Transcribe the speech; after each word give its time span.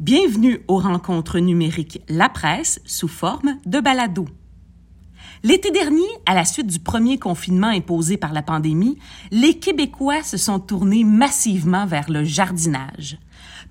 Bienvenue 0.00 0.60
aux 0.68 0.78
rencontres 0.78 1.40
numériques 1.40 2.02
La 2.08 2.28
Presse 2.28 2.80
sous 2.84 3.08
forme 3.08 3.58
de 3.66 3.80
balado. 3.80 4.26
L'été 5.42 5.72
dernier, 5.72 6.06
à 6.24 6.36
la 6.36 6.44
suite 6.44 6.68
du 6.68 6.78
premier 6.78 7.18
confinement 7.18 7.66
imposé 7.66 8.16
par 8.16 8.32
la 8.32 8.42
pandémie, 8.42 8.96
les 9.32 9.58
Québécois 9.58 10.22
se 10.22 10.36
sont 10.36 10.60
tournés 10.60 11.02
massivement 11.02 11.84
vers 11.84 12.08
le 12.10 12.22
jardinage. 12.22 13.18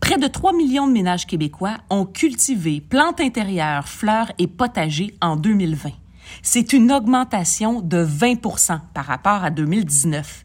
Près 0.02 0.18
de 0.18 0.28
3 0.28 0.52
millions 0.52 0.86
de 0.86 0.92
ménages 0.92 1.28
québécois 1.28 1.78
ont 1.90 2.06
cultivé 2.06 2.82
plantes 2.82 3.22
intérieures, 3.22 3.88
fleurs 3.88 4.34
et 4.38 4.48
potagers 4.48 5.16
en 5.22 5.38
2020. 5.38 5.92
C'est 6.42 6.74
une 6.74 6.92
augmentation 6.92 7.80
de 7.80 8.00
20 8.00 8.42
par 8.94 9.06
rapport 9.06 9.46
à 9.46 9.50
2019. 9.50 10.44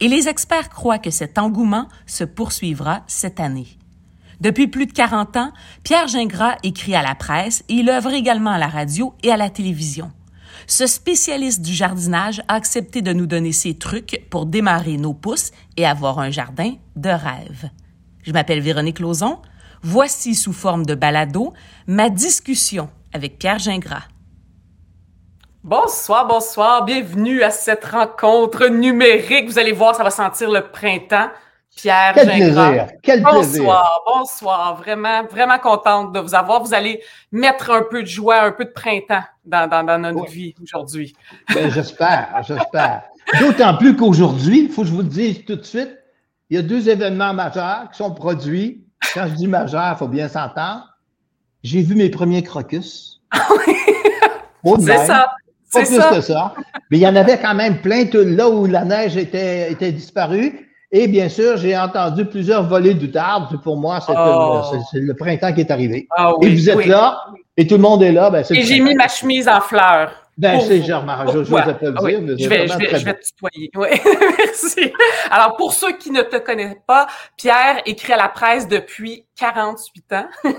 Et 0.00 0.08
les 0.08 0.26
experts 0.26 0.70
croient 0.70 0.98
que 0.98 1.12
cet 1.12 1.38
engouement 1.38 1.86
se 2.04 2.24
poursuivra 2.24 3.04
cette 3.06 3.38
année. 3.38 3.79
Depuis 4.40 4.68
plus 4.68 4.86
de 4.86 4.92
40 4.92 5.36
ans, 5.36 5.52
Pierre 5.84 6.08
Gingras 6.08 6.56
écrit 6.62 6.94
à 6.94 7.02
la 7.02 7.14
presse 7.14 7.62
et 7.68 7.74
il 7.74 7.90
œuvre 7.90 8.12
également 8.12 8.50
à 8.50 8.58
la 8.58 8.68
radio 8.68 9.14
et 9.22 9.30
à 9.30 9.36
la 9.36 9.50
télévision. 9.50 10.10
Ce 10.66 10.86
spécialiste 10.86 11.62
du 11.62 11.74
jardinage 11.74 12.42
a 12.48 12.54
accepté 12.54 13.02
de 13.02 13.12
nous 13.12 13.26
donner 13.26 13.52
ses 13.52 13.76
trucs 13.76 14.26
pour 14.30 14.46
démarrer 14.46 14.96
nos 14.96 15.12
pousses 15.12 15.50
et 15.76 15.84
avoir 15.84 16.18
un 16.18 16.30
jardin 16.30 16.74
de 16.96 17.10
rêve. 17.10 17.70
Je 18.22 18.32
m'appelle 18.32 18.60
Véronique 18.60 19.00
Lauzon. 19.00 19.40
Voici 19.82 20.34
sous 20.34 20.52
forme 20.52 20.86
de 20.86 20.94
balado 20.94 21.52
ma 21.86 22.08
discussion 22.10 22.88
avec 23.12 23.38
Pierre 23.38 23.58
Gingras. 23.58 24.04
Bonsoir, 25.62 26.26
bonsoir. 26.26 26.84
Bienvenue 26.86 27.42
à 27.42 27.50
cette 27.50 27.84
rencontre 27.84 28.68
numérique. 28.68 29.48
Vous 29.48 29.58
allez 29.58 29.72
voir, 29.72 29.94
ça 29.94 30.04
va 30.04 30.10
sentir 30.10 30.50
le 30.50 30.70
printemps. 30.70 31.28
Pierre 31.80 32.12
Quel 32.14 32.26
plaisir, 32.26 32.86
quel 33.02 33.22
plaisir. 33.22 33.62
Bonsoir, 33.64 34.02
bonsoir. 34.06 34.76
Vraiment, 34.76 35.24
vraiment 35.24 35.58
contente 35.58 36.12
de 36.12 36.20
vous 36.20 36.34
avoir. 36.34 36.62
Vous 36.62 36.74
allez 36.74 37.00
mettre 37.32 37.70
un 37.70 37.82
peu 37.90 38.02
de 38.02 38.08
joie, 38.08 38.42
un 38.42 38.52
peu 38.52 38.64
de 38.64 38.70
printemps 38.70 39.22
dans, 39.44 39.68
dans, 39.68 39.84
dans 39.84 39.98
notre 39.98 40.30
vie 40.30 40.54
aujourd'hui. 40.62 41.14
Ben, 41.54 41.70
j'espère, 41.70 42.42
j'espère. 42.46 43.02
D'autant 43.40 43.76
plus 43.76 43.96
qu'aujourd'hui, 43.96 44.64
il 44.64 44.70
faut 44.70 44.82
que 44.82 44.88
je 44.88 44.92
vous 44.92 45.02
le 45.02 45.08
dise 45.08 45.44
tout 45.44 45.56
de 45.56 45.62
suite, 45.62 45.96
il 46.50 46.56
y 46.56 46.58
a 46.58 46.62
deux 46.62 46.88
événements 46.88 47.32
majeurs 47.32 47.88
qui 47.92 47.98
sont 47.98 48.12
produits. 48.12 48.84
Quand 49.14 49.26
je 49.28 49.34
dis 49.34 49.46
majeur, 49.46 49.92
il 49.94 49.98
faut 49.98 50.08
bien 50.08 50.28
s'entendre. 50.28 50.84
J'ai 51.62 51.82
vu 51.82 51.94
mes 51.94 52.10
premiers 52.10 52.42
crocus. 52.42 53.20
C'est 54.80 55.06
ça. 55.06 55.30
Pas 55.72 55.80
plus 55.84 55.96
ça. 55.96 56.10
que 56.10 56.20
ça. 56.20 56.54
Mais 56.90 56.98
il 56.98 57.00
y 57.00 57.06
en 57.06 57.14
avait 57.14 57.38
quand 57.38 57.54
même 57.54 57.80
plein 57.80 58.04
là 58.12 58.48
où 58.48 58.66
la 58.66 58.84
neige 58.84 59.16
était, 59.16 59.70
était 59.70 59.92
disparue. 59.92 60.69
Et 60.92 61.06
bien 61.06 61.28
sûr, 61.28 61.56
j'ai 61.56 61.76
entendu 61.78 62.24
plusieurs 62.24 62.64
volées 62.64 62.94
d'outarde. 62.94 63.60
Pour 63.62 63.76
moi, 63.76 64.00
c'est 64.00 64.12
Oh. 64.16 64.62
le 64.94 65.14
printemps 65.14 65.52
qui 65.52 65.60
est 65.60 65.70
arrivé. 65.70 66.08
Ah 66.16 66.32
oui, 66.36 66.48
et 66.48 66.54
vous 66.54 66.68
êtes 66.70 66.76
oui. 66.76 66.86
là, 66.86 67.24
et 67.56 67.66
tout 67.66 67.76
le 67.76 67.82
monde 67.82 68.02
est 68.02 68.10
là. 68.12 68.28
Ben, 68.30 68.42
c'est 68.42 68.56
Et 68.56 68.62
j'ai 68.62 68.80
mis 68.80 68.94
ma 68.94 69.06
chemise 69.06 69.48
en 69.48 69.60
fleurs. 69.60 70.10
Ben, 70.40 70.60
c'est 70.60 70.78
vous. 70.78 70.86
genre, 70.86 71.04
je 71.32 71.38
Pourquoi? 71.38 71.62
pas 71.62 71.76
le 71.82 72.02
oui, 72.02 72.20
dire, 72.34 72.36
je 72.38 72.48
vais, 72.48 72.66
je 72.68 72.78
vais, 72.78 72.98
je 72.98 73.04
vais 73.04 73.14
te 73.14 73.24
tutoyer. 73.24 73.70
Oui, 73.76 73.88
merci. 74.38 74.92
Alors, 75.30 75.56
pour 75.56 75.72
ceux 75.72 75.92
qui 75.92 76.10
ne 76.10 76.22
te 76.22 76.36
connaissent 76.36 76.76
pas, 76.86 77.06
Pierre 77.36 77.82
écrit 77.86 78.12
à 78.12 78.16
la 78.16 78.28
presse 78.28 78.66
depuis 78.68 79.24
48 79.38 80.12
ans. 80.14 80.26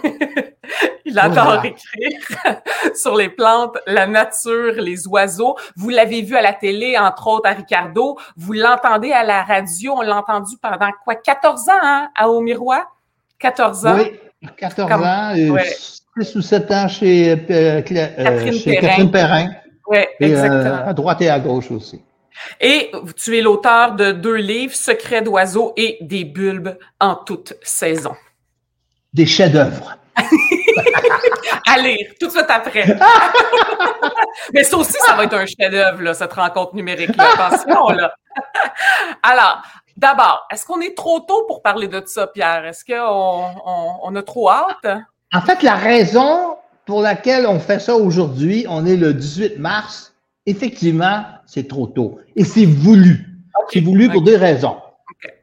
Il 1.06 1.18
adore 1.20 1.44
Voilà. 1.46 1.66
écrire 1.66 2.20
sur 2.96 3.16
les 3.16 3.30
plantes, 3.30 3.78
la 3.88 4.08
nature, 4.08 4.74
les 4.78 5.08
oiseaux. 5.08 5.58
Vous 5.76 5.90
l'avez 5.90 6.22
vu 6.22 6.36
à 6.38 6.42
la 6.42 6.54
télé, 6.54 6.98
entre 6.98 7.28
autres 7.28 7.50
à 7.50 7.54
Ricardo. 7.54 8.18
Vous 8.38 8.54
l'entendez 8.54 9.12
à 9.12 9.24
la 9.24 9.44
radio. 9.44 9.94
On 9.98 10.02
l'a 10.02 10.18
entendu 10.18 10.56
pendant 10.62 10.92
quoi? 11.04 11.16
14 11.16 11.70
ans, 11.70 11.74
hein, 11.82 12.10
à 12.16 12.30
Au 12.30 12.40
Miroir? 12.42 12.96
14 13.40 13.86
ans? 13.88 13.96
Oui, 13.98 14.12
14 14.58 14.90
Comme- 14.90 15.04
ans, 15.04 15.34
et 15.36 15.50
ouais. 15.50 15.66
6 16.20 16.36
ou 16.36 16.42
7 16.42 16.72
ans 16.72 16.88
chez, 16.88 17.32
euh, 17.32 17.36
euh, 17.50 17.82
Catherine 17.82 18.54
chez 18.54 18.72
Perrin. 18.76 18.88
Catherine 18.88 19.12
Perrin. 19.12 19.50
Oui, 19.92 19.98
Et, 19.98 20.26
euh, 20.26 20.28
exactement. 20.30 20.88
à 20.88 20.94
droite 20.94 21.22
et 21.22 21.30
à 21.30 21.40
gauche 21.40 21.70
aussi. 21.70 22.02
Et 22.62 22.92
tu 23.18 23.38
es 23.38 23.42
l'auteur 23.42 23.92
de 23.94 24.14
deux 24.14 24.36
livres, 24.36 24.74
Secrets 24.74 25.22
d'oiseaux 25.22 25.74
et 25.76 25.98
Des 26.02 26.24
bulbes 26.24 26.78
en 27.00 27.16
toute 27.16 27.54
saison. 27.62 28.16
Des 29.14 29.26
chefs-d'œuvre. 29.26 29.98
À 31.68 31.78
lire 31.78 32.08
tout 32.20 32.28
de 32.28 32.32
suite 32.32 32.46
après. 32.50 32.86
Mais 34.54 34.64
ça 34.64 34.78
aussi, 34.78 34.98
ça 35.06 35.16
va 35.16 35.26
être 35.26 35.34
un 35.36 35.46
chef-d'œuvre, 35.46 36.02
là, 36.02 36.14
cette 36.14 36.34
rencontre 36.34 36.76
numérique-là. 36.76 37.26
Attention, 37.34 37.90
là. 37.90 38.14
Alors, 39.24 39.62
d'abord, 39.98 40.48
est-ce 40.52 40.66
qu'on 40.66 40.82
est 40.82 40.96
trop 40.98 41.20
tôt 41.22 41.46
pour 41.48 41.62
parler 41.62 41.88
de 41.88 42.02
ça, 42.06 42.28
Pierre? 42.28 42.66
Est-ce 42.66 42.84
qu'on 42.86 43.46
on, 43.66 43.94
on 44.04 44.16
a 44.16 44.24
trop 44.24 44.50
hâte? 44.50 44.88
En 45.34 45.42
fait, 45.42 45.62
la 45.64 45.76
raison 45.76 46.56
pour 46.86 47.02
laquelle 47.02 47.46
on 47.48 47.60
fait 47.60 47.80
ça 47.80 47.96
aujourd'hui, 47.96 48.66
on 48.70 48.86
est 48.86 48.98
le 48.98 49.14
18 49.14 49.58
mars, 49.60 50.14
effectivement, 50.46 51.24
c'est 51.46 51.68
trop 51.68 51.88
tôt. 51.88 52.20
Et 52.36 52.44
c'est 52.44 52.66
voulu. 52.66 53.28
C'est 53.72 53.82
voulu 53.82 54.10
pour 54.10 54.22
deux 54.24 54.38
raisons. 54.38 54.78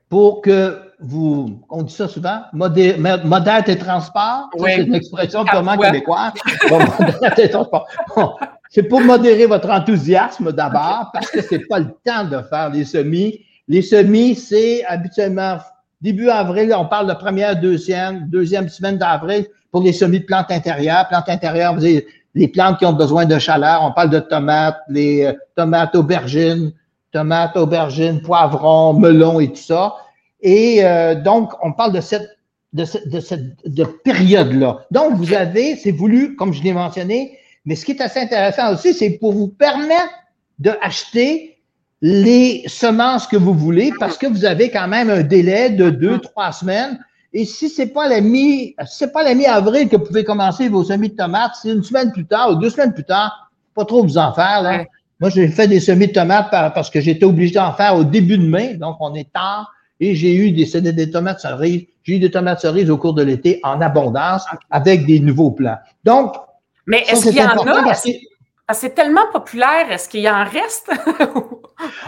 Pour 0.08 0.40
que 0.42 0.80
vous, 1.00 1.60
on 1.70 1.82
dit 1.82 1.92
ça 1.94 2.08
souvent, 2.08 2.40
modé- 2.52 2.96
mo- 2.96 3.22
modère 3.24 3.62
tes 3.62 3.76
transports. 3.78 4.48
Oui. 4.58 4.70
C'est 4.74 4.82
une 4.84 4.94
expression 4.94 5.44
purement 5.44 5.76
québécoise. 5.76 6.32
Bon, 6.68 6.78
c'est 8.70 8.82
pour 8.82 9.00
modérer 9.00 9.46
votre 9.46 9.70
enthousiasme 9.70 10.52
d'abord, 10.52 11.10
parce 11.12 11.30
que 11.30 11.40
c'est 11.40 11.66
pas 11.68 11.78
le 11.78 11.88
temps 12.04 12.24
de 12.24 12.42
faire 12.42 12.70
les 12.70 12.84
semis. 12.84 13.40
Les 13.68 13.82
semis, 13.82 14.34
c'est 14.34 14.84
habituellement 14.86 15.58
début 16.00 16.28
avril, 16.28 16.74
on 16.76 16.86
parle 16.86 17.08
de 17.08 17.14
première, 17.14 17.60
deuxième, 17.60 18.28
deuxième 18.28 18.68
semaine 18.68 18.98
d'avril 18.98 19.46
pour 19.70 19.82
les 19.82 19.92
semis 19.92 20.20
de 20.20 20.24
plantes 20.24 20.50
intérieures. 20.50 21.06
Plantes 21.08 21.28
intérieures, 21.28 21.74
vous 21.74 21.84
avez 21.84 22.06
les 22.34 22.48
plantes 22.48 22.78
qui 22.78 22.86
ont 22.86 22.92
besoin 22.92 23.26
de 23.26 23.38
chaleur. 23.38 23.82
On 23.82 23.92
parle 23.92 24.10
de 24.10 24.20
tomates, 24.20 24.78
les 24.88 25.24
euh, 25.24 25.32
tomates 25.56 25.94
aubergines, 25.94 26.72
tomates, 27.12 27.56
aubergines, 27.56 28.20
poivrons, 28.22 28.94
melons 28.94 29.40
et 29.40 29.48
tout 29.48 29.56
ça. 29.56 29.96
Et 30.40 30.84
euh, 30.84 31.14
donc, 31.14 31.52
on 31.62 31.72
parle 31.72 31.92
de 31.92 32.00
cette, 32.00 32.38
de 32.72 32.84
cette, 32.84 33.66
de 33.66 33.84
période-là. 33.84 34.86
Donc, 34.90 35.14
vous 35.14 35.32
avez, 35.34 35.76
c'est 35.76 35.90
voulu, 35.90 36.36
comme 36.36 36.52
je 36.52 36.62
l'ai 36.62 36.72
mentionné, 36.72 37.38
mais 37.64 37.74
ce 37.74 37.84
qui 37.84 37.92
est 37.92 38.00
assez 38.00 38.20
intéressant 38.20 38.72
aussi, 38.72 38.94
c'est 38.94 39.10
pour 39.18 39.32
vous 39.32 39.48
permettre 39.48 40.12
de 40.58 40.72
acheter 40.80 41.57
les 42.00 42.62
semences 42.66 43.26
que 43.26 43.36
vous 43.36 43.54
voulez 43.54 43.92
parce 43.98 44.16
que 44.16 44.26
vous 44.26 44.44
avez 44.44 44.70
quand 44.70 44.88
même 44.88 45.10
un 45.10 45.22
délai 45.22 45.70
de 45.70 45.90
deux, 45.90 46.18
trois 46.18 46.52
semaines. 46.52 46.98
Et 47.32 47.44
si 47.44 47.68
c'est 47.68 47.88
pas 47.88 48.08
la 48.08 48.20
mi, 48.20 48.74
c'est 48.86 49.12
pas 49.12 49.22
la 49.22 49.34
mi-avril 49.34 49.88
que 49.88 49.96
vous 49.96 50.04
pouvez 50.04 50.24
commencer 50.24 50.68
vos 50.68 50.84
semis 50.84 51.10
de 51.10 51.16
tomates, 51.16 51.52
c'est 51.60 51.70
une 51.70 51.82
semaine 51.82 52.12
plus 52.12 52.24
tard 52.24 52.50
ou 52.50 52.54
deux 52.54 52.70
semaines 52.70 52.94
plus 52.94 53.04
tard, 53.04 53.50
pas 53.74 53.84
trop 53.84 54.02
vous 54.02 54.18
en 54.18 54.32
faire, 54.32 54.62
là. 54.62 54.84
Moi, 55.20 55.30
j'ai 55.30 55.48
fait 55.48 55.66
des 55.66 55.80
semis 55.80 56.06
de 56.06 56.12
tomates 56.12 56.50
par- 56.50 56.72
parce 56.72 56.90
que 56.90 57.00
j'étais 57.00 57.24
obligé 57.24 57.54
d'en 57.54 57.72
faire 57.72 57.96
au 57.96 58.04
début 58.04 58.38
de 58.38 58.46
mai, 58.46 58.74
donc 58.74 58.96
on 59.00 59.14
est 59.14 59.30
tard. 59.32 59.72
Et 60.00 60.14
j'ai 60.14 60.36
eu 60.36 60.52
des, 60.52 60.92
des, 60.92 61.10
tomates 61.10 61.40
cerises. 61.40 61.86
J'ai 62.04 62.16
eu 62.16 62.18
des 62.20 62.30
tomates 62.30 62.60
cerises 62.60 62.88
au 62.88 62.96
cours 62.98 63.14
de 63.14 63.24
l'été 63.24 63.58
en 63.64 63.80
abondance 63.80 64.44
avec 64.70 65.06
des 65.06 65.18
nouveaux 65.18 65.50
plants. 65.50 65.78
Donc, 66.04 66.36
Mais 66.86 67.02
est-ce 67.08 67.28
qu'il 67.30 67.36
y 67.36 67.42
en 67.42 67.48
a? 67.48 67.94
C'est 68.72 68.94
tellement 68.94 69.26
populaire. 69.32 69.90
Est-ce 69.90 70.08
qu'il 70.08 70.20
y 70.20 70.30
en 70.30 70.44
reste? 70.44 70.90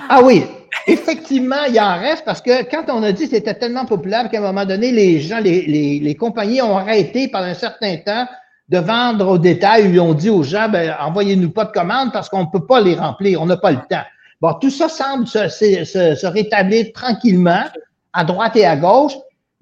Ah 0.08 0.20
oui, 0.20 0.44
effectivement, 0.88 1.62
il 1.68 1.78
en 1.80 1.96
reste 1.96 2.24
parce 2.24 2.42
que 2.42 2.68
quand 2.68 2.92
on 2.92 3.04
a 3.04 3.12
dit 3.12 3.28
que 3.28 3.36
c'était 3.36 3.54
tellement 3.54 3.84
populaire 3.84 4.28
qu'à 4.28 4.38
un 4.38 4.40
moment 4.40 4.64
donné, 4.64 4.90
les 4.90 5.20
gens, 5.20 5.38
les, 5.38 6.16
compagnies 6.18 6.60
ont 6.60 6.76
arrêté 6.76 7.28
pendant 7.28 7.44
un 7.46 7.54
certain 7.54 7.96
temps 7.98 8.26
de 8.68 8.78
vendre 8.78 9.28
au 9.28 9.38
détail. 9.38 9.88
Ils 9.88 10.00
ont 10.00 10.12
dit 10.12 10.28
aux 10.28 10.42
gens, 10.42 10.68
ben, 10.68 10.96
envoyez-nous 10.98 11.50
pas 11.50 11.66
de 11.66 11.70
commandes 11.70 12.12
parce 12.12 12.28
qu'on 12.28 12.40
ne 12.40 12.50
peut 12.52 12.66
pas 12.66 12.80
les 12.80 12.96
remplir, 12.96 13.40
on 13.40 13.46
n'a 13.46 13.56
pas 13.56 13.70
le 13.70 13.78
temps. 13.88 14.02
Bon, 14.40 14.54
tout 14.54 14.70
ça 14.70 14.88
semble 14.88 15.28
se, 15.28 15.48
se, 15.48 15.84
se- 15.84 16.14
se 16.16 16.26
rétablir 16.26 16.86
tranquillement 16.92 17.64
à 18.12 18.24
droite 18.24 18.56
et 18.56 18.66
à 18.66 18.74
gauche. 18.74 19.12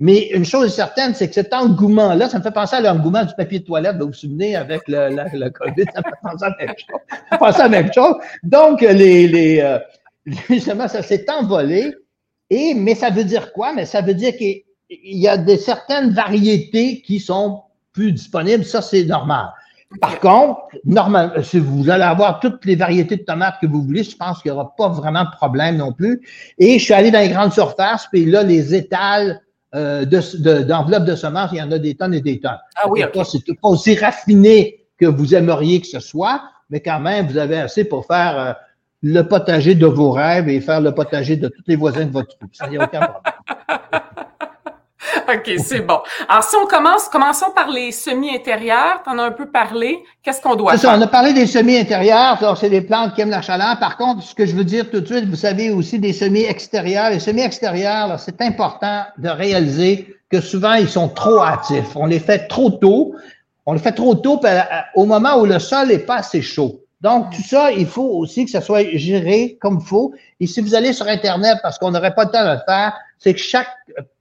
Mais 0.00 0.28
une 0.28 0.44
chose 0.44 0.66
est 0.66 0.76
certaine, 0.76 1.14
c'est 1.14 1.26
que 1.26 1.34
cet 1.34 1.52
engouement-là, 1.52 2.28
ça 2.28 2.38
me 2.38 2.42
fait 2.42 2.52
penser 2.52 2.76
à 2.76 2.80
l'engouement 2.80 3.24
du 3.24 3.34
papier 3.34 3.58
de 3.58 3.64
toilette, 3.64 3.96
vous 3.98 4.06
vous 4.06 4.12
souvenez, 4.12 4.54
avec 4.54 4.82
le, 4.86 5.08
le 5.10 5.50
COVID, 5.50 5.84
ça 5.92 6.00
me 6.00 6.10
fait 6.10 6.20
penser 6.22 6.44
à 6.44 6.50
la 6.50 6.66
même 6.66 6.74
chose. 6.78 7.00
Ça 7.08 7.34
me 7.34 7.38
penser 7.38 7.60
à 7.60 7.62
la 7.64 7.68
même 7.68 7.92
chose. 7.92 8.14
Donc, 8.44 8.80
les, 8.80 9.26
les, 9.26 9.60
euh, 9.60 9.78
justement, 10.48 10.86
ça 10.86 11.02
s'est 11.02 11.26
envolé. 11.28 11.94
Et, 12.48 12.74
mais 12.74 12.94
ça 12.94 13.10
veut 13.10 13.24
dire 13.24 13.52
quoi? 13.52 13.72
Mais 13.74 13.86
ça 13.86 14.00
veut 14.00 14.14
dire 14.14 14.36
qu'il 14.36 14.62
y 14.88 15.26
a 15.26 15.36
des 15.36 15.56
certaines 15.56 16.10
variétés 16.10 17.02
qui 17.02 17.18
sont 17.18 17.62
plus 17.92 18.12
disponibles. 18.12 18.64
Ça, 18.64 18.80
c'est 18.80 19.04
normal. 19.04 19.48
Par 20.00 20.20
contre, 20.20 20.60
normal, 20.84 21.42
si 21.44 21.58
vous 21.58 21.90
allez 21.90 22.04
avoir 22.04 22.40
toutes 22.40 22.64
les 22.66 22.76
variétés 22.76 23.16
de 23.16 23.22
tomates 23.22 23.56
que 23.60 23.66
vous 23.66 23.82
voulez, 23.82 24.04
je 24.04 24.16
pense 24.16 24.40
qu'il 24.42 24.52
n'y 24.52 24.56
aura 24.56 24.74
pas 24.76 24.88
vraiment 24.88 25.24
de 25.24 25.30
problème 25.30 25.78
non 25.78 25.92
plus. 25.92 26.20
Et 26.58 26.78
je 26.78 26.84
suis 26.84 26.94
allé 26.94 27.10
dans 27.10 27.20
les 27.20 27.30
grandes 27.30 27.52
surfaces, 27.52 28.06
puis 28.12 28.26
là, 28.26 28.42
les 28.42 28.74
étals 28.74 29.40
euh, 29.74 30.04
de- 30.04 30.38
de- 30.38 30.62
d'enveloppes 30.62 31.04
de, 31.04 31.14
semences, 31.14 31.50
il 31.52 31.58
y 31.58 31.62
en 31.62 31.70
a 31.72 31.78
des 31.78 31.94
tonnes 31.94 32.14
et 32.14 32.20
des 32.20 32.40
tonnes. 32.40 32.58
Ah 32.76 32.88
oui, 32.88 33.00
C'est 33.00 33.06
ok. 33.06 33.12
pas, 33.14 33.24
c'est 33.24 33.44
pas 33.60 33.68
aussi 33.68 33.94
raffiné 33.96 34.86
que 34.98 35.06
vous 35.06 35.34
aimeriez 35.34 35.80
que 35.80 35.86
ce 35.86 36.00
soit, 36.00 36.42
mais 36.70 36.80
quand 36.80 37.00
même, 37.00 37.26
vous 37.26 37.38
avez 37.38 37.58
assez 37.58 37.84
pour 37.84 38.06
faire 38.06 38.38
euh, 38.38 38.52
le 39.02 39.22
potager 39.22 39.74
de 39.74 39.86
vos 39.86 40.10
rêves 40.10 40.48
et 40.48 40.60
faire 40.60 40.80
le 40.80 40.92
potager 40.92 41.36
de 41.36 41.48
tous 41.48 41.62
les 41.66 41.76
voisins 41.76 42.04
de 42.06 42.10
votre 42.10 42.36
rue. 42.40 42.48
Ça, 42.52 42.66
il 42.66 42.70
n'y 42.72 42.76
a 42.78 42.84
aucun 42.84 43.00
problème. 43.00 43.22
OK, 45.28 45.50
c'est 45.58 45.80
bon. 45.80 45.98
Alors, 46.28 46.44
si 46.44 46.56
on 46.56 46.66
commence, 46.66 47.08
commençons 47.08 47.50
par 47.54 47.68
les 47.68 47.92
semis 47.92 48.34
intérieurs. 48.34 49.00
Tu 49.04 49.10
en 49.10 49.18
as 49.18 49.24
un 49.24 49.30
peu 49.30 49.50
parlé. 49.50 50.02
Qu'est-ce 50.22 50.40
qu'on 50.40 50.54
doit 50.54 50.72
faire? 50.72 50.80
Ça, 50.80 50.96
on 50.96 51.00
a 51.00 51.06
parlé 51.06 51.32
des 51.32 51.46
semis 51.46 51.76
intérieurs. 51.76 52.56
C'est 52.58 52.70
des 52.70 52.80
plantes 52.80 53.14
qui 53.14 53.20
aiment 53.20 53.30
la 53.30 53.42
chaleur. 53.42 53.78
Par 53.78 53.96
contre, 53.96 54.22
ce 54.22 54.34
que 54.34 54.46
je 54.46 54.54
veux 54.54 54.64
dire 54.64 54.90
tout 54.90 55.00
de 55.00 55.06
suite, 55.06 55.26
vous 55.26 55.36
savez 55.36 55.70
aussi 55.70 55.98
des 55.98 56.12
semis 56.12 56.44
extérieurs. 56.44 57.10
Les 57.10 57.20
semis 57.20 57.42
extérieurs, 57.42 58.18
c'est 58.18 58.40
important 58.40 59.04
de 59.18 59.28
réaliser 59.28 60.14
que 60.30 60.40
souvent, 60.40 60.74
ils 60.74 60.88
sont 60.88 61.08
trop 61.08 61.40
hâtifs. 61.40 61.96
On 61.96 62.06
les 62.06 62.20
fait 62.20 62.48
trop 62.48 62.70
tôt. 62.70 63.14
On 63.66 63.72
les 63.74 63.78
fait 63.78 63.92
trop 63.92 64.14
tôt 64.14 64.40
euh, 64.44 64.60
au 64.94 65.04
moment 65.04 65.38
où 65.38 65.44
le 65.44 65.58
sol 65.58 65.88
n'est 65.88 65.98
pas 65.98 66.16
assez 66.16 66.42
chaud. 66.42 66.80
Donc, 67.00 67.30
tout 67.30 67.42
ça, 67.42 67.70
il 67.70 67.86
faut 67.86 68.08
aussi 68.16 68.44
que 68.44 68.50
ça 68.50 68.60
soit 68.60 68.96
géré 68.96 69.56
comme 69.60 69.78
il 69.80 69.86
faut. 69.86 70.12
Et 70.40 70.46
si 70.46 70.60
vous 70.60 70.74
allez 70.74 70.92
sur 70.92 71.06
Internet, 71.06 71.58
parce 71.62 71.78
qu'on 71.78 71.90
n'aurait 71.90 72.14
pas 72.14 72.24
le 72.24 72.30
temps 72.30 72.44
de 72.44 72.50
le 72.50 72.60
faire, 72.66 72.94
c'est 73.18 73.34
que 73.34 73.40
chaque 73.40 73.68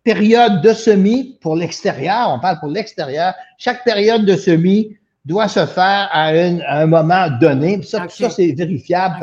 période 0.04 0.62
de 0.62 0.74
semis 0.74 1.38
pour 1.42 1.56
l'extérieur, 1.56 2.32
on 2.34 2.40
parle 2.40 2.60
pour 2.60 2.70
l'extérieur, 2.70 3.34
chaque 3.58 3.84
période 3.84 4.26
de 4.26 4.36
semis 4.36 4.98
doit 5.26 5.48
se 5.48 5.66
faire 5.66 6.10
à, 6.12 6.30
un 6.30 6.86
moment 6.86 7.28
donné. 7.42 7.82
ça, 7.84 8.06
ça 8.10 8.30
c'est 8.30 8.54
vérifiable. 8.54 9.18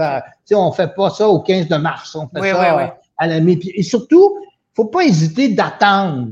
Okay. 0.47 0.55
on 0.55 0.69
ne 0.69 0.75
fait 0.75 0.95
pas 0.95 1.11
ça 1.11 1.29
au 1.29 1.41
15 1.41 1.69
de 1.69 1.77
mars, 1.77 2.15
on 2.15 2.29
fait 2.29 2.53
ça 2.53 2.95
à 3.17 3.27
la 3.27 3.41
mi 3.41 3.59
Et 3.75 3.83
surtout, 3.83 4.37
faut 4.75 4.87
pas 4.87 5.05
hésiter 5.05 5.49
d'attendre. 5.49 6.29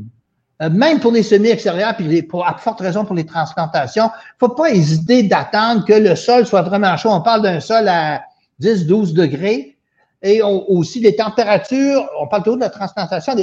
Euh, 0.61 0.69
même 0.71 1.01
pour 1.01 1.13
les 1.13 1.23
semis 1.23 1.49
extérieurs, 1.49 1.97
puis 1.97 2.23
pour, 2.23 2.47
à 2.47 2.57
forte 2.59 2.81
raison 2.81 3.05
pour 3.05 3.17
les 3.17 3.25
transplantations, 3.25 4.11
faut 4.39 4.51
pas 4.51 4.71
hésiter 4.71 5.23
d'attendre 5.23 5.85
que 5.85 5.95
le 5.95 6.15
sol 6.15 6.47
soit 6.47 6.63
vraiment 6.63 6.97
chaud. 6.97 7.11
On 7.11 7.23
parle 7.23 7.43
d'un 7.43 7.61
sol 7.61 7.89
à 7.89 8.23
10-12 8.61 9.15
degrés 9.15 9.72
et 10.23 10.41
aussi 10.43 11.01
des 11.01 11.17
températures, 11.17 12.09
on 12.21 12.29
parle 12.29 12.45
toujours 12.45 12.59
de 12.59 12.63
la 12.63 12.71
transplantation 12.71 13.35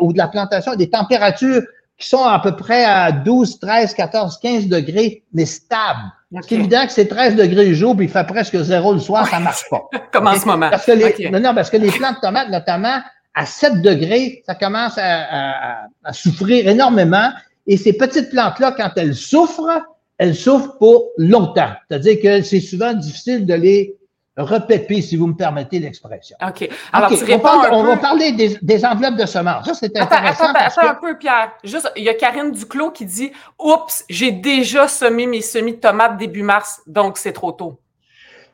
ou 0.00 0.12
de 0.12 0.18
la 0.18 0.28
plantation, 0.28 0.74
des 0.76 0.88
températures 0.88 1.62
qui 1.98 2.08
sont 2.08 2.22
à 2.22 2.38
peu 2.38 2.54
près 2.54 2.84
à 2.84 3.10
12, 3.10 3.58
13, 3.58 3.94
14, 3.94 4.38
15 4.40 4.66
degrés, 4.68 5.24
mais 5.32 5.46
stables. 5.46 6.12
C'est 6.42 6.54
évident 6.54 6.86
que 6.86 6.92
c'est 6.92 7.08
13 7.08 7.34
degrés 7.34 7.66
le 7.66 7.74
jour, 7.74 7.96
puis 7.96 8.06
il 8.06 8.10
fait 8.10 8.26
presque 8.26 8.56
zéro 8.62 8.92
le 8.92 9.00
soir, 9.00 9.26
ça 9.26 9.40
marche 9.40 9.64
pas. 9.68 9.88
Comme 10.12 10.28
en 10.28 10.38
ce 10.38 10.46
moment. 10.46 10.70
Parce 10.70 10.86
que 10.86 10.92
les, 10.92 11.30
non, 11.30 11.54
parce 11.54 11.70
que 11.70 11.76
les 11.76 11.90
plantes 11.90 12.16
de 12.16 12.20
tomates, 12.20 12.50
notamment, 12.50 12.98
à 13.34 13.46
7 13.46 13.82
degrés, 13.82 14.42
ça 14.46 14.54
commence 14.54 14.96
à, 14.96 15.86
à 16.04 16.12
souffrir 16.12 16.68
énormément. 16.68 17.30
Et 17.66 17.76
ces 17.76 17.94
petites 17.94 18.30
plantes-là, 18.30 18.72
quand 18.76 18.90
elles 18.96 19.16
souffrent, 19.16 19.82
elles 20.18 20.34
souffrent 20.34 20.76
pour 20.78 21.08
longtemps. 21.16 21.72
C'est-à-dire 21.88 22.20
que 22.22 22.42
c'est 22.42 22.60
souvent 22.60 22.92
difficile 22.92 23.44
de 23.44 23.54
les 23.54 23.97
repéper, 24.38 25.02
si 25.02 25.16
vous 25.16 25.26
me 25.26 25.34
permettez 25.34 25.78
l'expression. 25.80 26.36
OK. 26.46 26.68
Alors, 26.92 27.10
tu 27.10 27.24
on, 27.32 27.72
on 27.72 27.82
va 27.82 27.96
parler 27.96 28.32
des, 28.32 28.84
enveloppes 28.84 29.16
de 29.16 29.26
semences. 29.26 29.66
Ça, 29.66 29.74
c'est 29.74 29.96
intéressant. 29.98 30.44
Attends, 30.50 30.80
attends, 30.80 30.88
un 30.88 30.94
peu, 30.94 31.18
Pierre. 31.18 31.52
Juste, 31.64 31.90
il 31.96 32.04
y 32.04 32.08
a 32.08 32.14
Karine 32.14 32.52
Duclos 32.52 32.90
qui 32.90 33.04
dit 33.04 33.32
Oups, 33.58 34.04
j'ai 34.08 34.30
déjà 34.30 34.88
semé 34.88 35.26
mes 35.26 35.40
semis 35.40 35.72
de 35.72 35.78
tomates 35.78 36.16
début 36.18 36.42
mars, 36.42 36.80
donc 36.86 37.18
c'est 37.18 37.32
trop 37.32 37.52
tôt. 37.52 37.80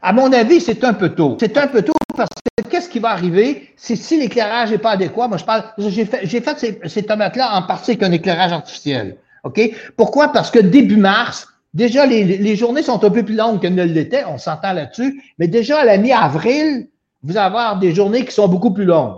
À 0.02 0.12
mon 0.12 0.32
avis, 0.32 0.60
c'est 0.60 0.84
un 0.84 0.94
peu 0.94 1.10
tôt. 1.10 1.36
C'est 1.40 1.56
un 1.56 1.66
peu 1.66 1.82
tôt 1.82 1.92
parce 2.16 2.28
que 2.58 2.68
qu'est-ce 2.68 2.88
qui 2.88 2.98
va 2.98 3.10
arriver 3.10 3.72
c'est 3.76 3.96
si 3.96 4.18
l'éclairage 4.18 4.70
n'est 4.70 4.78
pas 4.78 4.92
adéquat? 4.92 5.28
Moi, 5.28 5.38
je 5.38 5.44
parle, 5.44 5.64
j'ai 5.78 6.04
fait, 6.04 6.20
j'ai 6.24 6.40
fait 6.40 6.58
ces, 6.58 6.80
ces 6.86 7.02
tomates-là 7.02 7.56
en 7.56 7.62
partie 7.62 7.92
avec 7.92 8.02
un 8.02 8.12
éclairage 8.12 8.52
artificiel. 8.52 9.16
OK? 9.44 9.60
Pourquoi? 9.96 10.28
Parce 10.28 10.50
que 10.50 10.58
début 10.58 10.96
mars, 10.96 11.48
Déjà, 11.74 12.06
les, 12.06 12.56
journées 12.56 12.84
sont 12.84 13.04
un 13.04 13.10
peu 13.10 13.24
plus 13.24 13.34
longues 13.34 13.60
qu'elles 13.60 13.74
ne 13.74 13.82
l'étaient, 13.82 14.24
on 14.24 14.38
s'entend 14.38 14.72
là-dessus, 14.72 15.20
mais 15.38 15.48
déjà 15.48 15.80
à 15.80 15.84
la 15.84 15.98
mi-avril, 15.98 16.88
vous 17.24 17.36
allez 17.36 17.46
avoir 17.46 17.80
des 17.80 17.92
journées 17.92 18.24
qui 18.24 18.32
sont 18.32 18.46
beaucoup 18.46 18.72
plus 18.72 18.84
longues. 18.84 19.16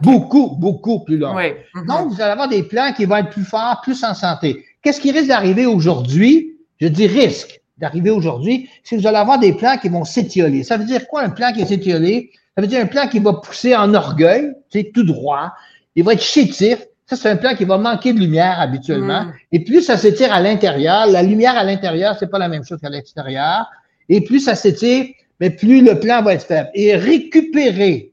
Beaucoup, 0.00 0.56
beaucoup 0.58 1.00
plus 1.00 1.16
longues. 1.16 1.36
Mm-hmm. 1.74 1.86
Donc, 1.86 2.12
vous 2.12 2.20
allez 2.20 2.32
avoir 2.32 2.48
des 2.48 2.64
plants 2.64 2.92
qui 2.92 3.04
vont 3.04 3.16
être 3.16 3.30
plus 3.30 3.44
forts, 3.44 3.80
plus 3.82 4.02
en 4.02 4.14
santé. 4.14 4.64
Qu'est-ce 4.82 5.00
qui 5.00 5.12
risque 5.12 5.28
d'arriver 5.28 5.64
aujourd'hui? 5.64 6.56
Je 6.80 6.88
dis 6.88 7.06
risque 7.06 7.60
d'arriver 7.78 8.10
aujourd'hui, 8.10 8.68
c'est 8.82 8.96
que 8.96 9.00
vous 9.00 9.06
allez 9.06 9.18
avoir 9.18 9.38
des 9.38 9.52
plants 9.52 9.76
qui 9.76 9.88
vont 9.88 10.04
s'étioler. 10.04 10.64
Ça 10.64 10.76
veut 10.76 10.84
dire 10.84 11.06
quoi 11.06 11.22
un 11.22 11.30
plant 11.30 11.52
qui 11.52 11.60
est 11.60 11.70
étiolé? 11.70 12.30
Ça 12.56 12.62
veut 12.62 12.68
dire 12.68 12.80
un 12.80 12.86
plant 12.86 13.08
qui 13.08 13.20
va 13.20 13.34
pousser 13.34 13.74
en 13.76 13.94
orgueil, 13.94 14.52
c'est 14.70 14.92
tout 14.92 15.04
droit. 15.04 15.52
Il 15.94 16.04
va 16.04 16.14
être 16.14 16.22
chétif, 16.22 16.78
ça, 17.16 17.22
c'est 17.22 17.30
un 17.30 17.36
plan 17.36 17.54
qui 17.54 17.64
va 17.64 17.78
manquer 17.78 18.12
de 18.12 18.18
lumière 18.18 18.60
habituellement. 18.60 19.24
Mm. 19.24 19.32
Et 19.52 19.60
plus 19.64 19.82
ça 19.82 19.96
s'étire 19.96 20.32
à 20.32 20.40
l'intérieur, 20.40 21.06
la 21.06 21.22
lumière 21.22 21.56
à 21.56 21.64
l'intérieur, 21.64 22.16
c'est 22.18 22.30
pas 22.30 22.38
la 22.38 22.48
même 22.48 22.64
chose 22.64 22.78
qu'à 22.80 22.90
l'extérieur. 22.90 23.66
Et 24.08 24.22
plus 24.22 24.40
ça 24.40 24.54
s'étire, 24.54 25.06
mais 25.40 25.50
plus 25.50 25.82
le 25.82 25.98
plan 25.98 26.22
va 26.22 26.34
être 26.34 26.46
faible. 26.46 26.70
Et 26.74 26.94
récupérer 26.96 28.12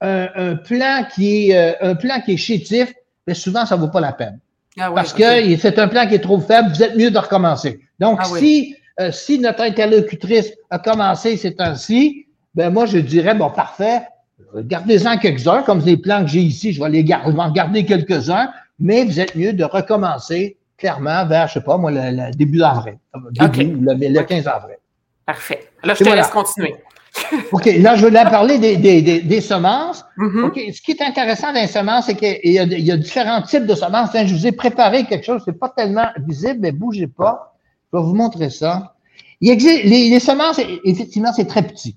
un, 0.00 0.56
plan 0.56 1.04
qui 1.14 1.50
est 1.50 1.56
euh, 1.56 1.90
un 1.90 1.94
plan 1.94 2.20
qui 2.20 2.34
est 2.34 2.36
chétif, 2.36 2.92
mais 3.26 3.34
souvent 3.34 3.64
ça 3.64 3.76
vaut 3.76 3.88
pas 3.88 4.00
la 4.00 4.12
peine. 4.12 4.38
Ah 4.78 4.92
Parce 4.94 5.14
que 5.14 5.56
c'est 5.56 5.78
un 5.78 5.88
plan 5.88 6.06
qui 6.06 6.14
est 6.14 6.20
trop 6.20 6.38
faible, 6.38 6.68
vous 6.68 6.82
êtes 6.82 6.96
mieux 6.96 7.10
de 7.10 7.18
recommencer. 7.18 7.80
Donc, 7.98 8.18
ah 8.20 8.26
si, 8.38 8.76
euh, 9.00 9.10
si 9.10 9.38
notre 9.38 9.62
interlocutrice 9.62 10.52
a 10.68 10.78
commencé 10.78 11.36
ces 11.38 11.54
temps-ci, 11.54 12.26
ben 12.54 12.70
moi, 12.70 12.84
je 12.84 12.98
dirais, 12.98 13.34
bon, 13.34 13.50
parfait, 13.50 14.02
Gardez-en 14.54 15.18
quelques-uns, 15.18 15.62
comme 15.62 15.80
les 15.80 15.96
plans 15.96 16.22
que 16.22 16.28
j'ai 16.28 16.40
ici, 16.40 16.72
je 16.72 16.82
vais 16.82 16.90
les 16.90 17.04
garder, 17.04 17.30
je 17.30 17.36
vais 17.36 17.42
en 17.42 17.50
garder 17.50 17.84
quelques-uns, 17.84 18.50
mais 18.78 19.04
vous 19.04 19.18
êtes 19.18 19.34
mieux 19.34 19.52
de 19.52 19.64
recommencer 19.64 20.56
clairement 20.76 21.26
vers, 21.26 21.48
je 21.48 21.54
sais 21.54 21.60
pas, 21.60 21.78
moi, 21.78 21.90
le, 21.90 22.30
début 22.36 22.58
d'avril. 22.58 22.98
Début, 23.30 23.76
le, 23.80 24.22
15 24.22 24.46
avril. 24.46 24.76
Parfait. 25.24 25.70
Là, 25.82 25.94
je 25.94 26.04
te 26.04 26.14
laisse 26.14 26.28
continuer. 26.28 26.74
OK, 27.52 27.64
là, 27.64 27.96
je 27.96 28.04
voulais 28.04 28.24
parler 28.24 28.58
des, 28.58 28.76
des, 28.76 29.00
des, 29.00 29.40
semences. 29.40 30.04
Mm-hmm. 30.18 30.44
OK, 30.44 30.60
ce 30.74 30.82
qui 30.82 30.90
est 30.92 31.00
intéressant 31.00 31.52
dans 31.52 31.60
les 31.60 31.66
semences, 31.66 32.06
c'est 32.06 32.14
qu'il 32.14 32.38
y, 32.44 32.56
y, 32.56 32.92
a 32.92 32.96
différents 32.98 33.40
types 33.40 33.64
de 33.64 33.74
semences. 33.74 34.10
je 34.12 34.34
vous 34.34 34.46
ai 34.46 34.52
préparé 34.52 35.04
quelque 35.04 35.24
chose, 35.24 35.40
c'est 35.46 35.58
pas 35.58 35.70
tellement 35.70 36.08
visible, 36.26 36.58
mais 36.60 36.72
bougez 36.72 37.06
pas. 37.06 37.56
Je 37.90 37.98
vais 37.98 38.04
vous 38.04 38.14
montrer 38.14 38.50
ça. 38.50 38.94
Il 39.40 39.50
existe, 39.50 39.84
les, 39.84 40.10
les 40.10 40.20
semences, 40.20 40.60
effectivement, 40.84 41.32
c'est 41.32 41.46
très 41.46 41.62
petit. 41.62 41.96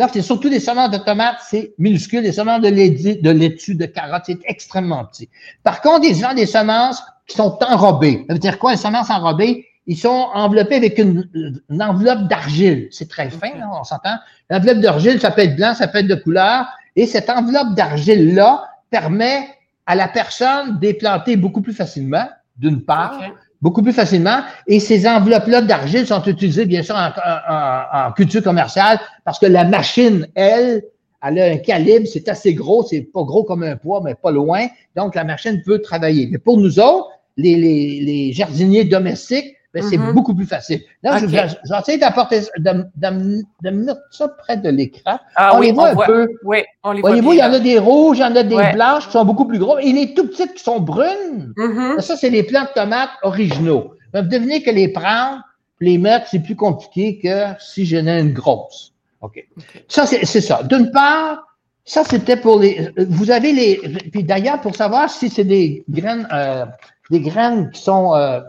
Là, 0.00 0.08
c'est 0.10 0.22
surtout 0.22 0.48
des 0.48 0.60
semences 0.60 0.92
de 0.92 0.96
tomates, 0.96 1.40
c'est 1.46 1.74
minuscule. 1.76 2.22
Les 2.22 2.32
semences 2.32 2.62
de 2.62 2.68
laitue, 2.68 3.16
de 3.16 3.30
laitue, 3.30 3.74
de 3.74 3.84
carottes, 3.84 4.22
c'est 4.24 4.38
extrêmement 4.46 5.04
petit. 5.04 5.28
Par 5.62 5.82
contre, 5.82 6.08
ils 6.08 6.24
ont 6.24 6.32
des 6.32 6.46
semences 6.46 7.02
qui 7.26 7.36
sont 7.36 7.58
enrobées. 7.68 8.24
Ça 8.26 8.32
veut 8.32 8.40
dire 8.40 8.58
quoi, 8.58 8.70
les 8.70 8.78
semences 8.78 9.10
enrobées? 9.10 9.66
Ils 9.86 9.98
sont 9.98 10.08
enveloppés 10.32 10.76
avec 10.76 10.96
une, 10.96 11.28
enveloppe 11.78 12.28
d'argile. 12.28 12.88
C'est 12.90 13.10
très 13.10 13.28
fin, 13.28 13.50
on 13.78 13.84
s'entend. 13.84 14.16
L'enveloppe 14.48 14.78
d'argile, 14.78 15.20
ça 15.20 15.32
peut 15.32 15.42
être 15.42 15.54
blanc, 15.54 15.74
ça 15.74 15.86
peut 15.86 15.98
être 15.98 16.08
de 16.08 16.14
couleur. 16.14 16.64
Et 16.96 17.04
cette 17.04 17.28
enveloppe 17.28 17.74
d'argile-là 17.74 18.70
permet 18.88 19.50
à 19.84 19.96
la 19.96 20.08
personne 20.08 20.78
déplanter 20.78 21.36
beaucoup 21.36 21.60
plus 21.60 21.74
facilement, 21.74 22.26
d'une 22.56 22.82
part 22.82 23.20
beaucoup 23.62 23.82
plus 23.82 23.92
facilement. 23.92 24.40
Et 24.66 24.80
ces 24.80 25.06
enveloppes-là 25.06 25.62
d'argile 25.62 26.06
sont 26.06 26.22
utilisées, 26.24 26.66
bien 26.66 26.82
sûr, 26.82 26.96
en, 26.96 28.12
culture 28.12 28.42
commerciale 28.42 28.98
parce 29.24 29.38
que 29.38 29.46
la 29.46 29.64
machine, 29.64 30.26
elle, 30.34 30.82
elle 31.22 31.38
a 31.38 31.46
un 31.46 31.56
calibre, 31.58 32.06
c'est 32.06 32.28
assez 32.28 32.54
gros, 32.54 32.84
c'est 32.84 33.02
pas 33.02 33.22
gros 33.22 33.44
comme 33.44 33.62
un 33.62 33.76
poids, 33.76 34.00
mais 34.02 34.14
pas 34.14 34.30
loin. 34.30 34.66
Donc, 34.96 35.14
la 35.14 35.24
machine 35.24 35.62
peut 35.64 35.80
travailler. 35.80 36.28
Mais 36.30 36.38
pour 36.38 36.58
nous 36.58 36.78
autres, 36.78 37.08
les, 37.36 37.56
les, 37.56 38.00
les 38.00 38.32
jardiniers 38.32 38.84
domestiques, 38.84 39.54
ben, 39.72 39.82
c'est 39.82 39.96
mm-hmm. 39.96 40.12
beaucoup 40.12 40.34
plus 40.34 40.46
facile. 40.46 40.80
Là, 41.02 41.18
je 41.18 41.26
vais 41.26 41.46
essayer 41.78 41.98
d'apporter, 41.98 42.40
de, 42.58 42.84
de, 42.96 43.42
de, 43.62 43.70
mettre 43.70 44.00
ça 44.10 44.28
près 44.28 44.56
de 44.56 44.68
l'écran. 44.68 45.18
Ah, 45.36 45.52
on 45.54 45.60
oui, 45.60 45.66
les 45.66 45.72
voit 45.72 45.90
un 45.90 45.94
peu. 45.94 46.28
Oui, 46.44 46.64
on 46.82 46.92
les 46.92 47.00
voit. 47.00 47.10
Voyez-vous, 47.10 47.32
il 47.34 47.38
y 47.38 47.42
en 47.42 47.52
a 47.52 47.58
des 47.60 47.78
rouges, 47.78 48.18
il 48.18 48.22
y 48.22 48.24
en 48.24 48.34
a 48.34 48.42
des 48.42 48.72
blanches 48.72 49.06
qui 49.06 49.12
sont 49.12 49.24
beaucoup 49.24 49.46
plus 49.46 49.60
gros. 49.60 49.78
Et 49.78 49.92
les 49.92 50.12
tout 50.14 50.26
petites 50.26 50.54
qui 50.54 50.62
sont 50.64 50.80
brunes, 50.80 51.52
mm-hmm. 51.56 52.00
ça, 52.00 52.16
c'est 52.16 52.30
les 52.30 52.42
plants 52.42 52.64
de 52.64 52.80
tomates 52.80 53.10
originaux. 53.22 53.94
vous 54.12 54.22
devinez 54.22 54.62
que 54.62 54.70
les 54.70 54.88
prendre, 54.88 55.42
les 55.80 55.98
mettre, 55.98 56.26
c'est 56.28 56.40
plus 56.40 56.56
compliqué 56.56 57.18
que 57.18 57.54
si 57.60 57.86
j'en 57.86 58.06
ai 58.06 58.20
une 58.20 58.32
grosse. 58.32 58.92
OK. 59.20 59.46
Ça, 59.88 60.06
c'est 60.06 60.40
ça. 60.40 60.62
D'une 60.64 60.90
part, 60.90 61.44
ça, 61.84 62.04
c'était 62.04 62.36
pour 62.36 62.58
les. 62.60 62.90
Vous 63.08 63.30
avez 63.30 63.52
les. 63.52 63.76
Puis 64.12 64.24
d'ailleurs, 64.24 64.60
pour 64.60 64.74
savoir 64.74 65.10
si 65.10 65.28
c'est 65.28 65.44
des 65.44 65.84
graines, 65.88 66.26
euh, 66.32 66.66
des 67.10 67.20
graines 67.20 67.70
qui 67.70 67.82
sont 67.82 68.14
euh, 68.14 68.40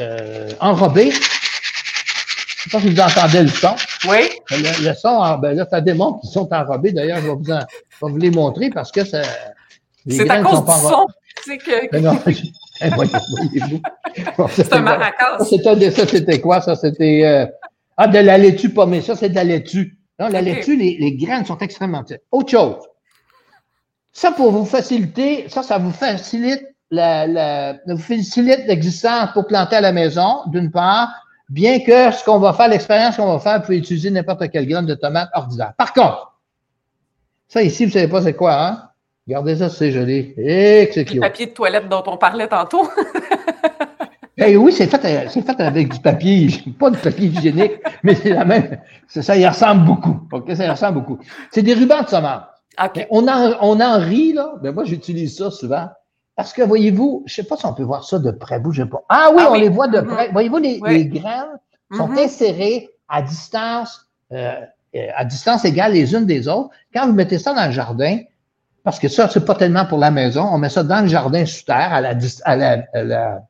euh, 0.00 0.50
enrobés. 0.60 1.10
Je 1.10 2.64
sais 2.64 2.70
pas 2.70 2.80
si 2.80 2.90
vous 2.90 3.00
entendez 3.00 3.42
le 3.42 3.48
son. 3.48 3.74
Oui. 4.08 4.30
Le, 4.50 4.94
son, 4.94 5.38
ben 5.38 5.56
là, 5.56 5.66
ça 5.70 5.80
démontre 5.80 6.20
qu'ils 6.20 6.30
sont 6.30 6.52
enrobés. 6.52 6.92
D'ailleurs, 6.92 7.18
je 7.18 7.28
vais 7.28 7.34
vous, 7.34 7.50
en, 7.50 7.60
vous 8.00 8.16
les 8.16 8.30
montrer 8.30 8.70
parce 8.70 8.92
que 8.92 9.04
ça. 9.04 9.22
C'est 10.08 10.28
à 10.28 10.42
cause 10.42 10.64
du 10.64 10.72
son. 10.72 11.06
C'est 11.44 11.58
que. 11.58 11.98
non, 11.98 12.18
c'est 14.50 14.72
un 14.72 14.80
maracas. 14.80 15.38
Ça, 15.38 16.06
c'était 16.06 16.40
quoi? 16.40 16.60
Ça, 16.60 16.76
c'était. 16.76 17.24
Euh, 17.24 17.46
ah, 17.96 18.06
de 18.06 18.18
la 18.18 18.38
laitue 18.38 18.70
pommée. 18.70 19.02
Ça, 19.02 19.16
c'est 19.16 19.30
de 19.30 19.34
la 19.34 19.44
laitue. 19.44 19.98
Non, 20.20 20.28
la 20.28 20.42
laitue, 20.42 20.76
les, 20.76 20.96
les, 20.98 21.16
graines 21.16 21.44
sont 21.44 21.58
extrêmement 21.58 22.02
petites. 22.02 22.22
Autre 22.32 22.50
chose. 22.50 22.76
Ça, 24.12 24.32
pour 24.32 24.50
vous 24.50 24.64
faciliter, 24.64 25.48
ça, 25.48 25.62
ça 25.62 25.78
vous 25.78 25.92
facilite 25.92 26.64
la, 26.90 27.26
la, 27.26 27.96
facilite 27.96 28.66
l'existence 28.66 29.32
pour 29.32 29.46
planter 29.46 29.76
à 29.76 29.80
la 29.80 29.92
maison, 29.92 30.42
d'une 30.46 30.70
part, 30.70 31.08
bien 31.48 31.80
que 31.80 32.10
ce 32.12 32.24
qu'on 32.24 32.38
va 32.38 32.52
faire, 32.52 32.68
l'expérience 32.68 33.16
qu'on 33.16 33.32
va 33.32 33.38
faire, 33.38 33.58
vous 33.58 33.66
pouvez 33.66 33.78
utiliser 33.78 34.10
n'importe 34.10 34.50
quelle 34.50 34.66
graine 34.66 34.86
de 34.86 34.94
tomate 34.94 35.30
ordinaire. 35.34 35.72
Par 35.76 35.92
contre, 35.92 36.38
ça 37.48 37.62
ici, 37.62 37.86
vous 37.86 37.92
savez 37.92 38.08
pas 38.08 38.22
c'est 38.22 38.34
quoi, 38.34 38.62
hein? 38.62 38.82
Regardez 39.26 39.56
ça, 39.56 39.68
c'est 39.68 39.92
joli. 39.92 40.32
Et 40.38 40.88
que 40.88 40.94
c'est 40.94 41.14
Le 41.14 41.20
papier 41.20 41.46
de 41.46 41.50
toilette 41.52 41.88
dont 41.88 42.02
on 42.06 42.16
parlait 42.16 42.48
tantôt. 42.48 42.88
Eh 44.40 44.56
oui, 44.56 44.72
c'est 44.72 44.86
fait, 44.86 45.04
euh, 45.04 45.28
c'est 45.28 45.42
fait 45.42 45.60
avec 45.60 45.92
du 45.92 46.00
papier, 46.00 46.48
pas 46.78 46.90
du 46.90 46.98
papier 46.98 47.26
hygiénique, 47.26 47.72
mais 48.04 48.14
c'est 48.14 48.30
la 48.30 48.44
même. 48.44 48.78
Ça 49.08 49.36
y 49.36 49.46
ressemble 49.46 49.84
beaucoup. 49.84 50.20
OK, 50.30 50.54
ça 50.54 50.64
y 50.64 50.70
ressemble 50.70 51.00
beaucoup. 51.00 51.18
C'est 51.50 51.62
des 51.62 51.74
rubans 51.74 52.04
de 52.04 52.08
semences. 52.08 52.42
OK. 52.80 53.04
On 53.10 53.26
en, 53.26 53.56
on 53.60 53.80
en 53.80 53.98
rit, 53.98 54.34
là. 54.34 54.54
Mais 54.62 54.70
moi, 54.70 54.84
j'utilise 54.84 55.36
ça 55.36 55.50
souvent. 55.50 55.88
Parce 56.38 56.52
que, 56.52 56.62
voyez-vous, 56.62 57.24
je 57.26 57.34
sais 57.34 57.42
pas 57.42 57.56
si 57.56 57.66
on 57.66 57.74
peut 57.74 57.82
voir 57.82 58.04
ça 58.04 58.20
de 58.20 58.30
près, 58.30 58.60
bougez 58.60 58.86
pas. 58.86 59.02
Ah 59.08 59.30
oui, 59.34 59.42
Ah 59.44 59.48
on 59.50 59.52
oui. 59.54 59.60
les 59.62 59.68
voit 59.68 59.88
de 59.88 59.98
Mhm. 60.00 60.06
près. 60.06 60.28
Voyez-vous, 60.30 60.58
les, 60.58 60.78
Oui. 60.80 60.94
les 60.94 61.06
graines 61.06 61.58
sont 61.96 62.06
Mhm. 62.06 62.18
insérées 62.18 62.88
à 63.08 63.22
distance, 63.22 64.06
euh, 64.32 64.52
à 65.16 65.24
distance 65.24 65.64
égale 65.64 65.94
les 65.94 66.14
unes 66.14 66.26
des 66.26 66.46
autres. 66.46 66.70
Quand 66.94 67.08
vous 67.08 67.12
mettez 67.12 67.40
ça 67.40 67.54
dans 67.54 67.66
le 67.66 67.72
jardin, 67.72 68.20
parce 68.84 69.00
que 69.00 69.08
ça, 69.08 69.28
c'est 69.28 69.44
pas 69.44 69.56
tellement 69.56 69.84
pour 69.84 69.98
la 69.98 70.12
maison, 70.12 70.44
on 70.52 70.58
met 70.58 70.68
ça 70.68 70.84
dans 70.84 71.00
le 71.00 71.08
jardin 71.08 71.44
sous 71.44 71.64
terre, 71.64 71.92
à 71.92 72.00
la, 72.00 72.14
dis- 72.14 72.40
à 72.44 72.54
la, 72.54 72.84
à 72.94 73.02
la 73.02 73.42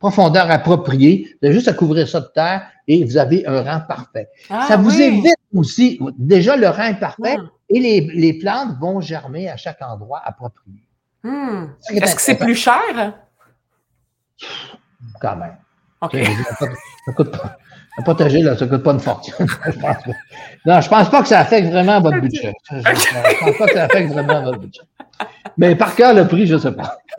profondeur 0.00 0.50
appropriée. 0.50 1.28
Vous 1.40 1.46
avez 1.46 1.54
juste 1.54 1.68
à 1.68 1.74
couvrir 1.74 2.08
ça 2.08 2.20
de 2.22 2.28
terre 2.34 2.66
et 2.88 3.04
vous 3.04 3.18
avez 3.18 3.46
un 3.46 3.62
rang 3.62 3.82
parfait. 3.86 4.28
Ah, 4.50 4.64
ça 4.66 4.76
vous 4.76 4.90
oui. 4.90 5.00
évite 5.02 5.36
aussi, 5.54 6.00
déjà 6.18 6.56
le 6.56 6.66
rang 6.68 6.86
est 6.88 6.98
parfait 6.98 7.36
et 7.68 7.78
les, 7.78 8.00
les 8.00 8.32
plantes 8.34 8.76
vont 8.80 9.00
germer 9.00 9.48
à 9.48 9.56
chaque 9.56 9.80
endroit 9.80 10.20
approprié. 10.24 10.82
Hmm. 11.24 11.66
Est-ce 11.90 12.16
que 12.16 12.22
c'est 12.22 12.34
plus 12.36 12.54
cher? 12.56 13.14
Quand 15.20 15.36
même. 15.36 15.56
OK. 16.00 16.16
Ça 17.06 17.12
coûte- 17.16 17.30
pas. 17.30 17.56
Un 17.98 18.02
potager, 18.04 18.40
là, 18.40 18.56
ça 18.56 18.66
coûte 18.66 18.82
pas 18.82 18.92
une 18.92 19.00
fortune. 19.00 19.34
je 19.66 19.72
pense 19.72 19.78
pas. 19.80 19.96
Non, 20.64 20.80
je 20.80 20.88
pense 20.88 21.10
pas 21.10 21.20
que 21.22 21.28
ça 21.28 21.40
affecte 21.40 21.68
vraiment 21.68 22.00
votre 22.00 22.20
budget. 22.20 22.52
Je, 22.70 22.76
je 22.78 23.38
pense 23.44 23.58
pas 23.58 23.66
que 23.66 23.74
ça 23.74 23.84
affecte 23.84 24.12
vraiment 24.12 24.42
votre 24.42 24.58
budget. 24.60 24.80
Mais 25.58 25.76
par 25.76 25.94
cœur, 25.94 26.14
le 26.14 26.26
prix, 26.26 26.46
je 26.46 26.56
sais 26.56 26.72
pas. 26.72 26.96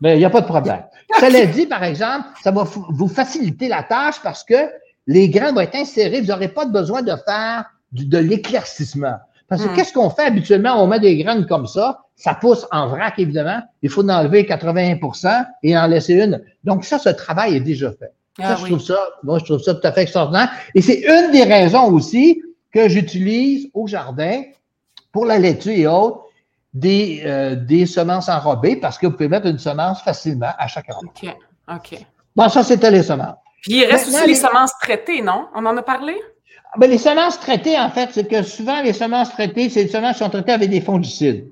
Mais 0.00 0.14
il 0.14 0.18
n'y 0.18 0.24
a 0.24 0.30
pas 0.30 0.40
de 0.40 0.46
problème. 0.46 0.84
Cela 1.18 1.46
dit, 1.46 1.66
par 1.66 1.82
exemple, 1.82 2.28
ça 2.42 2.52
va 2.52 2.62
vous 2.64 3.08
faciliter 3.08 3.66
la 3.68 3.82
tâche 3.82 4.20
parce 4.22 4.44
que 4.44 4.70
les 5.08 5.28
graines 5.28 5.54
vont 5.54 5.62
être 5.62 5.74
insérées. 5.74 6.20
Vous 6.20 6.28
n'aurez 6.28 6.48
pas 6.48 6.64
besoin 6.66 7.02
de 7.02 7.12
faire 7.26 7.64
du- 7.90 8.06
de 8.06 8.18
l'éclaircissement. 8.18 9.16
Parce 9.48 9.64
que 9.64 9.68
Hmm. 9.68 9.74
qu'est-ce 9.74 9.92
qu'on 9.92 10.10
fait 10.10 10.26
habituellement? 10.26 10.80
On 10.82 10.86
met 10.86 11.00
des 11.00 11.16
graines 11.16 11.44
comme 11.46 11.66
ça. 11.66 12.02
Ça 12.20 12.34
pousse 12.34 12.66
en 12.72 12.88
vrac, 12.88 13.14
évidemment. 13.18 13.62
Il 13.80 13.88
faut 13.90 14.02
en 14.02 14.08
enlever 14.08 14.42
81% 14.44 15.46
et 15.62 15.78
en 15.78 15.86
laisser 15.86 16.14
une. 16.14 16.42
Donc, 16.64 16.84
ça, 16.84 16.98
ce 16.98 17.08
travail 17.10 17.54
est 17.56 17.60
déjà 17.60 17.90
fait. 17.92 18.12
Ça, 18.38 18.44
Ah 18.50 18.56
je 18.56 18.64
oui. 18.64 18.70
trouve 18.70 18.82
ça, 18.82 18.98
moi, 19.22 19.38
je 19.38 19.44
trouve 19.44 19.60
ça 19.60 19.74
tout 19.74 19.86
à 19.86 19.92
fait 19.92 20.02
extraordinaire. 20.02 20.50
Et 20.74 20.82
c'est 20.82 21.00
une 21.00 21.30
des 21.30 21.44
raisons 21.44 21.90
aussi 21.92 22.42
que 22.72 22.88
j'utilise 22.88 23.68
au 23.72 23.86
jardin 23.86 24.42
pour 25.12 25.26
la 25.26 25.38
laitue 25.38 25.70
et 25.72 25.86
autres 25.86 26.24
des, 26.74 27.22
euh, 27.24 27.54
des 27.54 27.86
semences 27.86 28.28
enrobées 28.28 28.76
parce 28.76 28.98
que 28.98 29.06
vous 29.06 29.12
pouvez 29.12 29.28
mettre 29.28 29.46
une 29.46 29.58
semence 29.58 30.02
facilement 30.02 30.50
à 30.58 30.66
chaque 30.66 30.86
endroit. 30.94 31.12
OK. 31.22 31.36
OK. 31.72 31.98
Bon, 32.36 32.48
ça, 32.48 32.62
c'était 32.64 32.90
les 32.90 33.02
semences. 33.04 33.36
Puis 33.62 33.74
il 33.78 33.84
reste 33.84 34.06
Maintenant, 34.06 34.18
aussi 34.18 34.26
les 34.28 34.34
les- 34.34 34.38
semences 34.40 34.72
traitées, 34.80 35.22
non? 35.22 35.46
On 35.54 35.64
en 35.66 35.76
a 35.76 35.82
parlé? 35.82 36.14
Ah, 36.72 36.78
Ben, 36.78 36.90
les 36.90 36.98
semences 36.98 37.40
traitées, 37.40 37.78
en 37.78 37.90
fait, 37.90 38.10
c'est 38.12 38.28
que 38.28 38.42
souvent, 38.42 38.82
les 38.82 38.92
semences 38.92 39.30
traitées, 39.30 39.70
c'est 39.70 39.84
des 39.84 39.90
semences 39.90 40.14
qui 40.18 40.24
sont 40.24 40.30
traitées 40.30 40.52
avec 40.52 40.70
des 40.70 40.80
fongicides. 40.80 41.50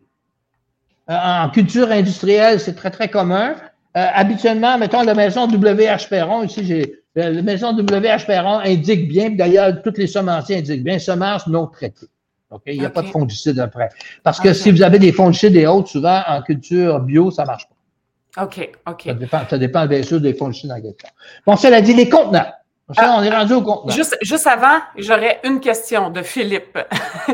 Euh, 1.08 1.14
en 1.14 1.50
culture 1.50 1.90
industrielle, 1.90 2.58
c'est 2.58 2.74
très, 2.74 2.90
très 2.90 3.08
commun. 3.08 3.54
Euh, 3.96 4.06
habituellement, 4.12 4.76
mettons, 4.76 5.02
la 5.02 5.14
maison 5.14 5.46
WH 5.46 6.08
Perron, 6.10 6.42
ici, 6.42 6.64
j'ai, 6.64 7.00
euh, 7.16 7.30
la 7.30 7.42
maison 7.42 7.72
WH 7.72 8.26
Perron 8.26 8.58
indique 8.58 9.08
bien, 9.08 9.30
d'ailleurs, 9.30 9.82
toutes 9.82 9.98
les 9.98 10.08
semenciers 10.08 10.58
indiquent 10.58 10.84
bien, 10.84 10.98
semences 10.98 11.46
non 11.46 11.68
traitées. 11.68 12.08
OK? 12.50 12.62
Il 12.66 12.80
n'y 12.80 12.86
a 12.86 12.90
pas 12.90 13.02
de 13.02 13.08
fongicides 13.08 13.58
après. 13.58 13.88
Parce 14.22 14.40
que 14.40 14.52
si 14.52 14.70
vous 14.70 14.82
avez 14.82 14.98
des 14.98 15.12
fongicides 15.12 15.56
et 15.56 15.66
autres, 15.66 15.88
souvent, 15.88 16.22
en 16.26 16.42
culture 16.42 17.00
bio, 17.00 17.30
ça 17.30 17.44
marche 17.44 17.66
pas. 17.68 18.44
OK. 18.44 18.70
OK. 18.86 19.02
Ça 19.06 19.14
dépend, 19.14 19.40
ça 19.48 19.58
dépend 19.58 19.86
bien 19.86 20.02
sûr 20.02 20.20
des 20.20 20.34
fongicides 20.34 20.70
en 20.70 20.80
question. 20.80 21.08
Bon, 21.46 21.56
cela 21.56 21.80
dit, 21.80 21.94
les 21.94 22.08
contenants. 22.08 22.52
Ça, 22.94 23.16
on 23.18 23.22
est 23.22 23.30
rendu 23.30 23.54
au 23.54 23.62
contenant. 23.62 23.92
Juste, 23.92 24.16
juste 24.22 24.46
avant, 24.46 24.78
j'aurais 24.96 25.40
une 25.42 25.58
question 25.58 26.10
de 26.10 26.22
Philippe. 26.22 26.78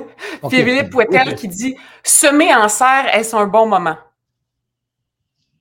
Philippe 0.50 0.90
Pouetel 0.90 1.34
qui 1.34 1.48
dit 1.48 1.76
Semer 2.02 2.54
en 2.54 2.68
serre, 2.68 3.14
est-ce 3.14 3.34
un 3.36 3.46
bon 3.46 3.66
moment? 3.66 3.96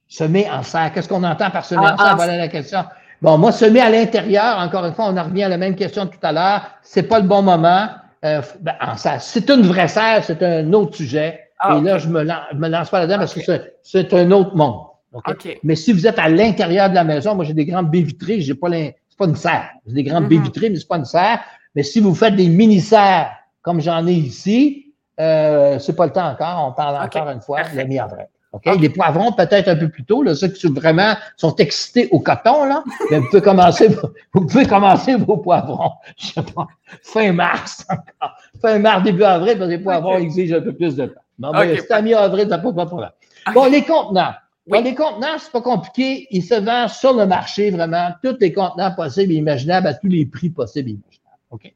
Semer 0.08 0.50
en 0.52 0.64
serre. 0.64 0.92
Qu'est-ce 0.94 1.08
qu'on 1.08 1.24
entend 1.24 1.50
par 1.52 1.66
semer 1.66 1.82
En- 1.88 1.94
en 1.94 1.98
serre? 1.98 2.16
Voilà 2.16 2.38
la 2.38 2.48
question. 2.48 2.84
Bon, 3.22 3.38
moi, 3.38 3.52
semer 3.52 3.82
à 3.82 3.90
l'intérieur, 3.90 4.58
encore 4.60 4.86
une 4.86 4.94
fois, 4.94 5.06
on 5.10 5.18
en 5.18 5.24
revient 5.24 5.44
à 5.44 5.50
la 5.50 5.58
même 5.58 5.76
question 5.76 6.06
de 6.06 6.10
tout 6.10 6.18
à 6.24 6.32
l'heure. 6.32 6.62
C'est 6.82 7.04
pas 7.04 7.20
le 7.20 7.28
bon 7.28 7.42
moment. 7.42 7.88
Euh, 8.24 8.42
ben, 8.60 8.76
en 8.82 8.98
serre. 8.98 9.22
C'est 9.22 9.50
une 9.50 9.64
vraie 9.64 9.88
serre, 9.88 10.24
c'est 10.24 10.44
un 10.44 10.72
autre 10.74 10.96
sujet. 10.96 11.40
Ah, 11.60 11.78
Et 11.78 11.82
là, 11.82 11.98
je 11.98 12.08
me, 12.08 12.24
lan- 12.24 12.42
je 12.52 12.58
me 12.58 12.68
lance 12.68 12.90
pas 12.90 13.00
là-dedans 13.00 13.18
parce 13.20 13.34
que 13.34 13.42
c'est- 13.84 14.14
un 14.14 14.32
autre 14.32 14.56
monde. 14.56 14.76
OK? 15.14 15.24
OK. 15.30 15.60
Mais 15.64 15.76
si 15.76 15.92
vous 15.92 16.06
êtes 16.08 16.20
à 16.20 16.30
l'intérieur 16.30 16.90
de 16.90 16.96
la 16.96 17.04
maison, 17.04 17.36
moi, 17.36 17.46
j'ai 17.46 17.54
des 17.54 17.66
grandes 17.66 17.90
baies 17.90 18.02
vitrées, 18.02 18.42
j'ai 18.42 18.54
pas 18.56 18.70
c'est 18.70 19.18
pas 19.18 19.26
une 19.26 19.36
serre. 19.36 19.70
J'ai 19.88 19.94
des 19.94 20.04
grandes 20.04 20.24
Mhm. 20.24 20.30
baies 20.30 20.38
vitrées, 20.38 20.70
mais 20.70 20.76
c'est 20.78 20.88
pas 20.88 20.98
une 20.98 21.06
serre. 21.06 21.40
Mais 21.76 21.84
si 21.84 22.00
vous 22.00 22.14
faites 22.16 22.36
des 22.36 22.48
mini-serres, 22.48 23.32
comme 23.62 23.82
j'en 23.82 24.06
ai 24.08 24.14
ici, 24.14 24.94
euh, 25.20 25.80
c'est 25.80 25.96
pas 25.96 26.06
le 26.06 26.12
temps 26.12 26.30
encore. 26.30 26.68
On 26.68 26.74
parle 26.74 27.04
encore 27.04 27.30
une 27.30 27.42
fois 27.42 27.62
de 27.64 27.84
mi-avril. 27.84 28.28
OK? 28.54 28.64
OK. 28.66 28.80
Les 28.80 28.90
poivrons, 28.90 29.32
peut-être 29.32 29.68
un 29.70 29.76
peu 29.76 29.90
plus 29.90 30.04
tôt, 30.04 30.24
là, 30.24 30.36
ceux 30.36 30.50
qui 30.50 30.60
sont 30.60 30.74
vraiment 30.74 31.16
sont 31.38 31.56
excités 31.56 32.10
au 32.12 32.20
coton, 32.20 32.66
là, 32.66 32.84
mais 33.10 33.20
vous 33.20 33.28
pouvez 33.30 33.42
commencer, 33.42 33.88
vous 34.34 34.46
pouvez 34.46 34.66
commencer 34.66 35.16
vos 35.16 35.38
poivrons, 35.38 35.92
je 36.18 36.28
sais 36.28 36.42
pas, 36.42 36.68
fin 37.02 37.32
mars 37.32 37.86
encore. 37.90 38.36
Fin 38.62 38.80
mars, 38.80 39.04
début 39.04 39.24
avril, 39.24 39.58
parce 39.58 39.70
que 39.70 39.76
les 39.76 39.84
poivrons 39.84 40.18
exigent 40.18 40.58
un 40.58 40.62
peu 40.62 40.74
plus 40.74 40.96
de 40.96 41.06
temps. 41.06 41.22
Bon, 41.40 41.52
ben, 41.52 41.76
c'est 41.76 41.92
à 41.92 42.02
mi-avril, 42.02 42.48
ça 42.50 42.60
pas 42.60 42.72
de 42.72 42.84
problème. 42.84 43.10
Bon, 43.54 43.66
les 43.66 43.84
contenants. 43.84 44.34
Oui. 44.68 44.78
Bon, 44.78 44.84
les 44.84 44.94
contenants, 44.94 45.40
c'est 45.40 45.52
pas 45.52 45.62
compliqué. 45.62 46.28
Ils 46.30 46.44
se 46.44 46.54
vendent 46.54 46.90
sur 46.90 47.14
le 47.18 47.26
marché, 47.26 47.72
vraiment, 47.72 48.10
tous 48.24 48.38
les 48.40 48.54
contenants 48.54 48.94
possibles 48.94 49.34
et 49.34 49.38
imaginables 49.38 49.88
à 49.88 49.96
tous 49.96 50.08
les 50.08 50.26
prix 50.28 50.52
possibles 50.52 50.90
et 50.90 50.94
imaginables. 50.94 51.40
OK? 51.50 51.74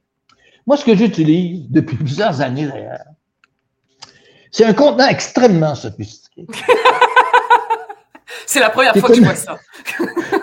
Moi, 0.67 0.77
ce 0.77 0.85
que 0.85 0.95
j'utilise 0.95 1.69
depuis 1.69 1.97
plusieurs 1.97 2.41
années, 2.41 2.67
d'ailleurs, 2.67 3.05
c'est 4.51 4.65
un 4.65 4.73
contenant 4.73 5.07
extrêmement 5.07 5.75
sophistiqué. 5.75 6.47
C'est 8.47 8.59
la 8.59 8.69
première 8.69 8.95
fois 8.95 9.09
que 9.09 9.15
je 9.15 9.21
vois 9.21 9.35
ça. 9.35 9.57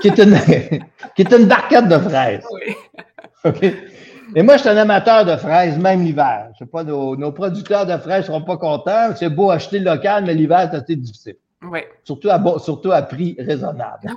qui 0.01 0.09
est 0.09 0.19
une, 0.19 0.37
qui 1.17 1.23
est 1.23 1.33
une 1.33 1.47
barquette 1.47 1.89
de 1.89 1.99
fraises. 1.99 2.45
Oui. 2.53 2.75
OK? 3.45 3.63
Et 4.35 4.43
moi, 4.43 4.57
je 4.57 4.63
suis 4.63 4.71
un 4.71 4.77
amateur 4.77 5.25
de 5.25 5.37
fraises, 5.37 5.79
même 5.79 6.03
l'hiver. 6.05 6.49
Je 6.55 6.65
sais 6.65 6.71
pas, 6.71 6.85
nos, 6.85 7.17
nos 7.17 7.33
producteurs 7.33 7.87
de 7.87 7.97
fraises 7.99 8.27
seront 8.27 8.43
pas 8.43 8.57
contents. 8.57 9.15
C'est 9.17 9.29
beau 9.29 9.51
acheter 9.51 9.79
local, 9.79 10.25
mais 10.27 10.35
l'hiver, 10.35 10.69
c'est 10.71 10.79
assez 10.79 10.97
difficile. 10.97 11.37
Oui. 11.63 11.81
Surtout 12.05 12.29
à, 12.31 12.43
surtout 12.59 12.93
à 12.93 13.03
prix 13.03 13.37
raisonnable. 13.39 14.11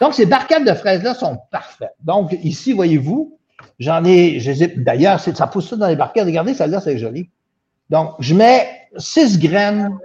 Donc, 0.00 0.14
ces 0.14 0.26
barquettes 0.26 0.64
de 0.64 0.74
fraises-là 0.74 1.14
sont 1.14 1.38
parfaites. 1.50 1.94
Donc, 2.00 2.32
ici, 2.42 2.72
voyez-vous, 2.72 3.38
j'en 3.78 4.04
ai, 4.04 4.36
ai- 4.36 4.74
d'ailleurs, 4.76 5.20
ça 5.20 5.46
pousse 5.46 5.68
ça 5.70 5.76
dans 5.76 5.88
les 5.88 5.96
barquettes. 5.96 6.24
Regardez, 6.26 6.54
celle-là, 6.54 6.80
c'est 6.80 6.98
joli. 6.98 7.28
Donc, 7.90 8.14
je 8.20 8.34
mets 8.34 8.68
6 8.96 9.38
graines 9.38 9.96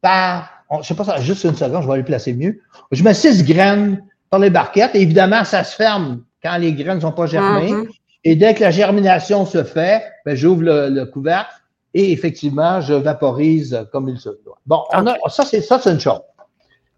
par, 0.00 0.50
on- 0.68 0.82
je 0.82 0.88
sais 0.88 0.94
pas, 0.94 1.04
ça, 1.04 1.20
juste 1.20 1.44
une 1.44 1.54
seconde, 1.54 1.82
je 1.82 1.88
vais 1.88 1.96
les 1.98 2.02
placer 2.02 2.32
mieux. 2.34 2.60
Je 2.90 3.02
mets 3.02 3.14
6 3.14 3.44
graines 3.44 4.02
par 4.30 4.40
les 4.40 4.50
barquettes. 4.50 4.94
Et 4.94 5.02
évidemment, 5.02 5.44
ça 5.44 5.64
se 5.64 5.76
ferme 5.76 6.22
quand 6.42 6.56
les 6.58 6.72
graines 6.72 6.96
ne 6.96 7.00
sont 7.02 7.12
pas 7.12 7.26
germées. 7.26 7.72
Mhm. 7.72 7.88
Et 8.24 8.36
dès 8.36 8.54
que 8.54 8.60
la 8.60 8.70
germination 8.70 9.46
se 9.46 9.64
fait, 9.64 10.02
ben, 10.24 10.36
j'ouvre 10.36 10.62
le, 10.62 10.88
le 10.88 11.06
couvercle 11.06 11.52
et 11.94 12.12
effectivement, 12.12 12.80
je 12.80 12.94
vaporise 12.94 13.86
comme 13.92 14.08
il 14.08 14.18
se 14.18 14.28
doit. 14.44 14.58
Bon, 14.66 14.82
on 14.92 15.06
a, 15.06 15.16
ça, 15.28 15.44
c'est 15.44 15.60
ça, 15.60 15.78
c'est 15.78 15.90
une 15.90 16.00
chose. 16.00 16.20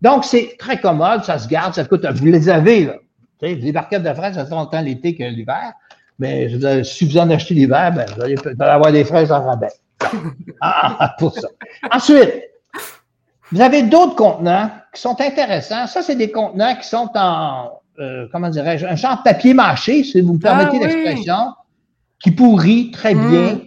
Donc, 0.03 0.25
c'est 0.25 0.55
très 0.59 0.79
commode, 0.81 1.25
ça 1.25 1.39
se 1.39 1.49
garde, 1.49 1.75
ça 1.75 1.85
coûte. 1.85 2.05
Vous 2.15 2.27
les 2.27 2.49
avez, 2.49 2.85
là. 2.85 2.95
Les 3.55 3.73
barquettes 3.73 4.03
de 4.03 4.13
fraises, 4.15 4.35
ça 4.37 4.47
fait 4.47 4.55
autant 4.55 4.81
l'été 4.81 5.15
que 5.15 5.25
l'hiver. 5.25 5.73
Mais 6.19 6.49
je 6.49 6.57
veux 6.57 6.61
dire, 6.61 6.87
si 6.87 7.05
vous 7.07 7.19
en 7.19 7.29
achetez 7.31 7.55
l'hiver, 7.55 7.93
ben, 7.93 8.07
vous 8.17 8.23
allez 8.23 8.37
avoir 8.61 8.93
des 8.93 9.05
fraises 9.05 9.31
en 9.33 9.45
rabais. 9.45 9.69
Ah, 10.61 10.97
ah, 11.01 11.15
pour 11.19 11.33
ça. 11.35 11.49
Ensuite, 11.91 12.31
vous 13.53 13.61
avez 13.61 13.83
d'autres 13.83 14.15
contenants 14.17 14.71
qui 14.95 15.01
sont 15.01 15.21
intéressants. 15.21 15.87
Ça, 15.87 16.03
c'est 16.03 16.17
des 16.17 16.31
contenants 16.31 16.75
qui 16.77 16.89
sont 16.89 17.11
en, 17.15 17.71
euh, 17.99 18.27
comment 18.33 18.49
dirais-je, 18.49 18.87
un 18.87 18.97
genre 18.97 19.19
de 19.19 19.23
papier 19.23 19.55
mâché, 19.55 20.03
si 20.05 20.21
vous 20.21 20.35
me 20.35 20.39
permettez 20.39 20.71
Ah 20.75 20.79
oui. 20.81 20.87
l'expression, 20.87 21.53
qui 22.21 22.31
pourrit 22.31 22.91
très 22.91 23.15
Mm. 23.15 23.31
bien. 23.31 23.61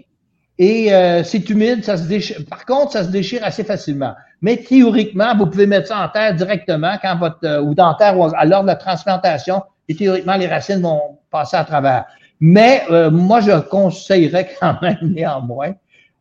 Et 0.59 0.93
euh, 0.93 1.23
c'est 1.23 1.49
humide, 1.49 1.83
ça 1.83 1.97
se 1.97 2.07
déchire. 2.07 2.37
Par 2.49 2.65
contre, 2.65 2.93
ça 2.93 3.03
se 3.03 3.09
déchire 3.09 3.43
assez 3.43 3.63
facilement. 3.63 4.13
Mais 4.41 4.57
théoriquement, 4.57 5.35
vous 5.37 5.45
pouvez 5.47 5.67
mettre 5.67 5.87
ça 5.87 6.03
en 6.03 6.09
terre 6.09 6.33
directement 6.35 6.97
quand 7.01 7.17
votre 7.17 7.43
euh, 7.43 7.61
ou 7.61 7.75
dans 7.75 7.93
terre 7.95 8.15
à 8.35 8.45
l'heure 8.45 8.63
de 8.63 8.67
la 8.67 8.75
transplantation. 8.75 9.61
Et 9.87 9.95
théoriquement, 9.95 10.35
les 10.35 10.47
racines 10.47 10.81
vont 10.81 11.19
passer 11.29 11.57
à 11.57 11.63
travers. 11.63 12.05
Mais 12.39 12.83
euh, 12.89 13.11
moi, 13.11 13.41
je 13.41 13.59
conseillerais 13.59 14.49
quand 14.59 14.81
même 14.81 14.97
néanmoins 15.01 15.73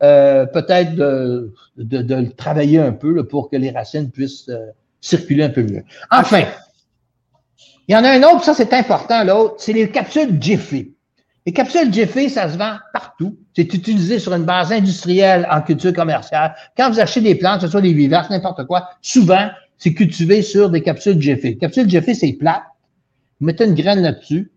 euh, 0.02 0.44
peut-être 0.46 0.94
de, 0.94 1.54
de, 1.78 2.02
de 2.02 2.14
le 2.14 2.30
travailler 2.30 2.78
un 2.78 2.92
peu 2.92 3.14
là, 3.14 3.24
pour 3.24 3.48
que 3.48 3.56
les 3.56 3.70
racines 3.70 4.10
puissent 4.10 4.48
euh, 4.50 4.66
circuler 5.00 5.44
un 5.44 5.48
peu 5.48 5.62
mieux. 5.62 5.84
Enfin, 6.10 6.42
il 7.88 7.94
y 7.94 7.96
en 7.96 8.04
a 8.04 8.10
un 8.10 8.22
autre, 8.22 8.44
ça 8.44 8.52
c'est 8.52 8.74
important, 8.74 9.24
l'autre, 9.24 9.54
c'est 9.58 9.72
les 9.72 9.90
capsules 9.90 10.36
Jiffy. 10.40 10.95
Les 11.46 11.52
capsules 11.52 11.92
Jiffy, 11.92 12.28
ça 12.28 12.50
se 12.50 12.58
vend 12.58 12.76
partout. 12.92 13.36
C'est 13.54 13.72
utilisé 13.72 14.18
sur 14.18 14.34
une 14.34 14.42
base 14.44 14.72
industrielle 14.72 15.46
en 15.50 15.60
culture 15.62 15.92
commerciale. 15.92 16.54
Quand 16.76 16.90
vous 16.90 16.98
achetez 16.98 17.20
des 17.20 17.36
plantes, 17.36 17.60
que 17.60 17.66
ce 17.66 17.70
soit 17.70 17.80
des 17.80 17.92
vivaces, 17.92 18.28
n'importe 18.30 18.66
quoi, 18.66 18.88
souvent, 19.00 19.48
c'est 19.78 19.94
cultivé 19.94 20.42
sur 20.42 20.70
des 20.70 20.82
capsules 20.82 21.20
Jiffy. 21.22 21.50
Les 21.50 21.58
capsules 21.58 21.88
Jiffy, 21.88 22.14
c'est 22.16 22.32
plat. 22.32 22.64
Vous 23.40 23.46
mettez 23.46 23.64
une 23.64 23.74
graine 23.74 24.02
là-dessus, 24.02 24.50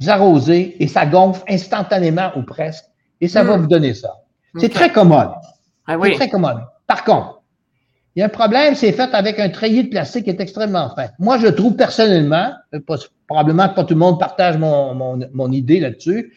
vous 0.00 0.10
arrosez 0.10 0.76
et 0.82 0.86
ça 0.88 1.06
gonfle 1.06 1.42
instantanément 1.48 2.30
ou 2.36 2.42
presque. 2.42 2.84
Et 3.20 3.28
ça 3.28 3.42
va 3.42 3.56
Mm. 3.56 3.60
vous 3.62 3.66
donner 3.68 3.94
ça. 3.94 4.10
C'est 4.58 4.68
très 4.68 4.90
commode. 4.92 5.30
Ah 5.86 5.96
C'est 6.02 6.12
très 6.12 6.28
commode. 6.28 6.58
Par 6.86 7.04
contre, 7.04 7.40
il 8.16 8.20
y 8.20 8.22
a 8.22 8.26
un 8.26 8.28
problème, 8.28 8.74
c'est 8.74 8.92
fait 8.92 9.12
avec 9.12 9.38
un 9.40 9.48
treillis 9.48 9.84
de 9.84 9.88
plastique 9.88 10.24
qui 10.24 10.30
est 10.30 10.40
extrêmement 10.40 10.88
fin. 10.94 11.06
Moi, 11.18 11.38
je 11.38 11.48
trouve 11.48 11.74
personnellement, 11.74 12.52
euh, 12.72 12.80
pas- 12.80 12.96
probablement 13.26 13.68
que 13.68 13.74
pas 13.74 13.84
tout 13.84 13.94
le 13.94 14.00
monde 14.00 14.20
partage 14.20 14.56
mon, 14.58 14.94
mon, 14.94 15.18
mon 15.32 15.50
idée 15.52 15.80
là-dessus, 15.80 16.32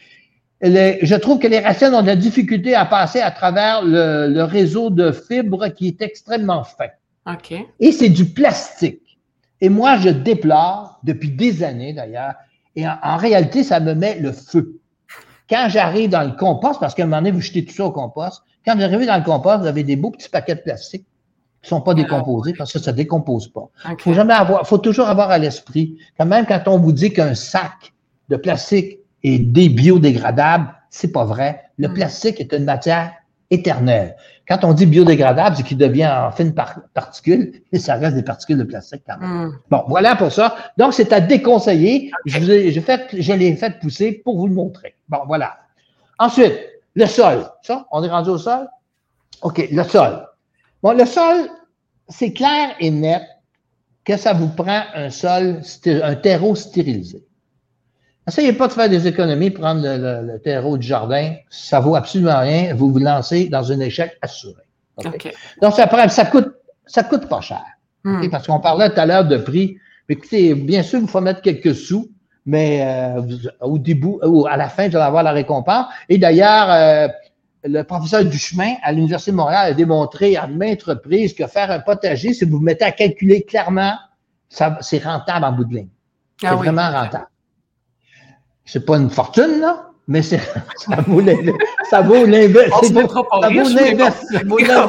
je 0.62 1.16
trouve 1.16 1.38
que 1.38 1.48
les 1.48 1.60
racines 1.60 1.94
ont 1.94 2.02
de 2.02 2.08
la 2.08 2.16
difficulté 2.16 2.74
à 2.74 2.86
passer 2.86 3.20
à 3.20 3.30
travers 3.30 3.84
le, 3.84 4.28
le 4.28 4.44
réseau 4.44 4.90
de 4.90 5.12
fibres 5.12 5.68
qui 5.68 5.88
est 5.90 6.02
extrêmement 6.02 6.64
fin. 6.64 6.88
OK. 7.32 7.54
Et 7.80 7.92
c'est 7.92 8.10
du 8.10 8.26
plastique. 8.26 9.20
Et 9.62 9.70
moi, 9.70 9.98
je 9.98 10.10
déplore, 10.10 11.00
depuis 11.04 11.30
des 11.30 11.64
années 11.64 11.94
d'ailleurs, 11.94 12.34
et 12.76 12.88
en, 12.88 12.96
en 13.04 13.18
réalité, 13.18 13.64
ça 13.64 13.80
me 13.80 13.94
met 13.94 14.20
le 14.20 14.32
feu. 14.32 14.80
Quand 15.50 15.68
j'arrive 15.70 16.10
dans 16.10 16.24
le 16.24 16.32
compost, 16.32 16.80
parce 16.80 16.94
qu'à 16.96 17.04
un 17.04 17.06
moment 17.06 17.18
donné, 17.22 17.32
vous 17.32 17.42
jetez 17.42 17.64
tout 17.64 17.74
ça 17.74 17.86
au 17.86 17.92
compost, 17.92 18.42
quand 18.66 18.76
vous 18.76 18.84
arrivez 18.84 19.06
dans 19.06 19.18
le 19.18 19.24
compost, 19.24 19.62
vous 19.62 19.68
avez 19.68 19.84
des 19.84 19.96
beaux 19.96 20.12
petits 20.12 20.30
paquets 20.30 20.56
de 20.56 20.62
plastique 20.62 21.06
qui 21.62 21.70
sont 21.70 21.82
pas 21.82 21.94
décomposés 21.94 22.54
parce 22.58 22.72
que 22.74 22.80
ça 22.80 22.92
ne 22.92 22.98
décompose 22.98 23.48
pas. 23.48 23.70
OK. 23.92 24.02
Faut 24.02 24.14
jamais 24.14 24.34
avoir, 24.34 24.66
faut 24.68 24.78
toujours 24.78 25.08
avoir 25.08 25.32
à 25.32 25.38
l'esprit, 25.38 25.98
quand 26.18 26.26
même, 26.26 26.46
quand 26.46 26.62
on 26.68 26.78
vous 26.80 26.92
dit 26.92 27.12
qu'un 27.12 27.36
sac 27.36 27.94
de 28.30 28.36
plastique 28.36 29.00
est 29.24 29.40
débiodégradable, 29.40 30.74
c'est 30.90 31.12
pas 31.12 31.26
vrai. 31.26 31.64
Le 31.78 31.88
Mm. 31.90 31.94
plastique 31.94 32.40
est 32.40 32.54
une 32.54 32.66
matière 32.66 33.12
éternelle. 33.50 34.16
Quand 34.48 34.64
on 34.64 34.74
dit 34.74 34.86
biodégradable, 34.86 35.56
c'est 35.58 35.64
qu'il 35.64 35.78
devient 35.78 36.08
en 36.08 36.32
fines 36.32 36.54
par- 36.54 36.80
particules, 36.94 37.62
et 37.72 37.80
ça 37.80 37.96
reste 37.96 38.16
des 38.16 38.24
particules 38.24 38.58
de 38.58 38.64
plastique 38.64 39.04
quand 39.08 39.18
même. 39.20 39.30
Hmm. 39.48 39.52
Bon, 39.70 39.84
voilà 39.88 40.16
pour 40.16 40.32
ça. 40.32 40.56
Donc, 40.78 40.94
c'est 40.94 41.12
à 41.12 41.20
déconseiller. 41.20 42.12
Je, 42.26 42.40
vous 42.40 42.52
ai- 42.52 42.72
fait, 42.82 43.08
je 43.18 43.34
l'ai 43.34 43.56
fait 43.56 43.80
pousser 43.80 44.22
pour 44.24 44.38
vous 44.38 44.48
le 44.48 44.54
montrer. 44.54 44.96
Bon, 45.10 45.20
voilà. 45.28 45.58
Ensuite, 46.20 46.54
le 46.96 47.06
sol. 47.06 47.46
Ça, 47.62 47.86
on 47.92 48.04
est 48.04 48.10
rendu 48.10 48.30
au 48.30 48.38
sol? 48.38 48.68
OK, 49.42 49.68
le 49.72 49.84
sol. 49.84 50.26
Bon, 50.88 50.94
le 50.94 51.06
sol, 51.06 51.50
c'est 52.08 52.32
clair 52.32 52.70
et 52.80 52.90
net 52.92 53.22
que 54.06 54.16
ça 54.16 54.32
vous 54.32 54.48
prend 54.48 54.84
un 54.96 55.10
sol, 55.10 55.60
un 55.86 56.16
terreau 56.16 56.56
stérilisé. 56.56 57.26
Essayez 58.26 58.54
pas 58.54 58.70
de 58.70 58.72
faire 58.72 58.88
des 58.90 59.06
économies, 59.06 59.50
prendre 59.52 59.82
le, 59.84 59.98
le- 59.98 60.32
le 60.32 60.40
terreau 60.40 60.78
du 60.78 60.88
jardin. 60.88 61.36
Ça 61.50 61.82
vaut 61.82 61.96
absolument 61.98 62.40
rien. 62.40 62.74
Vous 62.74 62.90
vous 62.94 63.00
lancez 63.00 63.50
dans 63.50 63.70
un 63.70 63.82
échec 63.82 64.18
assuré. 64.22 64.64
Donc, 65.62 65.74
ça, 65.74 65.88
prend- 65.88 66.08
ça 66.08 66.24
coûte, 66.24 66.54
ça 66.86 67.04
coûte 67.04 67.28
pas 67.28 67.42
cher. 67.42 67.66
Hmm. 68.06 68.30
Parce 68.30 68.48
qu'on 68.48 68.62
parlait 68.62 68.90
tout 68.90 69.02
à 69.02 69.06
l'heure 69.06 69.26
de 69.26 69.36
prix. 69.36 69.76
Écoutez, 70.08 70.56
bien 70.56 70.84
sûr, 70.84 71.02
il 71.02 71.08
faut 71.10 71.20
mettre 71.20 71.42
quelques 71.42 71.76
sous, 71.76 72.10
mais 72.46 72.80
euh, 72.82 73.22
au 73.60 73.78
début, 73.78 74.16
ou 74.24 74.48
à 74.48 74.56
la 74.56 74.70
fin, 74.70 74.88
vous 74.88 74.96
allez 74.96 75.06
avoir 75.06 75.24
la 75.24 75.34
récompense. 75.34 75.88
Et 76.08 76.18
d'ailleurs, 76.18 76.72
euh, 76.72 77.10
le 77.64 77.84
professeur 77.84 78.24
Duchemin 78.26 78.74
à 78.84 78.92
l'Université 78.92 79.32
de 79.32 79.36
Montréal 79.38 79.72
a 79.72 79.74
démontré 79.74 80.36
à 80.38 80.48
maintes 80.48 80.84
reprises 80.84 81.34
que 81.34 81.48
faire 81.48 81.72
un 81.72 81.80
potager, 81.80 82.34
si 82.34 82.46
vous 82.46 82.58
vous 82.58 82.64
mettez 82.64 82.86
à 82.86 82.92
calculer 82.92 83.44
clairement, 83.44 83.94
ça, 84.50 84.78
c'est 84.82 85.04
rentable 85.04 85.44
en 85.46 85.52
bout 85.52 85.66
de 85.66 85.76
ligne. 85.76 85.90
C'est 86.40 86.48
Ah 86.48 86.56
oui. 86.56 86.68
vraiment 86.68 86.90
rentable. 86.92 87.28
C'est 88.66 88.86
pas 88.86 88.98
une 88.98 89.10
fortune, 89.10 89.60
là, 89.60 89.90
mais 90.08 90.22
c'est, 90.22 90.40
ça 90.78 91.02
vaut 91.02 91.20
l'inve- 91.22 91.54
ça 91.90 92.02
vaut 92.02 92.26
c'est 92.84 92.94
ça 94.68 94.88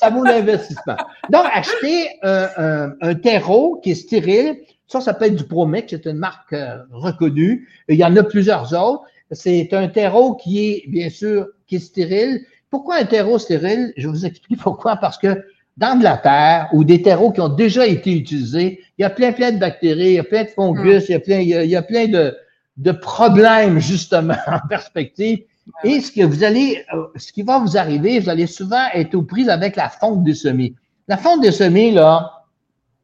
ça 0.00 0.10
ça 0.10 0.10
l'investissement. 0.24 0.96
Donc, 1.30 1.44
acheter 1.52 2.08
un, 2.22 2.48
un- 2.56 2.92
un 3.00 3.14
terreau 3.14 3.80
qui 3.82 3.90
est 3.92 3.94
stérile, 3.94 4.58
ça 4.86 5.00
s'appelle 5.00 5.34
du 5.34 5.44
Promix, 5.44 5.86
c'est 5.90 6.06
une 6.06 6.18
marque 6.18 6.52
euh, 6.52 6.78
reconnue. 6.90 7.68
Il 7.88 7.96
y 7.96 8.04
en 8.04 8.14
a 8.16 8.22
plusieurs 8.22 8.72
autres. 8.74 9.02
C'est 9.32 9.72
un 9.72 9.88
terreau 9.88 10.34
qui 10.36 10.68
est, 10.70 10.84
bien 10.88 11.08
sûr, 11.10 11.46
qui 11.66 11.76
est 11.76 11.80
stérile. 11.80 12.40
Pourquoi 12.70 12.96
un 12.96 13.04
terreau 13.04 13.38
stérile? 13.38 13.92
Je 13.96 14.08
vous 14.08 14.26
expliquer 14.26 14.60
pourquoi. 14.62 14.96
Parce 14.96 15.18
que 15.18 15.44
dans 15.76 15.98
de 15.98 16.04
la 16.04 16.16
terre 16.16 16.68
ou 16.72 16.84
des 16.84 17.02
terreaux 17.02 17.32
qui 17.32 17.40
ont 17.40 17.48
déjà 17.48 17.86
été 17.86 18.12
utilisés, 18.12 18.80
il 18.98 19.02
y 19.02 19.04
a 19.04 19.10
plein, 19.10 19.32
plein 19.32 19.52
de 19.52 19.58
bactéries, 19.58 20.06
il 20.06 20.12
y 20.14 20.18
a 20.18 20.24
plein 20.24 20.44
de 20.44 20.48
fungus, 20.48 21.08
il 21.08 21.12
y 21.12 21.14
a 21.14 21.20
plein, 21.20 21.38
il 21.40 21.48
y 21.48 21.54
a, 21.54 21.64
il 21.64 21.70
y 21.70 21.76
a 21.76 21.82
plein 21.82 22.06
de, 22.06 22.36
de 22.76 22.92
problèmes, 22.92 23.78
justement, 23.78 24.34
en 24.46 24.60
perspective. 24.68 25.40
Et 25.82 26.00
ce 26.00 26.12
que 26.12 26.22
vous 26.24 26.44
allez, 26.44 26.84
euh, 26.92 27.06
ce 27.16 27.32
qui 27.32 27.42
va 27.42 27.58
vous 27.58 27.76
arriver, 27.76 28.20
vous 28.20 28.28
allez 28.28 28.46
souvent 28.46 28.84
être 28.92 29.14
aux 29.14 29.22
prises 29.22 29.48
avec 29.48 29.76
la 29.76 29.88
fonte 29.88 30.22
des 30.22 30.34
semis. 30.34 30.74
La 31.08 31.16
fonte 31.16 31.40
des 31.40 31.52
semis, 31.52 31.90
là, 31.92 32.44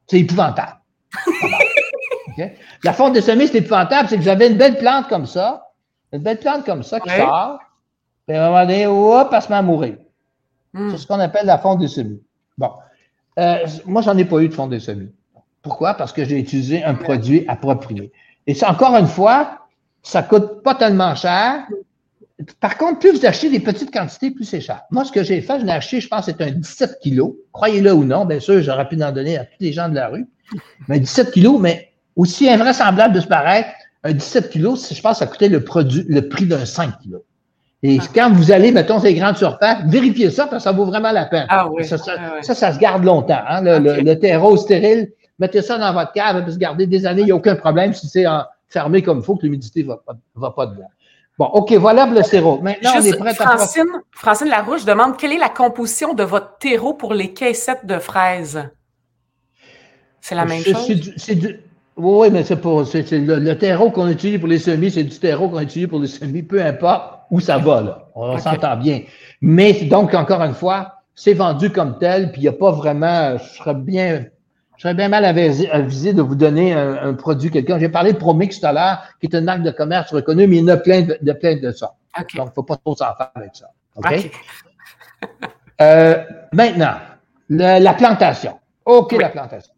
c'est 0.06 0.20
épouvantable. 0.20 0.76
La 2.84 2.92
fonte 2.94 3.12
des 3.12 3.20
semis, 3.20 3.48
c'est 3.48 3.58
épouvantable. 3.58 4.08
C'est 4.08 4.16
que 4.16 4.22
vous 4.22 4.28
avez 4.28 4.46
une 4.48 4.56
belle 4.56 4.78
plante 4.78 5.08
comme 5.08 5.26
ça, 5.26 5.68
une 6.12 6.22
belle 6.22 6.38
plante 6.38 6.64
comme 6.64 6.82
ça 6.82 6.98
qui 7.00 7.08
Ouais. 7.10 7.18
sort, 7.18 7.58
puis 8.30 8.38
à 8.38 8.46
un 8.46 8.50
moment 8.50 8.64
donné, 8.64 8.86
hop, 8.86 9.28
elle 9.32 9.42
se 9.42 9.48
met 9.48 9.56
à 9.56 9.62
mourir. 9.62 9.96
C'est 10.72 10.98
ce 10.98 11.06
qu'on 11.06 11.18
appelle 11.18 11.46
la 11.46 11.58
fonte 11.58 11.80
des 11.80 11.88
semis. 11.88 12.22
Bon. 12.56 12.70
Euh, 13.40 13.66
moi, 13.86 14.02
j'en 14.02 14.16
ai 14.16 14.24
pas 14.24 14.38
eu 14.38 14.48
de 14.48 14.54
fonte 14.54 14.70
des 14.70 14.78
semis. 14.78 15.10
Pourquoi? 15.62 15.94
Parce 15.94 16.12
que 16.12 16.24
j'ai 16.24 16.38
utilisé 16.38 16.84
un 16.84 16.94
produit 16.94 17.44
approprié. 17.48 18.12
Et 18.46 18.54
ça, 18.54 18.70
encore 18.70 18.96
une 18.96 19.08
fois, 19.08 19.66
ça 20.04 20.22
coûte 20.22 20.62
pas 20.62 20.76
tellement 20.76 21.16
cher. 21.16 21.66
Par 22.60 22.78
contre, 22.78 23.00
plus 23.00 23.18
vous 23.18 23.26
achetez 23.26 23.50
des 23.50 23.58
petites 23.58 23.92
quantités, 23.92 24.30
plus 24.30 24.44
c'est 24.44 24.60
cher. 24.60 24.82
Moi, 24.92 25.04
ce 25.04 25.10
que 25.10 25.24
j'ai 25.24 25.40
fait, 25.40 25.58
je 25.58 25.64
l'ai 25.64 25.72
acheté, 25.72 26.00
je 26.00 26.06
pense, 26.06 26.26
c'est 26.26 26.40
un 26.40 26.52
17 26.52 27.00
kilos. 27.02 27.32
Croyez-le 27.52 27.92
ou 27.92 28.04
non, 28.04 28.26
bien 28.26 28.38
sûr, 28.38 28.62
j'aurais 28.62 28.88
pu 28.88 29.02
en 29.02 29.10
donner 29.10 29.38
à 29.38 29.44
tous 29.44 29.56
les 29.58 29.72
gens 29.72 29.88
de 29.88 29.96
la 29.96 30.06
rue. 30.06 30.28
Mais 30.86 31.00
17 31.00 31.32
kilos, 31.32 31.60
mais 31.60 31.90
aussi 32.14 32.48
invraisemblable 32.48 33.12
de 33.12 33.20
se 33.20 33.26
paraître, 33.26 33.70
un 34.04 34.12
17 34.12 34.50
kilos, 34.50 34.94
je 34.94 35.00
pense, 35.00 35.18
ça 35.18 35.26
coûtait 35.26 35.48
le 35.48 35.64
produit, 35.64 36.04
le 36.08 36.28
prix 36.28 36.46
d'un 36.46 36.64
5 36.64 37.00
kilos. 37.00 37.22
Et 37.82 37.98
Ah. 38.00 38.04
quand 38.14 38.30
vous 38.32 38.52
allez, 38.52 38.72
mettons, 38.72 38.98
ces 39.00 39.14
grandes 39.14 39.36
surfaces, 39.38 39.78
vérifiez 39.86 40.30
ça 40.30 40.46
parce 40.46 40.62
que 40.64 40.70
ça 40.70 40.72
vaut 40.72 40.84
vraiment 40.84 41.12
la 41.12 41.24
peine. 41.24 41.46
Ah 41.48 41.66
oui. 41.68 41.84
Ça, 41.84 41.96
ça, 41.96 42.12
Ah 42.18 42.34
ouais. 42.34 42.42
ça, 42.42 42.54
ça 42.54 42.72
se 42.74 42.78
garde 42.78 43.04
longtemps. 43.04 43.40
Hein, 43.48 43.62
le, 43.62 43.78
le- 43.78 43.98
Ok. 43.98 44.02
le 44.04 44.18
terreau 44.18 44.56
stérile, 44.58 45.12
mettez 45.38 45.62
ça 45.62 45.78
dans 45.78 45.92
votre 45.94 46.12
cave, 46.12 46.44
peut 46.44 46.50
se 46.52 46.58
garder 46.58 46.86
des 46.86 47.06
années, 47.06 47.22
il 47.22 47.26
n'y 47.26 47.32
a 47.32 47.36
aucun 47.36 47.56
problème 47.56 47.94
si 47.94 48.06
c'est 48.06 48.26
en- 48.26 48.44
fermé 48.68 49.02
comme 49.02 49.18
il 49.18 49.24
faut, 49.24 49.34
que 49.36 49.42
l'humidité 49.44 49.82
ne 49.82 49.88
va, 49.88 49.96
pas- 50.06 50.12
va 50.34 50.50
pas 50.50 50.66
dedans. 50.66 50.90
Bon, 51.38 51.46
OK, 51.46 51.72
voilà 51.72 52.06
pour 52.06 52.14
le 52.16 52.22
sirop. 52.22 52.60
Maintenant, 52.60 52.90
on 52.98 53.00
est 53.02 53.16
prêt 53.18 53.30
à... 53.30 53.34
Francine, 53.34 53.86
Francine 54.12 54.48
Larouche 54.48 54.84
demande 54.84 55.16
quelle 55.16 55.32
est 55.32 55.38
la 55.38 55.48
composition 55.48 56.12
de 56.12 56.22
votre 56.22 56.58
terreau 56.58 56.92
pour 56.92 57.14
les 57.14 57.32
caissettes 57.32 57.86
de 57.86 57.98
fraises? 57.98 58.62
C'est 60.20 60.34
la 60.34 60.44
même 60.44 60.60
C'est- 60.60 60.72
chose? 60.74 61.12
c'est 61.16 61.34
du- 61.34 61.60
Oui, 62.00 62.18
oui, 62.20 62.30
mais 62.32 62.44
c'est 62.44 62.56
pour 62.56 62.86
c'est- 62.86 63.06
c'est 63.06 63.18
le, 63.18 63.36
le 63.38 63.58
terreau 63.58 63.90
qu'on 63.90 64.08
utilise 64.08 64.38
pour 64.38 64.48
les 64.48 64.58
semis, 64.58 64.90
c'est 64.90 65.04
du 65.04 65.18
terreau 65.18 65.48
qu'on 65.48 65.60
utilise 65.60 65.88
pour 65.88 66.00
les 66.00 66.06
semis, 66.08 66.42
peu 66.42 66.62
importe 66.64 67.20
où 67.30 67.40
ça 67.40 67.58
va, 67.58 67.80
là. 67.82 68.06
On 68.14 68.38
s'entend 68.38 68.76
bien. 68.76 69.02
Mais 69.40 69.72
donc, 69.84 70.14
encore 70.14 70.42
une 70.42 70.54
fois, 70.54 70.94
c'est 71.14 71.34
vendu 71.34 71.70
comme 71.70 71.98
tel, 71.98 72.32
puis 72.32 72.40
il 72.40 72.44
n'y 72.44 72.48
a 72.48 72.52
pas 72.52 72.70
vraiment. 72.72 73.36
Je 73.38 73.44
serais 73.58 73.74
bien. 73.74 74.24
Je 74.76 74.82
serais 74.82 74.94
bien 74.94 75.08
mal 75.10 75.26
avisé, 75.26 76.14
de 76.14 76.22
vous 76.22 76.34
donner 76.34 76.72
un, 76.72 77.08
un 77.08 77.12
produit 77.14 77.50
quelqu'un. 77.50 77.78
J'ai 77.78 77.90
parlé 77.90 78.14
de 78.14 78.18
Promix 78.18 78.58
tout 78.58 78.66
à 78.66 78.72
l'heure, 78.72 79.02
qui 79.20 79.26
est 79.26 79.34
une 79.36 79.44
marque 79.44 79.62
de 79.62 79.70
commerce 79.70 80.10
reconnue, 80.10 80.46
mais 80.46 80.56
il 80.56 80.62
y 80.62 80.64
en 80.64 80.68
a 80.68 80.78
plein 80.78 81.02
de, 81.02 81.18
de 81.20 81.32
plein 81.34 81.56
de 81.56 81.70
ça. 81.70 81.92
OK. 82.18 82.34
Donc, 82.36 82.46
il 82.46 82.48
ne 82.48 82.54
faut 82.54 82.62
pas 82.62 82.76
trop 82.76 82.96
s'en 82.96 83.14
faire 83.14 83.30
avec 83.34 83.50
ça. 83.54 83.66
OK? 83.96 84.06
OK. 84.10 84.30
Euh, 85.82 86.24
maintenant, 86.52 86.94
le- 87.50 87.82
la 87.82 87.92
plantation. 87.94 88.58
OK, 88.86 89.12
Oui. 89.12 89.18
la 89.18 89.28
plantation. 89.28 89.72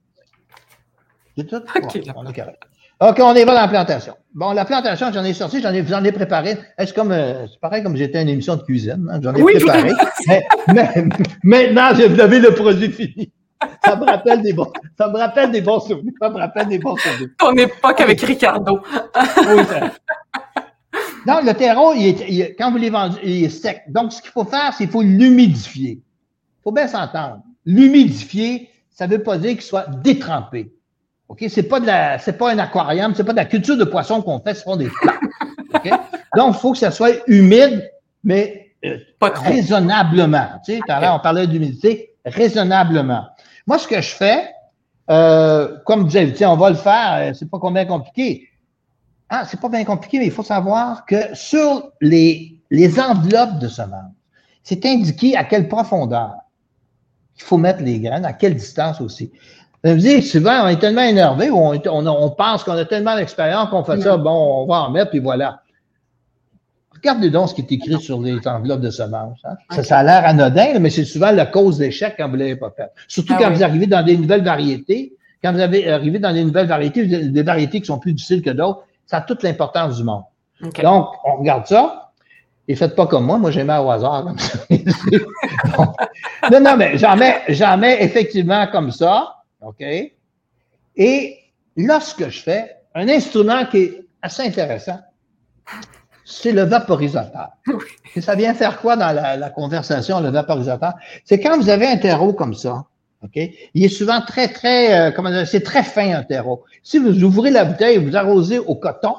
C'est 1.37 1.47
tout? 1.47 1.57
OK, 1.57 1.95
Ouais, 1.95 2.03
la 2.07 2.13
on 2.17 2.27
est 2.29 2.33
correct. 2.35 2.63
OK, 3.01 3.17
on 3.21 3.35
y 3.35 3.45
va 3.45 3.55
dans 3.55 3.61
la 3.63 3.69
plantation. 3.69 4.15
Bon, 4.35 4.53
la 4.53 4.65
plantation, 4.65 5.11
j'en 5.13 5.25
ai 5.25 5.35
sorti, 5.35 5.61
j'en 5.61 5.73
ai, 5.73 5.85
j'en 5.87 6.05
ai 6.05 6.13
préparé. 6.13 6.57
C'est 6.79 6.95
comme, 6.95 7.11
euh, 7.11 7.47
c'est 7.49 7.59
pareil 7.61 7.83
comme 7.83 7.97
j'étais 7.97 8.23
une 8.23 8.29
émission 8.29 8.55
de 8.57 8.63
cuisine. 8.63 9.09
hein, 9.11 9.19
J'en 9.23 9.35
ai 9.35 9.43
Oui, 9.43 9.55
préparé. 9.57 9.91
Mais, 10.29 10.45
mais- 10.69 11.05
maintenant, 11.43 11.95
je 11.99 12.07
vous 12.07 12.21
avez 12.21 12.39
le 12.39 12.55
produit 12.55 12.91
fini. 12.93 13.33
Ça 13.85 13.97
me 13.97 14.05
rappelle 14.05 14.43
des 14.43 14.53
bons, 14.53 14.71
ça 14.99 15.09
me 15.09 15.17
rappelle 15.19 15.51
des 15.53 15.61
bons 15.63 15.81
souvenirs. 15.81 16.13
Ça 16.21 16.29
me 16.31 16.37
rappelle 16.37 16.67
des 16.69 16.79
bons 16.79 16.97
souvenirs. 16.97 17.29
Ton 17.39 17.53
époque 17.57 18.01
avec 18.01 18.21
Ricardo. 18.21 18.81
Oui, 18.85 19.65
ça- 19.69 19.93
Non, 21.27 21.41
le 21.45 21.55
terreau, 21.55 21.95
il 21.95 22.07
est, 22.09 22.25
il 22.29 22.43
quand 22.59 22.71
vous 22.73 22.79
les 22.79 22.91
vendez, 22.91 23.19
il 23.23 23.45
est 23.45 23.49
sec. 23.49 23.83
Donc, 23.89 24.13
ce 24.13 24.21
qu'il 24.21 24.31
faut 24.33 24.45
faire, 24.45 24.73
c'est 24.73 24.85
qu'il 24.85 24.91
faut 24.91 25.03
l'humidifier. 25.03 25.93
Il 26.03 26.63
faut 26.65 26.73
bien 26.73 26.89
s'entendre. 26.89 27.39
L'humidifier, 27.65 28.69
ça 28.91 29.07
ne 29.07 29.13
veut 29.17 29.23
pas 29.23 29.39
dire 29.39 29.53
qu'il 29.53 29.63
soit 29.63 29.87
détrempé. 30.03 30.73
OK? 31.33 31.45
C'est 31.49 31.63
pas 31.63 31.81
de 31.81 31.87
la, 31.87 32.19
c'est 32.19 32.37
pas 32.37 32.53
un 32.53 32.59
aquarium, 32.59 33.15
c'est 33.15 33.25
pas 33.25 33.33
de 33.33 33.39
la 33.39 33.47
culture 33.47 33.79
de 33.79 33.85
poisson 33.85 34.21
qu'on 34.21 34.39
fait, 34.41 34.53
ce 34.53 34.65
sont 34.65 34.77
des 34.77 34.89
plantes. 34.89 36.01
Donc, 36.37 36.55
il 36.55 36.61
faut 36.61 36.73
que 36.73 36.79
ça 36.79 36.91
soit 36.91 37.27
humide, 37.27 37.91
mais 38.23 38.75
euh, 38.85 38.99
Pas 39.19 39.31
trop. 39.31 39.45
raisonnablement. 39.47 40.47
Tu 40.65 40.75
sais, 40.75 40.79
tout 40.79 40.93
à 40.93 41.01
l'heure, 41.01 41.15
on 41.15 41.21
parlait 41.21 41.47
d'humidité, 41.47 42.11
raisonnablement. 42.27 43.25
Moi, 43.67 43.79
ce 43.79 43.89
que 43.89 43.99
je 44.01 44.11
fais, 44.15 44.51
euh, 45.11 45.79
comme 45.87 46.03
avez 46.07 46.33
dit, 46.33 46.45
on 46.45 46.57
va 46.57 46.69
le 46.69 46.77
faire, 46.77 47.15
euh, 47.15 47.33
c'est 47.33 47.51
pas 47.51 47.59
combien 47.59 47.87
compliqué. 47.87 48.49
ah, 49.31 49.45
c'est 49.47 49.59
pas 49.59 49.71
bien 49.71 49.85
compliqué, 49.85 50.19
mais 50.19 50.27
il 50.27 50.33
faut 50.33 50.43
savoir 50.43 51.07
que 51.07 51.35
sur 51.35 51.93
les, 52.03 52.61
les 52.71 53.01
enveloppes 53.01 53.59
de 53.59 53.69
semences, 53.69 54.13
c'est 54.63 54.85
indiqué 54.85 55.35
à 55.35 55.45
quelle 55.45 55.67
profondeur 55.67 56.35
il 57.37 57.43
faut 57.43 57.57
mettre 57.57 57.83
les 57.83 57.99
graines, 57.99 58.27
à 58.27 58.35
quelle 58.35 58.55
distance 58.55 59.01
aussi. 59.01 59.33
Vous 59.85 59.97
dites, 59.97 60.25
souvent, 60.25 60.65
on 60.65 60.69
est 60.69 60.79
tellement 60.79 61.03
énervé 61.03 61.51
ou 61.51 61.57
on, 61.59 62.07
on, 62.07 62.31
pense 62.31 62.63
qu'on 62.63 62.77
a 62.77 62.85
tellement 62.85 63.17
d'expérience 63.17 63.69
qu'on 63.71 63.83
fait 63.83 64.01
ça, 64.01 64.17
bon, 64.17 64.63
on 64.63 64.67
va 64.67 64.83
en 64.83 64.91
mettre, 64.91 65.11
puis 65.11 65.19
voilà. 65.19 65.63
Regardez 66.95 67.31
donc 67.31 67.49
ce 67.49 67.55
qui 67.55 67.63
est 67.63 67.73
écrit 67.73 68.01
sur 68.01 68.21
les 68.21 68.47
enveloppes 68.47 68.81
de 68.81 68.91
semences. 68.91 69.41
Hein. 69.45 69.83
Ça, 69.83 69.99
a 69.99 70.03
l'air 70.05 70.25
anodin, 70.25 70.79
mais 70.79 70.89
c'est 70.89 71.05
souvent 71.05 71.33
la 71.33 71.47
cause 71.47 71.79
d'échec 71.79 72.15
quand 72.17 72.29
vous 72.29 72.37
ne 72.37 72.43
l'avez 72.43 72.55
pas 72.55 72.71
fait. 72.77 72.91
Surtout 73.09 73.35
ah 73.37 73.43
quand 73.43 73.51
vous 73.51 73.65
arrivez 73.65 73.89
dans 73.89 74.05
des 74.05 74.17
nouvelles 74.17 74.45
variétés. 74.45 75.17
Quand 75.43 75.53
vous 75.53 75.59
avez 75.59 75.91
arrivé 75.91 76.21
dans 76.21 76.33
des 76.33 76.45
nouvelles 76.45 76.69
variétés, 76.69 77.05
des 77.05 77.43
variétés 77.43 77.81
qui 77.81 77.87
sont 77.87 77.99
plus 77.99 78.13
difficiles 78.13 78.43
que 78.43 78.51
d'autres, 78.51 78.85
ça 79.07 79.17
a 79.17 79.21
toute 79.23 79.43
l'importance 79.43 79.97
du 79.97 80.05
monde. 80.05 80.23
Donc, 80.61 81.09
on 81.25 81.39
regarde 81.39 81.67
ça. 81.67 82.13
Et 82.69 82.77
faites 82.77 82.95
pas 82.95 83.09
comme 83.09 83.27
moi. 83.27 83.39
Moi, 83.39 83.51
j'ai 83.51 83.65
mis 83.65 83.77
au 83.77 83.91
hasard 83.91 84.23
comme 84.27 84.39
ça. 84.39 84.59
Non, 86.53 86.61
non, 86.61 86.77
mais 86.77 86.97
j'en 86.97 87.17
mets, 87.17 87.43
j'en 87.49 87.77
mets 87.77 88.01
effectivement 88.05 88.69
comme 88.69 88.93
ça. 88.93 89.42
OK? 89.65 89.85
Et 90.97 91.39
lorsque 91.77 92.29
je 92.29 92.43
fais 92.43 92.77
un 92.95 93.09
instrument 93.09 93.65
qui 93.67 93.79
est 93.79 94.05
assez 94.21 94.43
intéressant, 94.43 95.01
c'est 96.25 96.53
le 96.53 96.63
vaporisateur. 96.63 97.51
Et 98.15 98.21
ça 98.21 98.35
vient 98.35 98.55
faire 98.55 98.81
quoi 98.81 98.97
dans 98.97 99.13
la, 99.13 99.51
conversation, 99.51 100.21
le 100.21 100.31
vaporisateur? 100.31 100.95
C'est 101.25 101.41
quand 101.41 101.59
vous 101.59 101.69
avez 101.69 101.87
un 101.87 101.97
terreau 101.97 102.33
comme 102.33 102.55
ça, 102.55 102.85
OK? 103.23 103.37
Il 103.75 103.85
est 103.85 103.89
souvent 103.89 104.21
très, 104.21 104.49
très, 104.49 104.99
euh, 104.99 105.13
comment 105.13 105.31
dire, 105.31 105.47
c'est 105.47 105.63
très 105.63 105.83
fin 105.83 106.13
un 106.15 106.23
terreau. 106.23 106.65
Si 106.83 106.99
vous 106.99 107.23
ouvrez 107.23 107.51
la 107.51 107.65
bouteille 107.65 107.97
et 107.97 107.99
vous 107.99 108.17
arrosez 108.17 108.59
au 108.59 108.75
coton, 108.75 109.15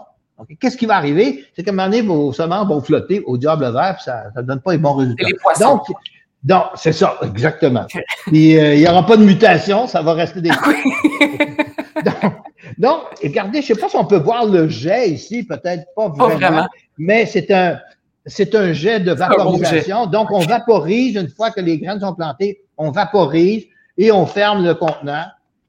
qu'est-ce 0.60 0.78
qui 0.78 0.86
va 0.86 0.96
arriver? 0.96 1.46
C'est 1.56 1.64
qu'à 1.64 1.72
un 1.72 1.74
moment 1.74 1.88
donné, 1.88 2.02
vos 2.02 2.34
semences 2.34 2.68
vont 2.68 2.82
flotter 2.82 3.22
au 3.26 3.38
diable 3.38 3.72
vert, 3.72 3.96
puis 3.96 4.04
ça 4.04 4.26
ne 4.36 4.42
donne 4.42 4.60
pas 4.60 4.74
les 4.74 4.78
bons 4.78 4.96
résultats. 4.96 5.26
Les. 5.26 5.64
Donc, 5.64 5.86
donc, 6.44 6.64
c'est 6.76 6.92
ça, 6.92 7.18
exactement. 7.24 7.86
Puis, 8.28 8.58
euh, 8.58 8.76
il 8.76 8.82
n'y 8.82 8.88
aura 8.88 9.06
pas 9.06 9.16
de 9.16 9.24
mutation, 9.24 9.88
ça 9.88 10.02
va 10.02 10.14
rester 10.14 10.42
des. 10.42 10.50
donc, 12.06 12.34
donc, 12.78 13.02
regardez, 13.22 13.62
je 13.62 13.72
ne 13.72 13.76
sais 13.76 13.82
pas 13.82 13.90
si 13.90 13.96
on 13.96 14.06
peut 14.06 14.18
voir 14.18 14.46
le 14.46 14.68
jet 14.68 15.10
ici, 15.10 15.44
peut-être 15.44 15.86
pas 15.96 16.10
vraiment, 16.10 16.68
mais 16.98 17.26
c'est 17.26 17.50
un, 17.52 17.80
c'est 18.26 18.56
un 18.56 18.74
jet 18.74 19.00
de 19.00 19.12
vaporisation. 19.12 20.06
Donc, 20.08 20.32
on 20.32 20.40
vaporise 20.40 21.16
une 21.16 21.30
fois 21.30 21.52
que 21.52 21.62
les 21.62 21.78
graines 21.78 22.00
sont 22.00 22.14
plantées, 22.14 22.60
on 22.78 22.92
vaporise 22.92 23.66
et 23.98 24.12
on 24.12 24.26
ferme 24.26 24.66
le 24.66 24.74
contenant. 24.76 25.26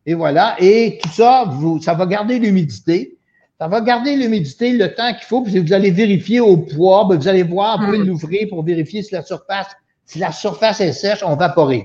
Et 0.07 0.15
voilà. 0.15 0.57
Et 0.59 0.99
tout 1.03 1.11
ça, 1.11 1.45
vous, 1.49 1.81
ça 1.81 1.95
va 1.95 2.07
garder 2.07 2.39
l'humidité. 2.39 3.17
Ça 3.59 3.69
va 3.69 3.81
garder 3.81 4.17
l'humidité 4.17 4.73
le 4.73 4.95
temps 4.95 5.13
qu'il 5.15 5.25
faut. 5.25 5.43
Puis 5.43 5.59
vous 5.59 5.73
allez 5.73 5.91
vérifier 5.91 6.41
au 6.41 6.57
poids. 6.57 7.07
Ben, 7.09 7.17
vous 7.17 7.29
allez 7.29 7.43
voir, 7.43 7.79
vous 7.79 7.87
pouvez 7.87 7.99
hmm. 7.99 8.07
l'ouvrir 8.07 8.49
pour 8.49 8.65
vérifier 8.65 9.03
si 9.03 9.15
la 9.15 9.23
surface, 9.23 9.69
si 10.07 10.19
la 10.19 10.33
surface 10.33 10.81
est 10.81 10.93
sèche, 10.93 11.23
on 11.25 11.37
vaporise. 11.37 11.85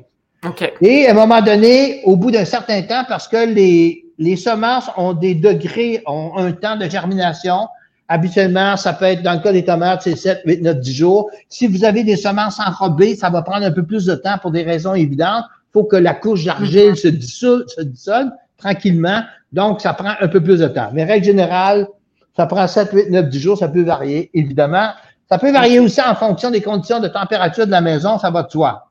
Et 0.82 1.08
à 1.08 1.12
un 1.12 1.13
moment 1.13 1.41
donné, 1.41 2.01
au 2.05 2.15
bout 2.15 2.32
d'un 2.32 2.45
certain 2.45 2.82
temps, 2.84 3.03
parce 3.08 3.27
que 3.27 3.45
les, 3.45 4.05
les 4.17 4.36
semences 4.36 4.89
ont 4.97 5.13
des 5.13 5.36
degrés, 5.36 6.01
ont 6.05 6.38
un 6.38 6.51
temps 6.51 6.75
de 6.75 6.88
germination. 6.89 7.67
Habituellement, 8.08 8.75
ça 8.75 8.93
peut 8.93 9.05
être, 9.05 9.21
dans 9.21 9.34
le 9.34 9.39
cas 9.39 9.51
des 9.51 9.65
tomates, 9.65 10.01
c'est 10.03 10.15
7, 10.15 10.41
8, 10.45 10.62
9, 10.62 10.79
10 10.79 10.93
jours. 10.93 11.29
Si 11.47 11.67
vous 11.67 11.84
avez 11.84 12.03
des 12.03 12.15
semences 12.15 12.60
enrobées, 12.60 13.15
ça 13.15 13.29
va 13.29 13.41
prendre 13.41 13.65
un 13.65 13.71
peu 13.71 13.84
plus 13.84 14.05
de 14.05 14.15
temps 14.15 14.38
pour 14.41 14.51
des 14.51 14.63
raisons 14.63 14.95
évidentes. 14.95 15.45
Il 15.69 15.73
faut 15.73 15.84
que 15.84 15.95
la 15.95 16.13
couche 16.13 16.45
d'argile 16.45 16.95
se 16.95 17.08
dissolve, 17.08 17.65
se 17.67 17.82
dissolve 17.82 18.29
tranquillement. 18.58 19.21
Donc, 19.51 19.82
ça 19.82 19.93
prend 19.93 20.13
un 20.19 20.27
peu 20.27 20.41
plus 20.41 20.60
de 20.60 20.67
temps. 20.67 20.89
Mais 20.93 21.03
règle 21.03 21.25
générale, 21.25 21.88
ça 22.36 22.45
prend 22.45 22.67
7, 22.67 22.89
8, 22.91 23.10
9, 23.12 23.29
10 23.29 23.39
jours. 23.39 23.58
Ça 23.58 23.67
peut 23.67 23.84
varier, 23.84 24.32
évidemment. 24.34 24.89
Ça 25.29 25.37
peut 25.37 25.51
varier 25.51 25.79
aussi 25.79 26.01
en 26.01 26.15
fonction 26.15 26.49
des 26.49 26.61
conditions 26.61 26.99
de 26.99 27.07
température 27.07 27.65
de 27.65 27.71
la 27.71 27.81
maison, 27.81 28.17
ça 28.17 28.31
va 28.31 28.43
de 28.43 28.49
soi. 28.49 28.89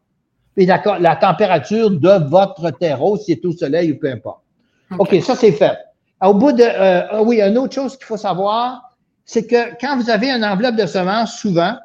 Et 0.56 0.66
la, 0.66 0.80
la 1.00 1.16
température 1.16 1.90
de 1.90 2.28
votre 2.28 2.70
terreau, 2.70 3.16
si 3.16 3.34
c'est 3.34 3.44
au 3.44 3.52
soleil 3.52 3.92
ou 3.92 3.98
peu 3.98 4.10
importe. 4.10 4.42
OK, 4.98 5.16
ça 5.22 5.34
c'est 5.34 5.52
fait. 5.52 5.76
Au 6.22 6.34
bout 6.34 6.52
de, 6.52 6.62
euh, 6.62 7.02
ah 7.10 7.22
oui, 7.22 7.40
une 7.40 7.58
autre 7.58 7.74
chose 7.74 7.96
qu'il 7.96 8.06
faut 8.06 8.16
savoir, 8.16 8.96
c'est 9.24 9.46
que 9.46 9.76
quand 9.80 9.96
vous 9.96 10.10
avez 10.10 10.30
une 10.30 10.44
enveloppe 10.44 10.76
de 10.76 10.86
semences, 10.86 11.36
souvent, 11.38 11.76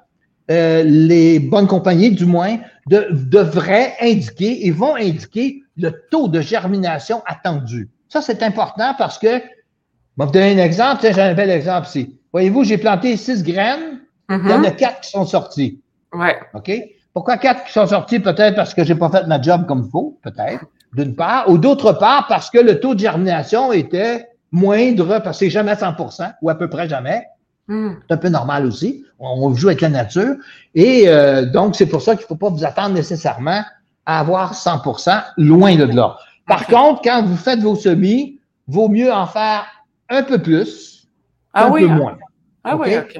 euh, 0.50 0.84
les 0.84 1.40
bonnes 1.40 1.68
compagnies, 1.68 2.12
du 2.12 2.26
moins, 2.26 2.58
de, 2.88 3.08
devraient 3.12 3.96
indiquer 4.02 4.66
et 4.66 4.72
vont 4.72 4.96
indiquer 4.96 5.62
le 5.78 5.92
taux 6.10 6.28
de 6.28 6.42
germination 6.42 7.22
attendu. 7.26 7.90
Ça, 8.10 8.22
c'est 8.22 8.44
important 8.44 8.94
parce 8.98 9.18
que, 9.18 9.28
je 9.28 10.24
vais 10.24 10.26
vous 10.26 10.32
donner 10.32 10.60
un 10.60 10.64
exemple. 10.64 11.02
Tiens, 11.02 11.12
j'ai 11.14 11.22
un 11.22 11.34
bel 11.34 11.50
exemple 11.50 11.88
ici. 11.88 12.20
Voyez-vous, 12.32 12.64
j'ai 12.64 12.78
planté 12.78 13.18
six 13.18 13.44
graines. 13.44 14.00
Il 14.30 14.50
y 14.50 14.54
en 14.54 14.64
a 14.64 14.72
quatre 14.72 15.02
qui 15.02 15.12
sont 15.12 15.26
sorties. 15.26 15.82
Ouais. 16.14 16.40
OK? 16.54 16.72
Pourquoi 17.14 17.38
quatre 17.38 17.66
qui 17.66 17.72
sont 17.72 17.88
sorties? 17.88 18.20
Peut-être 18.20 18.56
parce 18.56 18.74
que 18.74 18.84
j'ai 18.84 18.96
pas 18.96 19.10
fait 19.10 19.28
ma 19.28 19.42
job 19.42 19.66
comme 19.68 19.84
il 19.86 19.92
faut, 19.92 20.18
peut-être 20.24 20.66
d'une 20.94 21.16
part, 21.16 21.50
ou 21.50 21.58
d'autre 21.58 21.94
part, 21.94 22.28
parce 22.28 22.50
que 22.50 22.60
le 22.60 22.80
taux 22.80 22.94
de 22.94 23.00
germination 23.00 23.72
était 23.72 24.28
moindre, 24.52 25.20
parce 25.20 25.40
que 25.40 25.46
c'est 25.46 25.50
jamais 25.50 25.74
100% 25.74 26.34
ou 26.42 26.50
à 26.50 26.56
peu 26.56 26.70
près 26.70 26.88
jamais. 26.88 27.26
Hmm. 27.68 27.94
C'est 28.08 28.14
un 28.14 28.18
peu 28.18 28.30
normal 28.30 28.66
aussi. 28.66 29.04
On, 29.20 29.54
joue 29.56 29.70
avec 29.70 29.82
la 29.82 29.90
nature. 29.90 30.36
Et 30.76 31.06
euh, 31.08 31.46
donc, 31.46 31.76
c'est 31.76 31.86
pour 31.86 32.02
ça 32.02 32.16
qu'il 32.16 32.24
ne 32.24 32.28
faut 32.28 32.36
pas 32.36 32.50
vous 32.50 32.66
attendre 32.66 32.94
nécessairement 32.94 33.64
à 34.06 34.20
avoir 34.20 34.54
100% 34.54 35.24
loin 35.38 35.76
de 35.76 35.86
là. 35.86 36.18
Par 36.46 36.68
contre, 36.68 37.02
quand 37.02 37.24
vous 37.24 37.38
faites 37.38 37.62
vos 37.62 37.76
semis, 37.76 38.40
vaut 38.68 38.90
mieux 38.90 39.12
en 39.12 39.26
faire 39.26 39.66
un 40.10 40.24
peu 40.24 40.40
plus, 40.40 41.08
ah 41.54 41.68
un 41.68 41.72
peu 41.72 41.90
hein? 41.90 41.96
moins. 41.96 42.18
Ah 42.66 42.76
oui, 42.76 42.98
OK. 42.98 43.18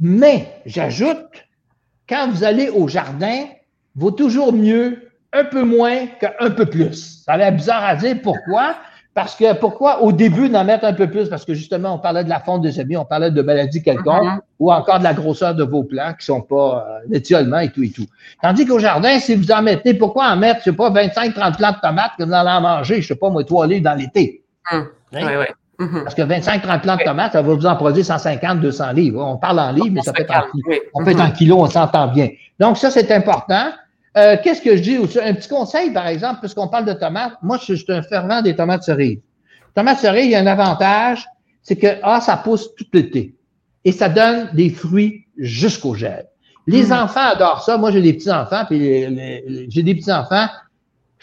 Mais, 0.00 0.48
j'ajoute, 0.66 1.44
quand 2.08 2.28
vous 2.30 2.44
allez 2.44 2.68
au 2.68 2.88
jardin, 2.88 3.44
vaut 3.96 4.10
toujours 4.10 4.52
mieux 4.52 5.10
un 5.32 5.44
peu 5.44 5.62
moins 5.64 6.06
qu'un 6.20 6.50
peu 6.50 6.66
plus. 6.66 7.22
Ça 7.24 7.32
a 7.32 7.36
l'air 7.36 7.52
bizarre 7.52 7.84
à 7.84 7.96
dire. 7.96 8.16
Pourquoi? 8.22 8.76
Parce 9.14 9.36
que 9.36 9.54
pourquoi 9.54 10.02
au 10.02 10.10
début 10.10 10.48
d'en 10.48 10.64
mettre 10.64 10.84
un 10.84 10.92
peu 10.92 11.08
plus? 11.08 11.28
Parce 11.28 11.44
que 11.44 11.54
justement, 11.54 11.94
on 11.94 11.98
parlait 11.98 12.24
de 12.24 12.28
la 12.28 12.40
fonte 12.40 12.62
des 12.62 12.72
semis, 12.72 12.96
on 12.96 13.04
parlait 13.04 13.30
de 13.30 13.42
maladies 13.42 13.80
quelconques 13.80 14.24
mm-hmm. 14.24 14.40
ou 14.58 14.72
encore 14.72 14.98
de 14.98 15.04
la 15.04 15.14
grosseur 15.14 15.54
de 15.54 15.62
vos 15.62 15.84
plants 15.84 16.14
qui 16.18 16.26
sont 16.26 16.40
pas 16.40 16.84
euh, 16.88 16.98
l'étiolement 17.08 17.60
et 17.60 17.70
tout 17.70 17.84
et 17.84 17.90
tout. 17.90 18.06
Tandis 18.42 18.66
qu'au 18.66 18.80
jardin, 18.80 19.20
si 19.20 19.36
vous 19.36 19.52
en 19.52 19.62
mettez, 19.62 19.94
pourquoi 19.94 20.30
en 20.30 20.36
mettre, 20.36 20.60
je 20.60 20.64
sais 20.64 20.72
pas, 20.72 20.90
25-30 20.90 21.56
plants 21.56 21.70
de 21.70 21.80
tomates 21.80 22.12
que 22.18 22.24
vous 22.24 22.32
allez 22.32 22.50
en 22.50 22.60
manger, 22.60 23.02
je 23.02 23.08
sais 23.08 23.14
pas, 23.14 23.30
moi, 23.30 23.44
trois 23.44 23.68
livres 23.68 23.84
dans 23.84 23.94
l'été? 23.94 24.42
Mm. 24.72 24.74
Hein? 24.76 24.88
Oui, 25.12 25.22
oui. 25.22 25.46
Mm-hmm. 25.78 26.02
Parce 26.04 26.14
que 26.14 26.22
25-30 26.22 26.80
plants 26.80 26.96
de 26.96 27.02
tomates, 27.02 27.32
ça 27.32 27.42
va 27.42 27.54
vous 27.54 27.66
en 27.66 27.76
produire 27.76 28.04
150-200 28.04 28.94
livres. 28.94 29.24
On 29.24 29.36
parle 29.36 29.58
en 29.58 29.72
livres, 29.72 29.90
mais 29.92 30.02
ça 30.02 30.12
peut 30.12 30.22
être 30.22 30.34
en, 30.34 30.44
on 30.94 31.04
peut 31.04 31.12
en 31.12 31.14
mm-hmm. 31.14 31.32
kilos, 31.32 31.58
on 31.60 31.66
s'entend 31.66 32.08
bien. 32.08 32.28
Donc, 32.60 32.78
ça, 32.78 32.90
c'est 32.90 33.10
important. 33.10 33.72
Euh, 34.16 34.36
qu'est-ce 34.42 34.62
que 34.62 34.76
je 34.76 34.82
dis 34.82 34.98
aussi? 34.98 35.18
Un 35.18 35.34
petit 35.34 35.48
conseil, 35.48 35.90
par 35.92 36.06
exemple, 36.06 36.40
puisqu'on 36.40 36.68
parle 36.68 36.84
de 36.84 36.92
tomates. 36.92 37.32
Moi, 37.42 37.58
je 37.64 37.74
suis 37.74 37.92
un 37.92 38.02
fervent 38.02 38.42
des 38.42 38.54
tomates 38.54 38.84
cerises. 38.84 39.18
Tomates 39.74 39.98
cerises, 39.98 40.26
il 40.26 40.30
y 40.30 40.34
a 40.36 40.40
un 40.40 40.46
avantage, 40.46 41.26
c'est 41.62 41.76
que, 41.76 41.98
ah, 42.02 42.20
ça 42.20 42.36
pousse 42.36 42.74
tout 42.76 42.86
l'été. 42.92 43.34
Et 43.84 43.90
ça 43.90 44.08
donne 44.08 44.50
des 44.54 44.70
fruits 44.70 45.26
jusqu'au 45.36 45.94
gel. 45.94 46.26
Les 46.66 46.86
hmm. 46.86 46.92
enfants 46.92 47.26
adorent 47.32 47.64
ça. 47.64 47.76
Moi, 47.76 47.90
j'ai 47.90 48.02
des 48.02 48.14
petits-enfants, 48.14 48.64
puis 48.68 49.68
j'ai 49.68 49.82
des 49.82 49.94
petits-enfants 49.94 50.46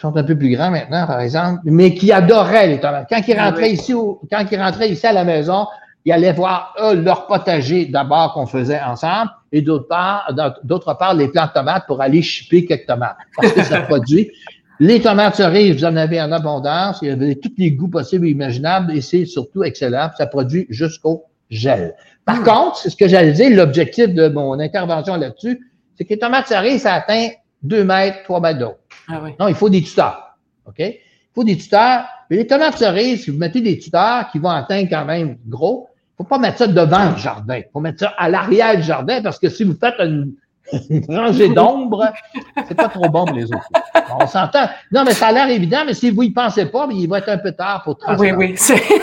sont 0.02 0.18
un 0.18 0.24
peu 0.24 0.36
plus 0.38 0.50
grands 0.50 0.72
maintenant, 0.72 1.06
par 1.06 1.22
exemple, 1.22 1.62
mais 1.66 1.94
qui 1.94 2.12
adoraient 2.12 2.68
les 2.68 2.80
tomates. 2.80 3.08
Quand 3.10 3.22
ils 3.28 3.36
ah 3.38 3.50
rentraient 3.50 3.72
ici, 3.72 3.94
quand 3.94 4.46
ils 4.52 4.60
rentraient 4.60 4.90
ici 4.90 5.06
à 5.06 5.14
la 5.14 5.24
maison, 5.24 5.68
ils 6.06 6.12
allaient 6.12 6.34
voir 6.34 6.76
leur 6.96 7.28
potager 7.28 7.86
d'abord 7.86 8.34
qu'on 8.34 8.48
faisait 8.48 8.82
ensemble 8.82 9.30
et 9.52 9.62
d'autre 9.62 9.88
part, 9.88 10.34
d'autre 10.64 10.96
part, 10.98 11.14
les 11.14 11.28
plants 11.28 11.46
de 11.46 11.52
tomates 11.52 11.86
pour 11.86 12.02
aller 12.02 12.22
chipper 12.22 12.66
quelques 12.66 12.88
tomates. 12.88 13.18
Parce 13.36 13.54
que 13.54 13.64
ça 13.64 13.82
produit. 13.82 14.32
Les 14.80 15.00
tomates 15.00 15.36
cerises, 15.36 15.76
vous 15.76 15.86
en 15.86 15.96
avez 15.96 16.20
en 16.20 16.32
abondance. 16.32 16.98
Il 17.04 17.10
y 17.10 17.12
avait 17.12 17.36
tous 17.36 17.54
les 17.60 17.70
goûts 17.70 17.88
possibles 17.88 18.26
et 18.26 18.32
imaginables 18.32 18.92
et 18.92 19.02
c'est 19.02 19.26
surtout 19.26 19.64
excellent. 19.64 20.10
Ça 20.18 20.26
produit 20.26 20.66
jusqu'au 20.72 21.26
gel. 21.52 21.94
Par 22.26 22.38
hmm. 22.38 22.44
contre, 22.46 22.78
c'est 22.78 22.90
ce 22.90 22.96
que 22.96 23.08
j'allais 23.08 23.34
dire, 23.34 23.56
l'objectif 23.56 24.08
de 24.08 24.28
mon 24.28 24.60
intervention 24.60 25.18
là-dessus, 25.18 25.72
c'est 25.96 26.06
que 26.06 26.10
les 26.10 26.18
tomates 26.18 26.48
cerises, 26.48 26.82
ça 26.82 26.96
atteint 26.96 27.28
2 27.62 27.84
mètres, 27.84 28.24
3 28.24 28.40
mètres 28.40 28.58
d'eau. 28.58 28.74
Ah 29.12 29.20
oui. 29.24 29.32
Non, 29.40 29.48
il 29.48 29.56
faut 29.56 29.70
des 29.70 29.82
tuteurs. 29.82 30.38
OK? 30.66 30.80
Il 30.80 31.00
faut 31.34 31.44
des 31.44 31.58
tuteurs. 31.58 32.06
Mais 32.30 32.38
les 32.38 32.48
tomates 32.48 32.78
cerises, 32.78 33.26
si 33.26 33.32
vous 33.32 33.38
mettez 33.38 33.62
des 33.62 33.78
tuteurs 33.78 34.30
qui 34.32 34.40
vont 34.40 34.50
atteindre 34.50 34.88
quand 34.90 35.06
même 35.06 35.38
gros, 35.48 35.90
faut 36.18 36.24
pas 36.24 36.38
mettre 36.38 36.60
ça 36.60 36.68
devant 36.68 37.12
le 37.12 37.18
jardin. 37.18 37.58
Il 37.58 37.66
faut 37.74 37.80
mettre 37.80 38.00
ça 38.00 38.14
à 38.18 38.30
l'arrière 38.30 38.76
du 38.76 38.84
jardin 38.84 39.22
parce 39.22 39.40
que 39.40 39.50
si 39.50 39.64
vous 39.64 39.76
faites 39.80 39.96
une, 40.00 40.34
rangée 41.10 41.50
d'ombre, 41.50 42.14
c'est 42.68 42.76
pas 42.76 42.88
trop 42.88 43.10
bon 43.10 43.26
pour 43.26 43.36
les 43.36 43.46
autres. 43.46 43.68
On 44.20 44.28
s'entend. 44.28 44.70
Non, 44.92 45.04
mais 45.04 45.14
ça 45.14 45.28
a 45.28 45.32
l'air 45.32 45.50
évident, 45.50 45.80
mais 45.86 45.94
si 45.94 46.12
vous 46.12 46.24
y 46.24 46.30
pensez 46.30 46.68
pas, 46.68 46.88
il 46.92 47.08
va 47.08 47.18
être 47.18 47.30
un 47.30 47.40
peu 47.40 47.52
tard 47.52 47.84
pour 47.84 47.98
transformer. 47.98 48.34
Oui, 48.34 48.56
oui. 48.60 49.02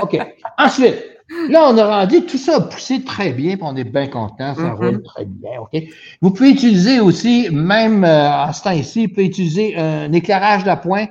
OK. 0.00 0.18
Ensuite, 0.56 1.15
là, 1.48 1.68
on 1.70 1.78
a 1.78 1.86
rendu, 1.86 2.24
tout 2.24 2.38
ça 2.38 2.56
a 2.56 2.60
poussé 2.60 3.02
très 3.02 3.32
bien, 3.32 3.56
puis 3.56 3.64
on 3.64 3.76
est 3.76 3.84
bien 3.84 4.06
content, 4.06 4.54
ça 4.54 4.62
mm-hmm. 4.62 4.74
roule 4.74 5.02
très 5.02 5.24
bien, 5.24 5.60
OK? 5.60 5.82
Vous 6.22 6.30
pouvez 6.30 6.50
utiliser 6.50 7.00
aussi, 7.00 7.48
même 7.50 8.04
euh, 8.04 8.30
à 8.30 8.52
ce 8.52 8.62
temps-ci, 8.62 9.06
vous 9.06 9.12
pouvez 9.12 9.26
utiliser 9.26 9.76
un 9.76 10.12
éclairage 10.12 10.64
d'appoint 10.64 11.06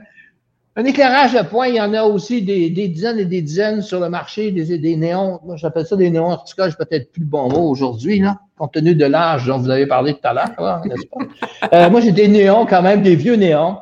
Un 0.76 0.86
éclairage 0.86 1.34
de 1.34 1.42
point, 1.42 1.68
il 1.68 1.76
y 1.76 1.82
en 1.82 1.94
a 1.94 2.04
aussi 2.04 2.42
des, 2.42 2.70
dizaines 2.70 3.20
et 3.20 3.26
des 3.26 3.42
dizaines 3.42 3.82
sur 3.82 4.00
le 4.00 4.10
marché, 4.10 4.52
des, 4.52 4.78
des 4.78 4.96
néons. 4.96 5.40
Moi, 5.46 5.58
j'appelle 5.58 5.86
ça 5.86 5.96
des 5.96 6.10
néons 6.10 6.32
horticoles, 6.32 6.74
peut-être 6.76 7.12
plus 7.12 7.22
le 7.22 7.28
bon 7.28 7.50
mot 7.50 7.70
aujourd'hui, 7.70 8.20
là, 8.20 8.40
compte 8.58 8.74
tenu 8.74 8.96
de 8.96 9.06
l'âge 9.06 9.46
dont 9.46 9.58
vous 9.58 9.70
avez 9.70 9.88
parlé 9.88 10.14
tout 10.14 10.20
à 10.24 10.34
l'heure, 10.34 10.82
n'est-ce 10.86 11.08
pas? 11.08 11.76
Euh, 11.76 11.90
moi, 11.90 12.00
j'ai 12.02 12.12
des 12.12 12.28
néons 12.28 12.66
quand 12.66 12.82
même, 12.82 13.02
des 13.02 13.16
vieux 13.16 13.36
néons 13.36 13.78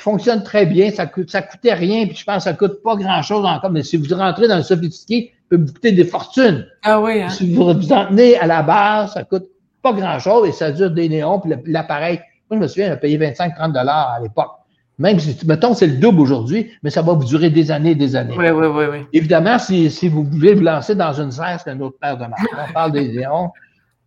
qui 0.00 0.04
fonctionnent 0.04 0.42
très 0.42 0.64
bien. 0.64 0.90
Ça 0.90 1.06
coûte, 1.06 1.30
ça 1.30 1.42
coûtait 1.42 1.74
rien, 1.74 2.06
puis 2.06 2.16
je 2.16 2.24
pense 2.24 2.38
que 2.38 2.42
ça 2.44 2.54
coûte 2.54 2.82
pas 2.82 2.96
grand-chose 2.96 3.44
encore. 3.44 3.70
Mais 3.70 3.82
si 3.82 3.98
vous 3.98 4.14
rentrez 4.14 4.48
dans 4.48 4.56
le 4.56 4.62
sophistiqué, 4.62 5.32
ça 5.34 5.42
peut 5.50 5.62
vous 5.62 5.72
coûter 5.72 5.92
des 5.92 6.04
fortunes. 6.04 6.66
Ah 6.82 7.00
oui, 7.00 7.22
hein? 7.22 7.28
Si 7.28 7.54
vous 7.54 7.74
vous 7.74 7.92
en 7.92 8.06
tenez 8.06 8.38
à 8.38 8.46
la 8.46 8.62
base, 8.62 9.12
ça 9.12 9.24
coûte 9.24 9.46
pas 9.82 9.92
grand-chose 9.92 10.48
et 10.48 10.52
ça 10.52 10.72
dure 10.72 10.90
des 10.90 11.08
néons, 11.08 11.38
puis 11.38 11.52
l'appareil. 11.66 12.20
Moi, 12.50 12.58
je 12.58 12.62
me 12.62 12.66
souviens, 12.66 12.92
a 12.92 12.96
payé 12.96 13.18
25-30 13.18 13.72
dollars 13.72 14.14
à 14.16 14.20
l'époque. 14.20 14.50
Même 14.98 15.18
si, 15.18 15.36
mettons, 15.46 15.74
c'est 15.74 15.86
le 15.86 15.96
double 15.96 16.20
aujourd'hui, 16.20 16.72
mais 16.82 16.90
ça 16.90 17.00
va 17.00 17.12
vous 17.12 17.24
durer 17.24 17.48
des 17.50 17.70
années 17.70 17.92
et 17.92 17.94
des 17.94 18.16
années. 18.16 18.34
Oui, 18.36 18.50
oui, 18.50 18.66
oui, 18.66 18.84
oui. 18.90 18.98
Évidemment, 19.12 19.58
si, 19.58 19.90
si 19.90 20.08
vous 20.08 20.24
voulez 20.24 20.54
vous 20.54 20.62
lancer 20.62 20.94
dans 20.94 21.12
une 21.12 21.30
serre, 21.30 21.58
c'est 21.62 21.70
un 21.70 21.80
autre 21.80 21.96
paire 22.00 22.16
de 22.16 22.24
marque. 22.26 22.42
On 22.68 22.72
parle 22.72 22.92
des 22.92 23.08
néons. 23.08 23.50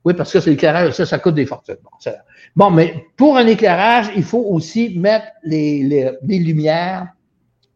Oui, 0.06 0.13
parce 0.13 0.34
que 0.34 0.39
c'est 0.39 0.50
l'éclairage, 0.50 0.92
ça, 0.94 1.06
ça 1.06 1.20
coûte 1.20 1.36
des 1.36 1.46
fortunes. 1.46 1.78
Bon, 1.84 2.12
bon, 2.56 2.72
mais 2.72 3.06
pour 3.16 3.38
un 3.38 3.48
éclairage, 3.48 4.12
il 4.16 4.24
faut 4.24 4.44
aussi 4.50 4.98
mettre 4.98 5.28
les, 5.44 6.18
les, 6.22 6.39
lumières 6.39 7.08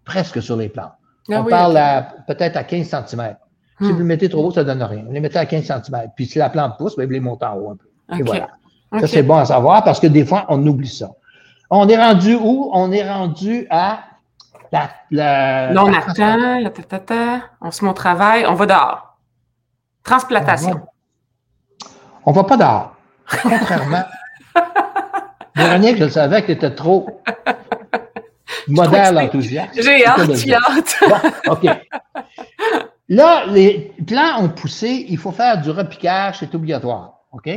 presque 0.04 0.42
sur 0.42 0.58
les 0.58 0.68
plantes. 0.68 0.92
Ah 1.32 1.42
On 1.42 1.46
parle 1.46 1.80
peut-être 2.28 2.58
à 2.58 2.64
15 2.64 2.88
cm. 2.88 3.36
Si 3.80 3.86
hmm. 3.86 3.92
vous 3.92 4.00
le 4.00 4.06
mettez 4.06 4.28
trop 4.28 4.48
haut, 4.48 4.52
ça 4.52 4.62
ne 4.62 4.66
donne 4.68 4.84
rien. 4.84 5.04
Vous 5.06 5.14
les 5.14 5.20
mettez 5.20 5.38
à 5.38 5.46
15 5.46 5.66
cm. 5.66 6.12
Puis 6.16 6.26
si 6.26 6.40
la 6.40 6.50
plante 6.50 6.78
pousse, 6.78 6.96
ben, 6.96 7.06
vous 7.06 7.14
les 7.14 7.20
montez 7.20 7.46
en 7.46 7.56
haut 7.56 7.72
un 7.72 7.76
peu. 7.76 8.20
Et 8.20 8.24
voilà. 8.24 8.50
Ça, 9.00 9.08
c'est 9.08 9.24
bon 9.24 9.36
à 9.36 9.46
savoir 9.46 9.84
parce 9.84 10.00
que 10.00 10.08
des 10.08 10.26
fois, 10.26 10.46
on 10.50 10.66
oublie 10.66 10.88
ça. 10.88 11.12
On 11.70 11.88
est 11.88 11.98
rendu 11.98 12.36
où? 12.36 12.70
On 12.74 12.92
est 12.92 13.10
rendu 13.10 13.68
à 13.70 14.00
la. 14.72 14.90
la 15.12 15.74
Là, 15.74 15.84
on 15.84 15.94
attend, 15.94 17.42
on 17.62 17.72
se 17.72 17.84
met 17.84 17.92
au 17.92 17.94
travail, 17.94 18.46
on 18.48 18.54
va 18.54 18.66
dehors. 18.66 19.18
Transplantation. 20.04 20.82
On 22.28 22.34
va, 22.34 22.42
va 22.42 22.48
pas 22.48 22.58
dehors. 22.58 22.96
Contrairement. 23.42 24.04
Véronique, 25.56 25.96
je 25.96 26.04
le 26.04 26.10
savais 26.10 26.44
que 26.44 26.52
était 26.52 26.76
trop 26.76 27.22
modèle, 28.68 29.18
enthousiaste. 29.18 29.82
J'ai 29.82 30.06
hâte, 30.06 30.36
j'ai 30.36 30.54
hâte. 30.54 31.00
OK. 31.50 31.70
Là, 33.08 33.46
les 33.48 33.94
plants 34.06 34.44
ont 34.44 34.50
poussé, 34.50 35.06
il 35.08 35.18
faut 35.18 35.32
faire 35.32 35.62
du 35.62 35.70
repiquage, 35.70 36.40
c'est 36.40 36.54
obligatoire. 36.54 37.22
OK? 37.32 37.50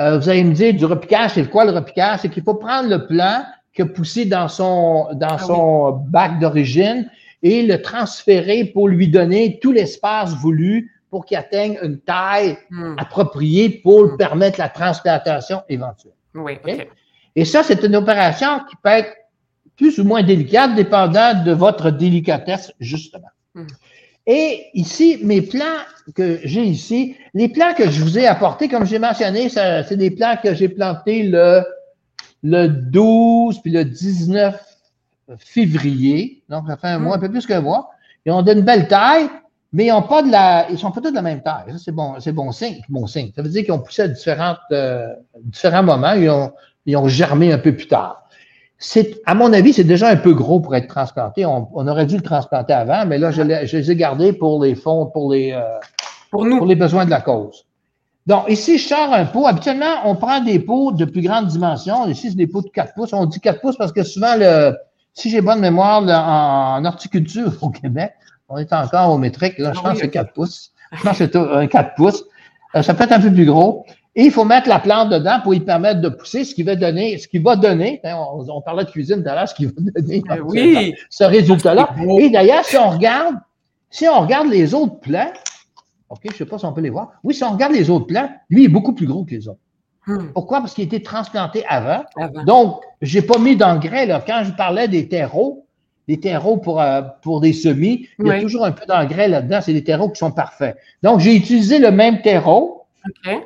Euh, 0.00 0.18
vous 0.18 0.28
allez 0.30 0.42
me 0.42 0.54
dire, 0.54 0.72
du 0.72 0.86
repiquage, 0.86 1.32
c'est 1.34 1.48
quoi 1.50 1.66
le 1.66 1.72
repiquage? 1.72 2.20
C'est 2.22 2.30
qu'il 2.30 2.42
faut 2.42 2.54
prendre 2.54 2.88
le 2.88 3.06
plant 3.06 3.44
qui 3.74 3.82
a 3.82 3.86
poussé 3.86 4.24
dans 4.24 4.48
son, 4.48 5.08
dans 5.12 5.34
ah 5.34 5.38
son 5.38 5.92
bac 6.08 6.38
d'origine 6.38 7.10
et 7.42 7.62
le 7.62 7.82
transférer 7.82 8.64
pour 8.64 8.88
lui 8.88 9.08
donner 9.08 9.58
tout 9.60 9.70
l'espace 9.70 10.32
voulu 10.34 10.93
pour 11.14 11.26
qu'il 11.26 11.36
atteigne 11.36 11.78
une 11.80 12.00
taille 12.00 12.58
hmm. 12.70 12.96
appropriée 12.98 13.68
pour 13.68 14.02
hmm. 14.02 14.16
permettre 14.16 14.58
la 14.58 14.68
transplantation 14.68 15.62
éventuelle. 15.68 16.16
Oui, 16.34 16.58
Et 17.36 17.44
ça, 17.44 17.62
c'est 17.62 17.84
une 17.84 17.94
opération 17.94 18.58
qui 18.68 18.74
peut 18.82 18.88
être 18.88 19.12
plus 19.76 20.00
ou 20.00 20.04
moins 20.04 20.24
délicate, 20.24 20.74
dépendant 20.74 21.44
de 21.44 21.52
votre 21.52 21.92
délicatesse, 21.92 22.72
justement. 22.80 23.28
Hmm. 23.54 23.68
Et 24.26 24.66
ici, 24.74 25.20
mes 25.22 25.40
plants 25.40 25.84
que 26.16 26.40
j'ai 26.42 26.64
ici, 26.64 27.16
les 27.32 27.48
plants 27.48 27.74
que 27.74 27.88
je 27.88 28.02
vous 28.02 28.18
ai 28.18 28.26
apportés, 28.26 28.68
comme 28.68 28.84
j'ai 28.84 28.98
mentionné, 28.98 29.48
c'est 29.48 29.96
des 29.96 30.10
plants 30.10 30.34
que 30.42 30.52
j'ai 30.52 30.68
plantés 30.68 31.22
le, 31.22 31.62
le 32.42 32.66
12 32.66 33.60
puis 33.60 33.70
le 33.70 33.84
19 33.84 34.60
février. 35.38 36.42
Donc, 36.48 36.64
ça 36.66 36.76
fait 36.76 36.88
un 36.88 36.98
mois, 36.98 37.14
un 37.14 37.20
peu 37.20 37.30
plus 37.30 37.46
qu'un 37.46 37.60
mois. 37.60 37.90
Ils 38.26 38.32
ont 38.32 38.44
une 38.44 38.62
belle 38.62 38.88
taille, 38.88 39.28
mais 39.74 39.86
ils 39.86 39.92
ont 39.92 40.02
pas 40.02 40.22
de 40.22 40.30
la, 40.30 40.66
ils 40.70 40.78
sont 40.78 40.90
pas 40.90 41.02
tous 41.02 41.10
de 41.10 41.14
la 41.14 41.22
même 41.22 41.42
taille. 41.42 41.64
Ça, 41.72 41.76
c'est 41.84 41.92
bon, 41.92 42.14
c'est 42.18 42.32
bon 42.32 42.50
signe, 42.50 42.80
bon 42.88 43.06
signe. 43.06 43.30
Ça 43.36 43.42
veut 43.42 43.50
dire 43.50 43.64
qu'ils 43.64 43.72
ont 43.72 43.80
poussé 43.80 44.02
à 44.02 44.08
différentes, 44.08 44.58
euh, 44.72 45.08
différents 45.42 45.82
moments. 45.82 46.12
Ils 46.12 46.30
ont, 46.30 46.52
ils 46.86 46.96
ont 46.96 47.08
germé 47.08 47.52
un 47.52 47.58
peu 47.58 47.74
plus 47.76 47.88
tard 47.88 48.24
c'est, 48.78 49.20
à 49.24 49.34
mon 49.34 49.52
avis, 49.52 49.72
c'est 49.72 49.84
déjà 49.84 50.08
un 50.08 50.16
peu 50.16 50.34
gros 50.34 50.60
pour 50.60 50.74
être 50.74 50.88
transplanté. 50.88 51.46
On, 51.46 51.86
aurait 51.88 52.06
dû 52.06 52.16
le 52.16 52.22
transplanter 52.22 52.74
avant, 52.74 53.06
mais 53.06 53.18
là, 53.18 53.30
je, 53.30 53.42
les 53.42 53.90
ai 53.90 53.96
gardés 53.96 54.32
pour 54.32 54.62
les 54.62 54.74
fonds, 54.74 55.06
pour 55.06 55.32
les, 55.32 55.52
euh, 55.52 55.60
pour, 56.30 56.44
nous. 56.44 56.58
pour 56.58 56.66
les 56.66 56.74
besoins 56.74 57.06
de 57.06 57.10
la 57.10 57.20
cause. 57.20 57.64
Donc, 58.26 58.44
ici, 58.48 58.78
je 58.78 58.88
sors 58.88 59.12
un 59.12 59.24
pot. 59.24 59.46
Habituellement, 59.46 60.02
on 60.04 60.16
prend 60.16 60.40
des 60.40 60.58
pots 60.58 60.92
de 60.92 61.04
plus 61.06 61.22
grande 61.22 61.46
dimension. 61.46 62.06
Ici, 62.08 62.30
c'est 62.30 62.36
des 62.36 62.46
pots 62.46 62.62
de 62.62 62.68
4 62.68 62.94
pouces. 62.94 63.12
On 63.12 63.26
dit 63.26 63.40
4 63.40 63.60
pouces 63.60 63.76
parce 63.76 63.92
que 63.92 64.02
souvent, 64.02 64.34
le, 64.36 64.76
si 65.12 65.30
j'ai 65.30 65.40
bonne 65.40 65.60
mémoire, 65.60 66.02
en, 66.02 66.84
horticulture 66.84 67.52
au 67.62 67.70
Québec, 67.70 68.12
on 68.48 68.58
est 68.58 68.72
encore 68.72 69.12
au 69.12 69.18
métrique. 69.18 69.58
Là, 69.58 69.72
je 69.72 69.80
ah 69.80 69.88
pense 69.88 69.94
que 69.94 70.04
c'est 70.04 70.10
4 70.10 70.32
pouces. 70.32 70.72
Je 70.92 71.02
pense 71.02 71.18
que 71.18 71.24
c'est 71.24 71.36
un 71.36 71.66
4 71.66 71.94
pouces. 71.94 72.24
Euh, 72.74 72.82
ça 72.82 72.94
peut 72.94 73.04
être 73.04 73.12
un 73.12 73.20
peu 73.20 73.32
plus 73.32 73.46
gros. 73.46 73.84
Et 74.16 74.24
il 74.24 74.30
faut 74.30 74.44
mettre 74.44 74.68
la 74.68 74.78
plante 74.78 75.10
dedans 75.10 75.40
pour 75.42 75.52
lui 75.52 75.60
permettre 75.60 76.00
de 76.00 76.08
pousser, 76.08 76.44
ce 76.44 76.54
qui 76.54 76.62
va 76.62 76.76
donner, 76.76 77.18
ce 77.18 77.26
qui 77.26 77.38
va 77.38 77.56
donner, 77.56 78.00
hein, 78.04 78.16
on, 78.16 78.60
parlait 78.60 78.84
de 78.84 78.90
cuisine 78.90 79.24
tout 79.24 79.28
à 79.28 79.34
l'heure, 79.34 79.48
ce 79.48 79.54
qui 79.56 79.66
va 79.66 79.72
donner 79.76 80.22
ben 80.28 80.92
ce, 81.10 81.24
résultat-là. 81.24 81.90
Et 82.20 82.30
d'ailleurs, 82.30 82.64
si 82.64 82.76
on 82.76 82.90
regarde, 82.90 83.34
si 83.90 84.06
on 84.06 84.20
regarde 84.20 84.48
les 84.48 84.72
autres 84.72 85.00
plants, 85.00 85.32
OK, 86.10 86.20
je 86.26 86.28
ne 86.28 86.34
sais 86.34 86.46
pas 86.46 86.58
si 86.58 86.64
on 86.64 86.72
peut 86.72 86.80
les 86.80 86.90
voir. 86.90 87.14
Oui, 87.24 87.34
si 87.34 87.42
on 87.42 87.50
regarde 87.50 87.72
les 87.72 87.90
autres 87.90 88.06
plants, 88.06 88.28
lui 88.50 88.62
il 88.62 88.64
est 88.66 88.68
beaucoup 88.68 88.92
plus 88.92 89.06
gros 89.06 89.24
que 89.24 89.32
les 89.32 89.48
autres. 89.48 89.58
Hmm. 90.06 90.28
Pourquoi? 90.32 90.60
Parce 90.60 90.74
qu'il 90.74 90.82
a 90.82 90.86
été 90.86 91.02
transplanté 91.02 91.64
avant. 91.66 92.04
Donc, 92.46 92.82
j'ai 93.00 93.22
pas 93.22 93.38
mis 93.38 93.56
d'engrais. 93.56 94.06
Là. 94.06 94.22
Quand 94.24 94.42
je 94.44 94.52
parlais 94.52 94.86
des 94.86 95.08
terreaux, 95.08 95.63
des 96.08 96.20
terreaux 96.20 96.56
pour, 96.56 96.80
euh, 96.80 97.02
pour 97.22 97.40
des 97.40 97.52
semis, 97.52 98.08
il 98.18 98.26
y 98.26 98.30
a 98.30 98.40
toujours 98.40 98.64
un 98.64 98.72
peu 98.72 98.86
d'engrais 98.86 99.28
là-dedans. 99.28 99.60
C'est 99.62 99.72
des 99.72 99.84
terreaux 99.84 100.08
qui 100.08 100.18
sont 100.18 100.30
parfaits. 100.30 100.76
Donc, 101.02 101.20
j'ai 101.20 101.34
utilisé 101.34 101.78
le 101.78 101.90
même 101.90 102.20
terreau, 102.20 102.84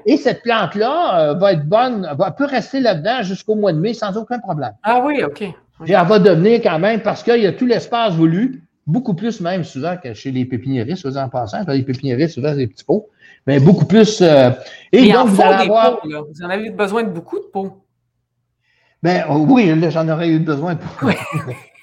et 0.06 0.16
cette 0.16 0.42
plante-là 0.42 1.20
euh, 1.20 1.34
va 1.34 1.52
être 1.52 1.66
bonne, 1.66 2.08
va, 2.16 2.30
peut 2.30 2.44
rester 2.44 2.80
là-dedans 2.80 3.22
jusqu'au 3.22 3.54
mois 3.54 3.72
de 3.72 3.78
mai 3.78 3.94
sans 3.94 4.16
aucun 4.16 4.38
problème. 4.38 4.72
Ah 4.82 5.02
oui, 5.04 5.22
OK. 5.24 5.42
Et 5.42 5.54
elle 5.92 6.06
va 6.06 6.18
devenir 6.18 6.60
quand 6.62 6.78
même, 6.78 7.00
parce 7.00 7.22
qu'il 7.22 7.40
y 7.40 7.46
a 7.46 7.52
tout 7.52 7.66
l'espace 7.66 8.14
voulu, 8.14 8.62
beaucoup 8.86 9.14
plus 9.14 9.40
même 9.40 9.64
souvent 9.64 9.96
que 9.96 10.14
chez 10.14 10.30
les 10.30 10.44
pépiniéristes, 10.44 11.06
en 11.06 11.28
passant. 11.28 11.58
Les 11.68 11.82
pépiniéristes, 11.82 12.34
souvent, 12.34 12.54
des 12.54 12.66
petits 12.66 12.84
pots. 12.84 13.08
Mais 13.46 13.60
beaucoup 13.60 13.86
plus. 13.86 14.20
Euh, 14.20 14.50
et 14.92 15.12
donc, 15.12 15.28
vous 15.28 15.40
allez 15.40 15.64
avoir. 15.64 16.00
Vous 16.04 16.44
en 16.44 16.50
avez 16.50 16.70
besoin 16.70 17.04
de 17.04 17.10
beaucoup 17.10 17.38
de 17.38 17.44
pots. 17.44 17.84
Ben 19.02 19.24
oui, 19.30 19.72
j'en 19.90 20.08
aurais 20.08 20.28
eu 20.28 20.40
besoin. 20.40 20.74
Pour... 20.74 21.10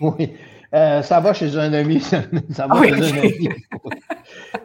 oui. 0.20 0.32
Euh, 0.76 1.02
ça 1.02 1.20
va 1.20 1.34
chez 1.34 1.58
un 1.58 1.72
ami. 1.74 2.00
Ça, 2.52 2.68
va 2.68 2.84
chez 2.84 2.94
un 2.94 3.18
ami. 3.18 3.50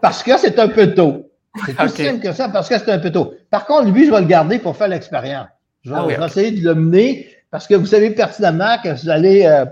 Parce 0.01 0.23
que 0.23 0.37
c'est 0.39 0.59
un 0.59 0.69
peu 0.69 0.93
tôt. 0.93 1.31
C'est 1.67 1.75
plus 1.75 1.89
simple 1.89 2.21
que 2.21 2.33
ça 2.33 2.49
parce 2.49 2.69
que 2.69 2.79
c'est 2.79 2.91
un 2.91 2.99
peu 2.99 3.11
tôt. 3.11 3.35
Par 3.51 3.67
contre, 3.67 3.91
lui, 3.91 4.07
je 4.07 4.11
vais 4.11 4.21
le 4.21 4.27
garder 4.27 4.59
pour 4.59 4.77
faire 4.77 4.89
l'expérience. 4.89 5.49
Je 5.83 5.93
vais, 5.93 6.17
ah 6.19 6.27
essayer 6.27 6.53
de 6.53 6.65
le 6.65 6.75
mener 6.75 7.27
parce 7.51 7.67
que 7.67 7.75
vous 7.75 7.87
savez 7.87 8.11
pertinemment 8.11 8.77
que 8.83 9.01
vous 9.01 9.09
allez 9.09 9.45
euh, 9.47 9.65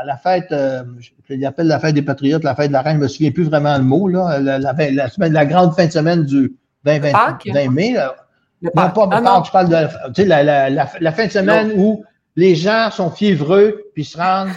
à 0.00 0.04
la 0.04 0.16
fête, 0.16 0.50
euh, 0.52 0.82
je 0.98 1.34
l'appelle 1.34 1.66
la 1.66 1.78
fête 1.78 1.94
des 1.94 2.02
patriotes, 2.02 2.44
la 2.44 2.54
fête 2.54 2.68
de 2.68 2.72
la 2.72 2.82
reine, 2.82 2.96
je 2.96 3.02
me 3.02 3.08
souviens 3.08 3.30
plus 3.30 3.44
vraiment 3.44 3.76
le 3.76 3.84
mot, 3.84 4.08
là, 4.08 4.40
la, 4.40 4.58
la, 4.58 5.08
semaine, 5.08 5.32
la 5.32 5.46
grande 5.46 5.74
fin 5.74 5.86
de 5.86 5.92
semaine 5.92 6.24
du 6.24 6.56
20, 6.84 6.98
20, 6.98 7.70
mai. 7.70 7.92
Là. 7.92 8.16
Non, 8.62 8.70
pas 8.74 8.92
ah, 8.96 9.42
je 9.44 9.50
parle 9.50 9.68
de 9.68 9.86
tu 10.08 10.22
sais, 10.22 10.24
la, 10.24 10.42
la, 10.42 10.68
la, 10.68 11.12
fin 11.12 11.26
de 11.26 11.30
semaine 11.30 11.72
où 11.76 12.04
les 12.38 12.54
gens 12.54 12.92
sont 12.92 13.10
fiévreux 13.10 13.90
puis 13.94 14.04
se 14.04 14.16
rendent 14.16 14.52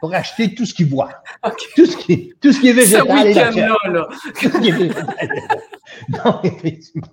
pour 0.00 0.14
acheter 0.14 0.54
tout 0.54 0.64
ce 0.64 0.72
qu'ils 0.72 0.88
voient. 0.88 1.22
Tout, 1.76 1.84
ce 1.84 1.94
qui, 1.98 2.32
tout 2.40 2.50
ce 2.50 2.58
qui 2.58 2.70
est 2.70 2.72
végétal. 2.72 3.04
Ce 3.52 3.60
là, 3.60 3.76
là. 3.92 4.08
Tout 4.40 4.50
ce 4.50 4.58
qui 4.58 4.68
est 4.68 4.72
végétal. 4.72 5.28
Donc, 6.08 6.44
effectivement, 6.44 7.08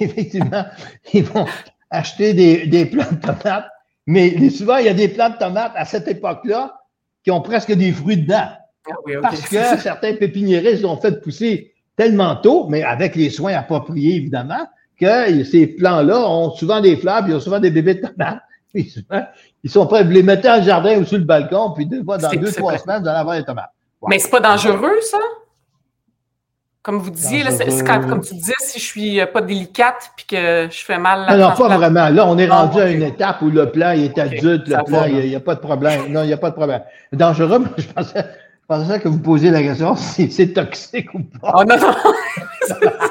effectivement, 0.00 0.66
ils 1.14 1.24
vont 1.24 1.46
acheter 1.88 2.34
des, 2.34 2.66
des 2.66 2.84
plants 2.84 3.10
de 3.10 3.16
tomates, 3.16 3.70
mais 4.06 4.50
souvent, 4.50 4.76
il 4.76 4.84
y 4.84 4.90
a 4.90 4.94
des 4.94 5.08
plants 5.08 5.30
de 5.30 5.38
tomates 5.38 5.72
à 5.76 5.86
cette 5.86 6.08
époque-là 6.08 6.78
qui 7.22 7.30
ont 7.30 7.40
presque 7.40 7.72
des 7.72 7.90
fruits 7.92 8.18
dedans. 8.18 8.50
Ah 8.86 8.92
Parce 9.22 9.48
que 9.48 9.78
certains 9.80 10.14
pépiniéristes 10.16 10.84
ont 10.84 10.98
fait 10.98 11.22
pousser 11.22 11.72
tellement 11.96 12.36
tôt, 12.36 12.66
mais 12.68 12.82
avec 12.82 13.16
les 13.16 13.30
soins 13.30 13.54
appropriés, 13.54 14.16
évidemment, 14.16 14.66
que 15.00 15.42
ces 15.42 15.68
plants-là 15.68 16.28
ont 16.28 16.50
souvent 16.50 16.82
des 16.82 16.98
fleurs, 16.98 17.22
puis 17.22 17.32
ils 17.32 17.36
ont 17.36 17.40
souvent 17.40 17.60
des 17.60 17.70
bébés 17.70 17.94
de 17.94 18.06
tomates. 18.06 18.42
Ils 18.74 19.70
sont 19.70 19.86
prêts. 19.86 20.04
Vous 20.04 20.10
les 20.10 20.22
mettez 20.22 20.48
dans 20.48 20.56
le 20.56 20.62
jardin 20.62 20.98
ou 20.98 21.04
sur 21.04 21.18
le 21.18 21.24
balcon, 21.24 21.72
puis 21.74 21.86
deux 21.86 22.02
fois, 22.02 22.18
dans 22.18 22.30
deux, 22.30 22.52
trois 22.52 22.76
semaines, 22.78 23.02
vous 23.02 23.08
allez 23.08 23.18
avoir 23.18 23.36
des 23.36 23.44
tomates. 23.44 23.70
Mais 24.08 24.18
c'est 24.18 24.30
pas 24.30 24.40
dangereux, 24.40 25.00
ça? 25.02 25.18
Comme 26.82 26.98
vous 26.98 27.10
disiez, 27.10 27.42
là, 27.42 27.50
comme 28.06 28.20
tu 28.20 28.34
disais, 28.34 28.52
si 28.58 28.78
je 28.78 28.84
suis 28.84 29.18
euh, 29.18 29.24
pas 29.24 29.40
délicate 29.40 30.10
puis 30.16 30.26
que 30.26 30.68
je 30.70 30.84
fais 30.84 30.98
mal. 30.98 31.24
La 31.26 31.36
non, 31.38 31.56
pas 31.56 31.78
vraiment. 31.78 32.10
Là, 32.10 32.26
on 32.26 32.36
est 32.36 32.46
rendu 32.46 32.78
à 32.78 32.90
une 32.90 33.02
étape 33.02 33.40
où 33.40 33.48
le 33.48 33.70
plan 33.70 33.92
est 33.92 34.18
adulte, 34.18 34.68
le 34.68 34.84
plan, 34.84 35.04
il 35.06 35.26
n'y 35.26 35.34
a, 35.34 35.40
pas 35.40 35.54
de 35.54 35.60
problème. 35.60 36.12
Non, 36.12 36.24
il 36.24 36.26
n'y 36.26 36.34
a 36.34 36.36
pas 36.36 36.50
de 36.50 36.54
problème. 36.54 36.82
Dangereux, 37.10 37.64
je 37.78 37.86
pensais, 37.86 38.26
je 38.60 38.66
pensais 38.68 39.00
que 39.00 39.08
vous 39.08 39.18
posiez 39.18 39.50
la 39.50 39.62
question 39.62 39.96
si 39.96 40.30
c'est 40.30 40.52
toxique 40.52 41.14
ou 41.14 41.20
pas. 41.20 41.54
Oh 41.56 41.64
non, 41.64 41.78
non! 41.78 41.94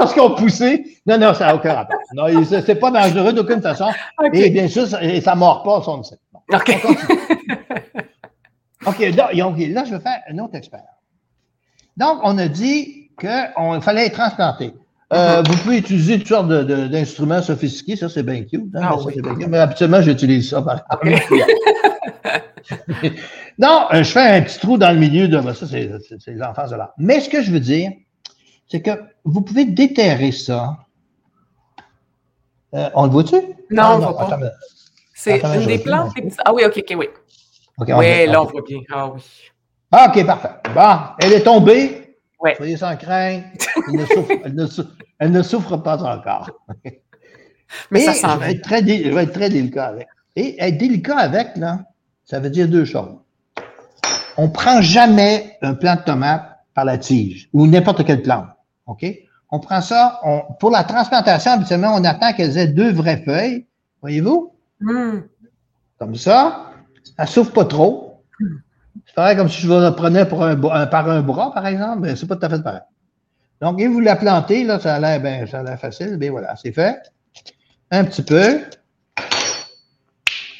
parce 0.00 0.14
qu'on 0.14 0.30
poussait. 0.30 0.82
Non, 1.06 1.18
non, 1.18 1.34
ça 1.34 1.48
n'a 1.48 1.56
aucun 1.56 1.74
rapport. 1.74 2.00
Non, 2.14 2.24
c'est 2.44 2.74
pas 2.76 2.90
dangereux 2.90 3.34
d'aucune 3.34 3.60
façon. 3.60 3.88
Et 4.32 4.48
bien 4.48 4.66
sûr, 4.66 4.86
ça, 4.86 5.00
ne 5.02 5.36
mord 5.36 5.62
pas 5.62 5.82
son 5.82 6.00
insecte. 6.00 6.22
OK. 6.52 6.76
OK, 8.86 8.98
là, 8.98 9.30
là, 9.32 9.84
je 9.84 9.94
vais 9.94 10.00
faire 10.00 10.22
un 10.30 10.38
autre 10.38 10.54
expert. 10.54 10.80
Donc, 11.98 12.20
on 12.22 12.38
a 12.38 12.48
dit 12.48 13.10
qu'il 13.20 13.82
fallait 13.82 14.08
transplanter. 14.08 14.72
Euh, 15.12 15.42
vous 15.46 15.56
pouvez 15.58 15.78
utiliser 15.78 16.18
toutes 16.18 16.28
sortes 16.28 16.48
d'instruments 16.48 17.42
sophistiqués, 17.42 17.96
ça 17.96 18.08
c'est 18.08 18.22
bien 18.22 18.42
cute. 18.44 18.74
Hein, 18.74 18.80
ah, 18.82 18.96
oui. 19.04 19.20
bien 19.20 19.34
cute. 19.34 19.48
Mais 19.48 19.58
habituellement, 19.58 20.00
j'utilise 20.00 20.48
ça 20.48 20.62
par 20.62 20.82
Non, 23.58 23.86
euh, 23.92 24.02
je 24.02 24.10
fais 24.10 24.20
un 24.20 24.40
petit 24.40 24.58
trou 24.60 24.78
dans 24.78 24.92
le 24.92 24.98
milieu 24.98 25.28
de 25.28 25.52
ça, 25.52 25.66
c'est 25.66 25.90
les 26.26 26.42
enfants 26.42 26.66
de 26.66 26.76
là. 26.76 26.94
Mais 26.96 27.20
ce 27.20 27.28
que 27.28 27.42
je 27.42 27.50
veux 27.50 27.60
dire, 27.60 27.90
c'est 28.70 28.80
que 28.80 28.90
vous 29.24 29.42
pouvez 29.42 29.64
déterrer 29.64 30.32
ça. 30.32 30.78
Euh, 32.74 32.88
on 32.94 33.04
le 33.04 33.10
voit-tu? 33.10 33.36
Non, 33.70 33.82
ah, 33.82 33.94
on 33.94 33.98
ne 33.98 34.04
voit 34.04 34.16
pas. 34.16 34.38
C'est 35.14 35.42
une 35.42 35.66
des 35.66 35.78
plantes. 35.78 36.12
Ah 36.44 36.54
oui, 36.54 36.62
OK, 36.64 36.78
OK, 36.78 36.96
oui. 36.96 37.08
oui, 37.78 38.26
là, 38.26 38.42
on 38.42 38.46
voit 38.46 38.62
bien. 38.66 38.78
Ah 38.90 39.08
oui. 39.08 39.20
Ah, 39.90 40.08
OK, 40.08 40.24
parfait. 40.24 40.50
Bon, 40.72 40.98
elle 41.18 41.32
est 41.32 41.42
tombée. 41.42 42.16
Oui. 42.40 42.52
Soyez 42.56 42.76
sans 42.76 42.96
crainte. 42.96 43.44
Elle 43.88 43.94
ne 43.96 44.06
souffre, 44.66 44.94
elle 45.18 45.32
ne 45.32 45.42
souffre, 45.42 45.76
pas 45.76 46.02
encore. 46.02 46.50
Mais 47.90 48.00
ça 48.00 48.12
je 48.34 48.38
vais, 48.38 48.52
être 48.52 48.62
très, 48.62 48.80
je 48.80 49.10
vais 49.10 49.24
être 49.24 49.32
très 49.32 49.50
délicat 49.50 49.86
avec. 49.86 50.08
Et 50.36 50.62
être 50.62 50.78
délicat 50.78 51.18
avec, 51.18 51.56
là, 51.56 51.80
ça 52.24 52.38
veut 52.38 52.50
dire 52.50 52.68
deux 52.68 52.84
choses. 52.84 53.18
On 54.36 54.44
ne 54.44 54.52
prend 54.52 54.80
jamais 54.80 55.58
un 55.60 55.74
plant 55.74 55.96
de 55.96 56.02
tomate 56.02 56.60
par 56.72 56.84
la 56.84 56.98
tige 56.98 57.48
ou 57.52 57.66
n'importe 57.66 58.06
quelle 58.06 58.22
plante. 58.22 58.46
OK? 58.90 59.06
On 59.52 59.58
prend 59.58 59.80
ça, 59.80 60.20
on, 60.24 60.42
pour 60.58 60.70
la 60.70 60.84
transplantation, 60.84 61.52
habituellement, 61.52 61.94
on 61.94 62.04
attend 62.04 62.32
qu'elles 62.32 62.56
aient 62.58 62.68
deux 62.68 62.92
vraies 62.92 63.22
feuilles. 63.24 63.66
Voyez-vous? 64.00 64.54
Hmm. 64.80 65.20
Comme 65.98 66.14
ça. 66.14 66.70
Elle 67.18 67.28
souffre 67.28 67.52
pas 67.52 67.64
trop. 67.64 68.22
C'est 69.06 69.14
pareil 69.14 69.36
comme 69.36 69.48
si 69.48 69.62
je 69.62 69.72
la 69.72 69.92
prenais 69.92 70.24
pour 70.24 70.44
un, 70.44 70.56
par 70.86 71.08
un 71.08 71.22
bras, 71.22 71.52
par 71.52 71.66
exemple, 71.66 72.00
mais 72.00 72.16
c'est 72.16 72.26
pas 72.26 72.36
tout 72.36 72.46
à 72.46 72.48
fait 72.48 72.62
pareil. 72.62 72.80
Donc, 73.60 73.80
et 73.80 73.88
vous 73.88 74.00
la 74.00 74.16
plantez, 74.16 74.64
là, 74.64 74.78
ça 74.78 74.94
a 74.94 75.00
l'air 75.00 75.20
ben, 75.20 75.46
ça 75.46 75.60
a 75.60 75.62
l'air 75.62 75.78
facile. 75.78 76.16
Bien 76.16 76.30
voilà, 76.30 76.56
c'est 76.56 76.72
fait. 76.72 77.12
Un 77.90 78.04
petit 78.04 78.22
peu. 78.22 78.60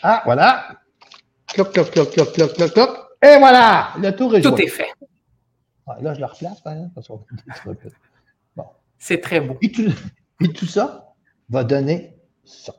Ah, 0.02 0.22
voilà. 0.24 0.66
Cloc, 1.48 1.72
cloc, 1.72 1.90
cloc, 1.90 2.10
cloc, 2.10 2.32
cloc, 2.32 2.54
cloc, 2.54 2.72
cloc. 2.72 2.90
Et 3.22 3.38
voilà, 3.38 3.88
le 3.98 4.10
tour 4.12 4.34
est 4.34 4.42
joué. 4.42 4.50
Tout 4.50 4.60
est 4.60 4.68
fait. 4.68 4.92
Ah, 5.86 5.96
là, 6.00 6.14
je 6.14 6.20
le 6.20 6.26
replace, 6.26 6.60
par 6.60 6.74
exemple. 6.74 7.24
C'est 9.00 9.20
très 9.20 9.40
beau. 9.40 9.56
Et 9.60 9.72
tout, 9.72 10.66
ça 10.66 11.14
va 11.48 11.64
donner 11.64 12.14
ça. 12.44 12.72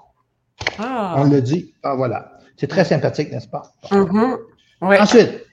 Ah. 0.78 1.16
On 1.18 1.26
le 1.26 1.42
dit. 1.42 1.74
Ah, 1.84 1.96
voilà. 1.96 2.38
C'est 2.56 2.68
très 2.68 2.86
sympathique, 2.86 3.32
n'est-ce 3.32 3.48
pas? 3.48 3.64
Mm-hmm. 3.90 4.38
Ensuite, 5.02 5.46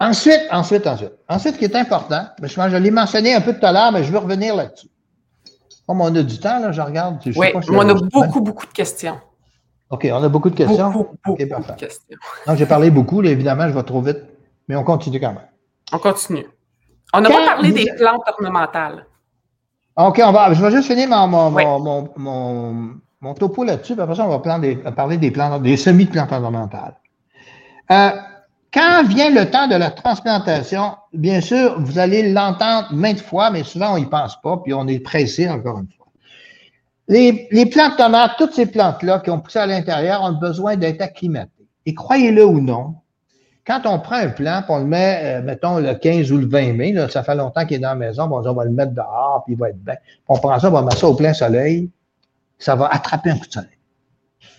ensuite, 0.00 0.40
ensuite, 0.50 0.86
ensuite. 0.86 1.12
Ensuite, 1.28 1.54
ce 1.54 1.58
qui 1.58 1.64
est 1.66 1.76
important, 1.76 2.26
je, 2.42 2.76
l'ai 2.76 2.90
mentionné 2.90 3.34
un 3.34 3.42
peu 3.42 3.52
tout 3.52 3.64
à 3.64 3.72
l'heure, 3.72 3.92
mais 3.92 4.02
je 4.02 4.10
veux 4.10 4.18
revenir 4.18 4.56
là-dessus. 4.56 4.88
Comme 5.86 6.00
on 6.00 6.14
a 6.14 6.22
du 6.22 6.38
temps, 6.38 6.58
là, 6.58 6.72
je 6.72 6.80
regarde. 6.80 7.20
oui, 7.36 7.52
on 7.54 7.88
a 7.88 7.94
beaucoup, 7.94 8.40
beaucoup 8.40 8.66
de 8.66 8.72
questions. 8.72 9.20
OK, 9.90 10.08
on 10.10 10.22
a 10.22 10.28
beaucoup 10.30 10.48
de 10.48 10.56
questions? 10.56 10.90
Beaucoup, 10.90 11.16
beaucoup, 11.22 11.38
de 11.38 11.76
questions. 11.76 12.16
Non, 12.46 12.56
j'ai 12.56 12.64
parlé 12.64 12.90
beaucoup, 12.90 13.22
évidemment, 13.22 13.68
je 13.68 13.74
vais 13.74 13.82
trop 13.82 14.00
vite, 14.00 14.20
mais 14.66 14.76
on 14.76 14.84
continue 14.84 15.20
quand 15.20 15.34
même. 15.34 15.48
On 15.92 15.98
continue. 15.98 16.46
On 17.12 17.20
n'a 17.20 17.28
pas 17.28 17.44
parlé 17.44 17.72
des 17.72 17.92
plantes 17.98 18.22
ornementales. 18.26 19.06
OK, 20.08 20.20
on 20.24 20.32
va, 20.32 20.52
je 20.52 20.62
vais 20.62 20.70
juste 20.70 20.88
finir 20.88 21.08
mon, 21.08 21.28
mon, 21.28 22.08
mon, 22.16 22.90
mon, 23.20 23.34
topo 23.34 23.62
là-dessus, 23.62 23.94
puis 23.94 24.02
après 24.02 24.16
ça, 24.16 24.26
on 24.26 24.30
va 24.30 24.38
parler 24.38 25.16
des 25.16 25.30
plantes, 25.30 25.62
des 25.62 25.76
semis 25.76 26.06
de 26.06 26.10
plantes 26.10 26.32
ornementales. 26.32 26.96
Euh, 27.90 28.10
quand 28.72 29.04
vient 29.06 29.30
le 29.30 29.50
temps 29.50 29.68
de 29.68 29.76
la 29.76 29.90
transplantation, 29.90 30.96
bien 31.12 31.40
sûr, 31.40 31.78
vous 31.80 31.98
allez 31.98 32.32
l'entendre 32.32 32.88
maintes 32.92 33.20
fois, 33.20 33.50
mais 33.50 33.62
souvent 33.64 33.94
on 33.94 33.98
n'y 33.98 34.06
pense 34.06 34.40
pas, 34.40 34.56
puis 34.56 34.72
on 34.72 34.88
est 34.88 34.98
pressé 35.00 35.48
encore 35.48 35.78
une 35.78 35.88
fois. 35.96 36.06
Les, 37.08 37.48
les 37.50 37.66
plantes 37.66 37.96
tomates, 37.96 38.32
toutes 38.38 38.54
ces 38.54 38.66
plantes-là 38.66 39.20
qui 39.20 39.30
ont 39.30 39.40
poussé 39.40 39.58
à 39.58 39.66
l'intérieur 39.66 40.22
ont 40.22 40.32
besoin 40.32 40.76
d'être 40.76 41.02
acclimatées. 41.02 41.68
Et 41.84 41.94
croyez-le 41.94 42.46
ou 42.46 42.60
non, 42.60 42.94
quand 43.66 43.82
on 43.84 43.98
prend 44.00 44.16
un 44.16 44.28
plant, 44.28 44.62
on 44.68 44.78
le 44.78 44.84
met, 44.84 45.20
euh, 45.22 45.42
mettons, 45.42 45.78
le 45.78 45.94
15 45.94 46.32
ou 46.32 46.38
le 46.38 46.46
20 46.46 46.72
mai, 46.72 46.92
là, 46.92 47.08
ça 47.08 47.22
fait 47.22 47.34
longtemps 47.34 47.64
qu'il 47.64 47.76
est 47.76 47.80
dans 47.80 47.90
la 47.90 47.94
maison, 47.94 48.24
on, 48.24 48.46
on 48.46 48.52
va 48.54 48.64
le 48.64 48.70
mettre 48.70 48.92
dehors, 48.92 49.42
puis 49.44 49.54
il 49.54 49.58
va 49.58 49.70
être 49.70 49.82
bien. 49.82 49.94
On 50.28 50.38
prend 50.38 50.58
ça, 50.58 50.68
on 50.68 50.72
va 50.72 50.82
mettre 50.82 50.98
ça 50.98 51.08
au 51.08 51.14
plein 51.14 51.32
soleil, 51.32 51.90
ça 52.58 52.74
va 52.74 52.88
attraper 52.88 53.30
un 53.30 53.38
coup 53.38 53.46
de 53.46 53.52
soleil. 53.52 53.70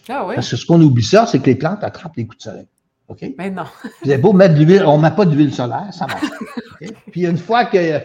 Ah 0.10 0.26
oui? 0.26 0.36
Parce 0.36 0.50
que 0.50 0.56
ce 0.56 0.66
qu'on 0.66 0.82
oublie 0.82 1.04
ça, 1.04 1.26
c'est 1.26 1.40
que 1.40 1.46
les 1.46 1.56
plantes 1.56 1.84
attrapent 1.84 2.16
les 2.16 2.26
coups 2.26 2.38
de 2.38 2.44
soleil. 2.44 2.68
OK? 3.08 3.26
Mais 3.38 3.50
non. 3.50 3.64
Vous 4.04 4.10
avez 4.10 4.22
beau 4.22 4.34
mettre 4.34 4.56
de 4.56 4.64
l'huile, 4.64 4.84
on 4.86 4.98
ne 4.98 5.04
met 5.04 5.12
pas 5.12 5.26
d'huile 5.26 5.54
solaire, 5.54 5.88
ça 5.92 6.08
marche. 6.08 6.26
Puis 7.12 7.26
une 7.26 7.38
fois 7.38 7.66
que, 7.66 8.00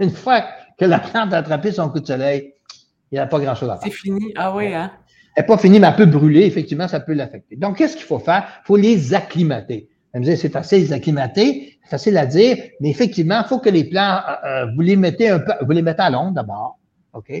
une 0.00 0.10
fois 0.10 0.42
que 0.78 0.84
la 0.84 0.98
plante 0.98 1.32
a 1.32 1.38
attrapé 1.38 1.72
son 1.72 1.88
coup 1.88 2.00
de 2.00 2.06
soleil, 2.06 2.54
il 3.10 3.16
n'y 3.16 3.18
a 3.18 3.26
pas 3.26 3.38
grand-chose 3.38 3.70
à 3.70 3.76
faire. 3.76 3.84
C'est 3.84 3.90
fini. 3.90 4.32
Ah 4.36 4.54
oui, 4.54 4.74
hein? 4.74 4.90
Elle 5.34 5.42
n'est 5.42 5.46
pas 5.46 5.56
finie, 5.56 5.80
mais 5.80 5.86
elle 5.86 5.96
peut 5.96 6.06
brûler. 6.06 6.42
Effectivement, 6.42 6.88
ça 6.88 7.00
peut 7.00 7.14
l'affecter. 7.14 7.56
Donc, 7.56 7.78
qu'est-ce 7.78 7.96
qu'il 7.96 8.06
faut 8.06 8.18
faire? 8.18 8.44
Il 8.64 8.66
faut 8.66 8.76
les 8.76 9.14
acclimater. 9.14 9.88
Elle 10.12 10.20
me 10.20 10.24
disait, 10.24 10.36
c'est 10.36 10.50
facile 10.50 10.80
les 10.80 10.92
acclimater, 10.92 11.78
c'est 11.82 11.90
facile 11.90 12.18
à 12.18 12.26
dire, 12.26 12.56
mais 12.80 12.90
effectivement, 12.90 13.40
il 13.44 13.48
faut 13.48 13.58
que 13.58 13.70
les 13.70 13.84
plants, 13.84 14.20
euh, 14.28 14.46
euh, 14.46 14.66
vous 14.74 14.82
les 14.82 14.96
mettez 14.96 15.30
un 15.30 15.38
peu, 15.38 15.52
vous 15.62 15.72
les 15.72 15.82
mettez 15.82 16.02
à 16.02 16.10
l'ombre 16.10 16.32
d'abord, 16.32 16.78
OK? 17.14 17.32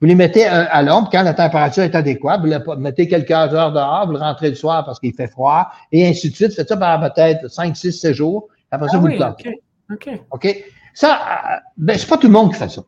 Vous 0.00 0.06
les 0.06 0.14
mettez 0.14 0.46
euh, 0.46 0.64
à 0.70 0.82
l'ombre 0.82 1.10
quand 1.10 1.22
la 1.22 1.34
température 1.34 1.82
est 1.82 1.94
adéquate, 1.94 2.40
vous 2.40 2.46
les 2.46 2.58
mettez 2.78 3.08
quelques 3.08 3.30
heures 3.30 3.72
dehors, 3.72 4.06
vous 4.06 4.12
le 4.12 4.18
rentrez 4.18 4.50
le 4.50 4.54
soir 4.54 4.84
parce 4.84 5.00
qu'il 5.00 5.12
fait 5.12 5.26
froid, 5.26 5.70
et 5.90 6.06
ainsi 6.06 6.30
de 6.30 6.36
suite. 6.36 6.54
Faites 6.54 6.68
ça 6.68 6.76
pendant 6.76 7.10
peut-être 7.10 7.48
5, 7.48 7.76
6, 7.76 7.92
7 7.92 8.14
jours. 8.14 8.48
Après 8.70 8.88
ça, 8.88 8.96
ah 8.96 9.00
vous 9.00 9.08
le 9.08 9.16
plantez. 9.16 9.60
OK. 9.92 10.08
OK. 10.30 10.64
Ça, 10.94 11.60
ben, 11.76 11.98
c'est 11.98 12.08
pas 12.08 12.16
tout 12.16 12.28
le 12.28 12.32
monde 12.32 12.52
qui 12.52 12.58
fait 12.58 12.68
ça, 12.68 12.82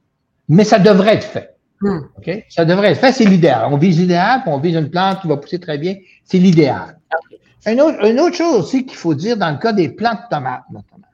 mais 0.49 0.65
ça 0.65 0.79
devrait 0.79 1.15
être 1.15 1.25
fait. 1.25 1.57
Hmm. 1.81 1.99
OK? 2.17 2.45
Ça 2.49 2.65
devrait 2.65 2.93
être 2.93 3.01
fait, 3.01 3.13
c'est 3.13 3.25
l'idéal. 3.25 3.69
On 3.71 3.77
vise 3.77 3.99
l'idéal, 3.99 4.43
puis 4.43 4.53
on 4.53 4.59
vise 4.59 4.77
une 4.77 4.89
plante 4.89 5.21
qui 5.21 5.27
va 5.27 5.37
pousser 5.37 5.59
très 5.59 5.79
bien. 5.79 5.97
C'est 6.25 6.39
l'idéal. 6.39 6.97
Une 7.67 7.81
autre, 7.81 8.35
chose 8.35 8.57
aussi 8.57 8.87
qu'il 8.87 8.97
faut 8.97 9.15
dire 9.15 9.37
dans 9.37 9.51
le 9.51 9.59
cas 9.59 9.73
des 9.73 9.89
plants 9.89 10.15
de 10.15 10.29
tomates, 10.31 10.65
notamment. 10.71 11.07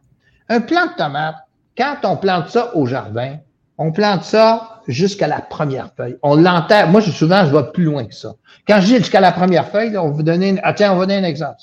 Un 0.49 0.61
plant 0.61 0.87
de 0.87 0.97
tomate, 0.97 1.37
quand 1.77 1.97
on 2.05 2.17
plante 2.17 2.49
ça 2.49 2.75
au 2.75 2.87
jardin, 2.87 3.37
on 3.77 3.93
plante 3.93 4.25
ça 4.25 4.81
jusqu'à 4.89 5.27
la 5.29 5.41
première 5.41 5.93
feuille. 5.95 6.17
On 6.23 6.37
l'enterre. 6.37 6.89
Moi, 6.89 7.03
souvent, 7.03 7.45
je 7.45 7.55
vais 7.55 7.71
plus 7.73 7.85
loin 7.85 8.07
que 8.07 8.15
ça. 8.15 8.35
Quand 8.67 8.81
je 8.81 8.87
dis 8.87 8.97
jusqu'à 8.97 9.21
la 9.21 9.31
première 9.31 9.69
feuille, 9.69 9.97
on 9.99 10.11
vous 10.11 10.23
donner 10.23 10.59
ah, 10.63 10.73
tiens, 10.73 10.95
on 10.95 10.97
va 10.97 11.07
donner 11.07 11.19
un 11.19 11.29
exemple. 11.29 11.61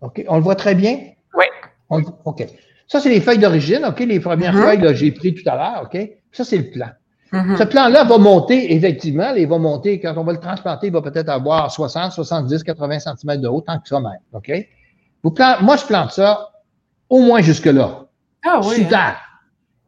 OK. 0.00 0.24
On 0.28 0.36
le 0.36 0.42
voit 0.42 0.54
très 0.54 0.76
bien? 0.76 0.98
Oui. 1.34 2.00
OK. 2.24 2.46
Ça, 2.86 3.00
c'est 3.00 3.10
les 3.10 3.20
feuilles 3.20 3.38
d'origine. 3.38 3.84
OK. 3.84 3.98
Les 4.00 4.20
premières 4.20 4.54
mm-hmm. 4.54 4.62
feuilles 4.62 4.80
que 4.80 4.94
j'ai 4.94 5.10
prises 5.10 5.42
tout 5.42 5.50
à 5.50 5.56
l'heure. 5.56 5.82
OK. 5.82 6.00
Ça, 6.30 6.44
c'est 6.44 6.58
le 6.58 6.70
Mm-hmm. 7.32 7.58
Ce 7.58 7.62
plan-là 7.64 8.04
va 8.04 8.18
monter, 8.18 8.74
effectivement, 8.74 9.34
il 9.34 9.46
va 9.46 9.58
monter, 9.58 10.00
quand 10.00 10.14
on 10.16 10.24
va 10.24 10.32
le 10.32 10.40
transplanter, 10.40 10.86
il 10.86 10.92
va 10.92 11.02
peut-être 11.02 11.28
avoir 11.28 11.70
60, 11.70 12.12
70, 12.12 12.62
80 12.62 12.98
cm 13.00 13.40
de 13.40 13.48
haut, 13.48 13.60
tant 13.60 13.78
que 13.78 13.88
ça 13.88 14.00
même. 14.00 14.18
OK? 14.32 14.50
Vous 15.22 15.34
moi, 15.60 15.76
je 15.76 15.84
plante 15.84 16.12
ça 16.12 16.50
au 17.08 17.20
moins 17.20 17.42
jusque-là. 17.42 18.06
Ah 18.44 18.60
oui. 18.62 18.76
Super. 18.76 18.98
Hein? 18.98 19.14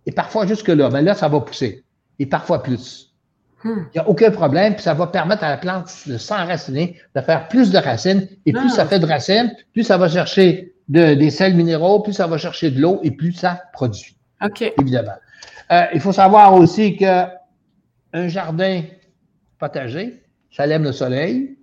Et 0.07 0.13
parfois 0.13 0.47
jusque-là. 0.47 0.91
Mais 0.91 1.03
là, 1.03 1.15
ça 1.15 1.29
va 1.29 1.41
pousser. 1.41 1.85
Et 2.19 2.27
parfois 2.27 2.63
plus. 2.63 3.15
Hmm. 3.63 3.85
Il 3.95 4.01
n'y 4.01 4.01
a 4.01 4.09
aucun 4.09 4.31
problème, 4.31 4.75
puis 4.75 4.83
ça 4.83 4.95
va 4.95 5.07
permettre 5.07 5.45
à 5.45 5.51
la 5.51 5.59
plante 5.59 5.91
de 6.07 6.17
s'enraciner, 6.19 6.99
de 7.15 7.21
faire 7.21 7.49
plus 7.49 7.71
de 7.71 7.79
racines. 7.79 8.27
Et 8.47 8.53
plus 8.53 8.71
ça 8.71 8.83
ah. 8.83 8.87
fait 8.87 8.99
de 8.99 9.07
racines, 9.07 9.55
plus 9.73 9.85
ça 9.85 9.99
va 9.99 10.09
chercher 10.09 10.75
des 10.89 11.31
sels 11.31 11.55
minéraux, 11.55 12.01
plus 12.01 12.15
ça 12.15 12.27
va 12.27 12.37
chercher 12.37 12.71
de 12.71 12.81
l'eau 12.81 13.01
et 13.03 13.13
plus 13.13 13.33
ça 13.33 13.63
produit. 13.73 14.17
OK. 14.43 14.73
Évidemment. 14.81 15.13
Euh, 15.71 15.85
il 15.95 16.01
faut 16.01 16.13
savoir 16.13 16.55
aussi 16.55 16.97
que 16.97 17.25
un 18.13 18.29
jardin 18.29 18.83
potager, 19.59 20.23
ça 20.51 20.67
aime 20.67 20.85
le 20.85 20.93
soleil. 20.93 21.57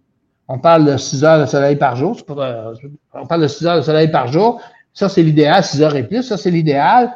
On 0.48 0.60
parle 0.60 0.86
de 0.86 0.96
6 0.96 1.24
heures 1.26 1.42
de 1.42 1.46
soleil 1.46 1.76
par 1.76 1.98
jour. 1.98 2.18
Euh, 2.30 2.74
on 3.14 3.26
parle 3.26 3.42
de 3.42 3.48
6 3.48 3.68
heures 3.68 3.76
de 3.78 3.82
soleil 3.82 4.10
par 4.10 4.28
jour. 4.28 4.62
Ça, 4.94 5.10
c'est 5.10 5.24
l'idéal, 5.24 5.64
6 5.64 5.82
heures 5.82 5.96
et 5.96 6.04
plus. 6.04 6.24
Ça, 6.24 6.38
c'est 6.38 6.52
l'idéal. 6.52 7.12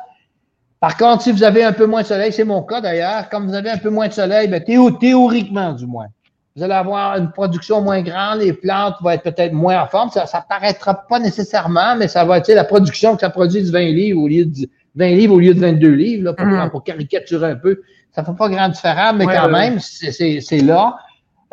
Par 0.82 0.97
contre, 0.97 1.23
si 1.23 1.32
vous 1.32 1.43
avez 1.43 1.63
un 1.63 1.71
peu 1.71 1.86
moins 1.86 2.01
de 2.01 2.08
soleil, 2.08 2.34
c'est 2.34 2.43
mon 2.43 2.63
cas 2.63 2.82
d'ailleurs, 2.82 3.30
comme 3.30 3.47
vous 3.47 3.54
avez 3.54 3.69
un 3.69 3.77
peu 3.77 3.89
moins 3.89 4.08
de 4.08 4.13
soleil, 4.13 4.47
ben, 4.47 4.62
théoriquement 4.99 5.73
du 5.73 5.86
moins, 5.86 6.08
vous 6.56 6.63
allez 6.63 6.73
avoir 6.73 7.17
une 7.17 7.32
production 7.32 7.82
moins 7.82 8.01
grande, 8.01 8.39
les 8.39 8.51
plantes 8.51 8.95
vont 9.01 9.11
être 9.11 9.24
peut-être 9.24 9.53
moins 9.53 9.82
en 9.82 9.88
forme. 9.88 10.09
Ça 10.09 10.24
ne 10.24 10.49
paraîtra 10.49 11.07
pas 11.07 11.20
nécessairement, 11.20 11.95
mais 11.95 12.09
ça 12.09 12.26
va 12.26 12.39
être 12.39 12.49
la 12.49 12.66
production 12.66 13.16
que 13.16 13.22
ça 13.22 13.30
produit 13.30 13.63
de 13.63 13.72
20 13.72 13.80
livres 13.80 14.22
au 14.22 14.28
lieu 14.28 14.45
de 14.45 14.68
20 14.96 15.08
livres 15.12 15.36
au 15.36 15.39
lieu 15.39 15.54
de 15.54 15.60
22 15.60 15.89
livres, 15.89 16.24
là, 16.26 16.34
pour, 16.34 16.46
mm. 16.46 16.70
pour 16.70 16.84
caricaturer 16.84 17.52
un 17.52 17.56
peu. 17.56 17.82
Ça 18.12 18.22
ne 18.22 18.28
fait 18.28 18.36
pas 18.38 18.50
grand 18.50 18.70
différence, 18.70 19.16
mais 19.16 19.26
quand 19.26 19.50
même, 19.50 19.80
c'est 19.80 20.62
là. 20.62 20.98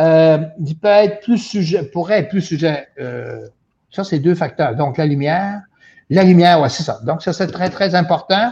Euh, 0.01 0.39
il 0.65 0.77
peut 0.77 0.89
être 0.89 1.21
plus 1.21 1.39
sujet, 1.39 1.83
pourrait 1.85 2.21
être 2.21 2.29
plus 2.29 2.41
sujet. 2.41 2.89
Euh, 3.01 3.49
ça, 3.91 4.05
c'est 4.05 4.19
deux 4.19 4.35
facteurs. 4.35 4.77
Donc, 4.77 4.97
la 4.97 5.07
lumière. 5.07 5.61
La 6.11 6.25
lumière, 6.25 6.61
ouais, 6.61 6.69
c'est 6.69 6.85
ça. 6.85 7.01
Donc, 7.05 7.23
ça, 7.23 7.33
c'est 7.33 7.49
très, 7.49 7.69
très 7.69 7.95
important. 7.95 8.51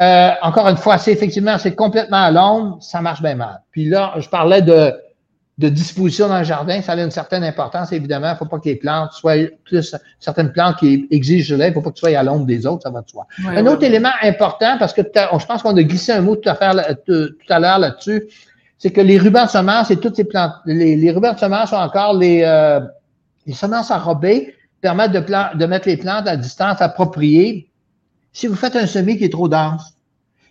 Euh, 0.00 0.30
encore 0.42 0.68
une 0.68 0.76
fois, 0.76 0.96
c'est 0.98 1.12
effectivement, 1.12 1.58
c'est 1.58 1.74
complètement 1.74 2.22
à 2.22 2.30
l'ombre, 2.30 2.78
ça 2.80 3.00
marche 3.00 3.20
bien 3.20 3.34
mal. 3.34 3.62
Puis 3.72 3.86
là, 3.86 4.14
je 4.18 4.28
parlais 4.28 4.62
de 4.62 4.94
de 5.58 5.68
disposition 5.68 6.28
dans 6.28 6.38
le 6.38 6.44
jardin, 6.44 6.80
ça 6.82 6.92
a 6.92 7.02
une 7.02 7.10
certaine 7.10 7.42
importance, 7.42 7.90
évidemment. 7.90 8.28
Il 8.28 8.32
ne 8.32 8.36
faut 8.36 8.46
pas 8.46 8.60
que 8.60 8.68
les 8.68 8.76
plantes 8.76 9.12
soient 9.12 9.34
plus 9.64 9.96
certaines 10.20 10.52
plantes 10.52 10.76
qui 10.76 11.08
exigent 11.10 11.52
de 11.52 11.56
l'air, 11.56 11.66
il 11.66 11.70
ne 11.70 11.74
faut 11.74 11.82
pas 11.82 11.90
que 11.90 11.96
tu 11.96 12.00
sois 12.00 12.16
à 12.16 12.22
l'ombre 12.22 12.46
des 12.46 12.64
autres, 12.64 12.84
ça 12.84 12.90
va 12.90 13.02
de 13.02 13.10
soi. 13.10 13.26
un 13.44 13.66
autre 13.66 13.82
élément 13.82 14.12
important, 14.22 14.76
parce 14.78 14.92
que 14.92 15.02
je 15.02 15.46
pense 15.46 15.62
qu'on 15.62 15.76
a 15.76 15.82
glissé 15.82 16.12
un 16.12 16.20
mot 16.20 16.36
tout 16.36 16.48
à, 16.48 17.58
l'heure 17.58 17.78
là-dessus, 17.80 18.28
c'est 18.78 18.92
que 18.92 19.00
les 19.00 19.18
rubans 19.18 19.46
de 19.46 19.50
semences 19.50 19.90
et 19.90 19.96
toutes 19.96 20.14
ces 20.14 20.24
plantes, 20.24 20.52
les, 20.64 21.10
rubans 21.10 21.34
de 21.34 21.40
semences 21.40 21.70
sont 21.70 21.76
encore 21.76 22.16
les, 22.16 22.42
euh, 22.44 22.78
les 23.46 23.54
semences 23.54 23.90
enrobées, 23.90 24.54
permettent 24.80 25.10
de, 25.10 25.58
de 25.58 25.66
mettre 25.66 25.88
les 25.88 25.96
plantes 25.96 26.28
à 26.28 26.36
distance 26.36 26.80
appropriée. 26.80 27.68
Si 28.32 28.46
vous 28.46 28.54
faites 28.54 28.76
un 28.76 28.86
semis 28.86 29.18
qui 29.18 29.24
est 29.24 29.32
trop 29.32 29.48
dense, 29.48 29.94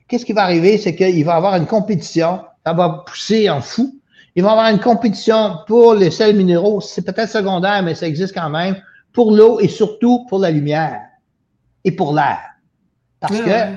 qu'est-ce 0.10 0.26
qui 0.26 0.34
va 0.34 0.44
arriver? 0.44 0.78
C'est 0.78 0.98
qu'il 0.98 1.24
va 1.24 1.36
y 1.36 1.38
avoir 1.38 1.56
une 1.56 1.66
compétition, 1.66 2.42
ça 2.66 2.74
va 2.74 3.06
pousser 3.08 3.50
en 3.50 3.62
fou 3.62 3.97
il 4.38 4.44
va 4.44 4.50
y 4.50 4.52
avoir 4.52 4.70
une 4.70 4.80
compétition 4.80 5.58
pour 5.66 5.96
les 5.96 6.12
sels 6.12 6.36
minéraux. 6.36 6.80
C'est 6.80 7.02
peut-être 7.02 7.32
secondaire, 7.32 7.82
mais 7.82 7.96
ça 7.96 8.08
existe 8.08 8.36
quand 8.36 8.52
même. 8.52 8.76
Pour 9.12 9.32
l'eau 9.32 9.60
et 9.60 9.68
surtout 9.68 10.26
pour 10.30 10.38
la 10.38 10.52
lumière 10.52 11.02
et 11.84 11.92
pour 11.92 12.14
l'air. 12.14 12.38
Parce 13.20 13.42
que 13.42 13.76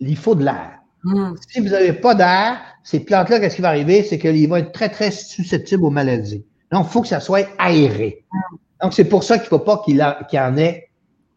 il 0.00 0.16
faut 0.18 0.34
de 0.34 0.44
l'air. 0.44 0.80
Hmm. 1.02 1.32
Si 1.48 1.60
vous 1.60 1.70
n'avez 1.70 1.94
pas 1.94 2.14
d'air, 2.14 2.60
ces 2.84 3.00
plantes-là, 3.00 3.40
qu'est-ce 3.40 3.56
qui 3.56 3.62
va 3.62 3.68
arriver? 3.68 4.02
C'est 4.02 4.18
qu'ils 4.18 4.46
vont 4.50 4.56
être 4.56 4.72
très, 4.72 4.90
très 4.90 5.10
susceptibles 5.10 5.84
aux 5.84 5.90
maladies. 5.90 6.44
Donc, 6.70 6.86
il 6.88 6.92
faut 6.92 7.00
que 7.00 7.08
ça 7.08 7.20
soit 7.20 7.48
aéré. 7.58 8.26
Hmm. 8.30 8.56
Donc, 8.82 8.92
c'est 8.92 9.06
pour 9.06 9.24
ça 9.24 9.38
qu'il 9.38 9.44
ne 9.44 9.48
faut 9.48 9.60
pas 9.60 9.82
qu'il 9.82 9.96
y 9.96 10.38
en 10.38 10.56
ait 10.58 10.90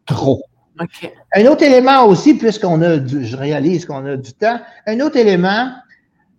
trop. 0.04 0.42
Un 1.34 1.46
autre 1.46 1.62
élément 1.62 2.04
aussi, 2.04 2.34
puisqu'on 2.34 2.82
a 2.82 2.98
je 3.06 3.36
réalise 3.38 3.86
qu'on 3.86 4.04
a 4.04 4.16
du 4.18 4.34
temps, 4.34 4.60
un 4.86 5.00
autre 5.00 5.16
élément, 5.16 5.72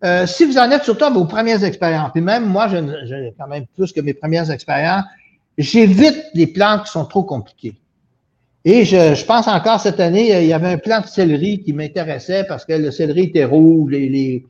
euh, 0.03 0.27
si 0.27 0.45
vous 0.45 0.57
en 0.57 0.69
êtes 0.69 0.83
surtout 0.83 1.05
à 1.05 1.09
vos 1.09 1.25
premières 1.25 1.63
expériences, 1.63 2.11
puis 2.13 2.21
même 2.21 2.45
moi, 2.45 2.67
j'ai 2.67 3.33
quand 3.37 3.47
même 3.47 3.65
plus 3.75 3.91
que 3.91 4.01
mes 4.01 4.13
premières 4.13 4.51
expériences, 4.51 5.05
j'évite 5.57 6.23
les 6.33 6.47
plantes 6.47 6.85
qui 6.85 6.91
sont 6.91 7.05
trop 7.05 7.23
compliquées. 7.23 7.75
Et 8.63 8.85
je, 8.85 9.25
pense 9.25 9.47
encore 9.47 9.79
cette 9.79 9.99
année, 9.99 10.43
il 10.43 10.47
y 10.47 10.53
avait 10.53 10.73
un 10.73 10.77
plant 10.77 11.01
de 11.01 11.07
céleri 11.07 11.63
qui 11.63 11.73
m'intéressait 11.73 12.43
parce 12.47 12.65
que 12.65 12.73
le 12.73 12.91
céleri 12.91 13.23
était 13.23 13.45
rouge, 13.45 13.91
les, 13.91 14.43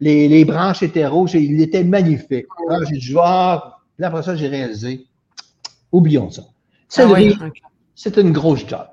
les, 0.00 0.28
les, 0.28 0.44
branches 0.44 0.82
étaient 0.82 1.06
rouges, 1.06 1.34
et 1.34 1.40
il 1.40 1.60
était 1.60 1.82
magnifique. 1.82 2.46
Alors, 2.68 2.84
j'ai 2.86 2.98
dit, 2.98 3.12
voir, 3.12 3.82
puis 3.96 4.04
après 4.04 4.22
ça, 4.22 4.36
j'ai 4.36 4.48
réalisé, 4.48 5.06
oublions 5.90 6.30
ça. 6.30 6.42
Ah 6.46 6.52
céleri, 6.88 7.36
c'est 7.94 8.16
une 8.16 8.32
grosse 8.32 8.66
job. 8.66 8.86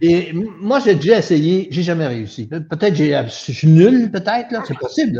Et 0.00 0.32
moi, 0.32 0.80
j'ai 0.80 0.94
déjà 0.94 1.18
essayé, 1.18 1.68
j'ai 1.70 1.82
jamais 1.82 2.06
réussi. 2.06 2.46
Peut-être 2.46 2.94
j'ai, 2.94 3.20
je 3.26 3.52
suis 3.52 3.68
nul, 3.68 4.10
peut-être, 4.10 4.50
là. 4.50 4.62
C'est 4.66 4.78
possible. 4.78 5.12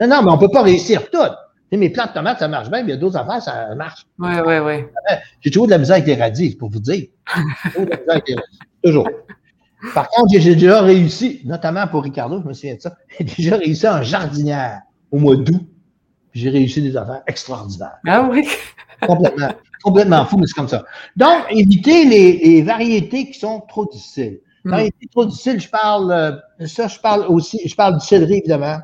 Non, 0.00 0.08
non, 0.08 0.22
mais 0.22 0.30
on 0.30 0.38
peut 0.38 0.50
pas 0.50 0.62
réussir 0.62 1.10
tout. 1.10 1.18
Tu 1.70 1.78
mes 1.78 1.90
plantes 1.90 2.10
de 2.10 2.14
tomates, 2.14 2.38
ça 2.38 2.46
marche 2.46 2.70
bien, 2.70 2.82
mais 2.82 2.90
il 2.90 2.94
y 2.94 2.96
a 2.96 2.96
d'autres 2.96 3.16
affaires, 3.16 3.42
ça 3.42 3.74
marche. 3.74 4.06
Oui, 4.18 4.30
oui, 4.46 4.58
oui. 4.58 4.74
J'ai 5.40 5.50
toujours 5.50 5.66
de 5.66 5.72
la 5.72 5.78
misère 5.78 5.96
avec 5.96 6.06
les 6.06 6.14
radis, 6.14 6.54
pour 6.54 6.70
vous 6.70 6.78
dire. 6.78 7.06
Toujours 7.64 7.86
de 7.86 7.90
la 7.90 7.96
misère 7.96 8.14
avec 8.14 8.28
les 8.28 8.34
radis. 8.34 8.58
Toujours. 8.84 9.08
Par 9.92 10.08
contre, 10.08 10.28
j'ai 10.38 10.54
déjà 10.54 10.80
réussi, 10.80 11.40
notamment 11.44 11.86
pour 11.88 12.04
Ricardo, 12.04 12.40
je 12.40 12.48
me 12.48 12.52
souviens 12.52 12.76
de 12.76 12.80
ça, 12.80 12.96
j'ai 13.18 13.24
déjà 13.24 13.56
réussi 13.56 13.88
en 13.88 14.02
jardinière 14.02 14.82
au 15.10 15.18
mois 15.18 15.36
d'août. 15.36 15.66
J'ai 16.32 16.50
réussi 16.50 16.82
des 16.82 16.96
affaires 16.96 17.22
extraordinaires. 17.26 17.96
Ah 18.06 18.28
oui? 18.30 18.46
Complètement 19.00 19.50
complètement 19.86 20.26
fou, 20.26 20.36
mais 20.36 20.46
c'est 20.46 20.54
comme 20.54 20.68
ça. 20.68 20.84
Donc, 21.16 21.44
évitez 21.50 22.04
les, 22.04 22.62
variétés 22.62 23.30
qui 23.30 23.38
sont 23.38 23.60
trop 23.68 23.86
difficiles. 23.86 24.40
Hmm. 24.64 24.70
Variétés 24.70 25.06
trop 25.12 25.24
difficiles, 25.24 25.60
je 25.60 25.68
parle, 25.68 26.12
euh, 26.12 26.66
ça, 26.66 26.88
je 26.88 26.98
parle 26.98 27.26
aussi, 27.28 27.60
je 27.64 27.74
parle 27.76 27.98
du 27.98 28.04
céleri, 28.04 28.38
évidemment. 28.38 28.78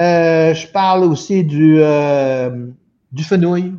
Euh, 0.00 0.52
je 0.52 0.66
parle 0.66 1.04
aussi 1.04 1.44
du, 1.44 1.76
euh, 1.78 2.66
du 3.12 3.22
fenouil. 3.22 3.74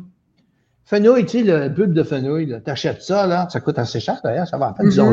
Fenouil, 0.86 1.26
tu 1.26 1.38
sais, 1.38 1.44
le 1.44 1.68
bulbe 1.68 1.92
de 1.92 2.02
fenouil, 2.02 2.54
tu 2.64 2.70
achètes 2.70 3.02
ça, 3.02 3.26
là, 3.26 3.48
ça 3.50 3.60
coûte 3.60 3.78
assez 3.78 4.00
cher 4.00 4.18
d'ailleurs, 4.24 4.48
ça 4.48 4.56
va 4.56 4.68
à 4.68 4.72
peine, 4.72 4.88
disons, 4.88 5.12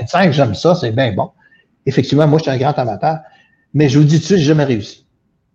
25, 0.00 0.32
j'aime 0.32 0.54
ça, 0.54 0.74
c'est 0.74 0.90
bien 0.90 1.12
bon. 1.12 1.30
Effectivement, 1.86 2.26
moi, 2.26 2.38
je 2.38 2.44
suis 2.44 2.50
un 2.50 2.56
grand 2.56 2.76
amateur, 2.78 3.18
mais 3.74 3.88
je 3.88 3.98
vous 3.98 4.04
dis 4.04 4.16
tout 4.16 4.22
de 4.22 4.24
suite, 4.24 4.38
j'ai 4.38 4.44
jamais 4.44 4.64
réussi. 4.64 5.06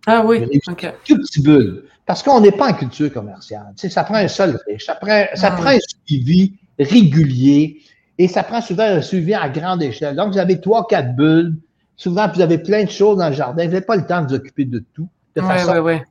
Ah 0.06 0.24
oui, 0.24 0.46
OK. 0.68 0.94
Tout 1.04 1.16
petit 1.16 1.42
bulbe. 1.42 1.82
Parce 2.10 2.24
qu'on 2.24 2.40
n'est 2.40 2.50
pas 2.50 2.70
en 2.70 2.72
culture 2.72 3.12
commerciale. 3.12 3.72
Tu 3.76 3.82
sais, 3.82 3.88
ça 3.88 4.02
prend 4.02 4.16
un 4.16 4.26
sol 4.26 4.58
riche, 4.66 4.84
ça 4.84 4.96
prend, 4.96 5.26
ça 5.34 5.52
prend 5.52 5.68
un 5.68 5.78
suivi 5.78 6.58
régulier 6.76 7.82
et 8.18 8.26
ça 8.26 8.42
prend 8.42 8.60
souvent 8.60 8.82
un 8.82 9.00
suivi 9.00 9.32
à 9.32 9.48
grande 9.48 9.80
échelle. 9.80 10.16
Donc, 10.16 10.32
vous 10.32 10.38
avez 10.38 10.60
trois, 10.60 10.88
quatre 10.88 11.14
bulles. 11.14 11.56
Souvent, 11.94 12.26
vous 12.34 12.40
avez 12.40 12.58
plein 12.58 12.82
de 12.82 12.90
choses 12.90 13.18
dans 13.18 13.28
le 13.28 13.34
jardin. 13.36 13.62
Vous 13.62 13.70
n'avez 13.70 13.86
pas 13.86 13.94
le 13.94 14.04
temps 14.04 14.22
de 14.22 14.26
vous 14.26 14.34
occuper 14.34 14.64
de 14.64 14.84
tout. 14.92 15.08
De 15.36 15.40
façon... 15.40 15.78
ouais, 15.82 16.02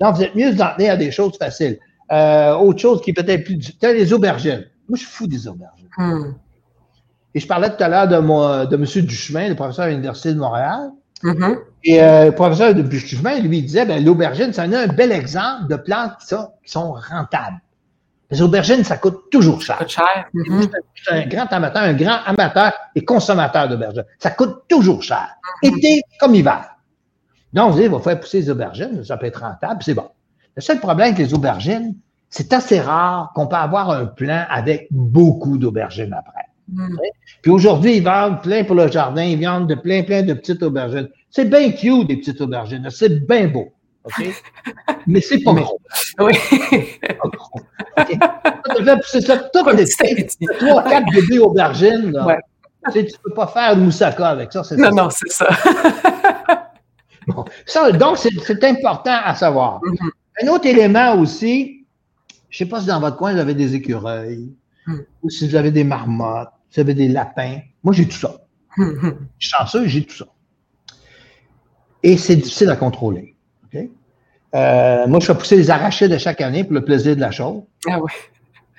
Donc, 0.00 0.16
vous 0.16 0.24
êtes 0.24 0.34
mieux 0.34 0.52
d'en 0.56 0.74
tenir 0.74 0.94
à 0.94 0.96
des 0.96 1.12
choses 1.12 1.38
faciles. 1.38 1.78
Euh, 2.10 2.54
autre 2.56 2.80
chose 2.80 3.00
qui 3.00 3.10
est 3.10 3.14
peut-être 3.14 3.44
plus... 3.44 3.58
Tu 3.58 3.76
les 3.80 4.12
aubergines. 4.12 4.64
Moi, 4.88 4.98
je 4.98 5.04
suis 5.04 5.06
fou 5.06 5.28
des 5.28 5.46
aubergines. 5.46 5.86
Hmm. 5.96 6.34
Et 7.32 7.38
je 7.38 7.46
parlais 7.46 7.70
tout 7.70 7.84
à 7.84 7.88
l'heure 7.88 8.08
de, 8.08 8.66
de 8.66 8.74
M. 8.74 9.06
Duchemin, 9.06 9.48
le 9.48 9.54
professeur 9.54 9.84
à 9.84 9.88
l'Université 9.90 10.34
de 10.34 10.40
Montréal. 10.40 10.90
Mm-hmm. 11.22 11.58
Et 11.84 12.02
euh, 12.02 12.26
le 12.26 12.32
professeur 12.32 12.74
de 12.74 12.82
Buchemin, 12.82 13.40
lui, 13.40 13.62
disait, 13.62 13.86
ben, 13.86 14.04
l'aubergine, 14.04 14.52
c'est 14.52 14.62
un 14.62 14.86
bel 14.88 15.12
exemple 15.12 15.68
de 15.68 15.76
plantes 15.76 16.12
qui 16.20 16.26
sont, 16.28 16.50
qui 16.64 16.70
sont 16.70 16.92
rentables. 16.92 17.60
Les 18.30 18.42
aubergines, 18.42 18.84
ça 18.84 18.98
coûte 18.98 19.30
toujours 19.30 19.62
cher. 19.62 19.78
Ça 19.78 19.84
coûte 19.84 19.90
cher. 19.90 20.26
Mm-hmm. 20.34 20.70
Je 20.94 21.02
suis 21.02 21.14
un 21.14 21.26
grand 21.26 21.46
amateur, 21.46 21.82
un 21.82 21.94
grand 21.94 22.18
amateur 22.26 22.72
et 22.94 23.04
consommateur 23.04 23.68
d'aubergines. 23.68 24.04
Ça 24.18 24.30
coûte 24.30 24.64
toujours 24.68 25.02
cher. 25.02 25.28
Mm-hmm. 25.62 25.78
Été 25.78 26.02
comme 26.20 26.34
hiver. 26.34 26.68
Donc, 27.52 27.72
vous 27.72 27.80
il 27.80 27.88
va 27.88 27.98
faire 28.00 28.20
pousser 28.20 28.40
les 28.40 28.50
aubergines, 28.50 29.02
ça 29.04 29.16
peut 29.16 29.26
être 29.26 29.40
rentable, 29.40 29.82
c'est 29.82 29.94
bon. 29.94 30.08
Le 30.54 30.60
seul 30.60 30.80
problème 30.80 31.14
avec 31.14 31.18
les 31.18 31.32
aubergines, 31.34 31.94
c'est 32.28 32.52
assez 32.52 32.80
rare 32.80 33.32
qu'on 33.34 33.46
peut 33.46 33.56
avoir 33.56 33.90
un 33.90 34.06
plan 34.06 34.44
avec 34.50 34.88
beaucoup 34.90 35.56
d'aubergines 35.56 36.12
après. 36.12 36.47
Mm. 36.68 36.96
Puis 37.42 37.50
aujourd'hui, 37.50 37.96
ils 37.96 38.02
vendent 38.02 38.42
plein 38.42 38.64
pour 38.64 38.74
le 38.76 38.88
jardin, 38.90 39.22
ils 39.22 39.42
vendent 39.42 39.68
de 39.68 39.74
plein, 39.74 40.02
plein 40.02 40.22
de 40.22 40.34
petites 40.34 40.62
aubergines. 40.62 41.08
C'est 41.30 41.48
bien 41.48 41.70
cute, 41.72 42.08
des 42.08 42.16
petites 42.16 42.40
aubergines. 42.40 42.86
C'est 42.90 43.26
bien 43.26 43.48
beau. 43.48 43.72
OK? 44.04 44.42
Mais 45.06 45.20
c'est 45.20 45.40
pas 45.40 45.52
gros. 45.52 45.80
Oui. 46.20 46.32
Pas 47.00 47.28
gros. 47.28 47.60
Okay? 47.98 48.18
C'est 49.06 49.20
ça, 49.20 49.36
trois, 49.38 49.74
quatre 50.84 51.12
bébés 51.12 51.38
aubergines. 51.38 52.12
Là. 52.12 52.26
Ouais. 52.26 52.38
Tu, 52.92 53.00
sais, 53.00 53.16
peux 53.22 53.34
pas 53.34 53.46
faire 53.46 53.76
moussaka 53.76 54.28
avec 54.28 54.52
ça. 54.52 54.62
Non, 54.76 54.84
ça. 54.84 54.90
non, 54.90 55.10
c'est 55.10 55.30
ça. 55.30 55.48
bon. 57.26 57.44
ça. 57.66 57.92
Donc, 57.92 58.18
c'est 58.18 58.64
important 58.64 59.18
à 59.24 59.34
savoir. 59.34 59.80
Mm-hmm. 59.80 60.10
Un 60.44 60.48
autre 60.48 60.66
élément 60.66 61.16
aussi, 61.18 61.86
je 62.48 62.62
ne 62.62 62.66
sais 62.66 62.70
pas 62.70 62.80
si 62.80 62.86
dans 62.86 63.00
votre 63.00 63.16
coin, 63.16 63.32
vous 63.32 63.40
avez 63.40 63.54
des 63.54 63.74
écureuils, 63.74 64.54
mm. 64.86 64.98
ou 65.22 65.30
si 65.30 65.48
vous 65.48 65.56
avez 65.56 65.70
des 65.70 65.84
marmottes, 65.84 66.48
vous 66.72 66.80
avez 66.80 66.94
des 66.94 67.08
lapins. 67.08 67.58
Moi, 67.82 67.94
j'ai 67.94 68.06
tout 68.06 68.18
ça. 68.18 68.36
Je 68.76 68.84
suis 69.38 69.50
chanceux, 69.56 69.86
j'ai 69.88 70.04
tout 70.04 70.16
ça. 70.16 70.26
Et 72.02 72.16
c'est 72.16 72.36
difficile 72.36 72.70
à 72.70 72.76
contrôler. 72.76 73.34
Euh, 74.54 75.06
moi, 75.06 75.20
je 75.20 75.26
fais 75.26 75.34
pousser 75.34 75.56
les 75.56 75.70
arachides 75.70 76.10
de 76.10 76.18
chaque 76.18 76.40
année 76.40 76.64
pour 76.64 76.72
le 76.72 76.84
plaisir 76.84 77.14
de 77.14 77.20
la 77.20 77.30
chose. 77.30 77.62
Ah. 77.86 77.98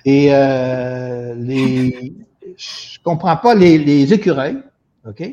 Et 0.05 0.33
euh, 0.33 1.35
les, 1.35 2.15
je 2.57 2.99
comprends 3.03 3.37
pas 3.37 3.53
les, 3.53 4.13
écureuils, 4.13 4.57
OK, 5.07 5.23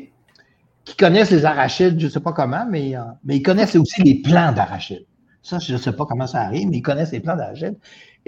qui 0.85 0.95
connaissent 0.95 1.31
les 1.31 1.45
arachides, 1.45 1.99
je 1.99 2.05
ne 2.05 2.11
sais 2.11 2.19
pas 2.19 2.33
comment, 2.33 2.65
mais, 2.69 2.95
euh, 2.95 3.01
mais 3.23 3.37
ils 3.37 3.41
connaissent 3.41 3.75
aussi 3.75 4.03
les 4.03 4.21
plants 4.21 4.51
d'arachides. 4.51 5.05
Ça, 5.41 5.59
je 5.59 5.73
ne 5.73 5.77
sais 5.77 5.93
pas 5.93 6.05
comment 6.05 6.27
ça 6.27 6.41
arrive, 6.41 6.67
mais 6.69 6.77
ils 6.77 6.81
connaissent 6.81 7.13
les 7.13 7.19
plants 7.19 7.35
d'arachides. 7.35 7.77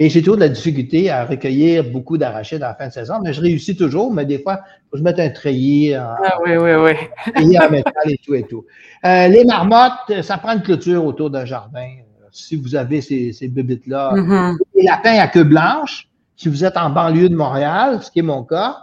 Et 0.02 0.08
j'ai 0.08 0.22
toujours 0.22 0.36
de 0.36 0.40
la 0.40 0.48
difficulté 0.48 1.10
à 1.10 1.26
recueillir 1.26 1.84
beaucoup 1.84 2.16
d'arachides 2.16 2.62
à 2.62 2.68
la 2.68 2.74
fin 2.74 2.88
de 2.88 2.92
saison, 2.92 3.16
mais 3.22 3.34
je 3.34 3.40
réussis 3.42 3.76
toujours, 3.76 4.10
mais 4.10 4.24
des 4.24 4.38
fois, 4.38 4.60
il 4.64 4.80
faut 4.84 4.90
que 4.92 4.98
je 4.98 5.02
mette 5.02 5.20
un 5.20 5.28
treillis 5.28 5.94
en, 5.94 6.14
ah, 6.24 6.38
oui, 6.42 6.56
oui, 6.56 6.70
oui. 6.72 6.92
treillis 7.34 7.58
en 7.58 7.70
métal 7.70 7.92
et 8.06 8.18
tout 8.24 8.34
et 8.34 8.44
tout. 8.44 8.64
Euh, 9.04 9.28
les 9.28 9.44
marmottes, 9.44 10.22
ça 10.22 10.38
prend 10.38 10.54
une 10.54 10.62
clôture 10.62 11.04
autour 11.04 11.28
d'un 11.28 11.44
jardin. 11.44 11.86
Si 12.32 12.56
vous 12.56 12.74
avez 12.74 13.02
ces, 13.02 13.34
ces 13.34 13.48
bébites-là. 13.48 14.14
Mm-hmm. 14.14 14.56
Les 14.76 14.84
lapins 14.84 15.18
à 15.18 15.28
queue 15.28 15.44
blanche, 15.44 16.08
si 16.34 16.48
vous 16.48 16.64
êtes 16.64 16.78
en 16.78 16.88
banlieue 16.88 17.28
de 17.28 17.36
Montréal, 17.36 18.02
ce 18.02 18.10
qui 18.10 18.20
est 18.20 18.22
mon 18.22 18.42
cas, 18.42 18.78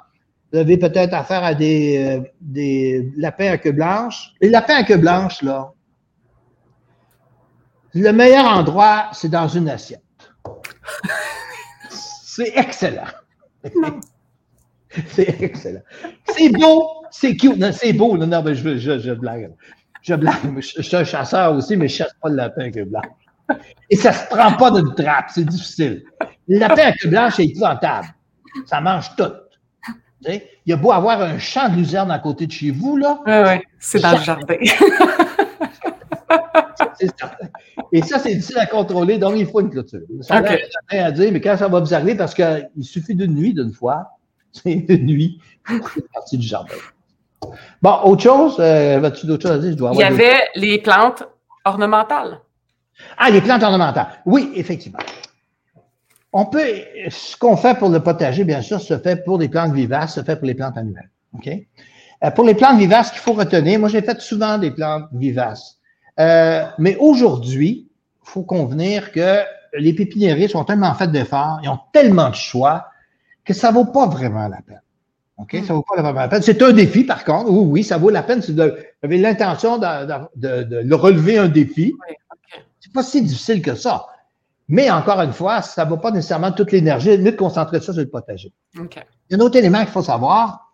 vous 0.53 0.59
avez 0.59 0.77
peut-être 0.77 1.15
affaire 1.15 1.43
à 1.43 1.55
des, 1.55 1.97
euh, 1.97 2.21
des 2.41 3.11
lapins 3.17 3.53
à 3.53 3.57
queue 3.57 3.71
blanche. 3.71 4.33
Les 4.39 4.51
lapins 4.51 4.75
à 4.75 4.83
queue 4.83 4.97
blanche, 4.97 5.41
là, 5.41 5.71
le 7.95 8.11
meilleur 8.11 8.45
endroit, 8.45 9.07
c'est 9.13 9.29
dans 9.29 9.47
une 9.47 9.67
assiette. 9.67 10.03
C'est 11.89 12.53
excellent. 12.55 13.07
C'est 15.07 15.41
excellent. 15.41 15.81
C'est 16.25 16.49
beau, 16.49 16.89
c'est 17.11 17.35
cute. 17.35 17.63
C'est 17.73 17.93
beau. 17.93 18.17
Non, 18.17 18.25
non, 18.25 18.41
mais 18.41 18.55
je, 18.55 18.77
je, 18.77 18.99
je 18.99 19.11
blague. 19.11 19.51
Je 20.01 20.15
blague. 20.15 20.35
Je, 20.57 20.81
suis 20.81 20.95
un 20.95 21.03
chasseur 21.03 21.53
aussi, 21.53 21.75
mais 21.75 21.87
je 21.87 21.97
chasse 21.97 22.13
pas 22.21 22.29
le 22.29 22.35
lapin 22.35 22.65
à 22.65 22.71
queue 22.71 22.85
blanche. 22.85 23.05
Et 23.89 23.95
ça 23.95 24.13
se 24.13 24.27
prend 24.27 24.53
pas 24.53 24.71
d'une 24.71 24.93
trappe. 24.95 25.29
C'est 25.33 25.45
difficile. 25.45 26.03
Le 26.47 26.59
lapin 26.59 26.87
à 26.87 26.91
queue 26.93 27.09
blanche 27.09 27.39
est 27.39 27.45
épouvantable. 27.45 28.07
Ça 28.65 28.81
mange 28.81 29.15
tout. 29.15 29.31
il 30.25 30.41
y 30.65 30.73
a 30.73 30.77
beau 30.77 30.91
avoir 30.91 31.21
un 31.21 31.37
champ 31.37 31.69
de 31.69 31.75
luzerne 31.75 32.11
à 32.11 32.19
côté 32.19 32.47
de 32.47 32.51
chez 32.51 32.71
vous, 32.71 32.97
là. 32.97 33.19
Oui, 33.25 33.33
oui. 33.45 33.61
C'est 33.79 33.99
dans 33.99 34.11
le 34.11 34.23
jardin. 34.23 34.55
Et 37.91 38.01
ça, 38.01 38.19
c'est 38.19 38.33
difficile 38.33 38.59
à 38.59 38.65
contrôler, 38.65 39.17
donc 39.17 39.35
il 39.37 39.45
faut 39.45 39.61
une 39.61 39.69
clôture. 39.69 40.01
Ça 40.21 40.41
n'a 40.41 40.57
rien 40.89 41.05
à 41.05 41.11
dire, 41.11 41.31
mais 41.31 41.41
quand 41.41 41.57
ça 41.57 41.67
va 41.67 41.77
observer, 41.77 42.15
parce 42.15 42.33
qu'il 42.33 42.83
suffit 42.83 43.15
d'une 43.15 43.33
nuit, 43.33 43.53
d'une 43.53 43.71
fois, 43.71 44.17
c'est 44.51 44.71
une 44.71 45.05
nuit, 45.05 45.39
c'est 45.67 46.11
partie 46.11 46.37
du 46.37 46.47
jardin. 46.47 46.75
Bon, 47.81 47.95
autre 48.03 48.23
chose, 48.23 48.57
euh, 48.59 48.99
vas-tu 48.99 49.27
d'autres 49.27 49.47
choses 49.47 49.57
à 49.57 49.59
dire? 49.59 49.71
Je 49.71 49.75
dois 49.75 49.91
il 49.93 49.99
y 49.99 50.03
avait 50.03 50.39
les 50.55 50.79
plantes 50.79 51.23
ornementales. 51.65 52.39
Ah, 53.17 53.29
les 53.29 53.41
plantes 53.41 53.63
ornementales. 53.63 54.07
Oui, 54.25 54.51
effectivement. 54.55 54.99
On 56.33 56.45
peut, 56.45 56.65
ce 57.09 57.37
qu'on 57.37 57.55
fait 57.55 57.77
pour 57.77 57.89
le 57.89 58.01
potager, 58.01 58.43
bien 58.43 58.61
sûr, 58.61 58.81
se 58.81 58.97
fait 58.97 59.23
pour 59.23 59.37
les 59.37 59.49
plantes 59.49 59.73
vivaces, 59.73 60.15
se 60.15 60.23
fait 60.23 60.35
pour 60.35 60.47
les 60.47 60.55
plantes 60.55 60.77
annuelles. 60.77 61.09
OK? 61.33 61.49
Euh, 62.23 62.31
pour 62.31 62.45
les 62.45 62.55
plantes 62.55 62.79
vivaces, 62.79 63.11
qu'il 63.11 63.19
faut 63.19 63.33
retenir, 63.33 63.79
moi, 63.79 63.89
j'ai 63.89 64.01
fait 64.01 64.19
souvent 64.19 64.57
des 64.57 64.71
plantes 64.71 65.05
vivaces. 65.13 65.77
Euh, 66.19 66.65
mais 66.77 66.95
aujourd'hui, 66.97 67.87
il 68.23 68.29
faut 68.29 68.43
convenir 68.43 69.11
que 69.11 69.41
les 69.77 69.93
pépiniéristes 69.93 70.55
ont 70.55 70.63
tellement 70.63 70.93
fait 70.93 71.07
d'efforts, 71.11 71.59
ils 71.63 71.69
ont 71.69 71.79
tellement 71.93 72.29
de 72.29 72.35
choix 72.35 72.87
que 73.45 73.53
ça 73.53 73.71
vaut 73.71 73.85
pas 73.85 74.07
vraiment 74.07 74.47
la 74.47 74.61
peine. 74.61 74.81
OK? 75.37 75.53
Hmm. 75.53 75.63
Ça 75.63 75.73
vaut 75.73 75.83
pas 75.83 76.01
vraiment 76.01 76.21
la 76.21 76.27
peine. 76.27 76.41
C'est 76.41 76.61
un 76.61 76.71
défi, 76.71 77.03
par 77.03 77.23
contre. 77.23 77.49
Oui, 77.49 77.65
oui, 77.65 77.83
ça 77.83 77.97
vaut 77.97 78.09
la 78.09 78.23
peine 78.23 78.41
si 78.41 78.53
vous 78.53 78.61
avez 78.61 79.17
l'intention 79.17 79.77
de, 79.77 80.83
de, 80.83 80.95
relever 80.95 81.37
un 81.37 81.47
défi. 81.47 81.93
C'est 82.79 82.91
pas 82.91 83.03
si 83.03 83.21
difficile 83.21 83.61
que 83.61 83.75
ça. 83.75 84.07
Mais 84.69 84.91
encore 84.91 85.21
une 85.21 85.31
fois, 85.31 85.61
ça 85.61 85.85
ne 85.85 85.89
vaut 85.89 85.97
pas 85.97 86.11
nécessairement 86.11 86.51
toute 86.51 86.71
l'énergie. 86.71 87.17
Mieux 87.17 87.31
de 87.31 87.37
concentrer 87.37 87.79
ça 87.79 87.93
sur 87.93 88.01
le 88.01 88.09
potager. 88.09 88.51
Il 88.75 88.81
y 89.29 89.35
a 89.35 89.37
un 89.37 89.39
autre 89.39 89.57
élément 89.57 89.79
qu'il 89.79 89.89
faut 89.89 90.01
savoir, 90.01 90.66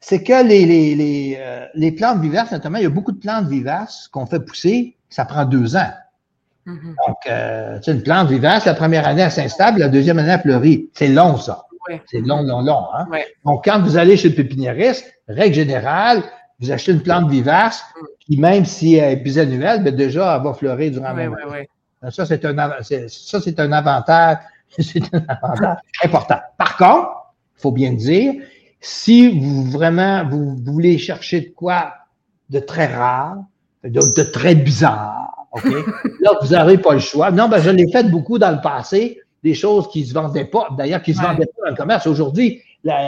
c'est 0.00 0.22
que 0.22 0.46
les, 0.46 0.64
les, 0.64 0.94
les, 0.94 1.36
euh, 1.38 1.66
les, 1.74 1.92
plantes 1.92 2.20
vivaces, 2.20 2.50
notamment, 2.50 2.78
il 2.78 2.84
y 2.84 2.86
a 2.86 2.90
beaucoup 2.90 3.12
de 3.12 3.18
plantes 3.18 3.46
vivaces 3.46 4.08
qu'on 4.08 4.26
fait 4.26 4.40
pousser, 4.40 4.96
ça 5.10 5.26
prend 5.26 5.44
deux 5.44 5.76
ans. 5.76 5.92
Mm-hmm. 6.66 6.94
Donc, 7.06 7.16
euh, 7.28 7.78
tu 7.80 7.90
une 7.90 8.02
plante 8.02 8.28
vivace, 8.28 8.64
la 8.64 8.74
première 8.74 9.06
année, 9.06 9.22
elle 9.22 9.30
s'installe, 9.30 9.76
la 9.78 9.88
deuxième 9.88 10.18
année, 10.18 10.32
elle 10.32 10.40
fleurit. 10.40 10.88
C'est 10.94 11.08
long, 11.08 11.36
ça. 11.36 11.66
C'est 12.10 12.20
long, 12.20 12.42
long, 12.42 12.62
long. 12.62 12.86
Hein? 12.94 13.06
Donc, 13.44 13.64
quand 13.64 13.80
vous 13.82 13.96
allez 13.96 14.16
chez 14.16 14.28
le 14.28 14.34
pépiniériste, 14.34 15.12
règle 15.28 15.54
générale, 15.54 16.22
vous 16.60 16.70
achetez 16.70 16.92
une 16.92 17.02
plante 17.02 17.28
vivace, 17.28 17.82
mm. 17.82 18.04
qui 18.20 18.36
même 18.38 18.64
si 18.64 18.94
elle 18.94 19.12
est 19.12 19.16
bisannuelle, 19.16 19.82
ben 19.82 19.94
déjà, 19.94 20.36
elle 20.36 20.42
va 20.42 20.54
fleurir 20.54 20.92
durant 20.92 21.14
oui, 21.14 21.26
oui, 21.26 22.10
Ça, 22.10 22.24
c'est 22.24 22.44
un, 22.44 22.82
ça, 22.82 23.40
c'est 23.40 23.60
un 23.60 23.72
avantage, 23.72 24.38
c'est 24.78 25.14
un 25.14 25.24
avantage 25.28 25.78
important. 26.04 26.38
Par 26.56 26.76
contre, 26.76 27.10
il 27.58 27.62
faut 27.62 27.72
bien 27.72 27.92
dire, 27.92 28.34
si 28.80 29.38
vous 29.38 29.64
vraiment 29.70 30.24
vous, 30.28 30.56
voulez 30.56 30.98
chercher 30.98 31.40
de 31.40 31.50
quoi 31.50 31.92
de 32.48 32.58
très 32.58 32.86
rare, 32.86 33.36
de, 33.84 34.22
très 34.22 34.54
bizarre, 34.54 35.46
OK? 35.52 35.64
Là, 36.20 36.32
vous 36.42 36.54
n'aurez 36.54 36.78
pas 36.78 36.94
le 36.94 37.00
choix. 37.00 37.30
Non, 37.30 37.48
ben, 37.48 37.60
je 37.60 37.70
l'ai 37.70 37.90
fait 37.92 38.10
beaucoup 38.10 38.38
dans 38.38 38.50
le 38.50 38.60
passé, 38.60 39.20
des 39.42 39.54
choses 39.54 39.88
qui 39.88 40.00
ne 40.00 40.06
se 40.06 40.14
vendaient 40.14 40.46
pas, 40.46 40.68
d'ailleurs, 40.76 41.02
qui 41.02 41.12
ne 41.12 41.16
se 41.16 41.22
vendaient 41.22 41.46
pas 41.46 41.64
dans 41.64 41.70
le 41.70 41.76
commerce. 41.76 42.06
Aujourd'hui, 42.06 42.60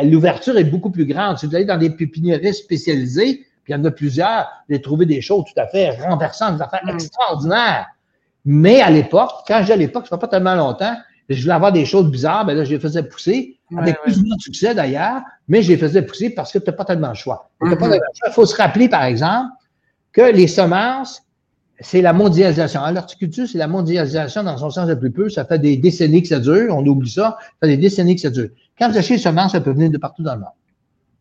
l'ouverture 0.04 0.56
est 0.56 0.64
beaucoup 0.64 0.90
plus 0.90 1.06
grande. 1.06 1.38
Si 1.38 1.46
vous 1.46 1.54
allez 1.54 1.64
dans 1.64 1.78
des 1.78 1.90
pépiniéries 1.90 2.54
spécialisées, 2.54 3.46
puis 3.64 3.72
il 3.72 3.76
y 3.76 3.80
en 3.80 3.84
a 3.84 3.90
plusieurs, 3.90 4.48
vous 4.68 4.74
allez 4.74 4.82
trouver 4.82 5.06
des 5.06 5.20
choses 5.20 5.44
tout 5.44 5.60
à 5.60 5.66
fait 5.66 5.90
renversantes, 6.02 6.56
des 6.56 6.62
affaires 6.62 6.86
extraordinaires. 6.88 7.86
Mais 8.44 8.80
à 8.80 8.90
l'époque, 8.90 9.30
quand 9.46 9.62
j'ai 9.64 9.72
à 9.72 9.76
l'époque, 9.76 10.06
ça 10.06 10.16
fait 10.16 10.20
pas 10.20 10.28
tellement 10.28 10.54
longtemps, 10.54 10.94
je 11.28 11.40
voulais 11.42 11.54
avoir 11.54 11.72
des 11.72 11.84
choses 11.84 12.10
bizarres, 12.10 12.44
ben 12.44 12.56
là, 12.56 12.64
je 12.64 12.70
les 12.70 12.80
faisais 12.80 13.02
pousser, 13.02 13.58
avec 13.76 14.00
plus 14.02 14.18
ou 14.20 14.26
moins 14.26 14.36
de 14.36 14.42
succès 14.42 14.74
d'ailleurs, 14.74 15.22
mais 15.48 15.62
je 15.62 15.68
les 15.68 15.78
faisais 15.78 16.02
pousser 16.02 16.30
parce 16.30 16.52
que 16.52 16.58
tu 16.58 16.66
n'as 16.66 16.72
pas 16.72 16.84
tellement 16.84 17.10
de 17.10 17.16
choix. 17.16 17.50
Mm-hmm. 17.60 18.00
Il 18.28 18.32
faut 18.32 18.46
se 18.46 18.56
rappeler, 18.56 18.88
par 18.88 19.04
exemple, 19.04 19.50
que 20.12 20.22
les 20.22 20.46
semences, 20.46 21.22
c'est 21.80 22.02
la 22.02 22.12
mondialisation. 22.12 22.80
L'horticulture, 22.92 23.46
c'est 23.48 23.58
la 23.58 23.66
mondialisation 23.66 24.42
dans 24.42 24.56
son 24.56 24.70
sens 24.70 24.88
le 24.88 24.98
plus 24.98 25.10
peu. 25.10 25.28
Ça 25.28 25.44
fait 25.44 25.58
des 25.58 25.76
décennies 25.76 26.22
que 26.22 26.28
ça 26.28 26.38
dure. 26.38 26.76
On 26.76 26.86
oublie 26.86 27.10
ça. 27.10 27.36
Ça 27.40 27.48
fait 27.62 27.68
des 27.68 27.76
décennies 27.76 28.14
que 28.14 28.20
ça 28.20 28.30
dure. 28.30 28.50
Quand 28.78 28.90
vous 28.90 28.98
achetez 28.98 29.14
les 29.14 29.20
semences, 29.20 29.52
ça 29.52 29.60
peut 29.60 29.72
venir 29.72 29.90
de 29.90 29.98
partout 29.98 30.22
dans 30.22 30.34
le 30.34 30.40
monde. 30.40 30.50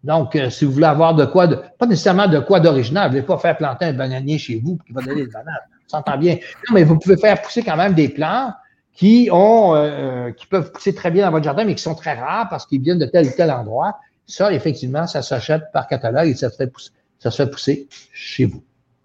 Donc, 0.04 0.36
euh, 0.36 0.49
si 0.49 0.66
vous 0.66 0.72
voulez 0.72 0.86
avoir 0.86 1.14
de 1.14 1.26
quoi, 1.26 1.47
de, 1.47 1.60
pas 1.78 1.86
nécessairement 1.86 2.28
de 2.28 2.39
quoi 2.39 2.60
d'original, 2.60 3.10
vous 3.10 3.16
ne 3.16 3.22
voulez 3.22 3.28
pas 3.28 3.38
faire 3.38 3.58
planter 3.58 3.86
un 3.86 3.93
bananier 3.93 4.38
chez 4.38 4.60
vous 4.60 4.78
qui 4.86 4.93
va 4.93 5.02
donner 5.02 5.26
des 5.26 5.32
bananes. 5.32 5.54
Ça 5.88 5.97
s'entend 5.97 6.18
bien. 6.18 6.36
Non, 6.36 6.74
mais 6.74 6.84
vous 6.84 6.97
pouvez 6.97 7.18
faire 7.18 7.41
pousser 7.41 7.64
quand 7.64 7.78
même 7.78 7.93
des 7.93 8.10
plantes 8.10 8.54
qui 8.93 9.29
ont, 9.31 9.73
euh, 9.73 9.77
euh, 9.77 10.31
qui 10.31 10.45
peuvent 10.45 10.71
pousser 10.71 10.93
très 10.93 11.11
bien 11.11 11.25
dans 11.25 11.31
votre 11.31 11.43
jardin, 11.43 11.63
mais 11.63 11.75
qui 11.75 11.83
sont 11.83 11.95
très 11.95 12.13
rares 12.13 12.49
parce 12.49 12.65
qu'ils 12.65 12.81
viennent 12.81 12.99
de 12.99 13.05
tel 13.05 13.27
ou 13.27 13.31
tel 13.35 13.51
endroit. 13.51 13.99
Ça, 14.27 14.53
effectivement, 14.53 15.07
ça 15.07 15.21
s'achète 15.21 15.63
par 15.73 15.87
catalogue 15.87 16.27
et 16.27 16.35
ça 16.35 16.49
se 16.49 16.55
fait 16.55 16.67
pousser, 16.67 16.91
ça 17.19 17.31
se 17.31 17.43
fait 17.43 17.49
pousser 17.49 17.87
chez 18.13 18.45
vous. 18.45 18.63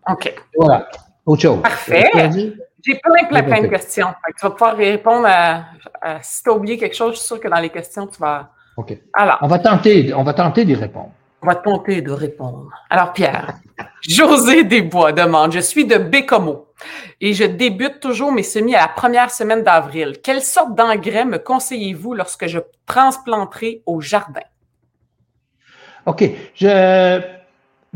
OK. 0.08 0.34
Voilà. 0.58 0.88
Autre 1.24 1.42
chose. 1.42 1.62
Parfait. 1.62 2.10
J'ai 2.84 3.00
plein, 3.00 3.24
plein, 3.28 3.42
plein 3.42 3.62
de 3.62 3.66
questions. 3.66 4.08
tu 4.38 4.46
vas 4.46 4.50
pouvoir 4.50 4.76
répondre 4.76 5.26
à, 5.26 5.64
si 6.22 6.44
tu 6.44 6.50
as 6.50 6.52
oublié 6.52 6.78
quelque 6.78 6.94
chose, 6.94 7.14
je 7.14 7.18
suis 7.18 7.26
sûr 7.26 7.40
que 7.40 7.48
dans 7.48 7.58
les 7.58 7.70
questions, 7.70 8.06
tu 8.06 8.20
vas. 8.20 8.50
OK. 8.76 8.96
Alors. 9.12 9.38
On 9.42 9.48
va 9.48 9.58
tenter, 9.58 10.14
on 10.14 10.22
va 10.22 10.34
tenter 10.34 10.64
d'y 10.64 10.74
répondre. 10.74 11.10
On 11.42 11.46
va 11.46 11.56
tenter 11.56 12.00
de 12.00 12.12
répondre. 12.12 12.70
Alors, 12.90 13.12
Pierre, 13.12 13.54
José 14.02 14.64
Desbois 14.64 15.12
demande 15.12 15.52
Je 15.52 15.58
suis 15.58 15.84
de 15.84 15.98
Bécomo 15.98 16.65
et 17.20 17.32
je 17.32 17.44
débute 17.44 18.00
toujours 18.00 18.32
mes 18.32 18.42
semis 18.42 18.74
à 18.74 18.82
la 18.82 18.88
première 18.88 19.30
semaine 19.30 19.62
d'avril. 19.62 20.18
Quelle 20.22 20.42
sorte 20.42 20.74
d'engrais 20.74 21.24
me 21.24 21.38
conseillez-vous 21.38 22.14
lorsque 22.14 22.46
je 22.46 22.58
transplanterai 22.86 23.82
au 23.86 24.00
jardin? 24.00 24.42
OK. 26.06 26.24
Je... 26.54 27.36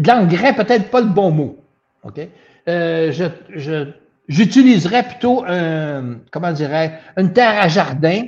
L'engrais, 0.07 0.55
peut-être 0.55 0.91
pas 0.91 1.01
le 1.01 1.09
bon 1.09 1.31
mot. 1.31 1.59
OK? 2.05 2.21
Euh, 2.69 3.13
je, 3.13 3.91
j'utiliserais 4.29 5.03
plutôt, 5.03 5.45
un, 5.47 6.19
comment 6.31 6.53
dirais 6.53 7.01
une 7.17 7.33
terre 7.33 7.61
à 7.61 7.69
jardin 7.69 8.23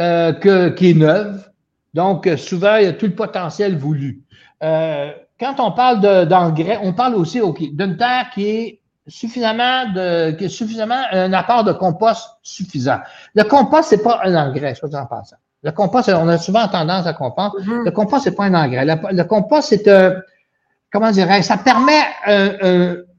euh, 0.00 0.70
qui 0.72 0.90
est 0.90 0.94
neuve. 0.94 1.48
Donc, 1.94 2.28
souvent, 2.36 2.76
il 2.76 2.84
y 2.84 2.86
a 2.86 2.92
tout 2.92 3.06
le 3.06 3.14
potentiel 3.14 3.76
voulu. 3.76 4.22
Euh, 4.62 5.10
quand 5.40 5.58
on 5.58 5.72
parle 5.72 6.26
d'engrais, 6.26 6.78
on 6.82 6.92
parle 6.92 7.14
aussi 7.14 7.40
d'une 7.72 7.96
terre 7.96 8.30
qui 8.34 8.48
est 8.48 8.77
suffisamment 9.08 9.92
de, 9.92 10.36
suffisamment 10.48 11.02
un 11.12 11.32
apport 11.32 11.64
de 11.64 11.72
compost 11.72 12.28
suffisant. 12.42 12.98
Le 13.34 13.44
compost, 13.44 13.88
c'est 13.88 14.02
pas 14.02 14.20
un 14.24 14.34
engrais, 14.34 14.74
soit 14.74 14.94
en 14.94 15.06
passant. 15.06 15.36
Le 15.62 15.72
compost, 15.72 16.08
on 16.08 16.28
a 16.28 16.38
souvent 16.38 16.68
tendance 16.68 17.06
à 17.06 17.14
comprendre. 17.14 17.58
Mm-hmm. 17.60 17.84
Le 17.84 17.90
compost, 17.90 18.24
c'est 18.24 18.36
pas 18.36 18.44
un 18.44 18.54
engrais. 18.54 18.84
Le, 18.84 19.24
compost, 19.24 19.70
c'est 19.70 19.88
un, 19.88 20.14
comment 20.92 21.10
dirais 21.10 21.42
ça 21.42 21.56
permet, 21.56 22.02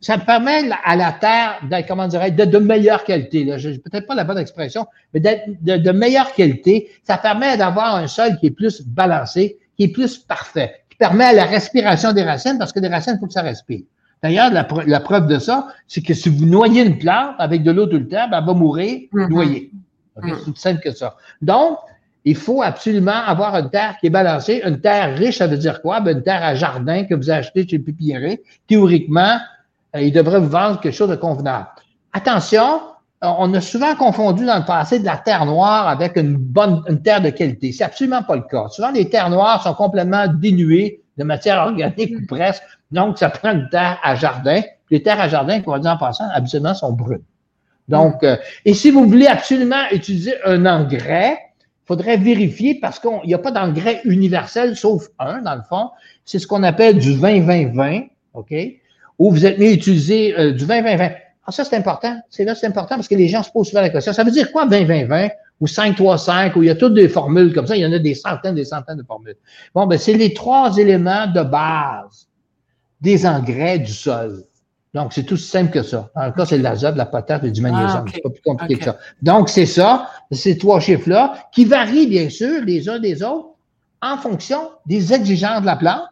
ça 0.01 0.17
permet 0.17 0.69
à 0.85 0.95
la 0.95 1.11
terre 1.11 1.59
d'être, 1.69 1.87
comment 1.87 2.07
dirais 2.07 2.31
de, 2.31 2.45
de 2.45 2.57
meilleure 2.57 3.03
qualité. 3.03 3.45
Peut-être 3.45 4.07
pas 4.07 4.15
la 4.15 4.23
bonne 4.23 4.37
expression, 4.37 4.87
mais 5.13 5.19
d'être 5.19 5.43
de, 5.61 5.77
de 5.77 5.91
meilleure 5.91 6.33
qualité. 6.33 6.89
Ça 7.03 7.17
permet 7.17 7.57
d'avoir 7.57 7.95
un 7.95 8.07
sol 8.07 8.37
qui 8.39 8.47
est 8.47 8.51
plus 8.51 8.81
balancé, 8.81 9.59
qui 9.75 9.83
est 9.83 9.89
plus 9.89 10.17
parfait, 10.17 10.83
qui 10.89 10.97
permet 10.97 11.25
à 11.25 11.33
la 11.33 11.45
respiration 11.45 12.13
des 12.13 12.23
racines, 12.23 12.57
parce 12.57 12.71
que 12.71 12.79
les 12.79 12.87
racines, 12.87 13.13
il 13.15 13.19
faut 13.19 13.27
que 13.27 13.33
ça 13.33 13.41
respire. 13.41 13.81
D'ailleurs, 14.22 14.51
la, 14.51 14.99
preuve 14.99 15.28
de 15.28 15.39
ça, 15.39 15.67
c'est 15.88 16.01
que 16.01 16.13
si 16.13 16.30
vous 16.30 16.45
noyez 16.45 16.84
une 16.84 16.97
plante 16.97 17.36
avec 17.39 17.63
de 17.63 17.72
l'eau 17.72 17.86
tout 17.86 17.97
le 17.97 18.07
temps, 18.07 18.28
ben, 18.30 18.39
elle 18.39 18.45
va 18.45 18.53
mourir 18.53 19.01
mm-hmm. 19.13 19.30
noyée. 19.30 19.72
Mm-hmm. 20.17 20.36
C'est 20.36 20.49
aussi 20.49 20.61
simple 20.61 20.82
que 20.82 20.91
ça. 20.91 21.15
Donc, 21.41 21.78
il 22.26 22.36
faut 22.36 22.61
absolument 22.61 23.24
avoir 23.26 23.55
une 23.55 23.70
terre 23.70 23.95
qui 23.99 24.07
est 24.07 24.09
balancée. 24.09 24.61
Une 24.65 24.82
terre 24.82 25.17
riche, 25.17 25.38
ça 25.38 25.47
veut 25.47 25.57
dire 25.57 25.82
quoi? 25.82 26.01
Ben, 26.01 26.17
une 26.17 26.24
terre 26.24 26.43
à 26.43 26.53
jardin 26.53 27.05
que 27.05 27.15
vous 27.15 27.30
achetez 27.30 27.65
chez 27.67 27.78
le. 27.78 28.38
Théoriquement, 28.67 29.38
euh, 29.95 30.01
il 30.01 30.11
devrait 30.11 30.39
vous 30.39 30.49
vendre 30.49 30.82
quelque 30.82 30.95
chose 30.95 31.09
de 31.09 31.15
convenable. 31.15 31.67
Attention, 32.11 32.82
on 33.22 33.53
a 33.53 33.61
souvent 33.61 33.95
confondu 33.95 34.45
dans 34.45 34.57
le 34.57 34.65
passé 34.65 34.99
de 34.99 35.05
la 35.05 35.17
terre 35.17 35.45
noire 35.45 35.88
avec 35.88 36.15
une 36.17 36.36
bonne 36.36 36.84
une 36.88 37.01
terre 37.01 37.22
de 37.22 37.30
qualité. 37.30 37.72
C'est 37.72 37.84
absolument 37.84 38.24
pas 38.24 38.36
le 38.36 38.43
cas. 38.43 38.67
Souvent, 38.70 38.91
les 38.91 39.09
terres 39.09 39.30
noires 39.30 39.61
sont 39.63 39.74
complètement 39.74 40.28
dénuées 40.28 41.01
de 41.20 41.24
matière 41.26 41.61
organique 41.61 42.15
ou 42.17 42.26
presque. 42.26 42.63
Donc, 42.91 43.20
ça 43.20 43.30
prend 43.30 43.51
une 43.51 43.70
terre 43.70 43.99
à 44.01 44.15
jardin. 44.15 44.61
Les 44.89 45.03
terres 45.03 45.20
à 45.20 45.28
jardin, 45.28 45.61
qu'on 45.61 45.72
va 45.72 45.80
dire 45.80 45.91
en 45.91 45.97
passant, 45.97 46.28
absolument 46.34 46.74
sont 46.74 46.93
brunes. 46.93 47.22
Donc, 47.89 48.24
euh, 48.24 48.38
et 48.65 48.74
si 48.74 48.89
vous 48.89 49.05
voulez 49.05 49.28
absolument 49.28 49.84
utiliser 49.91 50.34
un 50.45 50.65
engrais, 50.65 51.38
il 51.59 51.88
faudrait 51.88 52.17
vérifier 52.17 52.76
parce 52.76 52.99
qu'il 52.99 53.20
n'y 53.26 53.34
a 53.34 53.38
pas 53.38 53.51
d'engrais 53.51 54.01
universel, 54.05 54.76
sauf 54.78 55.07
un, 55.20 55.41
dans 55.41 55.55
le 55.55 55.63
fond. 55.67 55.89
C'est 56.24 56.39
ce 56.39 56.47
qu'on 56.47 56.63
appelle 56.63 56.97
du 56.99 57.13
20-20-20, 57.13 58.09
OK? 58.36 58.53
Ou 59.17 59.32
vous 59.32 59.45
êtes 59.45 59.59
mieux 59.59 59.72
utiliser 59.72 60.39
euh, 60.39 60.53
du 60.53 60.65
20-20-20. 60.65 61.15
Ah, 61.45 61.51
ça, 61.51 61.65
c'est 61.65 61.76
important. 61.76 62.15
C'est 62.30 62.45
là, 62.45 62.55
c'est 62.55 62.67
important 62.67 62.95
parce 62.95 63.07
que 63.07 63.15
les 63.15 63.28
gens 63.28 63.43
se 63.43 63.51
posent 63.51 63.70
souvent 63.70 63.82
la 63.82 63.89
question. 63.89 64.13
Ça 64.13 64.24
veut 64.24 64.32
dire 64.32 64.51
quoi 64.51 64.67
20-20-20? 64.67 65.32
Ou 65.60 65.66
5-3-5, 65.66 66.57
où 66.57 66.64
il 66.64 66.68
y 66.68 66.70
a 66.70 66.76
toutes 66.76 66.93
des 66.93 67.10
formules 67.10 67.53
comme 67.53 67.68
ça. 67.68 67.76
Il 67.76 67.82
y 67.82 67.86
en 67.86 67.91
a 67.91 67.99
des 67.99 68.16
centaines, 68.16 68.55
des 68.55 68.66
centaines 68.66 68.97
de 68.97 69.03
formules. 69.03 69.36
Bon, 69.76 69.88
ben, 69.88 69.97
c'est 69.97 70.14
les 70.14 70.34
trois 70.34 70.78
éléments 70.78 71.28
de 71.28 71.41
base 71.41 72.28
des 73.01 73.26
engrais 73.26 73.80
du 73.80 73.91
sol. 73.91 74.43
Donc, 74.93 75.14
c'est 75.14 75.24
tout 75.24 75.38
simple 75.38 75.72
que 75.72 75.84
ça. 75.84 76.10
En 76.16 76.32
cas, 76.32 76.45
c'est 76.45 76.57
de 76.57 76.64
l'azote, 76.64 76.93
de 76.93 76.97
la 76.97 77.05
potasse 77.05 77.43
et 77.43 77.51
du 77.51 77.62
magnésium. 77.62 78.05
Ah, 78.07 78.12
c'est 78.12 78.22
pas 78.22 78.30
plus 78.30 78.41
compliqué 78.41 78.78
que 78.78 78.86
ça. 78.86 78.97
Donc, 79.22 79.49
c'est 79.49 79.68
ça, 79.68 80.10
ces 80.32 80.57
trois 80.57 80.80
chiffres-là, 80.80 81.34
qui 81.51 81.66
varient, 81.66 82.07
bien 82.07 82.30
sûr, 82.30 82.64
les 82.64 82.89
uns 82.89 82.99
des 82.99 83.22
autres, 83.22 83.49
en 84.01 84.18
fonction 84.18 84.72
des 84.86 85.14
exigences 85.14 85.62
de 85.62 85.68
la 85.68 85.76
plante. 85.76 86.07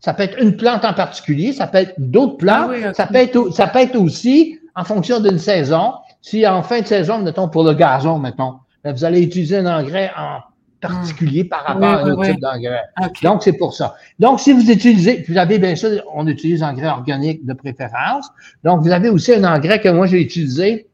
Ça 0.00 0.14
peut 0.14 0.22
être 0.22 0.40
une 0.40 0.56
plante 0.56 0.84
en 0.84 0.94
particulier, 0.94 1.52
ça 1.52 1.66
peut 1.66 1.78
être 1.78 1.94
d'autres 1.98 2.36
plantes, 2.38 2.70
ah 2.84 2.94
ça, 2.94 3.06
peut 3.06 3.16
être, 3.16 3.52
ça 3.52 3.66
peut 3.66 3.78
être 3.80 3.96
aussi 3.96 4.58
en 4.74 4.84
fonction 4.84 5.20
d'une 5.20 5.38
saison. 5.38 5.92
Si 6.22 6.46
en 6.46 6.62
fin 6.62 6.80
de 6.80 6.86
saison, 6.86 7.18
mettons, 7.18 7.48
pour 7.48 7.64
le 7.64 7.74
gazon, 7.74 8.18
mettons, 8.18 8.54
ben, 8.84 8.94
vous 8.94 9.04
allez 9.04 9.22
utiliser 9.22 9.58
un 9.58 9.80
engrais 9.80 10.10
en 10.16 10.38
particulier 10.80 11.44
par 11.44 11.64
rapport 11.64 11.84
à 11.84 12.02
un 12.02 12.10
autre 12.12 12.24
type 12.24 12.40
d'engrais. 12.40 12.82
Donc, 13.22 13.42
c'est 13.42 13.52
pour 13.52 13.74
ça. 13.74 13.94
Donc, 14.18 14.40
si 14.40 14.52
vous 14.52 14.70
utilisez, 14.70 15.24
vous 15.28 15.36
avez 15.36 15.58
bien 15.58 15.76
sûr, 15.76 16.02
on 16.14 16.26
utilise 16.26 16.62
engrais 16.62 16.88
organique 16.88 17.44
de 17.44 17.52
préférence. 17.52 18.30
Donc, 18.64 18.82
vous 18.82 18.90
avez 18.90 19.08
aussi 19.08 19.34
un 19.34 19.44
engrais 19.44 19.80
que 19.80 19.88
moi 19.88 20.06
j'ai 20.06 20.20
utilisé 20.20 20.88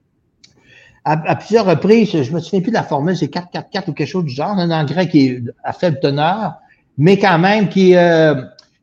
à, 1.05 1.37
plusieurs 1.37 1.65
reprises. 1.65 2.23
Je 2.23 2.33
me 2.33 2.41
souviens 2.41 2.61
plus 2.61 2.71
de 2.71 2.77
la 2.77 2.83
formule, 2.83 3.17
c'est 3.17 3.29
444 3.29 3.89
ou 3.89 3.93
quelque 3.93 4.09
chose 4.09 4.25
du 4.25 4.35
genre, 4.35 4.51
un 4.59 4.71
engrais 4.71 5.09
qui 5.09 5.27
est 5.27 5.43
à 5.65 5.73
faible 5.73 5.99
teneur, 6.01 6.55
mais 6.99 7.19
quand 7.19 7.39
même 7.39 7.69
qui 7.69 7.97
euh, 7.97 8.35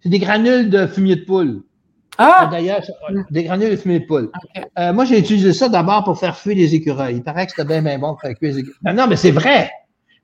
c'est 0.02 0.10
des 0.10 0.20
granules 0.20 0.70
de 0.70 0.88
fumier 0.88 1.18
de 1.18 1.26
poule. 1.26 1.62
Ah! 2.18 2.47
D'ailleurs, 2.51 2.82
des 3.30 3.43
granules 3.43 3.72
de 3.72 3.76
fumier 3.76 3.99
de 3.99 4.05
poule. 4.05 4.32
Euh, 4.80 4.93
moi, 4.93 5.05
j'ai 5.05 5.20
utilisé 5.20 5.53
ça 5.53 5.70
d'abord 5.70 6.03
pour 6.03 6.18
faire 6.18 6.38
fuir 6.38 6.55
les 6.55 6.74
écureuils. 6.74 7.18
Il 7.18 7.24
paraît 7.24 7.45
que 7.45 7.51
c'était 7.51 7.68
bien, 7.68 7.82
bien 7.82 7.99
bon 7.99 8.09
pour 8.13 8.22
faire 8.22 8.38
fuir 8.38 8.53
les 8.53 8.59
écureuils. 8.59 8.95
Non, 8.95 9.07
mais 9.07 9.16
c'est 9.16 9.32
vrai! 9.32 9.72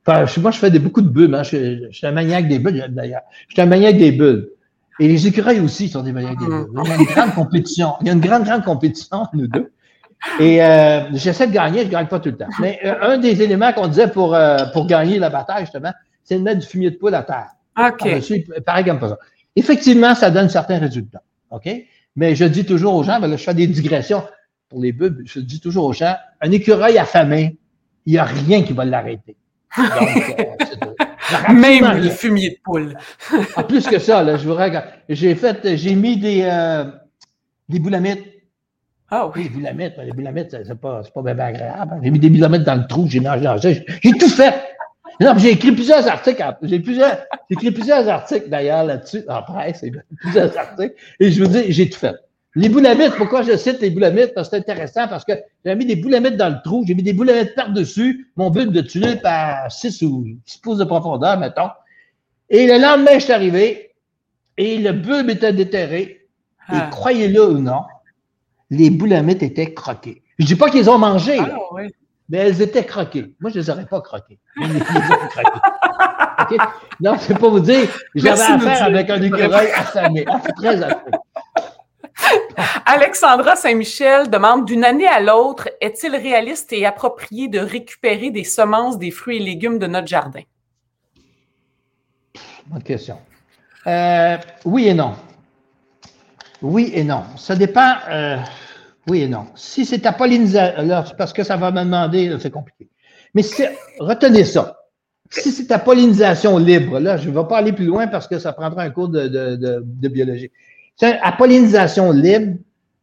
moi, 0.08 0.26
je 0.26 0.58
fais 0.58 0.80
beaucoup 0.80 1.02
de 1.02 1.10
bulles. 1.10 1.36
Hein. 1.36 1.44
Je, 1.44 1.90
suis 1.92 2.08
un 2.08 2.12
maniaque 2.12 2.48
des 2.48 2.60
bulles, 2.60 2.86
d'ailleurs. 2.90 3.22
Je 3.48 3.54
suis 3.54 3.62
un 3.62 3.66
maniaque 3.68 3.98
des 3.98 4.12
bulles. 4.12 4.50
Et 5.00 5.08
les 5.08 5.28
écureuils 5.28 5.60
aussi 5.60 5.90
sont 5.90 6.02
des 6.02 6.12
maniaques 6.12 6.40
des 6.40 6.46
bulles. 6.46 6.68
Il 6.84 6.90
y 6.90 6.92
a 6.92 6.96
une 6.96 7.06
grande 7.06 7.34
compétition. 7.34 7.94
Il 8.02 8.08
y 8.08 8.10
a 8.10 8.14
une 8.14 8.22
grande, 8.22 8.44
grande 8.44 8.64
compétition, 8.64 9.28
nous 9.34 9.48
deux. 9.48 9.72
Et 10.40 10.64
euh, 10.64 11.02
j'essaie 11.14 11.48
de 11.48 11.54
gagner, 11.54 11.82
je 11.82 11.86
ne 11.88 11.92
gagne 11.92 12.08
pas 12.08 12.20
tout 12.20 12.30
le 12.30 12.38
temps. 12.38 12.48
Mais 12.60 12.80
euh, 12.86 12.94
un 13.02 13.18
des 13.18 13.42
éléments 13.42 13.74
qu'on 13.74 13.88
disait 13.88 14.08
pour, 14.08 14.36
euh, 14.36 14.58
pour 14.72 14.86
gagner 14.86 15.18
la 15.18 15.30
bataille, 15.30 15.64
justement, 15.64 15.92
c'est 16.24 16.38
de 16.38 16.44
mettre 16.44 16.60
du 16.60 16.68
fumier 16.68 16.92
de 16.92 16.98
poule 16.98 17.16
à 17.16 17.24
terre. 17.24 17.50
OK. 17.78 18.64
pareil 18.64 18.86
comme 18.86 19.00
ça. 19.00 19.18
Effectivement, 19.56 20.14
ça 20.14 20.30
donne 20.30 20.50
certains 20.50 20.78
résultats. 20.78 21.24
OK? 21.52 21.70
Mais 22.16 22.36
je 22.36 22.46
dis 22.46 22.66
toujours 22.66 22.96
aux 22.96 23.04
gens, 23.04 23.20
ben 23.20 23.28
là, 23.28 23.38
je 23.38 23.44
fais 23.44 23.54
des 23.54 23.68
digressions 23.68 24.24
pour 24.70 24.82
les 24.82 24.92
bulles, 24.92 25.22
je 25.26 25.40
dis 25.40 25.60
toujours 25.60 25.86
aux 25.86 25.94
gens, 25.94 26.16
un 26.40 26.52
écureuil 26.52 26.98
affamé, 26.98 27.58
il 28.06 28.14
n'y 28.14 28.20
a 28.20 28.24
rien 28.24 28.64
qui 28.64 28.74
va 28.74 28.86
l'arrêter. 28.86 29.36
Euh, 29.78 29.84
Même 31.54 32.02
le 32.02 32.10
fumier 32.10 32.52
de 32.52 32.58
poule. 32.64 32.98
en 33.56 33.64
plus 33.64 33.88
que 33.88 34.00
ça, 34.00 34.24
là, 34.24 34.38
je 34.38 34.48
vous 34.48 34.56
regarde. 34.56 34.86
J'ai 35.08 35.36
fait, 35.36 35.78
j'ai 35.78 35.96
mis 35.96 36.18
des, 36.18 36.42
euh, 36.44 36.86
des 37.70 37.80
boulamites. 37.80 38.26
Ah 39.10 39.30
oui. 39.34 39.44
Les 39.44 39.50
boulamites, 39.50 39.94
les 39.98 40.12
boulamites, 40.12 40.50
c'est 40.52 40.80
pas, 40.80 41.02
pas 41.04 41.22
bien 41.22 41.40
agréable. 41.40 42.00
J'ai 42.02 42.12
mis 42.12 42.20
des 42.20 42.30
boulamites 42.30 42.64
dans 42.64 42.76
le 42.76 42.88
trou, 42.88 43.08
j'ai 43.10 43.20
dans 43.20 43.58
J'ai 43.58 44.12
tout 44.18 44.30
fait. 44.30 44.54
Non, 45.22 45.38
j'ai 45.38 45.52
écrit 45.52 45.72
plusieurs 45.72 46.08
articles. 46.08 46.44
J'ai 46.64 46.80
plusieurs, 46.80 47.18
j'ai 47.50 47.54
écrit 47.54 47.72
plusieurs 47.72 48.10
articles 48.10 48.50
d'ailleurs 48.50 48.84
là-dessus, 48.84 49.24
en 49.30 49.44
presse, 49.44 49.86
plusieurs 50.20 50.58
articles. 50.58 50.96
Et 51.20 51.32
je 51.32 51.44
vous 51.44 51.50
dis, 51.50 51.72
j'ai 51.72 51.90
tout 51.90 52.00
fait. 52.00 52.16
Les 52.56 52.70
boulamites, 52.70 53.14
pourquoi 53.16 53.44
je 53.44 53.56
cite 53.56 53.80
les 53.82 53.92
boulamites? 53.92 54.34
Parce 54.34 54.50
que 54.50 54.58
c'est 54.58 54.62
intéressant, 54.62 55.08
parce 55.08 55.24
que 55.24 55.34
j'ai 55.64 55.76
mis 55.76 55.86
des 55.86 55.96
boulamites 55.96 56.38
dans 56.38 56.50
le 56.50 56.58
trou, 56.64 56.84
j'ai 56.88 56.96
mis 56.96 57.04
des 57.04 57.14
boulamites 57.14 57.54
par-dessus 57.56 58.32
mon 58.36 58.50
but 58.50 58.72
de 58.72 58.82
tulipe 58.82 59.22
à 59.24 59.70
6 59.70 60.02
ou 60.02 60.26
6 60.46 60.58
pouces 60.58 60.78
de 60.80 60.84
profondeur, 60.86 61.38
mettons. 61.38 61.70
Et 62.50 62.66
le 62.66 62.82
lendemain, 62.82 63.14
je 63.14 63.20
suis 63.20 63.32
arrivé 63.32 63.92
et 64.58 64.80
le 64.80 64.92
bulbe 64.92 65.30
était 65.30 65.54
déterré. 65.54 66.28
Et 66.70 66.74
ah. 66.74 66.90
croyez-le 66.92 67.48
ou 67.48 67.60
non, 67.60 67.84
les 68.72 68.90
boulamites 68.90 69.44
étaient 69.44 69.74
croquées. 69.74 70.24
Je 70.40 70.46
dis 70.46 70.56
pas 70.56 70.70
qu'ils 70.70 70.90
ont 70.90 70.98
mangé, 70.98 71.38
ah, 71.40 71.58
mais 72.32 72.38
elles 72.38 72.62
étaient 72.62 72.86
croquées. 72.86 73.36
Moi, 73.42 73.52
je 73.52 73.60
les 73.60 73.70
aurais 73.70 73.86
pas 73.86 74.00
croquées. 74.00 74.40
Mais 74.56 74.68
les 74.74 74.80
croquées. 74.80 76.58
Non, 77.02 77.18
c'est 77.20 77.38
pas 77.38 77.50
vous 77.50 77.60
dire, 77.60 77.90
j'avais 78.16 78.42
affaire 78.42 78.84
avec 78.84 79.10
un 79.10 79.22
écureuil 79.22 79.70
affamé. 79.72 80.26
Ah, 80.28 80.40
très 80.56 80.82
affamé. 80.82 81.18
Alexandra 82.86 83.58
Saint-Michel 83.58 84.30
demande 84.30 84.66
d'une 84.66 84.86
année 84.86 85.08
à 85.08 85.20
l'autre, 85.20 85.68
est-il 85.82 86.16
réaliste 86.16 86.72
et 86.72 86.86
approprié 86.86 87.50
de 87.50 87.60
récupérer 87.60 88.32
des 88.32 88.46
semences 88.46 88.98
des 88.98 89.12
fruits 89.12 89.38
et 89.38 89.44
légumes 89.44 89.78
de 89.78 89.88
notre 89.88 90.08
jardin? 90.08 90.42
Bonne 92.68 92.84
question. 92.84 93.18
Euh, 93.88 94.38
oui 94.64 94.88
et 94.88 94.94
non. 94.94 95.16
Oui 96.62 96.92
et 96.94 97.04
non. 97.04 97.24
Ça 97.36 97.56
dépend. 97.56 97.96
Euh, 98.10 98.38
oui 99.08 99.22
et 99.22 99.28
non. 99.28 99.48
Si 99.56 99.86
c'est 99.86 100.06
à 100.06 100.14
pollinisation, 100.14 101.16
parce 101.18 101.34
que 101.34 101.44
ça 101.44 101.58
va 101.58 101.72
me 101.72 101.84
demander, 101.84 102.36
c'est 102.40 102.52
compliqué. 102.52 102.88
Mais 103.34 103.44
retenez 104.00 104.44
ça. 104.44 104.78
Si 105.30 105.52
c'est 105.52 105.72
à 105.72 105.80
pollinisation 105.80 106.58
libre, 106.58 107.00
là, 107.00 107.18
je 107.18 107.30
ne 107.30 107.34
vais 107.34 107.48
pas 107.48 107.58
aller 107.58 107.72
plus 107.72 107.86
loin 107.86 108.08
parce 108.08 108.28
que 108.28 108.38
ça 108.38 108.52
prendra 108.52 108.84
un 108.84 108.90
cours 108.90 109.10
de 109.10 110.08
biologie. 110.08 110.52
À 111.02 111.32
pollinisation 111.32 112.12
libre, 112.12 112.58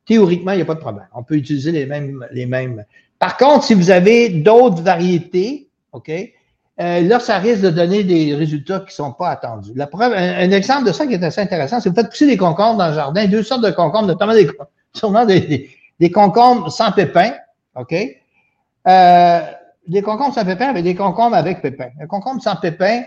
théoriquement, 0.06 0.52
il 0.52 0.56
n'y 0.56 0.62
a 0.62 0.66
pas 0.66 0.74
de 0.74 0.80
problème. 0.80 1.06
On 1.14 1.22
peut 1.22 1.36
utiliser 1.36 1.72
les 1.72 1.86
mêmes, 1.86 2.26
les 2.32 2.46
mêmes. 2.46 2.84
Par 3.18 3.36
contre, 3.36 3.64
si 3.64 3.74
vous 3.74 3.90
avez 3.90 4.28
d'autres 4.28 4.82
variétés, 4.82 5.68
OK, 5.92 6.10
euh, 6.10 7.00
là, 7.00 7.18
ça 7.18 7.38
risque 7.38 7.62
de 7.62 7.70
donner 7.70 8.04
des 8.04 8.34
résultats 8.34 8.80
qui 8.80 8.86
ne 8.86 8.92
sont 8.92 9.12
pas 9.12 9.30
attendus. 9.30 9.72
La 9.74 9.88
preuve, 9.88 10.12
un, 10.12 10.50
exemple 10.50 10.86
de 10.86 10.92
ça 10.92 11.06
qui 11.06 11.14
est 11.14 11.24
assez 11.24 11.40
intéressant, 11.40 11.80
c'est 11.80 11.88
vous 11.88 11.94
faites 11.94 12.08
pousser 12.08 12.26
des 12.26 12.36
concombres 12.36 12.78
dans 12.78 12.88
le 12.88 12.94
jardin, 12.94 13.26
deux 13.26 13.42
sortes 13.42 13.64
de 13.64 13.70
concombres, 13.70 14.06
notamment 14.06 14.32
des, 14.32 14.48
sûrement 14.94 15.26
des, 15.26 15.70
concombres 16.10 16.70
sans 16.70 16.92
pépins, 16.92 17.32
OK? 17.74 17.94
Euh, 18.86 19.40
des 19.86 20.02
concombres 20.02 20.34
sans 20.34 20.44
pépins 20.44 20.68
avec 20.68 20.84
des 20.84 20.94
concombres 20.94 21.36
avec 21.36 21.60
pépins. 21.60 21.90
Un 22.00 22.06
concombre 22.06 22.42
sans 22.42 22.56
pépins, 22.56 23.02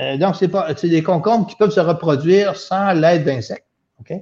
euh, 0.00 0.16
donc 0.18 0.36
c'est 0.36 0.88
des 0.88 1.02
concombres 1.02 1.46
qui 1.46 1.56
peuvent 1.56 1.70
se 1.70 1.80
reproduire 1.80 2.56
sans 2.56 2.92
l'aide 2.92 3.24
d'insectes. 3.24 3.66
OK? 4.00 4.12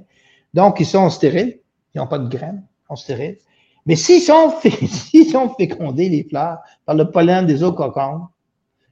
Donc, 0.53 0.79
ils 0.79 0.85
sont 0.85 1.09
stériles. 1.09 1.59
Ils 1.93 1.97
n'ont 1.97 2.07
pas 2.07 2.19
de 2.19 2.29
graines. 2.29 2.63
Ils 2.65 2.87
sont 2.87 2.95
stériles. 2.95 3.37
Mais 3.85 3.95
s'ils 3.95 4.21
sont, 4.21 4.53
sont 5.31 5.49
fécondés, 5.55 6.09
les 6.09 6.23
fleurs, 6.23 6.59
par 6.85 6.95
le 6.95 7.11
pollen 7.11 7.45
des 7.45 7.61
autres 7.61 7.77
cocombes, 7.77 8.27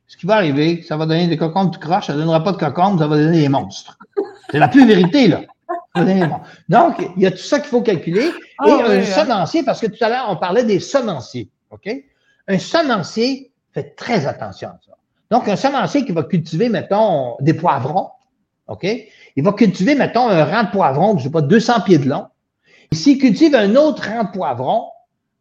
ce 0.08 0.18
qui 0.18 0.26
va 0.26 0.36
arriver, 0.36 0.84
ça 0.84 0.98
va 0.98 1.06
donner 1.06 1.28
des 1.28 1.38
cocombes 1.38 1.72
tout 1.72 1.80
croche, 1.80 2.08
ça 2.08 2.14
ne 2.14 2.20
donnera 2.20 2.44
pas 2.44 2.52
de 2.52 2.58
cocombes, 2.58 3.00
ça 3.00 3.08
va 3.08 3.16
donner 3.16 3.42
des 3.42 3.50
monstres. 3.50 3.98
C'est 4.52 4.60
la 4.60 4.68
plus 4.68 4.86
vérité, 4.86 5.28
là. 5.28 5.42
Donc, 5.96 6.96
il 7.18 7.22
y 7.22 7.26
a 7.26 7.32
tout 7.32 7.38
ça 7.38 7.60
qu'il 7.60 7.70
faut 7.70 7.82
calculer. 7.82 8.32
Ah 8.60 8.68
et 8.68 8.72
un 8.72 9.00
hein. 9.00 9.04
semencier, 9.04 9.64
parce 9.64 9.80
que 9.80 9.88
tout 9.88 10.04
à 10.04 10.10
l'heure, 10.10 10.26
on 10.30 10.36
parlait 10.36 10.64
des 10.64 10.80
semenciers. 10.80 11.50
OK? 11.70 11.90
Un 12.48 12.60
semencier 12.60 13.52
fait 13.74 13.96
très 13.96 14.26
attention 14.26 14.70
à 14.70 14.80
ça. 14.86 14.94
Donc, 15.30 15.48
un 15.48 15.56
semencier 15.56 16.06
qui 16.06 16.12
va 16.12 16.24
cultiver, 16.24 16.70
mettons, 16.70 17.36
des 17.40 17.54
poivrons, 17.54 18.10
OK? 18.68 18.88
Il 19.36 19.44
va 19.44 19.52
cultiver, 19.54 19.96
mettons, 19.96 20.30
un 20.30 20.46
rang 20.46 20.64
de 20.64 20.70
poivron, 20.70 21.12
je 21.14 21.18
ne 21.18 21.24
sais 21.24 21.32
pas, 21.32 21.42
200 21.42 21.82
pieds 21.82 21.98
de 21.98 22.10
long. 22.10 22.28
Et 22.92 22.96
s'il 22.96 23.18
cultive 23.18 23.56
un 23.56 23.76
autre 23.76 24.08
rang 24.08 24.26
de 24.26 24.32
poivron 24.32 24.86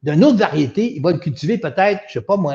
d'une 0.03 0.25
autre 0.25 0.39
variété, 0.39 0.95
il 0.97 1.03
va 1.03 1.13
le 1.13 1.19
cultiver 1.19 1.59
peut-être, 1.59 2.01
je 2.09 2.19
ne 2.19 2.23
sais 2.23 2.27
pas 2.27 2.37
moi, 2.37 2.55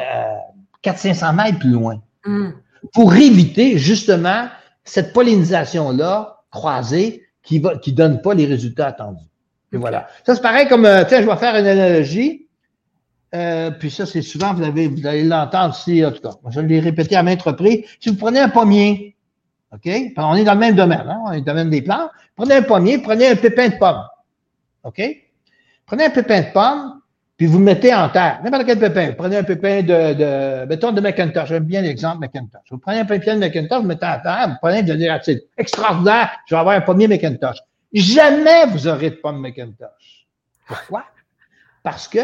400-500 0.83 1.35
mètres 1.35 1.59
plus 1.59 1.69
loin. 1.69 2.01
Hmm. 2.25 2.49
Pour 2.93 3.13
éviter 3.15 3.77
justement 3.77 4.47
cette 4.83 5.13
pollinisation-là 5.13 6.41
croisée 6.51 7.26
qui 7.47 7.61
ne 7.61 7.75
qui 7.77 7.93
donne 7.93 8.21
pas 8.21 8.33
les 8.33 8.45
résultats 8.45 8.87
attendus. 8.87 9.25
Et 9.71 9.77
voilà. 9.77 10.07
Ça, 10.25 10.35
c'est 10.35 10.41
pareil 10.41 10.67
comme, 10.67 10.85
euh, 10.85 11.03
tiens, 11.07 11.21
je 11.21 11.27
vais 11.27 11.35
faire 11.37 11.55
une 11.55 11.65
analogie. 11.65 12.47
Euh, 13.33 13.71
puis 13.71 13.89
ça, 13.89 14.05
c'est 14.05 14.21
souvent, 14.21 14.53
vous, 14.53 14.63
avez, 14.63 14.87
vous 14.87 15.07
allez 15.07 15.23
l'entendre 15.23 15.73
ici, 15.73 16.05
en 16.05 16.11
tout 16.11 16.21
cas. 16.21 16.31
Je 16.49 16.59
l'ai 16.59 16.79
répété 16.79 17.15
à 17.15 17.23
maintes 17.23 17.41
reprises. 17.41 17.85
Si 18.01 18.09
vous 18.09 18.17
prenez 18.17 18.39
un 18.39 18.49
pommier, 18.49 19.15
OK? 19.73 19.89
On 20.17 20.35
est 20.35 20.43
dans 20.43 20.53
le 20.53 20.59
même 20.59 20.75
domaine, 20.75 21.05
hein? 21.07 21.21
on 21.25 21.31
est 21.31 21.41
dans 21.41 21.53
le 21.53 21.59
domaine 21.59 21.69
des 21.69 21.81
plantes. 21.81 22.09
Prenez 22.35 22.55
un 22.55 22.61
pommier, 22.63 22.97
prenez 22.97 23.27
un 23.27 23.35
pépin 23.35 23.69
de 23.69 23.75
pomme. 23.77 24.03
OK? 24.83 25.01
Prenez 25.85 26.05
un 26.05 26.09
pépin 26.09 26.41
de 26.41 26.53
pomme, 26.53 26.96
puis 27.37 27.45
vous 27.45 27.59
le 27.59 27.65
mettez 27.65 27.93
en 27.93 28.09
terre. 28.09 28.39
N'importe 28.43 28.65
quel 28.65 28.79
pépin. 28.79 29.13
Prenez 29.15 29.37
un 29.37 29.43
pépin 29.43 29.83
de, 29.83 30.13
de 30.13 30.65
mettons, 30.65 30.91
de 30.91 30.99
McIntosh. 30.99 31.49
J'aime 31.49 31.65
bien 31.65 31.81
l'exemple 31.81 32.19
McIntosh. 32.19 32.63
Vous 32.71 32.79
prenez 32.79 32.99
un 32.99 33.05
pépin 33.05 33.35
de 33.35 33.39
McIntosh, 33.41 33.81
vous 33.81 33.87
mettez 33.87 34.07
en 34.07 34.19
terre, 34.19 34.47
vous 34.49 34.55
prenez 34.59 34.81
de 34.81 34.97
c'est 35.23 35.43
extraordinaire, 35.55 36.31
je 36.47 36.55
vais 36.55 36.59
avoir 36.59 36.75
un 36.75 36.81
pommier 36.81 37.07
McIntosh. 37.07 37.57
Jamais 37.93 38.65
vous 38.67 38.87
aurez 38.87 39.11
de 39.11 39.15
pomme 39.15 39.39
McIntosh. 39.39 40.27
Pourquoi? 40.67 41.05
Parce 41.83 42.07
que 42.07 42.19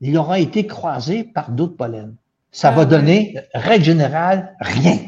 il 0.00 0.16
aura 0.16 0.38
été 0.38 0.66
croisé 0.66 1.24
par 1.24 1.50
d'autres 1.50 1.76
pollens. 1.76 2.14
Ça 2.52 2.70
va 2.70 2.82
ah 2.82 2.84
donner, 2.84 3.34
règle 3.54 3.84
générale, 3.84 4.54
rien. 4.60 4.98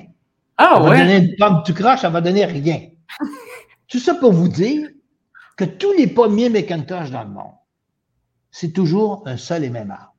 Ah, 0.57 0.75
ça 0.75 0.81
va 0.81 0.99
donner 0.99 1.17
une 1.17 1.37
pomme 1.37 1.63
tout 1.65 1.75
croche, 1.75 2.01
ça 2.01 2.11
va 2.11 2.21
donner 2.21 2.45
rien. 2.45 2.81
Tout 3.89 3.99
ça 3.99 4.15
pour 4.15 4.33
vous 4.33 4.49
dire 4.49 4.89
que 5.57 5.65
tous 5.65 5.93
les 5.99 6.07
pommiers 6.07 6.49
McIntosh 6.49 7.11
dans 7.11 7.25
le 7.25 7.31
monde, 7.31 7.55
c'est 8.51 8.73
toujours 8.73 9.23
un 9.27 9.37
seul 9.37 9.65
et 9.65 9.71
même 9.71 9.91
arbre. 9.91 10.15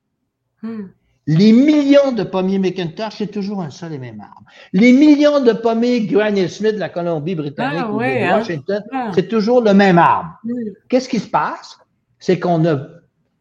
Hmm. 0.61 0.87
Les 1.27 1.51
millions 1.51 2.11
de 2.11 2.23
pommiers 2.23 2.57
McIntosh, 2.57 3.17
c'est 3.17 3.27
toujours 3.31 3.61
un 3.61 3.69
seul 3.69 3.93
et 3.93 3.99
même 3.99 4.19
arbre. 4.19 4.43
Les 4.73 4.91
millions 4.91 5.39
de 5.39 5.53
pommiers 5.53 6.01
Granny 6.07 6.49
Smith 6.49 6.73
de 6.73 6.79
la 6.79 6.89
Colombie-Britannique 6.89 7.83
ah, 7.83 7.91
ou 7.91 7.99
de 7.99 8.03
hein? 8.03 8.37
Washington, 8.39 8.83
ah. 8.91 9.11
c'est 9.13 9.27
toujours 9.27 9.61
le 9.61 9.73
même 9.73 9.97
arbre. 9.97 10.31
Hmm. 10.43 10.55
Qu'est-ce 10.89 11.07
qui 11.07 11.19
se 11.19 11.29
passe? 11.29 11.77
C'est 12.19 12.39
qu'on 12.39 12.65
a 12.65 12.87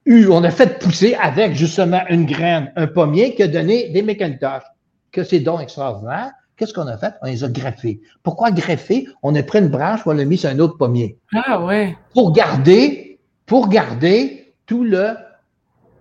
eu, 0.05 0.29
on 0.29 0.45
a 0.45 0.51
fait 0.51 0.79
pousser 0.79 1.15
avec 1.15 1.55
justement 1.55 2.03
une 2.09 2.27
graine, 2.27 2.73
un 2.77 2.87
pommier 2.87 3.35
qui 3.35 3.43
a 3.43 3.49
donné 3.49 3.89
des 3.91 4.03
McIntosh. 4.03 4.63
Que 5.13 5.25
c'est 5.25 5.41
donc 5.41 5.61
extraordinaire. 5.61 6.31
Qu'est-ce 6.57 6.75
qu'on 6.75 6.87
a 6.87 6.99
fait? 6.99 7.15
On 7.23 7.27
les 7.27 7.43
a 7.43 7.49
greffés. 7.49 8.01
Pourquoi 8.23 8.51
greffer? 8.51 9.09
On 9.23 9.35
a 9.35 9.43
pris 9.43 9.61
une 9.61 9.69
branche, 9.69 10.01
on 10.05 10.13
l'a 10.13 10.27
mis 10.27 10.37
sur 10.37 10.51
un 10.51 10.59
autre 10.59 10.77
pommier. 10.77 11.19
Ah 11.35 11.65
ouais. 11.65 11.97
Pour 12.13 12.33
garder, 12.33 13.19
pour 13.47 13.69
garder 13.69 14.40
tout 14.71 14.85
le 14.85 15.17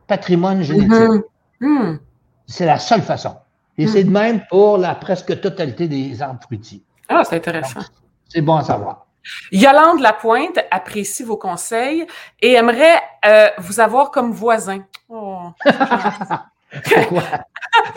patrimoine 0.05 0.61
génétique. 0.61 0.91
Mhm. 0.91 1.23
Hmm. 1.59 1.97
C'est 2.45 2.67
la 2.67 2.77
seule 2.77 3.01
façon. 3.01 3.35
Et 3.79 3.87
c'est 3.87 4.03
de 4.03 4.11
même 4.11 4.41
pour 4.47 4.77
la 4.77 4.93
presque 4.93 5.41
totalité 5.41 5.87
des 5.87 6.21
arbres 6.21 6.41
fruitiers. 6.43 6.83
Ah, 7.07 7.23
c'est 7.23 7.37
intéressant. 7.37 7.79
C'est 8.27 8.41
bon 8.41 8.57
à 8.57 8.63
savoir. 8.63 9.07
Yolande 9.51 10.01
Lapointe 10.01 10.59
apprécie 10.69 11.23
vos 11.23 11.37
conseils 11.37 12.05
et 12.41 12.53
aimerait 12.53 13.01
euh, 13.25 13.47
vous 13.57 13.79
avoir 13.79 14.11
comme 14.11 14.31
voisin. 14.31 14.85
Oh. 15.09 15.49
Pourquoi? 16.93 17.23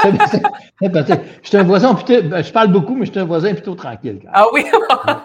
Je 0.04 1.48
suis 1.48 1.56
un 1.56 1.62
voisin 1.62 1.94
plutôt, 1.94 2.22
ben, 2.22 2.42
je 2.42 2.52
parle 2.52 2.68
beaucoup, 2.68 2.94
mais 2.94 3.06
je 3.06 3.12
suis 3.12 3.20
un 3.20 3.24
voisin 3.24 3.52
plutôt 3.54 3.74
tranquille. 3.74 4.20
Ah 4.32 4.46
oui? 4.52 4.64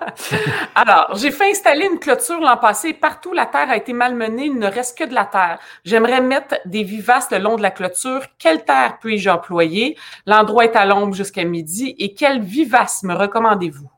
Alors, 0.76 1.16
j'ai 1.16 1.32
fait 1.32 1.50
installer 1.50 1.88
une 1.91 2.00
clôture 2.00 2.39
l'an 2.39 2.58
passé. 2.58 2.93
Partout, 2.93 3.34
la 3.34 3.45
terre 3.45 3.70
a 3.70 3.78
été 3.78 3.93
malmenée. 3.93 4.45
Il 4.45 4.58
ne 4.60 4.68
reste 4.68 4.98
que 4.98 5.04
de 5.04 5.14
la 5.14 5.26
terre. 5.26 5.60
J'aimerais 5.84 6.22
mettre 6.22 6.56
des 6.66 6.84
vivaces 6.84 7.30
le 7.32 7.39
long 7.39 7.56
de 7.56 7.62
la 7.62 7.72
clôture. 7.72 8.22
Quelle 8.38 8.64
terre 8.64 8.98
puis-je 9.00 9.30
employer? 9.30 9.98
L'endroit 10.26 10.66
est 10.66 10.76
à 10.76 10.86
l'ombre 10.86 11.14
jusqu'à 11.14 11.43
midi. 11.43 11.95
Et 12.00 12.14
quelle 12.14 12.41
vivace 12.41 13.04
me 13.04 13.14
recommandez-vous? 13.14 13.89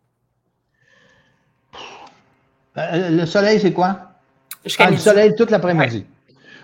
Euh, 2.77 3.09
le 3.09 3.25
soleil, 3.25 3.59
c'est 3.59 3.73
quoi? 3.73 3.97
Ah, 4.77 4.89
le 4.89 4.97
soleil 4.97 5.35
toute 5.35 5.51
l'après-midi. 5.51 6.05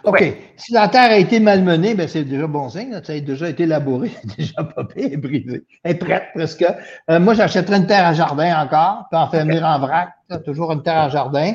OK. 0.05 0.19
Ouais. 0.19 0.37
Si 0.57 0.73
la 0.73 0.87
terre 0.87 1.11
a 1.11 1.17
été 1.17 1.39
malmenée, 1.39 1.95
ben 1.95 2.07
c'est 2.07 2.23
déjà 2.23 2.47
bon 2.47 2.69
signe. 2.69 2.91
là. 2.91 3.01
Ça 3.03 3.13
a 3.13 3.19
déjà 3.19 3.49
été 3.49 3.65
labouré, 3.65 4.11
déjà 4.37 4.63
popé, 4.63 5.17
brisée. 5.17 5.63
Elle 5.83 5.91
est 5.91 5.95
prête 5.95 6.25
presque. 6.33 6.65
Euh, 7.09 7.19
moi, 7.19 7.33
j'achèterais 7.33 7.77
une 7.77 7.87
terre 7.87 8.05
à 8.05 8.13
jardin 8.13 8.61
encore, 8.61 9.05
puis 9.09 9.19
en 9.19 9.27
faire 9.29 9.45
venir 9.45 9.65
en 9.65 9.79
vrac. 9.79 10.09
là, 10.29 10.37
toujours 10.37 10.71
une 10.71 10.83
terre 10.83 10.99
à 10.99 11.09
jardin. 11.09 11.53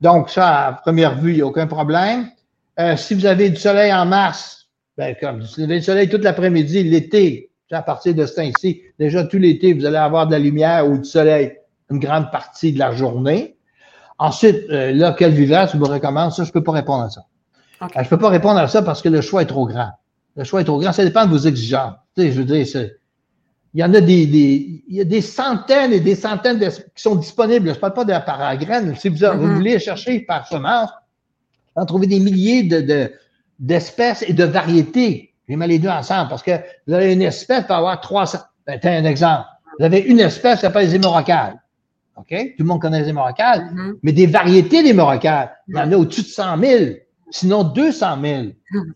Donc, 0.00 0.30
ça, 0.30 0.66
à 0.66 0.72
première 0.72 1.18
vue, 1.18 1.32
il 1.32 1.36
n'y 1.36 1.42
a 1.42 1.46
aucun 1.46 1.66
problème. 1.66 2.28
Euh, 2.80 2.96
si 2.96 3.14
vous 3.14 3.26
avez 3.26 3.50
du 3.50 3.56
soleil 3.56 3.92
en 3.92 4.06
mars, 4.06 4.68
ben, 4.96 5.14
comme 5.20 5.42
si 5.42 5.60
vous 5.60 5.70
avez 5.70 5.78
du 5.78 5.84
soleil 5.84 6.08
toute 6.08 6.24
l'après-midi, 6.24 6.82
l'été, 6.82 7.50
à 7.70 7.82
partir 7.82 8.14
de 8.14 8.26
ce 8.26 8.34
temps-ci, 8.34 8.82
déjà 8.98 9.24
tout 9.24 9.38
l'été, 9.38 9.72
vous 9.72 9.84
allez 9.84 9.96
avoir 9.96 10.26
de 10.26 10.32
la 10.32 10.38
lumière 10.38 10.86
ou 10.88 10.98
du 10.98 11.04
soleil 11.04 11.52
une 11.90 11.98
grande 11.98 12.30
partie 12.30 12.72
de 12.72 12.78
la 12.78 12.92
journée. 12.92 13.56
Ensuite, 14.18 14.64
euh, 14.70 14.92
là, 14.92 15.14
quel 15.18 15.32
vivace 15.32 15.72
je 15.72 15.78
vous 15.78 15.84
recommande? 15.84 16.32
Ça, 16.32 16.44
je 16.44 16.48
ne 16.48 16.52
peux 16.52 16.62
pas 16.62 16.72
répondre 16.72 17.04
à 17.04 17.10
ça. 17.10 17.22
Euh, 17.82 17.86
Je 17.96 18.00
ne 18.00 18.04
peux 18.08 18.18
pas 18.18 18.28
répondre 18.28 18.58
à 18.58 18.68
ça 18.68 18.82
parce 18.82 19.02
que 19.02 19.08
le 19.08 19.20
choix 19.20 19.42
est 19.42 19.46
trop 19.46 19.66
grand. 19.66 19.90
Le 20.36 20.44
choix 20.44 20.60
est 20.60 20.64
trop 20.64 20.78
grand. 20.78 20.92
Ça 20.92 21.04
dépend 21.04 21.24
de 21.26 21.30
vos 21.30 21.38
exigences. 21.38 21.94
Tu 22.16 22.22
sais, 22.22 22.32
je 22.32 22.38
veux 22.38 22.44
dire, 22.44 22.66
c'est- 22.66 22.96
il 23.74 23.80
y 23.80 23.84
en 23.84 23.92
a 23.94 24.00
des, 24.00 24.26
des- 24.26 24.84
il 24.88 24.96
y 24.96 25.00
a 25.00 25.04
des 25.04 25.20
centaines 25.20 25.92
et 25.92 26.00
des 26.00 26.14
centaines 26.14 26.58
d'es- 26.58 26.70
qui 26.94 27.02
sont 27.02 27.16
disponibles. 27.16 27.68
Je 27.70 27.74
ne 27.74 27.78
parle 27.78 27.94
pas 27.94 28.04
de 28.04 28.12
par 28.24 28.40
à 28.42 28.56
graines. 28.56 28.94
Si 28.96 29.08
vous, 29.08 29.16
vous 29.16 29.46
Mhm. 29.46 29.54
voulez 29.54 29.78
chercher 29.78 30.20
par 30.20 30.46
semence, 30.46 30.90
vous 31.74 31.82
en 31.82 31.86
trouvez 31.86 32.06
des 32.06 32.20
milliers 32.20 32.62
de, 32.64 32.80
de- 32.80 33.12
d'espèces 33.58 34.24
et 34.26 34.32
de 34.32 34.44
variétés. 34.44 35.32
Je 35.48 35.56
mets 35.56 35.66
les 35.66 35.78
deux 35.78 35.88
ensemble 35.88 36.28
parce 36.28 36.42
que 36.42 36.52
vous 36.86 36.94
avez 36.94 37.12
une 37.12 37.22
espèce 37.22 37.64
peut 37.66 37.74
avoir 37.74 38.00
300. 38.00 38.38
Ben, 38.66 38.78
t'as 38.80 38.92
un 38.96 39.04
exemple. 39.04 39.44
Vous 39.78 39.84
avez 39.84 39.98
une 40.00 40.20
espèce 40.20 40.56
qui 40.56 40.60
s'appelle 40.62 40.86
les 40.88 40.94
hémorrhacales. 40.94 41.58
OK? 42.16 42.28
Tout 42.28 42.62
le 42.62 42.64
monde 42.64 42.80
connaît 42.80 43.00
les 43.02 43.08
hémorrhacales. 43.08 43.70
Mhm. 43.72 43.96
Mais 44.02 44.12
des 44.12 44.26
variétés 44.26 44.82
d'hémorrhacales, 44.82 45.50
il 45.68 45.76
y 45.76 45.78
en 45.80 45.90
a 45.92 45.96
au-dessus 45.96 46.22
de 46.22 46.26
100 46.26 46.58
000, 46.58 46.84
sinon 47.32 47.64
200 47.64 48.18
000. 48.22 48.42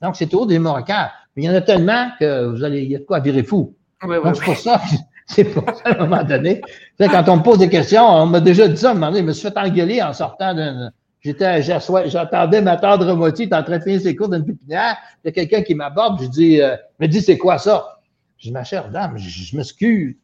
Donc, 0.01 0.16
c'est 0.16 0.26
autour 0.26 0.47
des 0.47 0.55
hémorrhacales. 0.55 1.11
Mais 1.34 1.43
il 1.43 1.47
y 1.47 1.51
en 1.51 1.55
a 1.55 1.61
tellement 1.61 2.11
que 2.20 2.47
vous 2.47 2.62
allez, 2.62 2.82
il 2.82 2.91
y 2.93 2.97
a 2.97 2.99
de 2.99 3.05
quoi 3.05 3.20
virer 3.20 3.43
fou. 3.43 3.74
Oui, 4.03 4.16
oui, 4.16 4.24
Donc, 4.24 4.37
c'est 4.37 4.45
pour 4.45 4.57
ça, 4.57 4.80
c'est 5.26 5.45
pour 5.45 5.64
ça, 5.64 5.82
à 5.84 5.95
un 5.95 6.07
moment 6.07 6.22
donné. 6.22 6.61
Quand 6.99 7.28
on 7.28 7.39
me 7.39 7.43
pose 7.43 7.59
des 7.59 7.68
questions, 7.68 8.05
on 8.07 8.26
m'a 8.26 8.41
déjà 8.41 8.68
dit 8.68 8.76
ça, 8.76 8.89
à 8.89 8.91
un 8.93 8.95
moment 8.95 9.09
donné, 9.09 9.20
je 9.20 9.26
me 9.26 9.32
suis 9.32 9.49
fait 9.49 9.59
engueuler 9.59 10.03
en 10.03 10.12
sortant 10.12 10.55
d'un, 10.55 10.91
j'étais, 11.20 11.62
j'attendais 11.62 12.62
ma 12.62 12.76
tendre 12.76 13.14
moitié, 13.14 13.49
en 13.53 13.62
train 13.62 13.78
de 13.78 13.82
finir 13.82 14.01
ses 14.01 14.14
cours 14.14 14.28
d'une 14.28 14.45
pépinière. 14.45 14.97
Il 15.24 15.28
y 15.28 15.30
a 15.30 15.32
quelqu'un 15.32 15.62
qui 15.62 15.74
m'aborde, 15.74 16.22
je 16.22 16.28
dis, 16.28 16.61
euh, 16.61 16.76
me 17.01 17.07
dit, 17.07 17.20
c'est 17.20 17.39
quoi 17.39 17.59
ça? 17.59 17.99
Je 18.39 18.49
dis, 18.49 18.53
ma 18.53 18.64
chère 18.64 18.91
dame, 18.91 19.16
je, 19.18 19.28
je 19.28 19.57
m'excuse. 19.57 20.14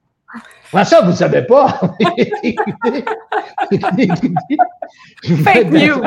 Comment 0.71 0.85
ça, 0.85 1.01
vous 1.03 1.11
ne 1.11 1.17
savez 1.17 1.43
pas? 1.43 1.81
Fake 5.45 5.71
news. 5.71 6.03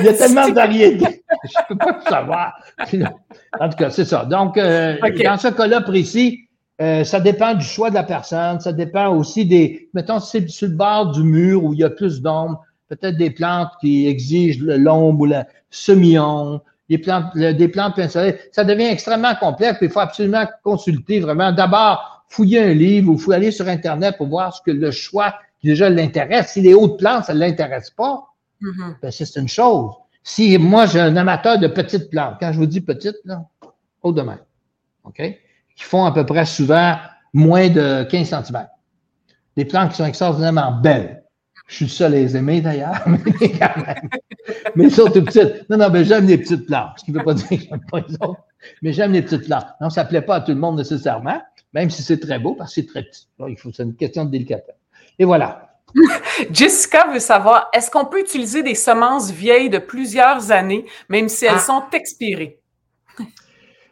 Il 0.00 0.04
y 0.04 0.08
a 0.08 0.12
tellement 0.14 0.48
de 0.48 0.54
variétés. 0.54 1.24
Je 1.44 1.58
ne 1.60 1.68
peux 1.68 1.76
pas 1.76 1.92
tout 1.94 2.08
savoir. 2.08 2.54
En 3.60 3.68
tout 3.68 3.76
cas, 3.76 3.90
c'est 3.90 4.04
ça. 4.04 4.24
Donc, 4.24 4.56
euh, 4.56 4.96
dans 5.24 5.36
ce 5.36 5.48
cas-là 5.48 5.80
précis, 5.80 6.48
euh, 6.80 7.04
ça 7.04 7.20
dépend 7.20 7.54
du 7.54 7.64
choix 7.64 7.90
de 7.90 7.94
la 7.94 8.02
personne. 8.04 8.60
Ça 8.60 8.72
dépend 8.72 9.08
aussi 9.08 9.44
des. 9.44 9.88
Mettons, 9.94 10.20
si 10.20 10.30
c'est 10.40 10.48
sur 10.48 10.68
le 10.68 10.74
bord 10.74 11.10
du 11.12 11.22
mur 11.22 11.64
où 11.64 11.72
il 11.74 11.80
y 11.80 11.84
a 11.84 11.90
plus 11.90 12.20
d'ombre, 12.22 12.60
peut-être 12.88 13.16
des 13.16 13.30
plantes 13.30 13.70
qui 13.80 14.06
exigent 14.06 14.60
le- 14.64 14.76
l'ombre 14.76 15.20
ou 15.22 15.24
la 15.26 15.46
semi-ombre, 15.70 16.62
des 16.88 16.98
plantes, 16.98 17.26
le- 17.34 17.52
des 17.52 17.68
plantes. 17.68 18.00
Ça 18.08 18.64
devient 18.64 18.86
extrêmement 18.86 19.34
complexe. 19.34 19.78
Il 19.82 19.90
faut 19.90 20.00
absolument 20.00 20.44
consulter 20.62 21.20
vraiment. 21.20 21.52
D'abord, 21.52 22.21
fouiller 22.32 22.62
un 22.62 22.72
livre 22.72 23.12
ou 23.12 23.18
faut 23.18 23.32
aller 23.32 23.50
sur 23.50 23.68
Internet 23.68 24.16
pour 24.16 24.26
voir 24.26 24.54
ce 24.56 24.62
que 24.62 24.70
le 24.70 24.90
choix 24.90 25.34
déjà 25.62 25.90
l'intéresse. 25.90 26.52
Si 26.52 26.62
les 26.62 26.72
hautes 26.72 26.98
plantes, 26.98 27.26
ça 27.26 27.34
ne 27.34 27.38
l'intéresse 27.40 27.90
pas, 27.90 28.24
Mhm. 28.60 28.96
ben, 29.02 29.10
c'est 29.10 29.36
une 29.36 29.48
chose. 29.48 29.92
Si 30.22 30.56
moi, 30.56 30.86
j'ai 30.86 31.00
un 31.00 31.16
amateur 31.16 31.58
de 31.58 31.66
petites 31.66 32.08
plantes, 32.10 32.36
quand 32.40 32.52
je 32.52 32.58
vous 32.58 32.66
dis 32.66 32.80
petites, 32.80 33.18
là, 33.24 33.44
haut 34.02 34.12
de 34.12 34.22
main, 34.22 34.38
OK? 35.04 35.16
Qui 35.76 35.84
font 35.84 36.04
à 36.06 36.12
peu 36.12 36.24
près 36.24 36.46
souvent 36.46 36.96
moins 37.34 37.68
de 37.68 38.04
15 38.04 38.28
cm. 38.28 38.66
Des 39.56 39.64
plantes 39.66 39.90
qui 39.90 39.96
sont 39.96 40.06
extraordinairement 40.06 40.72
belles. 40.80 41.22
Je 41.66 41.76
suis 41.76 41.84
le 41.86 41.90
seul 41.90 42.14
à 42.14 42.16
les 42.16 42.36
aimer 42.36 42.60
d'ailleurs, 42.60 43.02
mais 43.06 43.18
quand 43.58 43.76
même. 43.86 44.08
Mais 44.74 44.88
sont 44.90 45.10
petites. 45.10 45.68
Non, 45.68 45.76
non, 45.76 45.90
mais 45.90 46.04
j'aime 46.04 46.26
les 46.26 46.38
petites 46.38 46.66
plantes. 46.66 46.98
Ce 46.98 47.04
qui 47.04 47.12
ne 47.12 47.18
veut 47.18 47.24
pas 47.24 47.34
dire 47.34 47.48
que 47.48 47.56
j'aime 47.56 47.84
pas 47.90 48.00
les 48.08 48.14
autres. 48.14 48.40
Mais 48.80 48.92
j'aime 48.92 49.12
les 49.12 49.22
petites 49.22 49.44
plantes. 49.46 49.66
Non, 49.80 49.90
ça 49.90 50.04
ne 50.04 50.08
plaît 50.08 50.22
pas 50.22 50.36
à 50.36 50.40
tout 50.40 50.52
le 50.52 50.58
monde 50.58 50.76
nécessairement, 50.78 51.40
même 51.72 51.90
si 51.90 52.02
c'est 52.02 52.18
très 52.20 52.38
beau, 52.38 52.54
parce 52.54 52.74
que 52.74 52.80
c'est 52.80 52.86
très 52.86 53.02
petit. 53.02 53.28
Là, 53.38 53.46
il 53.48 53.56
faut, 53.56 53.70
c'est 53.72 53.82
une 53.82 53.94
question 53.94 54.24
de 54.24 54.30
délicatesse. 54.30 54.76
Et 55.18 55.24
voilà. 55.24 55.68
Jessica 56.50 57.06
veut 57.12 57.18
savoir, 57.20 57.68
est-ce 57.72 57.90
qu'on 57.90 58.04
peut 58.06 58.20
utiliser 58.20 58.62
des 58.62 58.74
semences 58.74 59.30
vieilles 59.30 59.70
de 59.70 59.78
plusieurs 59.78 60.50
années, 60.50 60.86
même 61.08 61.28
si 61.28 61.44
elles 61.44 61.54
Ah. 61.56 61.60
sont 61.60 61.82
expirées? 61.92 62.58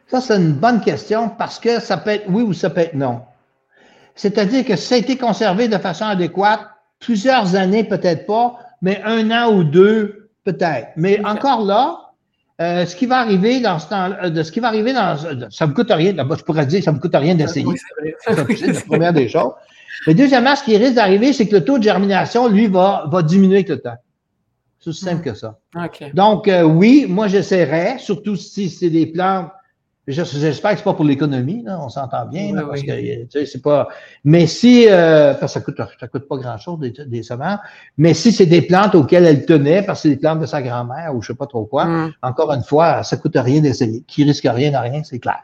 Ça, 0.07 0.19
c'est 0.19 0.35
une 0.35 0.53
bonne 0.53 0.81
question 0.81 1.29
parce 1.29 1.57
que 1.57 1.79
ça 1.79 1.95
peut 1.97 2.09
être 2.09 2.25
oui 2.27 2.41
ou 2.43 2.51
ça 2.53 2.69
peut 2.69 2.81
être 2.81 2.95
non. 2.95 3.21
C'est-à-dire 4.15 4.65
que 4.65 4.75
si 4.75 4.87
ça 4.87 4.95
a 4.95 4.97
été 4.97 5.17
conservé 5.17 5.69
de 5.69 5.77
façon 5.77 6.03
adéquate, 6.05 6.61
plusieurs 6.99 7.55
années, 7.55 7.85
peut-être 7.85 8.25
pas, 8.25 8.59
mais 8.81 9.01
un 9.05 9.31
an 9.31 9.53
ou 9.53 9.63
deux, 9.63 10.29
peut-être. 10.43 10.89
Mais 10.97 11.23
encore 11.25 11.61
là, 11.63 12.10
euh, 12.61 12.85
ce 12.85 12.95
qui 12.95 13.07
va 13.07 13.17
arriver 13.17 13.59
dans 13.59 13.79
ce 13.79 13.89
temps, 13.89 14.11
euh, 14.21 14.29
de 14.29 14.43
ce 14.43 14.51
qui 14.51 14.59
va 14.59 14.67
arriver 14.67 14.93
dans, 14.93 15.17
ça 15.49 15.67
me 15.67 15.73
coûte 15.73 15.89
rien. 15.89 16.13
Je 16.15 16.43
pourrais 16.43 16.65
dire, 16.65 16.83
ça 16.83 16.91
me 16.91 16.99
coûte 16.99 17.15
rien 17.15 17.33
d'essayer. 17.33 17.65
C'est 18.19 18.35
la 18.35 18.81
première 18.87 19.13
des 19.13 19.27
choses. 19.27 19.53
Mais 20.05 20.13
deuxièmement, 20.13 20.55
ce 20.55 20.63
qui 20.63 20.77
risque 20.77 20.93
d'arriver, 20.93 21.33
c'est 21.33 21.47
que 21.47 21.55
le 21.55 21.63
taux 21.63 21.77
de 21.77 21.83
germination, 21.83 22.47
lui, 22.47 22.67
va, 22.67 23.05
va 23.11 23.23
diminuer 23.23 23.57
avec 23.57 23.69
le 23.69 23.79
temps. 23.79 23.97
C'est 24.79 24.89
aussi 24.89 25.05
simple 25.05 25.23
que 25.23 25.33
ça. 25.33 25.59
OK. 25.75 26.13
Donc, 26.13 26.47
euh, 26.47 26.63
oui, 26.63 27.05
moi, 27.07 27.27
j'essaierais, 27.27 27.97
surtout 27.99 28.35
si 28.35 28.69
c'est 28.69 28.89
des 28.89 29.07
plantes. 29.07 29.49
Je- 30.07 30.23
J'espère 30.23 30.71
que 30.71 30.77
c'est 30.77 30.83
pas 30.83 30.93
pour 30.93 31.05
l'économie, 31.05 31.63
on 31.67 31.89
s'entend 31.89 32.25
bien, 32.25 32.53
là, 32.55 32.63
Oui, 32.63 32.67
parce 32.69 32.81
oui. 32.81 32.87
que 32.87 33.23
tu 33.23 33.27
sais, 33.31 33.45
c'est 33.45 33.61
pas. 33.61 33.87
Mais 34.23 34.47
si, 34.47 34.87
euh, 34.89 35.33
parce 35.35 35.53
que 35.53 35.59
ça 35.59 35.65
coûte, 35.65 35.81
ça 35.99 36.07
coûte 36.07 36.27
pas 36.27 36.37
grand-chose 36.37 36.79
des, 36.79 36.91
des 37.05 37.23
semences. 37.23 37.59
Mais 37.97 38.13
si 38.13 38.31
c'est 38.31 38.45
des 38.47 38.61
plantes 38.63 38.95
auxquelles 38.95 39.25
elle 39.25 39.45
tenait, 39.45 39.83
parce 39.83 39.99
que 39.99 40.09
c'est 40.09 40.15
des 40.15 40.21
plantes 40.21 40.39
de 40.39 40.45
sa 40.45 40.61
grand-mère 40.61 41.13
ou 41.15 41.21
je 41.21 41.27
sais 41.27 41.35
pas 41.37 41.45
trop 41.47 41.65
quoi, 41.65 41.85
Mm. 41.85 42.13
encore 42.23 42.51
une 42.51 42.63
fois, 42.63 43.03
ça 43.03 43.17
coûte 43.17 43.35
rien 43.35 43.61
d'essayer. 43.61 44.03
Qui 44.07 44.23
risque 44.23 44.47
rien 44.51 44.73
à 44.73 44.81
rien, 44.81 45.03
c'est 45.03 45.19
clair. 45.19 45.43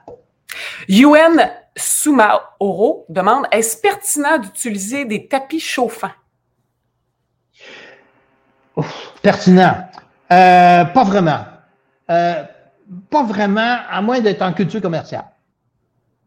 Yuen 0.87 1.49
Sumaoro 1.75 3.05
demande, 3.09 3.45
est-ce 3.51 3.77
pertinent 3.79 4.39
d'utiliser 4.39 5.05
des 5.05 5.27
tapis 5.27 5.59
chauffants? 5.59 6.09
Pertinent. 9.21 9.87
Euh, 10.31 10.85
pas 10.85 11.03
vraiment. 11.03 11.39
Euh, 12.09 12.43
pas 13.09 13.23
vraiment, 13.23 13.77
à 13.89 14.01
moins 14.01 14.19
d'être 14.19 14.41
en 14.41 14.53
culture 14.53 14.81
commerciale. 14.81 15.25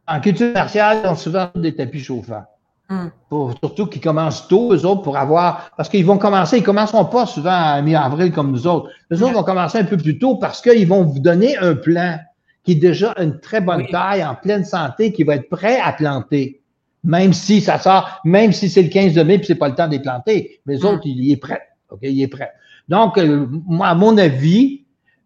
En 0.06 0.20
culture 0.20 0.48
commerciale, 0.48 0.98
ils 1.04 1.08
ont 1.08 1.14
souvent 1.14 1.48
des 1.54 1.74
tapis 1.74 2.00
chauffants. 2.00 2.44
Hmm. 2.88 3.06
Pour- 3.28 3.54
surtout 3.62 3.86
qu'ils 3.86 4.00
commencent 4.02 4.48
tôt, 4.48 4.72
eux 4.74 4.84
autres, 4.84 5.02
pour 5.02 5.16
avoir. 5.16 5.70
Parce 5.76 5.88
qu'ils 5.88 6.04
vont 6.04 6.18
commencer, 6.18 6.58
ils 6.58 6.62
commenceront 6.64 7.04
pas 7.04 7.24
souvent 7.26 7.50
à 7.52 7.80
mi-avril 7.80 8.32
comme 8.32 8.50
nous 8.50 8.66
autres. 8.66 8.90
Eux 9.12 9.22
autres 9.22 9.34
vont 9.34 9.44
commencer 9.44 9.78
un 9.78 9.84
peu 9.84 9.96
plus 9.96 10.18
tôt 10.18 10.36
parce 10.36 10.60
qu'ils 10.60 10.88
vont 10.88 11.04
vous 11.04 11.20
donner 11.20 11.56
un 11.58 11.74
plan 11.76 12.18
qui 12.64 12.72
est 12.72 12.76
déjà 12.76 13.14
une 13.18 13.38
très 13.38 13.60
bonne 13.60 13.82
Oui. 13.82 13.90
taille, 13.92 14.24
en 14.24 14.34
pleine 14.34 14.64
santé, 14.64 15.12
qui 15.12 15.22
va 15.24 15.36
être 15.36 15.48
prêt 15.48 15.78
à 15.80 15.92
planter. 15.92 16.60
Même 17.04 17.32
si 17.32 17.60
ça 17.62 17.78
sort, 17.78 18.20
même 18.24 18.52
si 18.52 18.68
c'est 18.68 18.82
le 18.82 18.88
15 18.90 19.14
de 19.14 19.22
mai 19.22 19.38
puis 19.38 19.46
c'est 19.46 19.54
pas 19.54 19.68
le 19.68 19.74
temps 19.76 19.86
de 19.86 19.92
les 19.92 20.00
planter. 20.00 20.60
Mais 20.66 20.74
les 20.74 20.80
Mm. 20.82 20.86
autres, 20.86 21.02
il, 21.04 21.24
il 21.24 21.32
est 21.32 21.36
prêt. 21.36 21.62
OK, 21.90 22.00
il 22.02 22.20
est 22.20 22.28
prêt. 22.28 22.50
Donc, 22.88 23.16
euh, 23.18 23.46
moi, 23.66 23.86
à 23.86 23.94
mon 23.94 24.18
avis, 24.18 24.79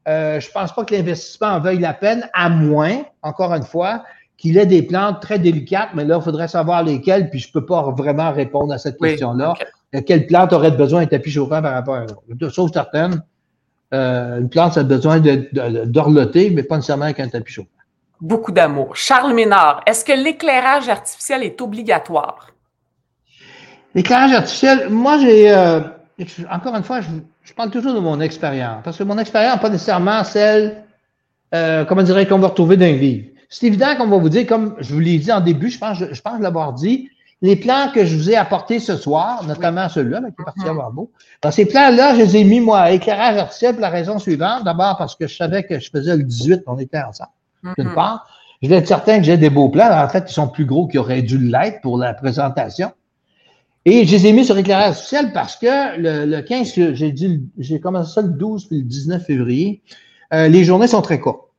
euh, 0.08 0.40
je 0.40 0.50
pense 0.50 0.72
pas 0.72 0.84
que 0.84 0.94
l'investissement 0.94 1.48
en 1.48 1.60
veuille 1.60 1.78
la 1.78 1.94
peine, 1.94 2.28
à 2.34 2.48
moins, 2.48 3.02
encore 3.22 3.52
une 3.54 3.62
fois, 3.64 4.04
qu'il 4.36 4.58
ait 4.58 4.66
des 4.66 4.82
plantes 4.82 5.22
très 5.22 5.38
délicates, 5.38 5.90
mais 5.94 6.04
là, 6.04 6.16
il 6.18 6.22
faudrait 6.22 6.48
savoir 6.48 6.82
lesquelles, 6.82 7.30
puis 7.30 7.38
je 7.38 7.50
peux 7.50 7.64
pas 7.64 7.82
vraiment 7.96 8.32
répondre 8.32 8.72
à 8.72 8.78
cette 8.78 8.96
Oui, 9.00 9.10
question-là. 9.10 9.54
Euh, 9.94 10.02
Quelle 10.06 10.26
plante 10.26 10.52
aurait 10.52 10.72
besoin 10.72 11.00
d'un 11.02 11.06
tapis 11.06 11.30
chauffant 11.30 11.62
par 11.62 11.72
rapport 11.72 11.94
à 11.94 12.02
une 12.02 12.10
autre? 12.10 12.22
De 12.28 12.48
choses 12.48 12.70
certaines, 12.72 13.22
Euh, 13.92 14.40
une 14.40 14.48
plante, 14.48 14.72
ça 14.72 14.80
a 14.80 14.82
besoin 14.82 15.20
d'orloter, 15.20 16.50
mais 16.50 16.64
pas 16.64 16.76
nécessairement 16.76 17.04
avec 17.04 17.20
un 17.20 17.28
tapis 17.28 17.52
chaud. 17.52 17.66
Beaucoup 18.20 18.50
d'amour. 18.50 18.96
Charles 18.96 19.32
Ménard, 19.34 19.82
est-ce 19.86 20.04
que 20.04 20.12
l'éclairage 20.12 20.88
artificiel 20.88 21.44
est 21.44 21.60
obligatoire? 21.60 22.48
L'éclairage 23.94 24.32
artificiel, 24.32 24.88
moi, 24.90 25.18
j'ai. 25.18 25.52
Euh, 25.52 25.80
encore 26.50 26.74
une 26.74 26.82
fois, 26.82 27.02
je, 27.02 27.08
parle 27.52 27.70
toujours 27.70 27.94
de 27.94 28.00
mon 28.00 28.20
expérience, 28.20 28.80
parce 28.82 28.96
que 28.96 29.04
mon 29.04 29.18
expérience 29.18 29.56
n'est 29.56 29.60
pas 29.60 29.68
nécessairement 29.68 30.24
celle, 30.24 30.84
euh, 31.54 31.84
comment 31.84 32.02
dirais 32.02 32.26
qu'on 32.26 32.38
va 32.38 32.48
retrouver 32.48 32.76
dans 32.76 32.86
livre. 32.86 33.26
C'est 33.50 33.66
évident 33.66 33.94
qu'on 33.96 34.06
va 34.06 34.16
vous 34.16 34.30
dire, 34.30 34.46
comme 34.46 34.74
je 34.80 34.94
vous 34.94 35.00
l'ai 35.00 35.18
dit 35.18 35.30
en 35.30 35.40
début, 35.40 35.70
je 35.70 35.78
pense, 35.78 35.98
je, 35.98 36.20
pense 36.22 36.40
l'avoir 36.40 36.72
dit, 36.72 37.10
les 37.42 37.56
plans 37.56 37.90
que 37.94 38.06
je 38.06 38.16
vous 38.16 38.30
ai 38.30 38.36
apportés 38.36 38.78
ce 38.78 38.96
soir, 38.96 39.44
notamment 39.46 39.88
celui-là, 39.88 40.20
qui 40.20 40.40
est 40.40 40.44
parti 40.44 40.66
avoir 40.66 40.90
beau, 40.90 41.12
dans 41.42 41.50
ces 41.50 41.66
plans-là, 41.66 42.14
je 42.14 42.20
les 42.20 42.36
ai 42.38 42.44
mis, 42.44 42.60
moi, 42.60 42.80
à 42.80 42.90
éclairage 42.92 43.36
artificiel 43.36 43.74
pour 43.74 43.82
la 43.82 43.90
raison 43.90 44.18
suivante. 44.18 44.64
D'abord, 44.64 44.96
parce 44.96 45.14
que 45.14 45.26
je 45.26 45.36
savais 45.36 45.64
que 45.64 45.78
je 45.78 45.90
faisais 45.90 46.16
le 46.16 46.22
18, 46.22 46.62
on 46.66 46.78
était 46.78 47.02
ensemble, 47.02 47.30
d'une 47.76 47.88
mm-hmm. 47.88 47.94
part. 47.94 48.26
Je 48.62 48.68
voulais 48.68 48.78
être 48.78 48.88
certain 48.88 49.18
que 49.18 49.24
j'ai 49.24 49.36
des 49.36 49.50
beaux 49.50 49.68
plans. 49.68 49.90
En 49.92 50.08
fait, 50.08 50.24
ils 50.26 50.32
sont 50.32 50.48
plus 50.48 50.64
gros 50.64 50.86
qu'ils 50.86 51.00
auraient 51.00 51.20
dû 51.20 51.36
l'être 51.36 51.82
pour 51.82 51.98
la 51.98 52.14
présentation. 52.14 52.92
Et 53.86 54.06
je 54.06 54.12
les 54.12 54.26
ai 54.26 54.32
mis 54.32 54.44
sur 54.44 54.56
éclairage 54.56 54.90
artificiel 54.90 55.32
parce 55.32 55.56
que 55.56 55.98
le, 55.98 56.40
15, 56.40 56.94
j'ai 56.94 57.12
dit, 57.12 57.42
j'ai 57.58 57.80
commencé 57.80 58.14
ça 58.14 58.22
le 58.22 58.28
12 58.28 58.68
puis 58.68 58.78
le 58.78 58.84
19 58.84 59.24
février, 59.24 59.82
euh, 60.32 60.48
les 60.48 60.64
journées 60.64 60.86
sont 60.86 61.02
très 61.02 61.20
courtes. 61.20 61.50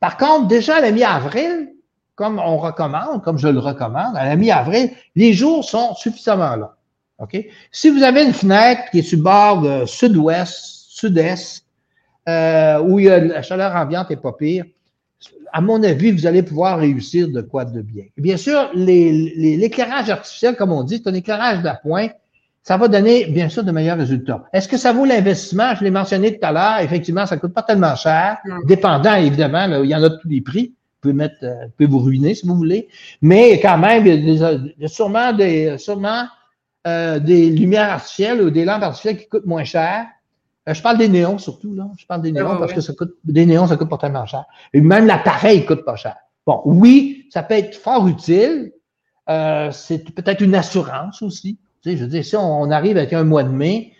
Par 0.00 0.16
contre, 0.16 0.48
déjà 0.48 0.76
à 0.76 0.80
la 0.80 0.92
mi-avril, 0.92 1.72
comme 2.14 2.38
on 2.38 2.56
recommande, 2.56 3.22
comme 3.22 3.38
je 3.38 3.48
le 3.48 3.58
recommande, 3.58 4.16
à 4.16 4.24
la 4.24 4.36
mi-avril, 4.36 4.90
les 5.14 5.32
jours 5.32 5.64
sont 5.64 5.94
suffisamment 5.94 6.56
longs. 6.56 6.68
OK? 7.18 7.36
Si 7.70 7.90
vous 7.90 8.02
avez 8.02 8.24
une 8.24 8.32
fenêtre 8.32 8.82
qui 8.90 9.00
est 9.00 9.02
sur 9.02 9.18
le 9.18 9.24
bord 9.24 9.88
sud-ouest, 9.88 10.86
sud-est, 10.88 11.64
euh, 12.28 12.80
où 12.80 12.98
il 12.98 13.06
y 13.06 13.10
a 13.10 13.18
la 13.18 13.42
chaleur 13.42 13.74
ambiante 13.74 14.10
et 14.10 14.16
pas 14.16 14.32
pire, 14.32 14.64
à 15.52 15.60
mon 15.60 15.82
avis, 15.82 16.12
vous 16.12 16.26
allez 16.26 16.42
pouvoir 16.42 16.78
réussir 16.78 17.28
de 17.28 17.40
quoi 17.40 17.64
de 17.64 17.80
bien. 17.80 18.04
bien 18.16 18.36
sûr, 18.36 18.70
l'éclairage 18.74 20.10
artificiel, 20.10 20.56
comme 20.56 20.72
on 20.72 20.82
dit, 20.82 21.00
c'est 21.02 21.10
un 21.10 21.14
éclairage 21.14 21.62
d'appoint. 21.62 22.08
Ça 22.62 22.76
va 22.76 22.88
donner, 22.88 23.26
bien 23.26 23.48
sûr, 23.48 23.64
de 23.64 23.72
meilleurs 23.72 23.96
résultats. 23.96 24.44
Est-ce 24.52 24.68
que 24.68 24.76
ça 24.76 24.92
vaut 24.92 25.06
l'investissement? 25.06 25.74
Je 25.74 25.84
l'ai 25.84 25.90
mentionné 25.90 26.38
tout 26.38 26.46
à 26.46 26.52
l'heure. 26.52 26.78
Effectivement, 26.80 27.24
ça 27.24 27.38
coûte 27.38 27.54
pas 27.54 27.62
tellement 27.62 27.96
cher. 27.96 28.38
Dépendant, 28.66 29.14
évidemment, 29.14 29.82
il 29.82 29.88
y 29.88 29.94
en 29.94 30.02
a 30.02 30.08
de 30.08 30.16
tous 30.16 30.28
les 30.28 30.42
prix. 30.42 30.74
Vous 30.74 31.00
pouvez 31.00 31.14
mettre, 31.14 31.36
euh, 31.44 31.64
vous 31.64 31.70
pouvez 31.76 31.88
vous 31.88 32.00
ruiner 32.00 32.34
si 32.34 32.46
vous 32.46 32.56
voulez. 32.56 32.88
Mais 33.22 33.58
quand 33.60 33.78
même, 33.78 34.06
il 34.06 34.34
y 34.34 34.84
a, 34.84 34.88
sûrement 34.88 35.32
des, 35.32 35.78
sûrement, 35.78 36.24
euh, 36.86 37.20
des 37.20 37.50
lumières 37.50 37.90
artificielles 37.90 38.42
ou 38.42 38.50
des 38.50 38.64
lampes 38.64 38.82
artificielles 38.82 39.16
qui 39.16 39.28
coûtent 39.28 39.46
moins 39.46 39.64
cher 39.64 40.06
je 40.74 40.82
parle 40.82 40.98
des 40.98 41.08
néons 41.08 41.38
surtout, 41.38 41.74
là. 41.74 41.88
Je 41.96 42.06
parle 42.06 42.22
des 42.22 42.32
néons 42.32 42.56
parce 42.58 42.72
que 42.72 42.80
ça 42.80 42.92
coûte, 42.92 43.14
des 43.24 43.46
néons, 43.46 43.66
ça 43.66 43.76
coûte 43.76 43.88
pas 43.88 43.98
tellement 43.98 44.26
cher. 44.26 44.44
Et 44.72 44.80
même 44.80 45.06
l'appareil 45.06 45.64
coûte 45.64 45.84
pas 45.84 45.96
cher. 45.96 46.16
Bon, 46.46 46.62
oui, 46.64 47.26
ça 47.30 47.42
peut 47.42 47.54
être 47.54 47.76
fort 47.76 48.08
utile. 48.08 48.72
Euh, 49.28 49.70
c'est 49.70 49.98
peut-être 50.14 50.40
une 50.40 50.54
assurance 50.54 51.22
aussi. 51.22 51.58
Tu 51.82 51.90
sais, 51.90 51.96
je 51.96 52.04
veux 52.04 52.08
dire, 52.08 52.24
si 52.24 52.36
on, 52.36 52.70
arrive 52.70 52.96
avec 52.96 53.12
un 53.12 53.24
mois 53.24 53.44
de 53.44 53.50
mai 53.50 53.92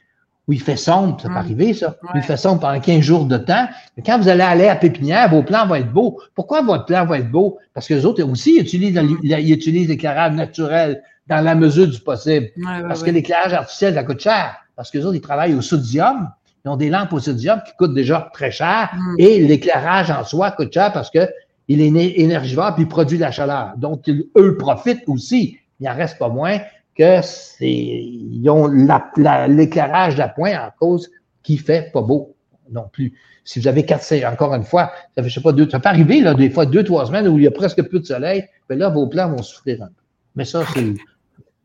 où 0.47 0.55
il 0.55 0.61
fait 0.61 0.77
sombre, 0.77 1.21
ça 1.21 1.29
peut 1.29 1.35
hum. 1.35 1.41
arriver, 1.41 1.75
ça. 1.75 1.97
Il 2.15 2.23
fait 2.23 2.39
sombre 2.39 2.61
pendant 2.61 2.81
15 2.81 3.01
jours 3.01 3.27
de 3.27 3.37
temps. 3.37 3.69
Mais 3.97 4.03
quand 4.03 4.19
vous 4.19 4.29
allez 4.29 4.43
aller 4.43 4.67
à 4.67 4.77
Pépinière, 4.77 5.29
vos 5.29 5.43
plans 5.43 5.67
vont 5.67 5.75
être 5.75 5.93
beaux. 5.93 6.21
Pourquoi 6.35 6.63
votre 6.63 6.87
plan 6.87 7.05
va 7.05 7.19
être 7.19 7.31
beau? 7.31 7.59
Parce 7.75 7.87
que 7.87 7.95
les 7.95 8.07
autres 8.07 8.23
aussi 8.23 8.59
utilisent, 8.59 8.99
ils 9.23 9.53
utilisent 9.53 9.89
l'éclairage 9.89 10.33
naturel 10.33 11.03
dans 11.27 11.45
la 11.45 11.55
mesure 11.55 11.87
du 11.87 12.01
possible. 12.01 12.51
parce 12.89 13.03
que 13.03 13.11
l'éclairage 13.11 13.53
artificiel, 13.53 13.95
ça 13.95 14.05
coûte 14.05 14.21
cher. 14.21 14.57
Parce 14.75 14.91
que 14.91 14.99
les 14.99 15.05
autres, 15.05 15.17
ils 15.17 15.21
travaillent 15.21 15.55
au 15.55 15.61
sodium. 15.61 16.31
Ils 16.69 16.71
ont 16.71 16.77
des 16.77 16.91
lampes 16.91 17.15
au 17.15 17.19
sodium 17.19 17.63
qui 17.67 17.73
coûtent 17.79 17.95
déjà 17.95 18.29
très 18.35 18.51
cher 18.51 18.91
mm. 18.95 19.15
et 19.19 19.41
l'éclairage 19.41 20.11
en 20.11 20.23
soi 20.23 20.51
coûte 20.51 20.73
cher 20.73 20.93
parce 20.93 21.11
que 21.11 21.27
il 21.67 21.81
est 21.81 22.21
énergivore 22.21 22.75
puis 22.75 22.85
il 22.85 22.89
produit 22.89 23.19
de 23.19 23.23
la 23.23 23.31
chaleur. 23.31 23.73
Donc, 23.77 24.09
eux 24.37 24.57
profitent 24.57 25.05
aussi. 25.07 25.59
Il 25.81 25.87
n'en 25.87 25.95
reste 25.95 26.19
pas 26.19 26.29
moins 26.29 26.59
que 26.97 27.21
c'est, 27.23 27.71
ils 27.71 28.49
ont 28.51 28.67
l'éclairage 28.67 30.17
d'appoint 30.17 30.53
en 30.53 30.71
cause 30.79 31.11
qui 31.43 31.57
fait 31.57 31.91
pas 31.93 32.03
beau 32.03 32.35
non 32.71 32.89
plus. 32.91 33.15
Si 33.45 33.61
vous 33.61 33.69
avez 33.69 33.85
quatre, 33.85 34.13
encore 34.31 34.55
une 34.55 34.65
fois, 34.65 34.91
ça 35.17 35.23
fait, 35.23 35.29
je 35.29 35.35
sais 35.35 35.41
pas, 35.41 35.53
deux, 35.53 35.69
ça 35.71 35.81
peut 35.81 35.89
arriver, 35.89 36.21
là, 36.21 36.35
des 36.35 36.51
fois, 36.51 36.67
deux, 36.67 36.85
trois 36.85 37.07
semaines 37.07 37.29
où 37.29 37.39
il 37.39 37.45
y 37.45 37.47
a 37.47 37.51
presque 37.51 37.83
plus 37.83 38.01
de 38.01 38.05
soleil, 38.05 38.45
mais 38.69 38.77
là, 38.77 38.91
vos 38.91 39.07
plans 39.07 39.31
vont 39.31 39.43
souffrir 39.43 39.83
un 39.83 39.87
peu. 39.87 39.93
Mais 40.37 40.45
ça, 40.45 40.65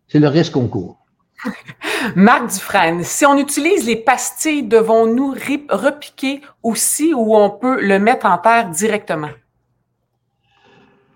c'est 0.08 0.20
le 0.20 0.28
risque 0.28 0.54
qu'on 0.54 0.68
court. 0.68 1.03
Marc 2.16 2.48
Dufresne, 2.54 3.04
si 3.04 3.26
on 3.26 3.38
utilise 3.38 3.86
les 3.86 3.96
pastilles, 3.96 4.64
devons-nous 4.64 5.36
repiquer 5.70 6.42
aussi 6.62 7.14
ou 7.14 7.36
on 7.36 7.50
peut 7.50 7.82
le 7.82 8.00
mettre 8.00 8.26
en 8.26 8.38
terre 8.38 8.70
directement? 8.70 9.30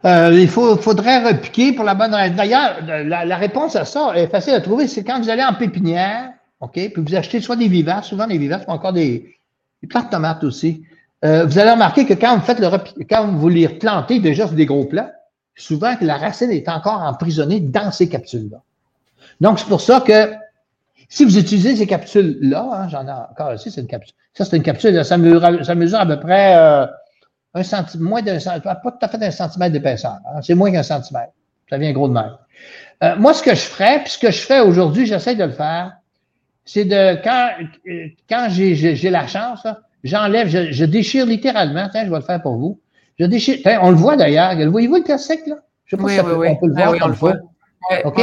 Euh, 0.06 0.32
il 0.34 0.48
faudrait 0.48 1.24
repiquer 1.28 1.74
pour 1.74 1.84
la 1.84 1.96
bonne 1.96 2.14
raison. 2.14 2.36
D'ailleurs, 2.36 2.78
la, 2.86 3.38
réponse 3.38 3.76
à 3.76 3.84
ça 3.84 4.14
est 4.16 4.28
facile 4.28 4.54
à 4.54 4.62
trouver. 4.62 4.88
C'est 4.88 5.04
quand 5.04 5.20
vous 5.20 5.30
allez 5.30 5.44
en 5.44 5.54
pépinière, 5.54 6.30
OK, 6.62 6.74
puis 6.74 6.94
vous 6.96 7.16
achetez 7.16 7.42
soit 7.42 7.56
des 7.56 7.68
vivaces, 7.68 8.08
souvent 8.08 8.28
des 8.28 8.38
vivaces, 8.38 8.64
ou 8.68 8.72
encore 8.72 8.94
des, 8.94 9.36
plantes 9.90 10.10
tomates 10.10 10.44
aussi. 10.44 10.84
Euh, 11.26 11.46
vous 11.46 11.58
allez 11.58 11.72
remarquer 11.72 12.06
que 12.06 12.14
quand 12.14 12.38
vous 12.38 12.46
faites 12.46 12.60
le 12.60 12.70
quand 13.06 13.28
vous 13.28 13.50
les 13.50 13.68
replantez 13.68 14.20
déjà 14.20 14.48
sur 14.48 14.56
des 14.56 14.66
gros 14.66 14.86
plants, 14.86 15.10
souvent 15.56 15.96
la 16.00 16.18
racine 16.18 16.52
est 16.52 16.70
encore 16.70 17.02
emprisonnée 17.02 17.60
dans 17.60 17.92
ces 17.92 18.08
capsules-là. 18.08 18.62
Donc, 19.42 19.60
c'est 19.60 19.68
pour 19.68 19.82
ça 19.82 20.02
que 20.02 20.34
si 21.10 21.24
vous 21.24 21.38
utilisez 21.38 21.76
ces 21.76 21.88
capsules-là, 21.88 22.70
hein, 22.74 22.90
j'en 22.90 23.08
ai 23.08 23.12
encore 23.12 23.54
ici, 23.54 23.72
c'est 23.72 23.82
une 23.82 23.88
capsule. 23.88 24.16
Ça, 24.34 24.46
c'est 24.46 24.58
une 24.58 24.64
capsule, 24.64 25.04
ça 25.06 25.18
mesure, 25.18 25.66
ça 25.66 25.76
mesure 25.76 26.00
à 26.00 26.06
peu 26.06 26.20
près 26.20 26.56
euh, 26.58 26.86
un 27.54 27.64
centimètre, 27.64 28.10
moins 28.10 28.22
d'un 28.22 28.40
centimètre, 28.40 28.82
pas 28.82 28.92
tout 28.92 28.98
à 29.02 29.08
fait 29.08 29.24
un 29.24 29.32
centimètre 29.32 29.72
d'épaisseur. 29.74 30.18
Hein, 30.26 30.42
c'est 30.42 30.56
moins 30.56 30.72
qu'un 30.72 30.84
centimètre. 30.84 31.32
Ça 31.70 31.78
vient 31.78 31.92
gros 31.94 32.08
de 32.08 32.14
même. 32.14 32.38
Euh, 33.04 33.16
moi, 33.18 33.34
ce 33.34 33.44
que 33.44 33.52
je 33.52 33.62
ferais, 33.62 34.00
puis 34.04 34.12
ce 34.12 34.18
que 34.18 34.32
je 34.32 34.42
fais 34.42 34.60
aujourd'hui, 34.60 35.06
j'essaie 35.06 35.36
de 35.36 35.44
le 35.44 35.52
faire, 35.52 35.94
c'est 36.66 36.86
de 36.86 37.22
quand, 37.24 37.50
quand 38.30 38.48
j'ai 38.50 39.10
la 39.10 39.28
chance, 39.28 39.66
j'enlève, 40.04 40.50
je, 40.50 40.86
déchire 40.86 41.26
littéralement, 41.26 41.88
tiens, 41.92 42.06
je 42.06 42.10
vais 42.10 42.18
le 42.18 42.24
faire 42.24 42.42
pour 42.42 42.58
vous. 42.58 42.80
Je 43.20 43.26
déchire, 43.26 43.60
on 43.82 43.92
le 43.92 43.96
voit 43.96 44.16
d'ailleurs, 44.16 44.54
voyez-vous 44.70 44.98
le 44.98 45.04
classique, 45.04 45.48
là? 45.48 45.56
Je 45.86 45.96
sais 45.96 46.04
pas 46.04 46.10
si 46.10 46.20
on 46.20 46.24
peut 46.24 46.68
le 46.68 46.74
voir. 46.74 46.92
oui, 46.92 47.00
on 47.02 47.08
le 47.08 47.14
voit. 47.14 47.36
OK? 48.04 48.22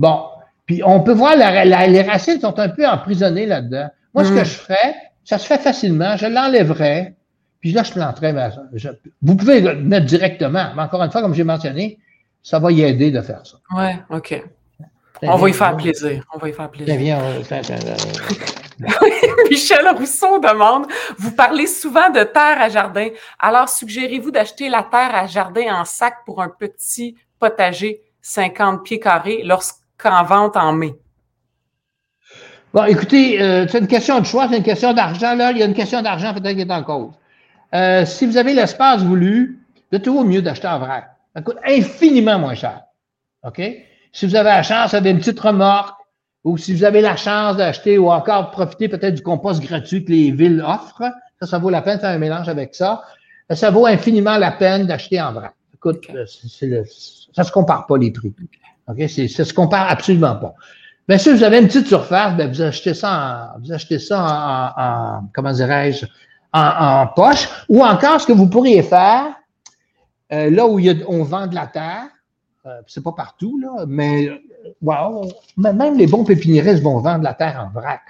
Bon, 0.00 0.22
puis 0.64 0.82
on 0.82 1.00
peut 1.00 1.12
voir 1.12 1.36
la, 1.36 1.64
les 1.64 2.02
racines 2.02 2.40
sont 2.40 2.58
un 2.58 2.70
peu 2.70 2.88
emprisonnées 2.88 3.44
là-dedans. 3.44 3.88
Moi, 4.14 4.24
ce 4.24 4.30
que 4.30 4.40
mm. 4.40 4.44
je 4.44 4.50
ferais, 4.50 4.94
ça 5.24 5.36
se 5.36 5.46
fait 5.46 5.58
facilement, 5.58 6.16
je 6.16 6.26
l'enlèverais, 6.26 7.14
puis 7.60 7.72
là, 7.72 7.82
je 7.82 7.92
planterais. 7.92 8.34
vous 9.20 9.36
pouvez 9.36 9.60
le 9.60 9.76
mettre 9.76 10.06
directement, 10.06 10.72
mais 10.74 10.82
encore 10.82 11.02
une 11.02 11.10
fois, 11.10 11.20
comme 11.20 11.34
j'ai 11.34 11.44
mentionné, 11.44 11.98
ça 12.42 12.58
va 12.58 12.72
y 12.72 12.80
aider 12.80 13.10
de 13.10 13.20
faire 13.20 13.44
ça. 13.44 13.58
Oui, 13.76 14.16
OK. 14.16 14.42
On 15.22 15.36
va 15.36 15.50
y 15.50 15.52
faire 15.52 15.76
plaisir. 15.76 16.24
On 16.32 16.38
va 16.38 16.48
y 16.48 16.52
faire 16.54 16.70
plaisir. 16.70 16.96
Bien, 16.96 17.20
Michel 19.50 19.86
Rousseau 19.88 20.38
demande 20.38 20.86
Vous 21.18 21.32
parlez 21.32 21.66
souvent 21.66 22.08
de 22.08 22.22
terre 22.22 22.58
à 22.58 22.70
jardin. 22.70 23.08
Alors, 23.38 23.68
suggérez-vous 23.68 24.30
d'acheter 24.30 24.70
la 24.70 24.82
terre 24.82 25.14
à 25.14 25.26
jardin 25.26 25.74
en 25.74 25.84
sac 25.84 26.14
pour 26.24 26.40
un 26.40 26.48
petit 26.48 27.16
potager 27.38 28.00
50 28.22 28.82
pieds 28.82 28.98
carrés 28.98 29.42
lorsque 29.44 29.79
qu'en 30.02 30.24
vente 30.24 30.56
en 30.56 30.72
mai? 30.72 30.94
Bon, 32.72 32.84
écoutez, 32.84 33.42
euh, 33.42 33.66
c'est 33.68 33.80
une 33.80 33.88
question 33.88 34.20
de 34.20 34.26
choix, 34.26 34.48
c'est 34.48 34.56
une 34.56 34.62
question 34.62 34.92
d'argent. 34.92 35.34
Là, 35.34 35.50
il 35.50 35.58
y 35.58 35.62
a 35.62 35.66
une 35.66 35.74
question 35.74 36.02
d'argent 36.02 36.32
peut-être 36.32 36.54
qui 36.54 36.62
est 36.62 36.70
en 36.70 36.84
cause. 36.84 37.12
Euh, 37.74 38.04
si 38.06 38.26
vous 38.26 38.36
avez 38.36 38.54
l'espace 38.54 39.02
voulu, 39.02 39.58
c'est 39.92 40.02
toujours 40.02 40.24
mieux 40.24 40.42
d'acheter 40.42 40.68
en 40.68 40.78
vrac. 40.78 41.10
Ça 41.34 41.42
coûte 41.42 41.58
infiniment 41.66 42.38
moins 42.38 42.54
cher. 42.54 42.82
OK? 43.44 43.60
Si 44.12 44.26
vous 44.26 44.36
avez 44.36 44.50
la 44.50 44.62
chance 44.62 44.92
d'avoir 44.92 45.10
une 45.10 45.18
petite 45.18 45.40
remorque, 45.40 45.96
ou 46.44 46.56
si 46.56 46.74
vous 46.74 46.84
avez 46.84 47.00
la 47.00 47.16
chance 47.16 47.56
d'acheter 47.56 47.98
ou 47.98 48.10
encore 48.10 48.50
profiter 48.50 48.88
peut-être 48.88 49.14
du 49.14 49.22
compost 49.22 49.60
gratuit 49.62 50.04
que 50.04 50.10
les 50.10 50.30
villes 50.30 50.64
offrent, 50.66 51.10
ça, 51.40 51.46
ça 51.46 51.58
vaut 51.58 51.70
la 51.70 51.82
peine 51.82 51.96
de 51.96 52.00
faire 52.00 52.10
un 52.10 52.18
mélange 52.18 52.48
avec 52.48 52.74
ça. 52.74 53.02
Ça 53.50 53.70
vaut 53.70 53.86
infiniment 53.86 54.38
la 54.38 54.52
peine 54.52 54.86
d'acheter 54.86 55.20
en 55.20 55.32
vrac. 55.32 55.54
Écoute, 55.74 56.06
ça 56.26 56.66
ne 56.66 56.82
ça 56.84 57.44
se 57.44 57.52
compare 57.52 57.86
pas 57.86 57.98
les 57.98 58.10
prix. 58.10 58.32
OK? 58.90 59.08
C'est, 59.08 59.28
se 59.28 59.54
compare 59.54 59.90
absolument 59.90 60.36
pas. 60.36 60.54
Bien 61.08 61.18
sûr, 61.18 61.34
vous 61.34 61.42
avez 61.42 61.58
une 61.58 61.66
petite 61.66 61.88
surface, 61.88 62.36
bien, 62.36 62.46
vous 62.48 62.62
achetez 62.62 62.94
ça 62.94 63.52
en, 63.56 63.60
vous 63.60 63.72
achetez 63.72 63.98
ça 63.98 64.22
en, 64.76 64.82
en 64.82 65.30
comment 65.34 65.52
en, 66.52 67.06
poche. 67.14 67.48
Ou 67.68 67.84
encore, 67.84 68.20
ce 68.20 68.26
que 68.26 68.32
vous 68.32 68.48
pourriez 68.48 68.82
faire, 68.82 69.26
euh, 70.32 70.50
là 70.50 70.66
où 70.66 70.80
on 71.08 71.24
vend 71.24 71.46
de 71.46 71.54
la 71.54 71.66
terre, 71.66 72.06
euh, 72.66 72.80
c'est 72.86 73.02
pas 73.02 73.12
partout, 73.12 73.58
là, 73.58 73.84
mais 73.88 74.30
même 75.56 75.96
les 75.96 76.06
bons 76.06 76.24
pépiniéristes 76.24 76.82
vont 76.82 77.00
vendre 77.00 77.20
de 77.20 77.24
la 77.24 77.34
terre 77.34 77.66
en 77.66 77.72
vrac. 77.72 78.02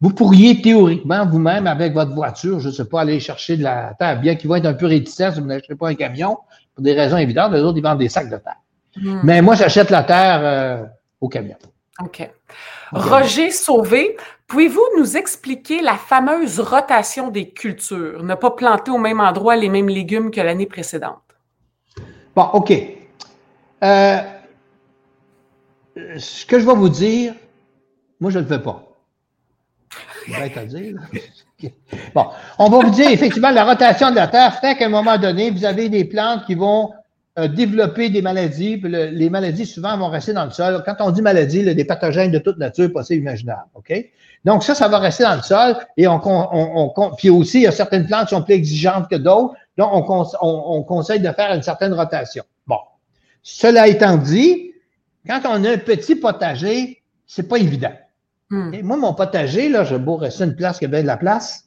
Vous 0.00 0.10
pourriez 0.10 0.62
théoriquement 0.62 1.26
vous-même, 1.26 1.66
avec 1.66 1.92
votre 1.92 2.14
voiture, 2.14 2.60
je 2.60 2.68
ne 2.68 2.72
sais 2.72 2.84
pas, 2.84 3.02
aller 3.02 3.20
chercher 3.20 3.56
de 3.56 3.64
la 3.64 3.94
terre, 3.98 4.20
bien 4.20 4.36
qu'ils 4.36 4.48
vont 4.48 4.56
être 4.56 4.66
un 4.66 4.74
peu 4.74 4.86
réticents 4.86 5.32
si 5.32 5.40
vous 5.40 5.46
n'achetez 5.46 5.74
pas 5.74 5.88
un 5.88 5.94
camion, 5.94 6.38
pour 6.74 6.84
des 6.84 6.94
raisons 6.94 7.16
évidentes, 7.16 7.52
les 7.52 7.60
autres, 7.60 7.78
ils 7.78 7.82
vendent 7.82 7.98
des 7.98 8.08
sacs 8.08 8.30
de 8.30 8.36
terre. 8.36 8.60
Hmm. 9.00 9.20
Mais 9.22 9.42
moi, 9.42 9.54
j'achète 9.54 9.90
la 9.90 10.02
terre 10.02 10.40
euh, 10.42 10.84
au 11.20 11.28
camion. 11.28 11.56
OK. 12.00 12.28
Roger 12.92 13.50
Sauvé, 13.50 14.16
pouvez-vous 14.46 14.84
nous 14.96 15.16
expliquer 15.16 15.82
la 15.82 15.94
fameuse 15.94 16.60
rotation 16.60 17.28
des 17.28 17.50
cultures, 17.50 18.22
ne 18.22 18.34
pas 18.34 18.50
planter 18.52 18.90
au 18.90 18.98
même 18.98 19.20
endroit 19.20 19.56
les 19.56 19.68
mêmes 19.68 19.88
légumes 19.88 20.30
que 20.30 20.40
l'année 20.40 20.66
précédente? 20.66 21.22
Bon, 22.34 22.44
OK. 22.54 22.72
Euh, 23.82 24.18
ce 26.16 26.46
que 26.46 26.58
je 26.58 26.66
vais 26.66 26.74
vous 26.74 26.88
dire, 26.88 27.34
moi, 28.20 28.30
je 28.30 28.38
ne 28.38 28.44
le 28.44 28.48
fais 28.48 28.62
pas. 28.62 28.84
à 30.32 30.64
dire. 30.64 30.96
Bon, 32.14 32.26
on 32.60 32.68
va 32.68 32.78
vous 32.78 32.90
dire 32.90 33.10
effectivement 33.10 33.50
la 33.50 33.64
rotation 33.64 34.10
de 34.10 34.14
la 34.14 34.28
Terre 34.28 34.60
fait 34.60 34.76
qu'à 34.76 34.86
un 34.86 34.90
moment 34.90 35.18
donné, 35.18 35.50
vous 35.50 35.64
avez 35.64 35.88
des 35.88 36.04
plantes 36.04 36.46
qui 36.46 36.54
vont 36.54 36.92
développer 37.46 38.10
des 38.10 38.22
maladies. 38.22 38.78
Puis 38.78 38.90
les 38.90 39.30
maladies, 39.30 39.66
souvent, 39.66 39.96
vont 39.96 40.08
rester 40.08 40.32
dans 40.32 40.44
le 40.44 40.50
sol. 40.50 40.82
Quand 40.84 40.96
on 41.00 41.10
dit 41.10 41.22
maladie, 41.22 41.62
des 41.74 41.84
pathogènes 41.84 42.32
de 42.32 42.38
toute 42.38 42.58
nature 42.58 42.92
possible 42.92 43.22
imaginable. 43.22 43.66
OK? 43.74 43.92
Donc, 44.44 44.62
ça, 44.62 44.74
ça 44.74 44.88
va 44.88 44.98
rester 44.98 45.24
dans 45.24 45.36
le 45.36 45.42
sol. 45.42 45.76
Et 45.96 46.06
on, 46.06 46.20
on, 46.24 46.92
on, 46.96 47.10
puis 47.16 47.30
aussi, 47.30 47.58
il 47.58 47.62
y 47.62 47.66
a 47.66 47.72
certaines 47.72 48.06
plantes 48.06 48.28
qui 48.28 48.34
sont 48.34 48.42
plus 48.42 48.54
exigeantes 48.54 49.08
que 49.08 49.16
d'autres. 49.16 49.54
Donc, 49.76 50.08
on, 50.10 50.26
on, 50.40 50.82
conseille 50.82 51.20
de 51.20 51.30
faire 51.30 51.54
une 51.54 51.62
certaine 51.62 51.92
rotation. 51.92 52.44
Bon. 52.66 52.78
Cela 53.42 53.88
étant 53.88 54.16
dit, 54.16 54.72
quand 55.26 55.40
on 55.44 55.64
a 55.64 55.72
un 55.72 55.78
petit 55.78 56.16
potager, 56.16 57.02
c'est 57.26 57.48
pas 57.48 57.58
évident. 57.58 57.92
Hmm. 58.50 58.72
Moi, 58.82 58.96
mon 58.96 59.14
potager, 59.14 59.68
là, 59.68 59.84
je 59.84 59.96
beau 59.96 60.16
rester 60.16 60.44
une 60.44 60.56
place 60.56 60.78
qui 60.78 60.86
a 60.86 60.88
bien 60.88 61.02
de 61.02 61.06
la 61.06 61.16
place. 61.16 61.64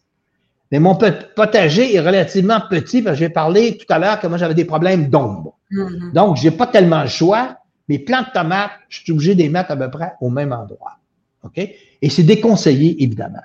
Mais 0.71 0.79
mon 0.79 0.95
potager 0.95 1.95
est 1.95 1.99
relativement 1.99 2.61
petit, 2.69 3.01
parce 3.01 3.17
que 3.17 3.25
j'ai 3.25 3.29
parlé 3.29 3.77
tout 3.77 3.85
à 3.89 3.99
l'heure 3.99 4.19
que 4.19 4.27
moi, 4.27 4.37
j'avais 4.37 4.53
des 4.53 4.65
problèmes 4.65 5.09
d'ombre. 5.09 5.57
Hmm. 5.71 6.11
Donc, 6.13 6.37
j'ai 6.37 6.51
pas 6.51 6.67
tellement 6.67 7.01
le 7.01 7.09
choix. 7.09 7.57
Mes 7.87 7.99
plants 7.99 8.21
de 8.21 8.31
tomates, 8.33 8.71
je 8.89 8.99
suis 8.99 9.11
obligé 9.11 9.35
de 9.35 9.41
les 9.41 9.49
mettre 9.49 9.71
à 9.71 9.75
peu 9.75 9.89
près 9.89 10.13
au 10.21 10.29
même 10.29 10.53
endroit. 10.53 10.97
OK? 11.43 11.57
Et 11.57 12.09
c'est 12.09 12.23
déconseillé, 12.23 13.03
évidemment. 13.03 13.41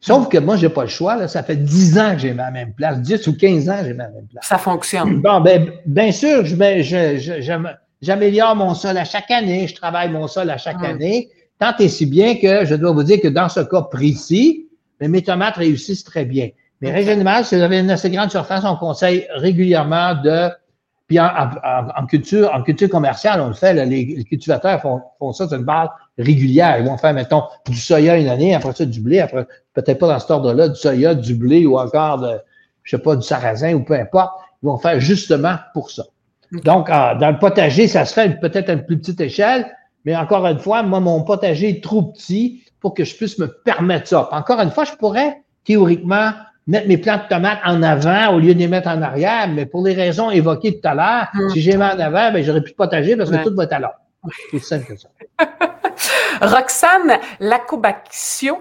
Sauf 0.00 0.28
que 0.28 0.38
moi, 0.38 0.56
j'ai 0.56 0.68
pas 0.68 0.82
le 0.82 0.88
choix. 0.88 1.16
Là. 1.16 1.28
Ça 1.28 1.42
fait 1.42 1.56
10 1.56 1.98
ans 1.98 2.12
que 2.12 2.18
j'ai 2.18 2.34
ma 2.34 2.50
même 2.50 2.72
place. 2.72 3.00
10 3.00 3.26
ou 3.28 3.36
15 3.36 3.68
ans 3.68 3.78
que 3.78 3.86
j'ai 3.86 3.94
ma 3.94 4.08
même 4.08 4.26
place. 4.26 4.46
Ça 4.46 4.58
fonctionne. 4.58 5.20
Bon, 5.22 5.40
ben, 5.40 5.70
bien 5.86 6.12
sûr, 6.12 6.44
j'améliore 8.00 8.56
mon 8.56 8.74
sol 8.74 8.98
à 8.98 9.04
chaque 9.04 9.30
année. 9.30 9.66
Je 9.66 9.74
travaille 9.74 10.10
mon 10.10 10.28
sol 10.28 10.50
à 10.50 10.58
chaque 10.58 10.80
hmm. 10.80 10.84
année. 10.84 11.30
Tant 11.58 11.74
et 11.78 11.88
si 11.88 12.04
bien 12.04 12.36
que 12.36 12.66
je 12.66 12.74
dois 12.74 12.92
vous 12.92 13.02
dire 13.02 13.20
que 13.20 13.28
dans 13.28 13.48
ce 13.48 13.60
cas 13.60 13.82
précis, 13.82 14.68
mes 15.00 15.22
tomates 15.22 15.56
réussissent 15.56 16.04
très 16.04 16.26
bien. 16.26 16.50
Mais 16.82 16.92
régional, 16.92 17.44
si 17.44 17.56
vous 17.56 17.62
avez 17.62 17.80
une 17.80 17.90
assez 17.90 18.10
grande 18.10 18.30
surface, 18.30 18.64
on 18.64 18.76
conseille 18.76 19.26
régulièrement 19.34 20.14
de. 20.22 20.50
Puis 21.06 21.20
en, 21.20 22.06
culture, 22.08 22.50
en 22.52 22.62
culture 22.62 22.88
commerciale, 22.88 23.40
on 23.40 23.48
le 23.48 23.54
fait, 23.54 23.72
les, 23.86 24.24
cultivateurs 24.24 24.80
font, 24.80 25.02
font 25.20 25.32
ça 25.32 25.46
sur 25.46 25.56
une 25.56 25.64
base 25.64 25.88
régulière. 26.18 26.78
Ils 26.80 26.86
vont 26.86 26.98
faire, 26.98 27.14
mettons, 27.14 27.44
du 27.68 27.76
soya 27.76 28.16
une 28.16 28.26
année, 28.26 28.54
après 28.54 28.72
ça, 28.72 28.84
du 28.84 29.00
blé, 29.00 29.20
après, 29.20 29.46
peut-être 29.72 29.98
pas 30.00 30.08
dans 30.08 30.18
cet 30.18 30.30
ordre-là, 30.32 30.68
du 30.68 30.74
soya, 30.74 31.14
du 31.14 31.34
blé 31.34 31.64
ou 31.64 31.78
encore 31.78 32.18
de, 32.18 32.38
je 32.82 32.96
sais 32.96 33.02
pas, 33.02 33.14
du 33.14 33.22
sarrasin 33.22 33.74
ou 33.74 33.84
peu 33.84 33.94
importe. 33.94 34.32
Ils 34.62 34.66
vont 34.66 34.78
faire 34.78 34.98
justement 34.98 35.56
pour 35.74 35.90
ça. 35.90 36.02
Donc, 36.64 36.88
dans 36.88 37.30
le 37.30 37.38
potager, 37.38 37.86
ça 37.86 38.04
se 38.04 38.12
fait 38.12 38.40
peut-être 38.40 38.68
à 38.68 38.72
une 38.72 38.84
plus 38.84 38.98
petite 38.98 39.20
échelle, 39.20 39.66
mais 40.04 40.16
encore 40.16 40.46
une 40.46 40.58
fois, 40.58 40.82
moi, 40.82 40.98
mon 40.98 41.22
potager 41.22 41.68
est 41.68 41.82
trop 41.82 42.02
petit 42.02 42.64
pour 42.80 42.94
que 42.94 43.04
je 43.04 43.14
puisse 43.14 43.38
me 43.38 43.46
permettre 43.46 44.08
ça. 44.08 44.28
Encore 44.32 44.60
une 44.60 44.70
fois, 44.70 44.84
je 44.84 44.92
pourrais 44.92 45.42
théoriquement 45.64 46.30
mettre 46.66 46.88
mes 46.88 46.98
plants 46.98 47.18
de 47.18 47.28
tomates 47.28 47.60
en 47.64 47.82
avant 47.82 48.34
au 48.34 48.38
lieu 48.38 48.54
de 48.54 48.58
les 48.58 48.68
mettre 48.68 48.88
en 48.88 49.00
arrière, 49.02 49.48
mais 49.48 49.66
pour 49.66 49.84
les 49.86 49.94
raisons 49.94 50.30
évoquées 50.30 50.80
tout 50.80 50.88
à 50.88 50.94
l'heure, 50.94 51.28
hum. 51.34 51.50
si 51.50 51.60
j'ai 51.60 51.76
mis 51.76 51.82
en 51.82 51.98
avant, 51.98 52.32
ben, 52.32 52.42
j'aurais 52.42 52.62
plus 52.62 52.72
de 52.72 52.76
potager 52.76 53.16
parce 53.16 53.30
que 53.30 53.44
tout 53.44 53.54
va 53.54 53.64
être 53.64 53.72
à 53.72 53.78
l'heure. 53.78 53.94
C'est 54.50 54.58
simple 54.58 54.86
que 54.86 54.96
ça. 54.96 55.08
Roxane 56.42 57.18
Lacobaccio, 57.40 58.58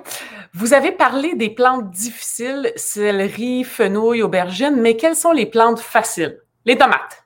vous 0.53 0.73
avez 0.73 0.91
parlé 0.91 1.35
des 1.35 1.49
plantes 1.49 1.89
difficiles, 1.91 2.71
céleri, 2.75 3.63
fenouil, 3.63 4.21
aubergine, 4.21 4.75
mais 4.77 4.95
quelles 4.95 5.15
sont 5.15 5.31
les 5.31 5.45
plantes 5.45 5.79
faciles? 5.79 6.39
Les 6.65 6.77
tomates. 6.77 7.25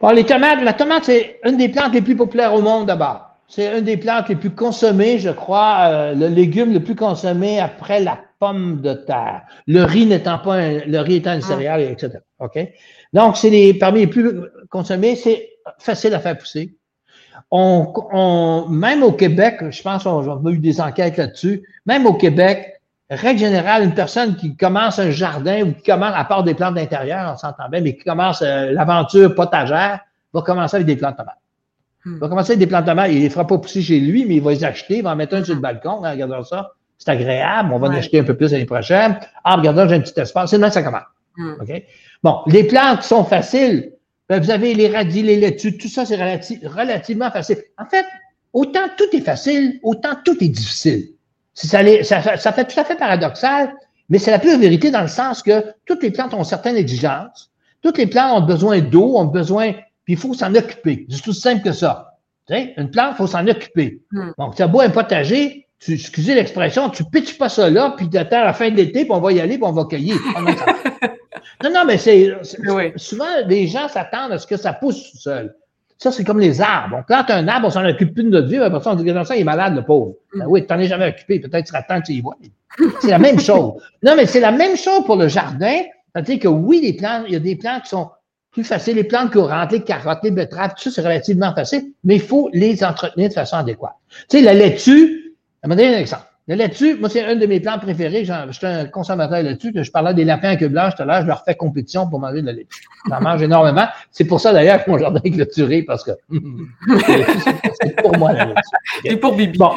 Bon, 0.00 0.10
les 0.10 0.24
tomates, 0.24 0.62
la 0.62 0.74
tomate, 0.74 1.04
c'est 1.04 1.40
une 1.44 1.56
des 1.56 1.68
plantes 1.68 1.92
les 1.92 2.02
plus 2.02 2.14
populaires 2.14 2.54
au 2.54 2.62
monde 2.62 2.86
d'abord. 2.86 3.24
C'est 3.48 3.78
une 3.78 3.84
des 3.84 3.96
plantes 3.96 4.28
les 4.28 4.36
plus 4.36 4.50
consommées, 4.50 5.18
je 5.18 5.30
crois, 5.30 5.88
euh, 5.88 6.14
le 6.14 6.28
légume 6.28 6.72
le 6.72 6.80
plus 6.80 6.94
consommé 6.94 7.58
après 7.58 7.98
la 7.98 8.18
pomme 8.38 8.80
de 8.80 8.94
terre. 8.94 9.42
Le 9.66 9.84
riz 9.84 10.06
n'étant 10.06 10.38
pas 10.38 10.54
un, 10.54 10.78
le 10.86 10.98
riz 10.98 11.16
étant 11.16 11.34
une 11.34 11.42
ah. 11.42 11.46
céréale, 11.46 11.80
etc. 11.82 12.18
OK? 12.38 12.58
Donc, 13.12 13.36
c'est 13.36 13.50
les, 13.50 13.74
parmi 13.74 14.00
les 14.00 14.06
plus 14.06 14.40
consommés, 14.70 15.16
c'est 15.16 15.50
facile 15.78 16.14
à 16.14 16.20
faire 16.20 16.38
pousser. 16.38 16.76
On, 17.50 17.92
on, 18.12 18.66
même 18.68 19.02
au 19.02 19.12
Québec, 19.12 19.70
je 19.70 19.82
pense 19.82 20.04
qu'on 20.04 20.46
a 20.46 20.50
eu 20.50 20.58
des 20.58 20.80
enquêtes 20.80 21.16
là-dessus, 21.16 21.62
même 21.86 22.06
au 22.06 22.14
Québec, 22.14 22.80
règle 23.10 23.40
générale, 23.40 23.84
une 23.84 23.94
personne 23.94 24.36
qui 24.36 24.56
commence 24.56 24.98
un 24.98 25.10
jardin 25.10 25.62
ou 25.62 25.72
qui 25.72 25.82
commence, 25.82 26.12
à 26.14 26.24
part 26.24 26.44
des 26.44 26.54
plantes 26.54 26.74
d'intérieur, 26.74 27.32
on 27.32 27.36
s'entend 27.38 27.68
bien, 27.70 27.80
mais 27.80 27.96
qui 27.96 28.04
commence 28.04 28.42
euh, 28.42 28.72
l'aventure 28.72 29.34
potagère, 29.34 30.00
va 30.34 30.42
commencer 30.42 30.76
avec 30.76 30.86
des 30.86 30.96
plantes 30.96 31.12
de 31.12 31.18
tomates. 31.18 31.38
Il 32.04 32.12
hmm. 32.12 32.18
va 32.18 32.28
commencer 32.28 32.52
avec 32.52 32.60
des 32.60 32.66
plantes 32.66 32.84
de 32.84 32.90
tomates. 32.90 33.10
Il 33.12 33.20
les 33.20 33.30
fera 33.30 33.46
pas 33.46 33.58
pousser 33.58 33.82
chez 33.82 33.98
lui, 33.98 34.26
mais 34.26 34.36
il 34.36 34.42
va 34.42 34.50
les 34.50 34.64
acheter, 34.64 34.98
il 34.98 35.02
va 35.02 35.12
en 35.12 35.16
mettre 35.16 35.34
un 35.34 35.44
sur 35.44 35.54
le 35.54 35.60
balcon. 35.60 36.04
Hein, 36.04 36.12
regardons 36.12 36.44
ça. 36.44 36.72
C'est 36.98 37.10
agréable. 37.10 37.72
On 37.72 37.78
va 37.78 37.88
en 37.88 37.92
acheter 37.92 38.18
un 38.18 38.24
peu 38.24 38.36
plus 38.36 38.52
l'année 38.52 38.64
prochaine. 38.64 39.18
Ah, 39.44 39.56
regardons, 39.56 39.88
j'ai 39.88 39.94
un 39.94 40.00
petit 40.00 40.18
espace. 40.20 40.50
C'est 40.50 40.58
là 40.58 40.68
que 40.68 40.74
ça 40.74 40.82
commence. 40.82 41.02
OK? 41.60 41.82
Bon, 42.22 42.40
les 42.46 42.64
plantes 42.64 43.02
sont 43.02 43.24
faciles. 43.24 43.92
Ben, 44.28 44.42
vous 44.42 44.50
avez 44.50 44.74
les 44.74 44.88
radis, 44.88 45.22
les 45.22 45.36
laitues, 45.36 45.78
tout 45.78 45.88
ça, 45.88 46.04
c'est 46.04 46.16
relativement 46.16 47.30
facile. 47.30 47.58
En 47.78 47.86
fait, 47.86 48.04
autant 48.52 48.88
tout 48.96 49.16
est 49.16 49.22
facile, 49.22 49.78
autant 49.82 50.16
tout 50.24 50.36
est 50.42 50.48
difficile. 50.48 51.10
Ça, 51.54 51.80
ça, 52.02 52.36
ça, 52.36 52.52
fait 52.52 52.64
tout 52.66 52.78
à 52.78 52.84
fait 52.84 52.96
paradoxal, 52.96 53.72
mais 54.08 54.18
c'est 54.18 54.30
la 54.30 54.38
pure 54.38 54.58
vérité 54.58 54.90
dans 54.90 55.00
le 55.00 55.08
sens 55.08 55.42
que 55.42 55.64
toutes 55.86 56.02
les 56.02 56.10
plantes 56.10 56.34
ont 56.34 56.44
certaines 56.44 56.76
exigences. 56.76 57.50
Toutes 57.82 57.98
les 57.98 58.06
plantes 58.06 58.42
ont 58.42 58.46
besoin 58.46 58.80
d'eau, 58.80 59.16
ont 59.16 59.24
besoin, 59.24 59.72
puis 60.04 60.14
il 60.14 60.16
faut 60.16 60.34
s'en 60.34 60.54
occuper. 60.54 61.06
C'est 61.08 61.22
tout 61.22 61.32
simple 61.32 61.62
que 61.62 61.72
ça. 61.72 62.18
Tu 62.46 62.54
sais, 62.54 62.74
une 62.76 62.90
plante, 62.90 63.12
il 63.14 63.16
faut 63.16 63.26
s'en 63.26 63.46
occuper. 63.46 64.02
Donc, 64.38 64.56
tu 64.56 64.62
as 64.62 64.68
beau 64.68 64.80
un 64.80 64.90
potager, 64.90 65.67
tu, 65.80 65.94
excusez 65.94 66.34
l'expression, 66.34 66.90
tu 66.90 67.04
pitches 67.04 67.38
pas 67.38 67.48
ça 67.48 67.70
là, 67.70 67.94
puis 67.96 68.08
tu 68.08 68.18
attends 68.18 68.40
à 68.40 68.44
la 68.44 68.52
fin 68.52 68.70
de 68.70 68.76
l'été, 68.76 69.04
puis 69.04 69.12
on 69.12 69.20
va 69.20 69.32
y 69.32 69.40
aller, 69.40 69.56
puis 69.58 69.66
on 69.66 69.72
va 69.72 69.84
cueillir. 69.84 70.16
non, 71.64 71.70
non, 71.72 71.84
mais 71.86 71.98
c'est 71.98 72.32
souvent 72.96 73.26
les 73.46 73.66
gens 73.66 73.88
s'attendent 73.88 74.32
à 74.32 74.38
ce 74.38 74.46
que 74.46 74.56
ça 74.56 74.72
pousse 74.72 75.12
tout 75.12 75.18
seul. 75.18 75.54
Ça, 75.98 76.12
c'est 76.12 76.22
comme 76.22 76.38
les 76.38 76.60
arbres. 76.60 76.98
On 77.00 77.02
plante 77.02 77.28
un 77.30 77.48
arbre, 77.48 77.66
on 77.66 77.70
s'en 77.70 77.84
occupe 77.84 78.14
plus 78.14 78.22
de 78.22 78.28
notre 78.28 78.48
vie, 78.48 78.58
après 78.58 78.82
ça, 78.82 78.92
on 78.92 78.94
dit 78.94 79.04
que 79.04 79.24
ça, 79.24 79.36
il 79.36 79.40
est 79.40 79.44
malade, 79.44 79.74
le 79.74 79.82
pauvre. 79.82 80.14
Ben 80.34 80.46
oui, 80.46 80.64
tu 80.64 80.72
n'en 80.72 80.78
es 80.78 80.86
jamais 80.86 81.08
occupé, 81.08 81.40
peut-être 81.40 81.64
tu 81.64 81.70
seras 81.70 81.82
temps 81.82 82.00
que 82.00 82.06
tu 82.06 82.12
y 82.12 82.20
vois. 82.20 82.36
C'est 83.00 83.10
la 83.10 83.18
même 83.18 83.40
chose. 83.40 83.74
Non, 84.02 84.14
mais 84.16 84.26
c'est 84.26 84.40
la 84.40 84.52
même 84.52 84.76
chose 84.76 85.04
pour 85.04 85.16
le 85.16 85.26
jardin. 85.26 85.80
C'est-à-dire 86.12 86.38
que 86.38 86.48
oui, 86.48 86.80
les 86.80 86.92
plantes, 86.92 87.24
il 87.26 87.32
y 87.32 87.36
a 87.36 87.40
des 87.40 87.56
plantes 87.56 87.82
qui 87.82 87.88
sont 87.88 88.10
plus 88.52 88.64
faciles, 88.64 88.96
les 88.96 89.04
plantes 89.04 89.32
courantes, 89.32 89.72
les 89.72 89.82
carottes, 89.82 90.20
les 90.22 90.30
betteraves, 90.30 90.74
tout 90.74 90.84
ça, 90.84 90.90
c'est 90.90 91.02
relativement 91.02 91.54
facile, 91.54 91.92
mais 92.04 92.16
il 92.16 92.22
faut 92.22 92.48
les 92.52 92.82
entretenir 92.82 93.28
de 93.28 93.34
façon 93.34 93.56
adéquate. 93.56 93.94
Tu 94.28 94.38
sais, 94.38 94.40
la 94.42 94.54
laitue, 94.54 95.27
je 95.68 95.76
vais 95.76 95.84
donner 95.84 95.96
un 95.96 96.00
exemple. 96.00 96.22
La 96.46 96.56
laitue, 96.56 96.94
moi, 96.98 97.10
c'est 97.10 97.22
un 97.22 97.36
de 97.36 97.44
mes 97.44 97.60
plantes 97.60 97.82
préférés. 97.82 98.24
Je 98.24 98.52
suis 98.52 98.66
un 98.66 98.86
consommateur 98.86 99.42
là-dessus. 99.42 99.70
Que 99.72 99.82
je 99.82 99.90
parlais 99.90 100.14
des 100.14 100.24
lapins 100.24 100.48
à 100.48 100.56
queue 100.56 100.68
blanche 100.68 100.94
tout 100.96 101.02
à 101.02 101.04
l'heure. 101.04 101.20
Je 101.20 101.26
leur 101.26 101.44
fais 101.44 101.54
compétition 101.54 102.08
pour 102.08 102.20
manger 102.20 102.40
de 102.40 102.46
la 102.46 102.52
laitue. 102.52 102.84
J'en 103.06 103.20
mange 103.20 103.42
énormément. 103.42 103.86
C'est 104.10 104.24
pour 104.24 104.40
ça, 104.40 104.54
d'ailleurs, 104.54 104.82
que 104.82 104.90
mon 104.90 104.96
jardin 104.96 105.20
est 105.22 105.30
clôturé 105.30 105.82
parce 105.82 106.04
que 106.04 106.12
c'est 107.82 108.00
pour 108.00 108.16
moi, 108.16 108.32
la 108.32 108.46
laitue. 108.46 108.60
C'est 109.04 109.16
pour 109.16 109.36
Bibi. 109.36 109.58
Bon. 109.58 109.72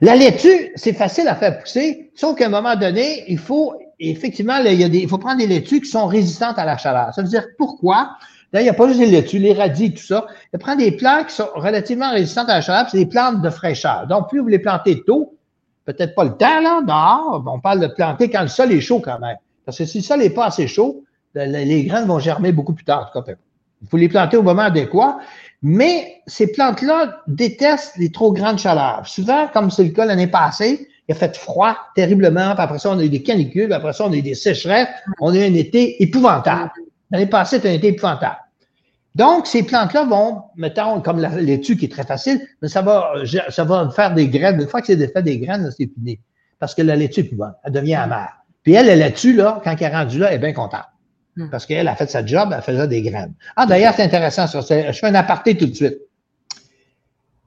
La 0.00 0.14
laitue, 0.14 0.72
c'est 0.76 0.92
facile 0.92 1.28
à 1.28 1.34
faire 1.34 1.58
pousser, 1.58 2.10
sauf 2.14 2.36
qu'à 2.36 2.46
un 2.46 2.50
moment 2.50 2.76
donné, 2.76 3.24
il 3.28 3.38
faut, 3.38 3.74
effectivement, 3.98 4.56
il, 4.58 4.74
y 4.74 4.84
a 4.84 4.88
des, 4.88 4.98
il 4.98 5.08
faut 5.08 5.18
prendre 5.18 5.38
des 5.38 5.46
laitues 5.46 5.80
qui 5.80 5.88
sont 5.88 6.06
résistantes 6.06 6.58
à 6.58 6.64
la 6.64 6.76
chaleur. 6.76 7.14
Ça 7.14 7.22
veut 7.22 7.28
dire 7.28 7.44
pourquoi? 7.56 8.16
Il 8.54 8.62
n'y 8.62 8.68
a 8.68 8.74
pas 8.74 8.86
juste 8.86 9.00
les 9.00 9.06
laitues, 9.06 9.38
les 9.38 9.52
radis, 9.52 9.94
tout 9.94 10.02
ça. 10.02 10.26
Il 10.52 10.58
prend 10.58 10.76
des 10.76 10.92
plantes 10.92 11.26
qui 11.26 11.34
sont 11.34 11.48
relativement 11.56 12.12
résistantes 12.12 12.48
à 12.48 12.54
la 12.54 12.60
chaleur, 12.60 12.88
c'est 12.88 12.98
des 12.98 13.06
plantes 13.06 13.42
de 13.42 13.50
fraîcheur. 13.50 14.06
Donc, 14.06 14.28
plus 14.28 14.40
vous 14.40 14.48
les 14.48 14.60
plantez 14.60 15.02
tôt, 15.04 15.36
peut-être 15.84 16.14
pas 16.14 16.24
le 16.24 16.36
temps, 16.36 16.60
là, 16.60 16.80
dehors, 16.82 17.44
on 17.46 17.58
parle 17.58 17.80
de 17.80 17.88
planter 17.88 18.30
quand 18.30 18.42
le 18.42 18.48
sol 18.48 18.70
est 18.72 18.80
chaud 18.80 19.00
quand 19.00 19.18
même. 19.18 19.36
Parce 19.64 19.78
que 19.78 19.84
si 19.84 19.98
le 19.98 20.04
sol 20.04 20.20
n'est 20.20 20.30
pas 20.30 20.46
assez 20.46 20.68
chaud, 20.68 21.02
les 21.34 21.84
graines 21.84 22.06
vont 22.06 22.20
germer 22.20 22.52
beaucoup 22.52 22.74
plus 22.74 22.84
tard. 22.84 23.12
Il 23.82 23.88
faut 23.88 23.96
les 23.96 24.08
planter 24.08 24.36
au 24.36 24.42
moment 24.42 24.62
adéquat. 24.62 25.18
Mais 25.62 26.22
ces 26.26 26.52
plantes-là 26.52 27.22
détestent 27.26 27.96
les 27.96 28.12
trop 28.12 28.32
grandes 28.32 28.58
chaleurs. 28.58 29.02
Souvent, 29.06 29.48
comme 29.48 29.70
c'est 29.70 29.84
le 29.84 29.90
cas 29.90 30.04
l'année 30.04 30.26
passée, 30.26 30.88
il 31.08 31.12
a 31.12 31.14
fait 31.14 31.36
froid 31.36 31.74
terriblement, 31.96 32.54
puis 32.54 32.62
après 32.62 32.78
ça, 32.78 32.90
on 32.90 32.98
a 32.98 33.04
eu 33.04 33.08
des 33.08 33.22
canicules, 33.22 33.64
puis 33.64 33.74
après 33.74 33.94
ça, 33.94 34.06
on 34.06 34.12
a 34.12 34.16
eu 34.16 34.22
des 34.22 34.34
sécheresses, 34.34 34.88
on 35.20 35.32
a 35.32 35.36
eu 35.36 35.42
un 35.42 35.54
été 35.54 36.02
épouvantable. 36.02 36.70
L'année 37.10 37.26
passée, 37.26 37.56
c'était 37.56 37.70
un 37.70 37.74
été 37.74 37.88
épouvantable. 37.88 38.36
Donc, 39.14 39.46
ces 39.46 39.62
plantes-là 39.62 40.04
vont, 40.04 40.42
mettons, 40.56 41.00
comme 41.00 41.20
la 41.20 41.28
laitue 41.28 41.76
qui 41.76 41.84
est 41.84 41.92
très 41.92 42.04
facile, 42.04 42.40
mais 42.60 42.68
ça 42.68 42.82
va, 42.82 43.12
ça 43.48 43.64
va 43.64 43.88
faire 43.90 44.12
des 44.12 44.28
graines. 44.28 44.60
Une 44.60 44.66
fois 44.66 44.80
que 44.80 44.88
c'est 44.88 45.12
fait 45.12 45.22
des 45.22 45.38
graines, 45.38 45.70
c'est 45.70 45.88
fini. 45.92 46.18
Parce 46.58 46.74
que 46.74 46.82
la 46.82 46.96
laitue 46.96 47.20
est 47.20 47.24
plus 47.24 47.36
bonne. 47.36 47.54
Elle 47.62 47.72
devient 47.72 47.94
amère. 47.94 48.44
Puis 48.64 48.72
elle, 48.72 48.86
la 48.86 48.96
laitue, 48.96 49.34
là, 49.34 49.60
quand 49.62 49.76
elle 49.78 49.82
est 49.82 49.94
rendue 49.94 50.18
là, 50.18 50.28
elle 50.30 50.36
est 50.36 50.38
bien 50.38 50.52
contente. 50.52 50.86
Hmm. 51.36 51.48
Parce 51.50 51.66
qu'elle 51.66 51.86
a 51.86 51.94
fait 51.94 52.10
sa 52.10 52.24
job, 52.24 52.52
elle 52.54 52.62
faisait 52.62 52.88
des 52.88 53.02
graines. 53.02 53.34
Ah, 53.56 53.66
d'ailleurs, 53.66 53.94
c'est 53.94 54.02
intéressant 54.02 54.46
ça. 54.46 54.60
Je 54.60 54.98
fais 54.98 55.06
un 55.06 55.14
aparté 55.14 55.56
tout 55.56 55.66
de 55.66 55.74
suite. 55.74 55.98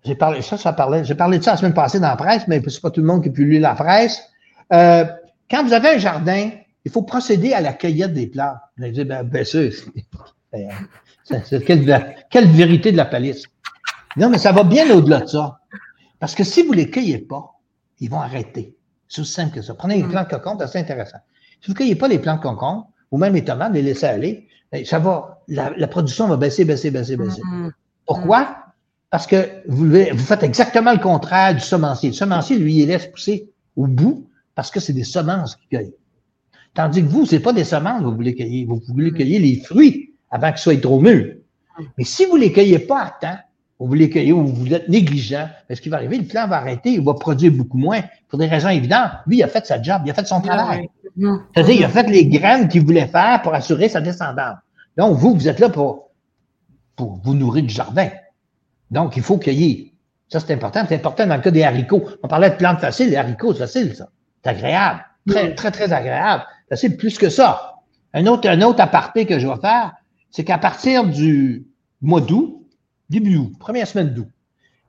j'ai 0.05 0.15
parlé, 0.15 0.41
ça, 0.41 0.57
ça 0.57 0.71
parlait, 0.71 1.03
j'ai 1.03 1.15
parlé 1.15 1.39
de 1.39 1.43
ça 1.43 1.51
la 1.51 1.57
semaine 1.57 1.73
passée 1.73 1.99
dans 1.99 2.09
la 2.09 2.15
presse, 2.15 2.47
mais 2.47 2.61
c'est 2.67 2.81
pas 2.81 2.91
tout 2.91 3.01
le 3.01 3.07
monde 3.07 3.23
qui 3.23 3.29
a 3.29 3.31
pu 3.31 3.49
lire 3.49 3.61
la 3.61 3.75
presse. 3.75 4.21
Euh, 4.71 5.05
quand 5.49 5.65
vous 5.65 5.73
avez 5.73 5.89
un 5.89 5.97
jardin, 5.97 6.49
il 6.85 6.91
faut 6.91 7.01
procéder 7.01 7.53
à 7.53 7.59
la 7.59 7.73
cueillette 7.73 8.13
des 8.13 8.27
plantes. 8.27 8.57
Vous 8.77 8.83
allez 8.83 8.93
dire, 8.93 9.05
ben, 9.05 9.23
ben 9.23 9.43
c'est, 9.45 9.71
quelle, 11.65 12.15
quelle, 12.29 12.47
vérité 12.47 12.91
de 12.91 12.97
la 12.97 13.05
palisse. 13.05 13.43
Non, 14.15 14.29
mais 14.29 14.37
ça 14.37 14.51
va 14.51 14.63
bien 14.63 14.89
au-delà 14.91 15.21
de 15.21 15.27
ça. 15.27 15.59
Parce 16.19 16.35
que 16.35 16.43
si 16.43 16.63
vous 16.63 16.71
ne 16.71 16.77
les 16.77 16.89
cueillez 16.89 17.19
pas, 17.19 17.59
ils 17.99 18.09
vont 18.09 18.19
arrêter. 18.19 18.75
C'est 19.07 19.21
aussi 19.21 19.33
simple 19.33 19.55
que 19.55 19.61
ça. 19.61 19.73
Prenez 19.73 19.97
les 19.97 20.03
mm. 20.03 20.09
plantes 20.09 20.59
de 20.59 20.65
c'est 20.65 20.79
intéressant. 20.79 21.19
Si 21.61 21.67
vous 21.67 21.73
ne 21.73 21.77
cueillez 21.77 21.95
pas 21.95 22.07
les 22.07 22.19
plantes 22.19 22.39
de 22.39 22.43
concombre, 22.43 22.89
ou 23.11 23.17
même 23.17 23.33
les 23.33 23.43
tomates, 23.43 23.73
les 23.73 23.81
laissez 23.81 24.05
aller, 24.05 24.47
ben, 24.71 24.83
ça 24.85 24.99
va, 24.99 25.41
la, 25.47 25.87
production 25.87 26.27
va 26.27 26.37
baisser, 26.37 26.65
baisser, 26.65 26.91
baisser, 26.91 27.15
baisser. 27.15 27.41
Mm-hmm. 27.41 27.71
Pourquoi? 28.05 28.57
Parce 29.09 29.25
que 29.25 29.49
vous, 29.67 29.85
vous 29.85 30.25
faites 30.25 30.43
exactement 30.43 30.91
le 30.91 30.99
contraire 30.99 31.53
du 31.53 31.61
semencier. 31.61 32.09
Le 32.09 32.15
semencier, 32.15 32.57
lui, 32.57 32.81
il 32.81 32.87
laisse 32.87 33.07
pousser 33.07 33.51
au 33.75 33.87
bout 33.87 34.27
parce 34.55 34.71
que 34.71 34.79
c'est 34.79 34.93
des 34.93 35.03
semences 35.03 35.55
qu'il 35.55 35.77
cueille. 35.77 35.93
Tandis 36.73 37.01
que 37.01 37.07
vous, 37.07 37.25
ce 37.25 37.35
n'est 37.35 37.41
pas 37.41 37.53
des 37.53 37.63
semences 37.63 37.99
que 37.99 38.05
vous 38.05 38.15
voulez 38.15 38.35
cueillir. 38.35 38.67
Vous 38.67 38.81
voulez 38.87 39.11
cueillir 39.11 39.41
les 39.41 39.61
fruits 39.61 40.13
avant 40.31 40.49
qu'ils 40.51 40.59
soient 40.59 40.77
trop 40.77 40.99
mûrs. 40.99 41.35
Mais 41.97 42.03
si 42.03 42.25
vous 42.25 42.37
ne 42.37 42.41
les 42.41 42.51
cueillez 42.51 42.79
pas 42.79 43.01
à 43.03 43.09
temps, 43.11 43.37
vous 43.79 43.93
les 43.93 44.09
cueillez 44.09 44.33
ou 44.33 44.45
vous 44.47 44.73
êtes 44.73 44.89
négligent, 44.89 45.47
ce 45.69 45.79
qui 45.79 45.89
va 45.89 45.97
arriver, 45.97 46.17
le 46.17 46.25
plant 46.25 46.47
va 46.47 46.57
arrêter, 46.57 46.93
il 46.93 47.03
va 47.03 47.13
produire 47.13 47.51
beaucoup 47.51 47.77
moins 47.77 48.01
pour 48.27 48.39
des 48.39 48.47
raisons 48.47 48.69
évidentes. 48.69 49.11
Lui, 49.27 49.37
il 49.37 49.43
a 49.43 49.47
fait 49.47 49.65
sa 49.65 49.81
job, 49.81 50.01
il 50.05 50.11
a 50.11 50.13
fait 50.13 50.25
son 50.25 50.41
travail. 50.41 50.89
C'est-à-dire, 51.53 51.75
il 51.75 51.83
a 51.83 51.89
fait 51.89 52.09
les 52.09 52.25
graines 52.25 52.67
qu'il 52.67 52.83
voulait 52.83 53.07
faire 53.07 53.41
pour 53.43 53.53
assurer 53.53 53.89
sa 53.89 54.01
descendance. 54.01 54.57
Donc, 54.97 55.17
vous, 55.17 55.35
vous 55.35 55.47
êtes 55.47 55.59
là 55.59 55.69
pour, 55.69 56.09
pour 56.95 57.19
vous 57.23 57.35
nourrir 57.35 57.63
du 57.63 57.73
jardin. 57.73 58.09
Donc, 58.89 59.15
il 59.15 59.21
faut 59.21 59.37
cueillir. 59.37 59.91
Ça, 60.29 60.39
c'est 60.39 60.53
important. 60.53 60.83
C'est 60.87 60.95
important 60.95 61.27
dans 61.27 61.35
le 61.35 61.41
cas 61.41 61.51
des 61.51 61.63
haricots. 61.63 62.03
On 62.23 62.27
parlait 62.27 62.49
de 62.49 62.55
plantes 62.55 62.79
faciles. 62.79 63.09
Les 63.09 63.15
haricots, 63.15 63.53
c'est 63.53 63.59
facile, 63.59 63.95
ça. 63.95 64.09
C'est 64.43 64.49
agréable. 64.49 65.05
Très, 65.27 65.53
très, 65.55 65.71
très 65.71 65.93
agréable. 65.93 66.43
C'est 66.71 66.97
plus 66.97 67.17
que 67.17 67.29
ça. 67.29 67.75
Un 68.13 68.25
autre, 68.25 68.49
un 68.49 68.61
autre 68.61 68.81
aparté 68.81 69.25
que 69.25 69.39
je 69.39 69.47
vais 69.47 69.59
faire, 69.61 69.93
c'est 70.31 70.43
qu'à 70.43 70.57
partir 70.57 71.05
du 71.05 71.67
mois 72.01 72.21
d'août, 72.21 72.67
début 73.09 73.37
août, 73.37 73.53
première 73.59 73.87
semaine 73.87 74.13
d'août, 74.13 74.27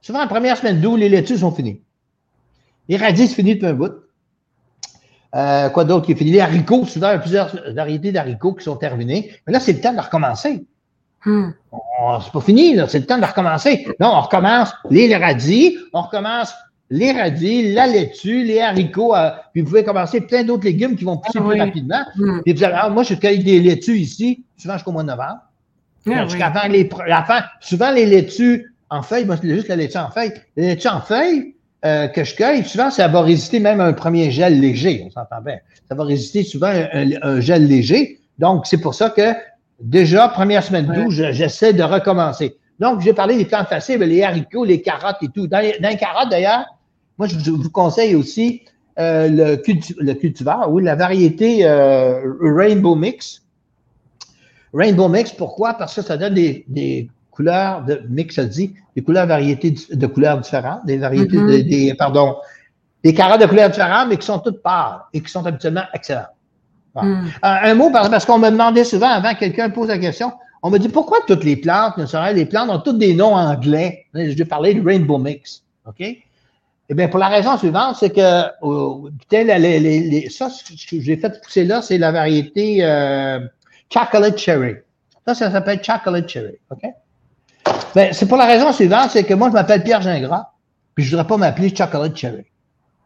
souvent 0.01 0.21
la 0.21 0.27
première 0.27 0.57
semaine 0.57 0.81
d'août, 0.81 0.97
les 0.97 1.09
laitues 1.09 1.39
sont 1.39 1.53
finies. 1.53 1.83
Les 2.89 2.97
radis, 2.97 3.29
c'est 3.29 3.35
fini 3.35 3.55
depuis 3.55 3.67
un 3.67 3.75
bout. 3.75 3.93
Euh, 5.35 5.69
quoi 5.69 5.85
d'autre 5.85 6.07
qui 6.07 6.13
est 6.13 6.17
fini? 6.17 6.31
Les 6.31 6.41
haricots, 6.41 6.87
souvent, 6.87 7.11
il 7.11 7.13
y 7.13 7.17
a 7.17 7.19
plusieurs 7.19 7.55
variétés 7.75 8.13
d'haricots 8.13 8.55
qui 8.55 8.65
sont 8.65 8.77
terminés. 8.77 9.31
Mais 9.47 9.53
là, 9.53 9.61
c'est 9.61 9.75
le 9.75 9.81
temps 9.81 9.93
de 9.93 10.01
recommencer. 10.01 10.67
Hmm. 11.25 11.51
C'est 12.23 12.33
pas 12.33 12.41
fini, 12.41 12.75
là. 12.75 12.89
C'est 12.89 13.01
le 13.01 13.07
temps 13.07 13.19
de 13.19 13.25
recommencer. 13.25 13.87
Non, 14.01 14.09
on 14.09 14.21
recommence 14.23 14.73
les 14.89 15.15
radis, 15.15 15.77
on 15.93 16.03
recommence 16.03 16.55
les 16.91 17.13
radis, 17.13 17.73
la 17.73 17.87
laitue, 17.87 18.45
les 18.45 18.61
haricots, 18.61 19.15
euh, 19.15 19.31
puis 19.53 19.63
vous 19.63 19.69
pouvez 19.69 19.85
commencer 19.85 20.21
plein 20.23 20.43
d'autres 20.43 20.65
légumes 20.65 20.97
qui 20.97 21.05
vont 21.05 21.19
pousser 21.19 21.39
ah 21.41 21.49
plus 21.49 21.61
rapidement. 21.61 22.01
Hmm. 22.17 22.41
vous 22.47 22.65
ah, 22.65 22.89
moi, 22.89 23.03
je 23.03 23.15
cueille 23.15 23.45
des 23.45 23.61
laitues 23.61 23.99
ici, 23.99 24.45
souvent 24.57 24.75
jusqu'au 24.75 24.93
mois 24.93 25.03
de 25.03 25.09
novembre. 25.09 25.41
Ah 26.07 26.69
les, 26.69 26.89
souvent 27.61 27.91
les 27.91 28.07
laitues 28.07 28.73
en 28.89 29.03
feuilles, 29.03 29.27
moi, 29.27 29.37
c'est 29.41 29.49
juste 29.49 29.69
la 29.69 29.77
laitue 29.77 29.99
en 29.99 30.11
feuille. 30.11 30.33
Les 30.57 30.69
laitues 30.69 30.89
en 30.89 31.01
feuilles, 31.01 31.55
euh, 31.85 32.09
que 32.09 32.25
je 32.25 32.35
cueille, 32.35 32.65
souvent, 32.65 32.91
ça 32.91 33.07
va 33.07 33.21
résister 33.21 33.61
même 33.61 33.81
à 33.81 33.85
un 33.85 33.93
premier 33.93 34.31
gel 34.31 34.59
léger, 34.59 35.05
on 35.07 35.11
s'entend 35.11 35.41
bien. 35.43 35.59
Ça 35.89 35.95
va 35.95 36.05
résister 36.05 36.43
souvent 36.43 36.69
à 36.69 36.99
un, 37.23 37.41
gel 37.41 37.67
léger. 37.67 38.19
Donc, 38.39 38.67
c'est 38.67 38.81
pour 38.81 38.95
ça 38.95 39.11
que 39.11 39.35
déjà, 39.81 40.29
première 40.29 40.65
semaine 40.65 40.87
d'août, 40.87 41.11
j'essaie 41.11 41.73
de 41.73 41.83
recommencer. 41.83 42.57
Donc, 42.79 43.01
j'ai 43.01 43.13
parlé 43.13 43.37
des 43.37 43.45
plantes 43.45 43.69
faciles, 43.69 44.01
les 44.01 44.23
haricots, 44.23 44.65
les 44.65 44.83
carottes 44.83 45.23
et 45.23 45.29
tout. 45.29 45.47
Dans 45.47 45.61
les, 45.61 45.97
carottes, 45.97 46.31
d'ailleurs, 46.31 46.65
moi, 47.19 47.27
je 47.27 47.51
vous 47.51 47.71
conseille 47.71 48.15
aussi 48.15 48.63
euh, 48.99 49.29
le, 49.29 49.63
le, 50.01 50.15
cultivar, 50.15 50.73
oui, 50.73 50.83
la 50.83 50.95
variété 50.95 51.65
euh, 51.65 52.21
Rainbow 52.41 52.95
Mix. 52.95 53.43
Rainbow 54.73 55.09
Mix, 55.09 55.33
pourquoi? 55.33 55.75
Parce 55.75 55.95
que 55.95 56.03
ça 56.03 56.17
donne 56.17 56.35
des, 56.35 56.65
des 56.69 57.11
couleurs 57.31 57.85
de 57.85 58.03
mix, 58.09 58.35
ça 58.35 58.45
dit, 58.45 58.75
des 58.97 59.03
couleurs 59.03 59.27
variétés 59.27 59.75
de 59.91 60.07
couleurs 60.07 60.39
différentes, 60.41 60.85
des 60.87 60.99
variétés, 60.99 61.37
mm-hmm. 61.37 61.69
des, 61.69 61.95
pardon, 61.95 62.37
des 63.05 63.15
carottes 63.15 63.41
de 63.41 63.47
couleurs 63.47 63.71
différentes, 63.71 64.09
mais 64.09 64.17
qui 64.17 64.27
sont 64.27 64.41
toutes 64.41 64.63
pâles 64.63 64.99
et 65.13 65.21
qui 65.21 65.31
sont 65.31 65.47
habituellement 65.47 65.85
excellentes. 65.95 66.27
Mm. 66.97 67.27
Un, 67.43 67.75
mot, 67.75 67.91
parce 67.93 68.25
qu'on 68.25 68.39
me 68.39 68.51
demandait 68.51 68.85
souvent, 68.85 69.11
avant 69.11 69.35
que 69.35 69.41
quelqu'un 69.41 69.71
pose 69.71 69.89
la 69.89 69.99
question, 69.99 70.33
on 70.63 70.71
me 70.71 70.79
dit 70.79 70.89
pourquoi 70.89 71.19
toutes 71.27 71.45
les 71.45 71.57
plantes, 71.57 71.95
les 72.35 72.47
plantes 72.47 72.71
ont 72.71 72.81
toutes 72.81 72.99
des 72.99 73.15
noms 73.15 73.37
anglais? 73.37 74.07
Je 74.15 74.35
vais 74.37 74.45
parler 74.45 74.75
de 74.75 74.85
Rainbow 74.85 75.19
Mix. 75.19 75.63
OK? 75.87 76.03
Eh 76.91 76.95
bien, 76.95 77.09
pour 77.09 77.19
la 77.19 77.29
raison 77.29 77.57
suivante, 77.59 77.97
c'est 78.01 78.11
que 78.11 78.45
oh, 78.63 79.11
les, 79.31 79.79
les, 79.79 80.31
ça, 80.31 80.49
ce 80.49 80.65
que 80.65 81.01
j'ai 81.01 81.17
fait 81.17 81.41
pousser 81.43 81.65
là, 81.65 81.83
c'est 81.83 81.99
la 81.99 82.13
variété 82.13 82.79
euh, 82.81 83.41
Chocolate 83.93 84.39
Cherry. 84.39 84.77
Ça, 85.27 85.35
ça 85.35 85.51
s'appelle 85.51 85.83
Chocolate 85.83 86.29
Cherry. 86.29 86.59
OK? 86.71 86.83
Ben, 87.95 88.13
c'est 88.13 88.27
pour 88.27 88.39
la 88.39 88.47
raison 88.47 88.73
suivante, 88.73 89.11
c'est 89.11 89.25
que 89.25 89.35
moi, 89.35 89.49
je 89.49 89.53
m'appelle 89.53 89.83
Pierre 89.83 90.01
Gingras, 90.01 90.53
puis 90.95 91.05
je 91.05 91.11
ne 91.11 91.17
voudrais 91.17 91.29
pas 91.29 91.37
m'appeler 91.37 91.75
Chocolate 91.75 92.17
Cherry. 92.17 92.47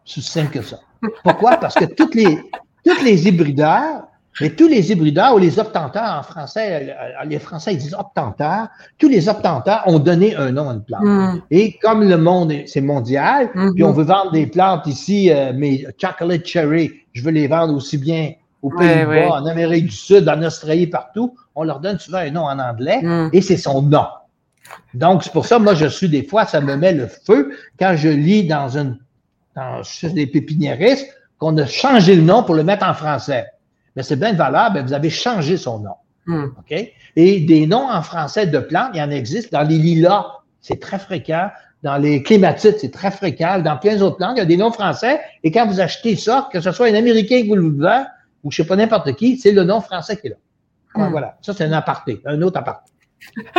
C'est 0.05 0.23
simple 0.23 0.53
que 0.53 0.63
ça. 0.63 0.79
Pourquoi? 1.25 1.57
Parce 1.57 1.75
que 1.75 1.85
toutes 1.85 2.15
les, 2.15 2.39
toutes 2.85 3.03
les 3.03 3.27
hybrideurs, 3.27 4.05
mais 4.41 4.51
tous 4.51 4.69
les 4.69 4.91
hybrideurs 4.91 5.35
ou 5.35 5.39
les 5.39 5.59
obtenteurs 5.59 6.19
en 6.19 6.23
français, 6.23 6.97
euh, 6.99 7.25
les 7.27 7.39
Français 7.39 7.75
ils 7.75 7.79
disent 7.79 7.95
obtenteurs, 7.99 8.69
tous 8.99 9.09
les 9.09 9.29
obtenteurs 9.29 9.83
ont 9.87 9.99
donné 9.99 10.35
un 10.37 10.53
nom 10.53 10.71
à 10.71 10.75
une 10.75 10.83
plante. 10.83 11.03
Hmm. 11.03 11.41
Et 11.51 11.79
comme 11.83 12.09
le 12.09 12.17
monde, 12.17 12.53
c'est 12.67 12.81
mondial, 12.81 13.51
hmm. 13.55 13.75
puis 13.75 13.85
on 13.85 13.93
veut 13.93 14.05
vendre 14.05 14.33
des 14.33 14.47
plantes 14.47 14.87
ici, 14.87 15.31
euh, 15.31 15.53
mais 15.55 15.85
chocolate 16.01 16.47
cherry, 16.47 16.93
je 17.13 17.23
veux 17.23 17.31
les 17.31 17.47
vendre 17.47 17.75
aussi 17.75 17.99
bien 17.99 18.33
aux 18.63 18.71
Pays-Bas, 18.71 19.41
en 19.41 19.47
Amérique 19.47 19.87
du 19.87 19.97
Sud, 19.97 20.29
en 20.29 20.41
Australie, 20.43 20.87
partout, 20.87 21.35
on 21.57 21.65
leur 21.65 21.81
donne 21.81 21.99
souvent 21.99 22.19
un 22.19 22.31
nom 22.31 22.45
en 22.45 22.59
anglais 22.59 23.01
hmm. 23.03 23.31
et 23.33 23.41
c'est 23.41 23.57
son 23.57 23.83
nom. 23.83 24.07
Donc, 24.95 25.25
c'est 25.25 25.33
pour 25.33 25.47
ça, 25.47 25.59
moi, 25.59 25.75
je 25.75 25.87
suis 25.87 26.09
des 26.09 26.23
fois, 26.23 26.47
ça 26.47 26.61
me 26.61 26.77
met 26.77 26.93
le 26.93 27.07
feu 27.07 27.53
quand 27.79 27.95
je 27.97 28.09
lis 28.09 28.47
dans 28.47 28.77
une, 28.77 28.99
dans, 29.57 29.83
des 30.15 30.27
pépiniéristes 30.27 31.07
qu'on 31.39 31.57
a 31.59 31.67
changé 31.67 32.15
le 32.15 32.23
nom 32.23 32.43
pour 32.43 32.55
le 32.55 32.63
mettre 32.63 32.87
en 32.87 32.95
français. 32.95 33.47
Mais 33.97 34.03
c'est 34.03 34.17
bien 34.17 34.33
valable, 34.33 34.83
vous 34.83 34.93
avez 34.93 35.11
changé 35.11 35.57
son 35.57 35.81
nom. 35.81 35.95
Hmm. 36.27 36.47
OK? 36.59 36.93
Et 37.17 37.41
des 37.41 37.67
noms 37.67 37.91
en 37.91 38.03
français 38.03 38.47
de 38.47 38.59
plantes, 38.59 38.91
il 38.95 38.99
y 38.99 39.03
en 39.03 39.11
existe. 39.11 39.53
Dans 39.53 39.63
les 39.63 39.79
lilas, 39.79 40.27
c'est 40.61 40.81
très 40.81 40.99
fréquent. 40.99 41.51
Dans 41.83 41.97
les 41.97 42.23
clématites, 42.23 42.79
c'est 42.79 42.93
très 42.93 43.11
fréquent. 43.11 43.59
Dans 43.61 43.77
plein 43.77 43.97
d'autres 43.97 44.17
plantes, 44.17 44.35
il 44.37 44.39
y 44.39 44.43
a 44.43 44.47
des 44.47 44.57
noms 44.57 44.73
français. 44.73 45.21
Et 45.43 45.51
quand 45.51 45.67
vous 45.67 45.81
achetez 45.81 46.17
ça, 46.17 46.49
que 46.53 46.61
ce 46.61 46.71
soit 46.71 46.87
un 46.87 46.95
Américain 46.95 47.43
qui 47.43 47.49
vous 47.49 47.57
le 47.57 47.77
vend, 47.77 48.07
ou 48.45 48.51
je 48.51 48.63
ne 48.63 48.65
sais 48.65 48.69
pas 48.69 48.77
n'importe 48.77 49.15
qui, 49.17 49.37
c'est 49.37 49.53
le 49.53 49.65
nom 49.65 49.81
français 49.81 50.17
qui 50.17 50.29
est 50.29 50.31
là. 50.31 50.37
Hmm. 50.95 51.11
Voilà. 51.11 51.37
Ça, 51.43 51.53
c'est 51.53 51.65
un 51.65 51.73
aparté, 51.73 52.21
un 52.25 52.41
autre 52.43 52.59
aparté. 52.59 52.93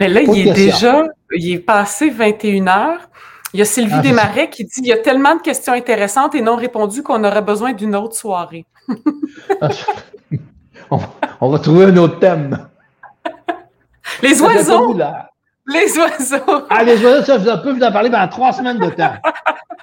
Mais 0.00 0.08
là, 0.08 0.22
il 0.22 0.48
est 0.48 0.52
déjà, 0.52 1.04
il 1.32 1.54
est 1.54 1.58
passé 1.58 2.10
21 2.10 2.68
heures. 2.68 3.10
Il 3.52 3.58
y 3.58 3.62
a 3.62 3.64
Sylvie 3.64 3.94
ah, 3.94 4.00
Desmarais 4.00 4.50
qui 4.50 4.64
dit 4.64 4.80
il 4.80 4.88
y 4.88 4.92
a 4.92 4.98
tellement 4.98 5.36
de 5.36 5.40
questions 5.40 5.72
intéressantes 5.72 6.34
et 6.34 6.40
non 6.40 6.56
répondues 6.56 7.04
qu'on 7.04 7.22
aurait 7.22 7.42
besoin 7.42 7.72
d'une 7.72 7.94
autre 7.94 8.16
soirée. 8.16 8.64
On, 11.40 11.50
va 11.50 11.58
trouver 11.58 11.86
un 11.86 11.96
autre 11.96 12.18
thème. 12.18 12.68
Les 14.22 14.40
oiseaux! 14.40 14.96
Les 15.66 15.98
oiseaux! 15.98 16.66
Ah, 16.68 16.84
les 16.84 17.02
oiseaux, 17.04 17.24
ça, 17.24 17.38
je 17.38 17.62
peux 17.62 17.72
vous 17.72 17.82
en 17.82 17.90
parler 17.90 18.10
pendant 18.10 18.28
trois 18.28 18.52
semaines 18.52 18.78
de 18.78 18.90
temps. 18.90 19.14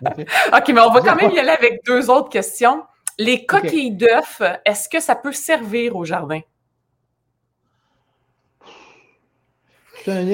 OK, 0.05 0.69
mais 0.69 0.81
on 0.81 0.91
va 0.91 1.01
quand 1.01 1.15
même 1.15 1.31
y 1.31 1.39
aller 1.39 1.49
avec 1.49 1.81
deux 1.85 2.09
autres 2.09 2.29
questions. 2.29 2.83
Les 3.17 3.45
coquilles 3.45 3.91
d'œufs, 3.91 4.41
est-ce 4.65 4.89
que 4.89 4.99
ça 4.99 5.15
peut 5.15 5.33
servir 5.33 5.95
au 5.95 6.05
jardin? 6.05 6.41
C'est 10.03 10.11
un, 10.11 10.27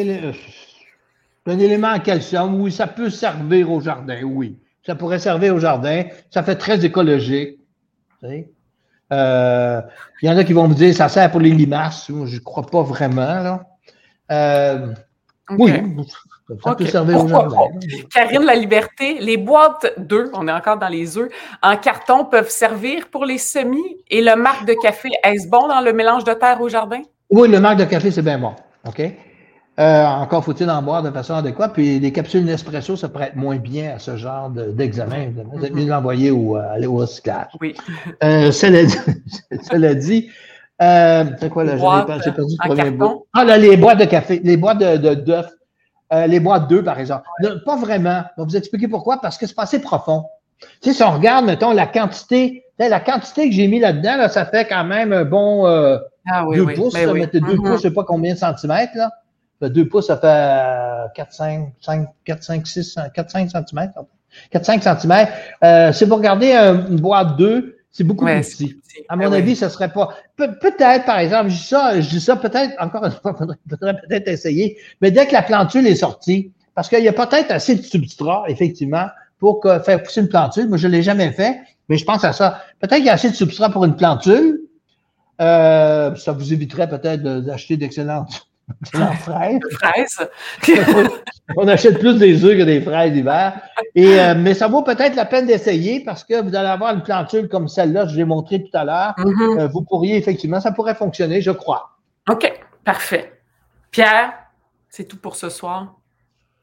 élément 1.59 1.89
en 1.89 1.99
calcium. 1.99 2.61
Oui, 2.61 2.71
ça 2.71 2.87
peut 2.87 3.09
servir 3.09 3.69
au 3.71 3.81
jardin, 3.81 4.23
oui. 4.23 4.57
Ça 4.85 4.95
pourrait 4.95 5.19
servir 5.19 5.55
au 5.55 5.59
jardin. 5.59 6.05
Ça 6.29 6.43
fait 6.43 6.55
très 6.55 6.85
écologique. 6.85 7.57
Euh, 9.11 9.81
il 10.21 10.29
y 10.29 10.31
en 10.31 10.37
a 10.37 10.43
qui 10.43 10.53
vont 10.53 10.67
me 10.67 10.73
dire 10.73 10.93
ça 10.93 11.09
sert 11.09 11.31
pour 11.31 11.39
les 11.39 11.51
limaces. 11.51 12.07
je 12.07 12.13
ne 12.13 12.39
crois 12.39 12.65
pas 12.65 12.81
vraiment. 12.81 13.59
Euh, 14.31 14.93
oui, 15.51 15.71
ça 16.63 16.75
peut 16.75 16.85
servir 16.85 17.23
au 17.23 17.27
jardin. 17.27 17.57
Karine 18.13 18.43
La 18.43 18.55
Liberté, 18.55 19.17
les 19.19 19.37
boîtes 19.37 19.93
d'œufs, 19.97 20.29
on 20.33 20.47
est 20.47 20.51
encore 20.51 20.77
dans 20.77 20.89
les 20.89 21.17
œufs, 21.17 21.29
en 21.63 21.77
carton 21.77 22.25
peuvent 22.25 22.49
servir 22.49 23.07
pour 23.09 23.25
les 23.25 23.37
semis. 23.37 24.03
Et 24.09 24.21
le 24.21 24.35
marc 24.35 24.65
de 24.65 24.73
café, 24.73 25.09
est-ce 25.23 25.47
bon 25.47 25.67
dans 25.67 25.81
le 25.81 25.93
mélange 25.93 26.25
de 26.25 26.33
terre 26.33 26.59
au 26.59 26.67
jardin? 26.67 27.01
Oui, 27.29 27.47
le 27.47 27.59
marc 27.59 27.77
de 27.77 27.85
café, 27.85 28.11
c'est 28.11 28.21
bien 28.21 28.39
bon. 28.39 28.53
OK? 28.85 29.01
Euh, 29.79 30.05
encore 30.05 30.43
faut-il 30.43 30.67
en 30.69 30.81
boire 30.81 31.03
de 31.03 31.11
façon 31.11 31.35
adéquate. 31.35 31.73
Puis 31.73 31.99
les 31.99 32.11
capsules 32.11 32.43
Nespresso, 32.43 32.95
ça 32.95 33.09
prête 33.09 33.35
moins 33.35 33.57
bien 33.57 33.95
à 33.95 33.99
ce 33.99 34.17
genre 34.17 34.49
d'examen. 34.49 35.31
Vous 35.53 35.63
êtes 35.63 35.73
mieux 35.73 35.85
l'envoyer 35.85 36.31
au, 36.31 36.57
euh, 36.57 36.87
au 36.87 36.95
recyclage. 36.95 37.51
Oui. 37.61 37.75
Euh, 38.23 38.51
cela 38.51 38.83
dit, 38.83 38.97
cela 39.69 39.93
dit 39.93 40.29
euh, 40.81 41.25
c'est 41.39 41.49
quoi 41.49 41.63
là? 41.63 41.75
J'ai 42.23 42.31
perdu 42.31 42.55
le 42.61 42.67
premier 42.67 42.91
bout. 42.91 43.25
Ah, 43.33 43.43
là, 43.43 43.57
les 43.57 43.77
boîtes 43.77 43.99
de 43.99 44.05
café, 44.05 44.39
les 44.43 44.57
boîtes 44.57 44.77
de, 44.77 45.15
d'œufs. 45.15 45.47
euh, 46.13 46.27
les 46.27 46.39
boîtes 46.39 46.69
2, 46.69 46.83
par 46.83 46.99
exemple. 46.99 47.25
pas 47.65 47.75
vraiment. 47.77 48.23
Je 48.37 48.41
vais 48.41 48.47
vous 48.47 48.57
expliquer 48.57 48.87
pourquoi. 48.87 49.19
Parce 49.21 49.37
que 49.37 49.47
c'est 49.47 49.55
pas 49.55 49.63
assez 49.63 49.81
profond. 49.81 50.25
Tu 50.81 50.89
sais, 50.89 50.93
si 50.93 51.03
on 51.03 51.11
regarde, 51.11 51.45
mettons, 51.45 51.71
la 51.71 51.87
quantité, 51.87 52.63
la 52.79 52.99
quantité 52.99 53.49
que 53.49 53.55
j'ai 53.55 53.67
mis 53.67 53.79
là-dedans, 53.79 54.17
là, 54.17 54.29
ça 54.29 54.45
fait 54.45 54.67
quand 54.67 54.83
même 54.83 55.13
un 55.13 55.25
bon 55.25 55.67
euh, 55.67 55.97
ah, 56.31 56.45
oui, 56.47 56.57
2 56.57 56.63
oui. 56.63 56.73
pouces. 56.75 56.93
Ben, 56.93 57.09
oui. 57.09 57.27
2 57.31 57.39
mm-hmm. 57.39 57.55
pouces, 57.57 57.77
je 57.77 57.81
sais 57.87 57.91
pas 57.91 58.03
combien 58.03 58.33
de 58.33 58.39
centimètres, 58.39 58.93
là. 58.95 59.11
2 59.61 59.87
pouces, 59.87 60.07
ça 60.07 60.17
fait 60.17 61.13
4, 61.15 61.33
5, 61.33 61.73
5, 61.81 62.07
4, 62.25 62.43
5, 62.43 62.67
6, 62.67 62.99
4, 63.13 63.29
5 63.29 63.49
centimètres. 63.51 63.93
4, 64.51 64.65
5 64.65 64.83
centimètres. 64.83 65.31
Euh, 65.63 65.91
si 65.93 66.05
vous 66.05 66.15
regardez 66.15 66.53
une 66.53 66.99
boîte 66.99 67.37
2, 67.37 67.77
c'est 67.91 68.03
beaucoup 68.03 68.25
plus 68.25 68.41
petit. 68.41 68.79
À 69.09 69.15
mon 69.15 69.31
avis, 69.31 69.55
ce 69.55 69.69
serait 69.69 69.91
pas. 69.91 70.09
peut-être, 70.35 71.05
par 71.05 71.19
exemple, 71.19 71.49
je 71.49 71.55
dis 71.55 71.63
ça, 71.63 71.99
je 71.99 72.09
dis 72.09 72.21
ça 72.21 72.35
peut-être, 72.35 72.73
encore 72.79 73.05
une 73.05 73.11
fois, 73.11 73.35
il 73.65 73.69
faudrait 73.69 73.99
peut-être 74.07 74.27
essayer, 74.27 74.77
mais 75.01 75.11
dès 75.11 75.25
que 75.25 75.33
la 75.33 75.41
plantule 75.41 75.87
est 75.87 75.95
sortie, 75.95 76.51
parce 76.75 76.89
qu'il 76.89 77.03
y 77.03 77.07
a 77.07 77.13
peut-être 77.13 77.49
assez 77.49 77.75
de 77.75 77.81
substrat, 77.81 78.43
effectivement, 78.47 79.07
pour 79.39 79.65
faire 79.83 80.03
pousser 80.03 80.21
une 80.21 80.29
plantule. 80.29 80.67
Moi, 80.67 80.77
je 80.77 80.87
ne 80.87 80.93
l'ai 80.93 81.03
jamais 81.03 81.31
fait, 81.31 81.59
mais 81.89 81.97
je 81.97 82.05
pense 82.05 82.23
à 82.23 82.33
ça. 82.33 82.61
Peut-être 82.79 82.97
qu'il 82.97 83.05
y 83.05 83.09
a 83.09 83.13
assez 83.13 83.29
de 83.29 83.35
substrat 83.35 83.69
pour 83.69 83.85
une 83.85 83.95
plantule. 83.95 84.61
Euh, 85.39 86.15
ça 86.15 86.31
vous 86.31 86.53
éviterait 86.53 86.89
peut-être 86.89 87.21
d'acheter 87.21 87.77
d'excellentes 87.77 88.47
On 91.57 91.67
achète 91.67 91.99
plus 91.99 92.17
des 92.17 92.43
œufs 92.43 92.57
que 92.57 92.63
des 92.63 92.81
fraises 92.81 93.13
d'hiver. 93.13 93.61
Et, 93.95 94.19
euh, 94.19 94.35
mais 94.37 94.53
ça 94.53 94.67
vaut 94.67 94.81
peut-être 94.81 95.15
la 95.15 95.25
peine 95.25 95.45
d'essayer 95.45 96.01
parce 96.03 96.23
que 96.23 96.41
vous 96.41 96.55
allez 96.55 96.67
avoir 96.67 96.93
une 96.93 97.01
plantule 97.01 97.47
comme 97.47 97.67
celle-là 97.67 98.03
que 98.03 98.11
je 98.11 98.17
l'ai 98.17 98.25
montrée 98.25 98.61
tout 98.63 98.77
à 98.77 98.83
l'heure. 98.83 99.13
Mm-hmm. 99.17 99.59
Euh, 99.59 99.67
vous 99.67 99.83
pourriez 99.83 100.17
effectivement, 100.17 100.59
ça 100.59 100.71
pourrait 100.71 100.95
fonctionner, 100.95 101.41
je 101.41 101.51
crois. 101.51 101.97
OK, 102.29 102.51
parfait. 102.83 103.39
Pierre, 103.91 104.33
c'est 104.89 105.05
tout 105.05 105.17
pour 105.17 105.35
ce 105.35 105.49
soir. 105.49 105.95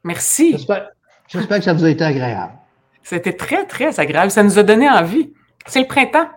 Merci. 0.03 0.51
J'espère 1.27 1.57
que 1.57 1.63
ça 1.63 1.73
vous 1.73 1.85
a 1.85 1.89
été 1.89 2.03
agréable. 2.03 2.53
C'était 3.01 3.33
très, 3.33 3.65
très 3.65 3.99
agréable. 3.99 4.31
Ça 4.31 4.43
nous 4.43 4.59
a 4.59 4.63
donné 4.63 4.89
envie. 4.89 5.33
C'est 5.65 5.79
le 5.79 5.87
printemps. 5.87 6.27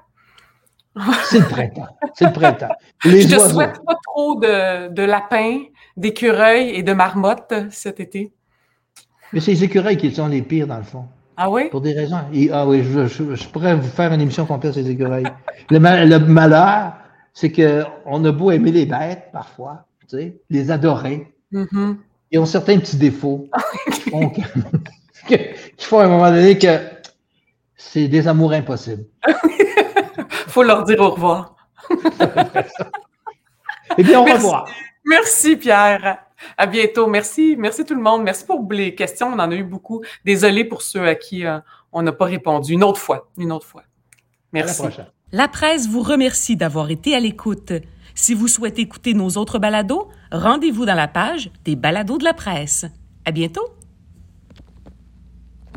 C'est 1.25 1.41
le 1.41 1.47
printemps. 1.47 1.89
C'est 2.15 2.27
le 2.27 2.33
printemps. 2.33 2.75
Les 3.05 3.23
Je 3.23 3.37
te 3.37 3.41
souhaite 3.41 3.81
pas 3.85 3.97
trop 4.05 4.35
de, 4.37 4.89
de 4.89 5.03
lapins, 5.03 5.59
d'écureuils 5.97 6.71
et 6.71 6.83
de 6.83 6.93
marmottes 6.93 7.55
cet 7.71 8.01
été. 8.01 8.33
Mais 9.33 9.41
c'est 9.41 9.53
les 9.53 9.65
écureuils 9.65 9.97
qui 9.97 10.11
sont 10.13 10.29
les 10.29 10.43
pires, 10.43 10.67
dans 10.67 10.79
le 10.79 10.85
fond. 10.85 11.05
Ah 11.37 11.51
oui? 11.51 11.69
Pour 11.71 11.81
des 11.81 11.93
raisons. 11.93 12.17
ah 12.53 12.67
oui, 12.67 12.83
je, 12.83 13.49
pourrais 13.49 13.77
vous 13.77 13.89
faire 13.89 14.13
une 14.13 14.21
émission 14.21 14.45
complète 14.47 14.73
sur 14.73 14.83
les 14.83 14.91
écureuils. 14.91 15.27
le, 15.71 15.79
malheur, 15.79 16.95
c'est 17.33 17.53
qu'on 17.53 18.25
a 18.25 18.33
beau 18.33 18.51
aimer 18.51 18.73
les 18.73 18.87
bêtes, 18.87 19.29
parfois, 19.33 19.85
tu 20.01 20.17
sais, 20.17 20.41
les 20.51 20.71
adorer. 20.71 21.33
Mm-hmm. 21.53 21.97
Ils 22.33 22.39
ont 22.41 22.47
certains 22.47 22.79
petits 22.79 22.97
défauts. 22.97 23.49
qui 25.29 25.85
font 25.85 26.01
à 26.01 26.05
un 26.05 26.09
moment 26.09 26.31
donné 26.31 26.59
que 26.59 26.79
c'est 27.77 28.09
des 28.09 28.27
amours 28.27 28.53
impossibles. 28.53 29.05
faut 30.49 30.63
leur 30.63 30.85
dire 30.85 31.01
au 31.01 31.11
revoir. 31.11 31.55
Eh 33.97 34.03
bien, 34.03 34.21
au 34.21 34.25
revoir. 34.25 34.69
Merci, 35.05 35.57
Pierre. 35.57 36.19
À 36.57 36.67
bientôt. 36.67 37.07
Merci. 37.07 37.57
Merci 37.59 37.85
tout 37.85 37.95
le 37.95 38.03
monde. 38.03 38.23
Merci 38.23 38.45
pour 38.45 38.67
les 38.71 38.95
questions. 38.95 39.29
On 39.29 39.39
en 39.39 39.51
a 39.51 39.55
eu 39.55 39.65
beaucoup. 39.65 40.03
Désolé 40.25 40.65
pour 40.65 40.83
ceux 40.83 41.07
à 41.07 41.15
qui 41.15 41.47
euh, 41.47 41.59
on 41.93 42.03
n'a 42.03 42.13
pas 42.13 42.27
répondu. 42.27 42.75
Une 42.75 42.85
autre 42.85 43.01
fois. 43.01 43.29
Une 43.37 43.53
autre 43.53 43.67
fois. 43.67 43.83
Merci. 44.53 44.83
la 45.33 45.49
presse 45.49 45.89
vous 45.89 46.03
remercie 46.03 46.57
d'avoir 46.57 46.91
été 46.91 47.15
à 47.15 47.21
l'écoute. 47.21 47.73
Si 48.15 48.35
vous 48.35 48.49
souhaitez 48.49 48.83
écouter 48.83 49.15
nos 49.15 49.31
autres 49.31 49.59
balados, 49.59 50.09
rendez-vous 50.33 50.87
dans 50.87 50.95
la 50.95 51.09
page 51.09 51.51
des 51.65 51.77
balados 51.77 52.19
de 52.19 52.25
la 52.25 52.35
presse. 52.35 52.87
À 53.25 53.31
bientôt. 53.31 53.78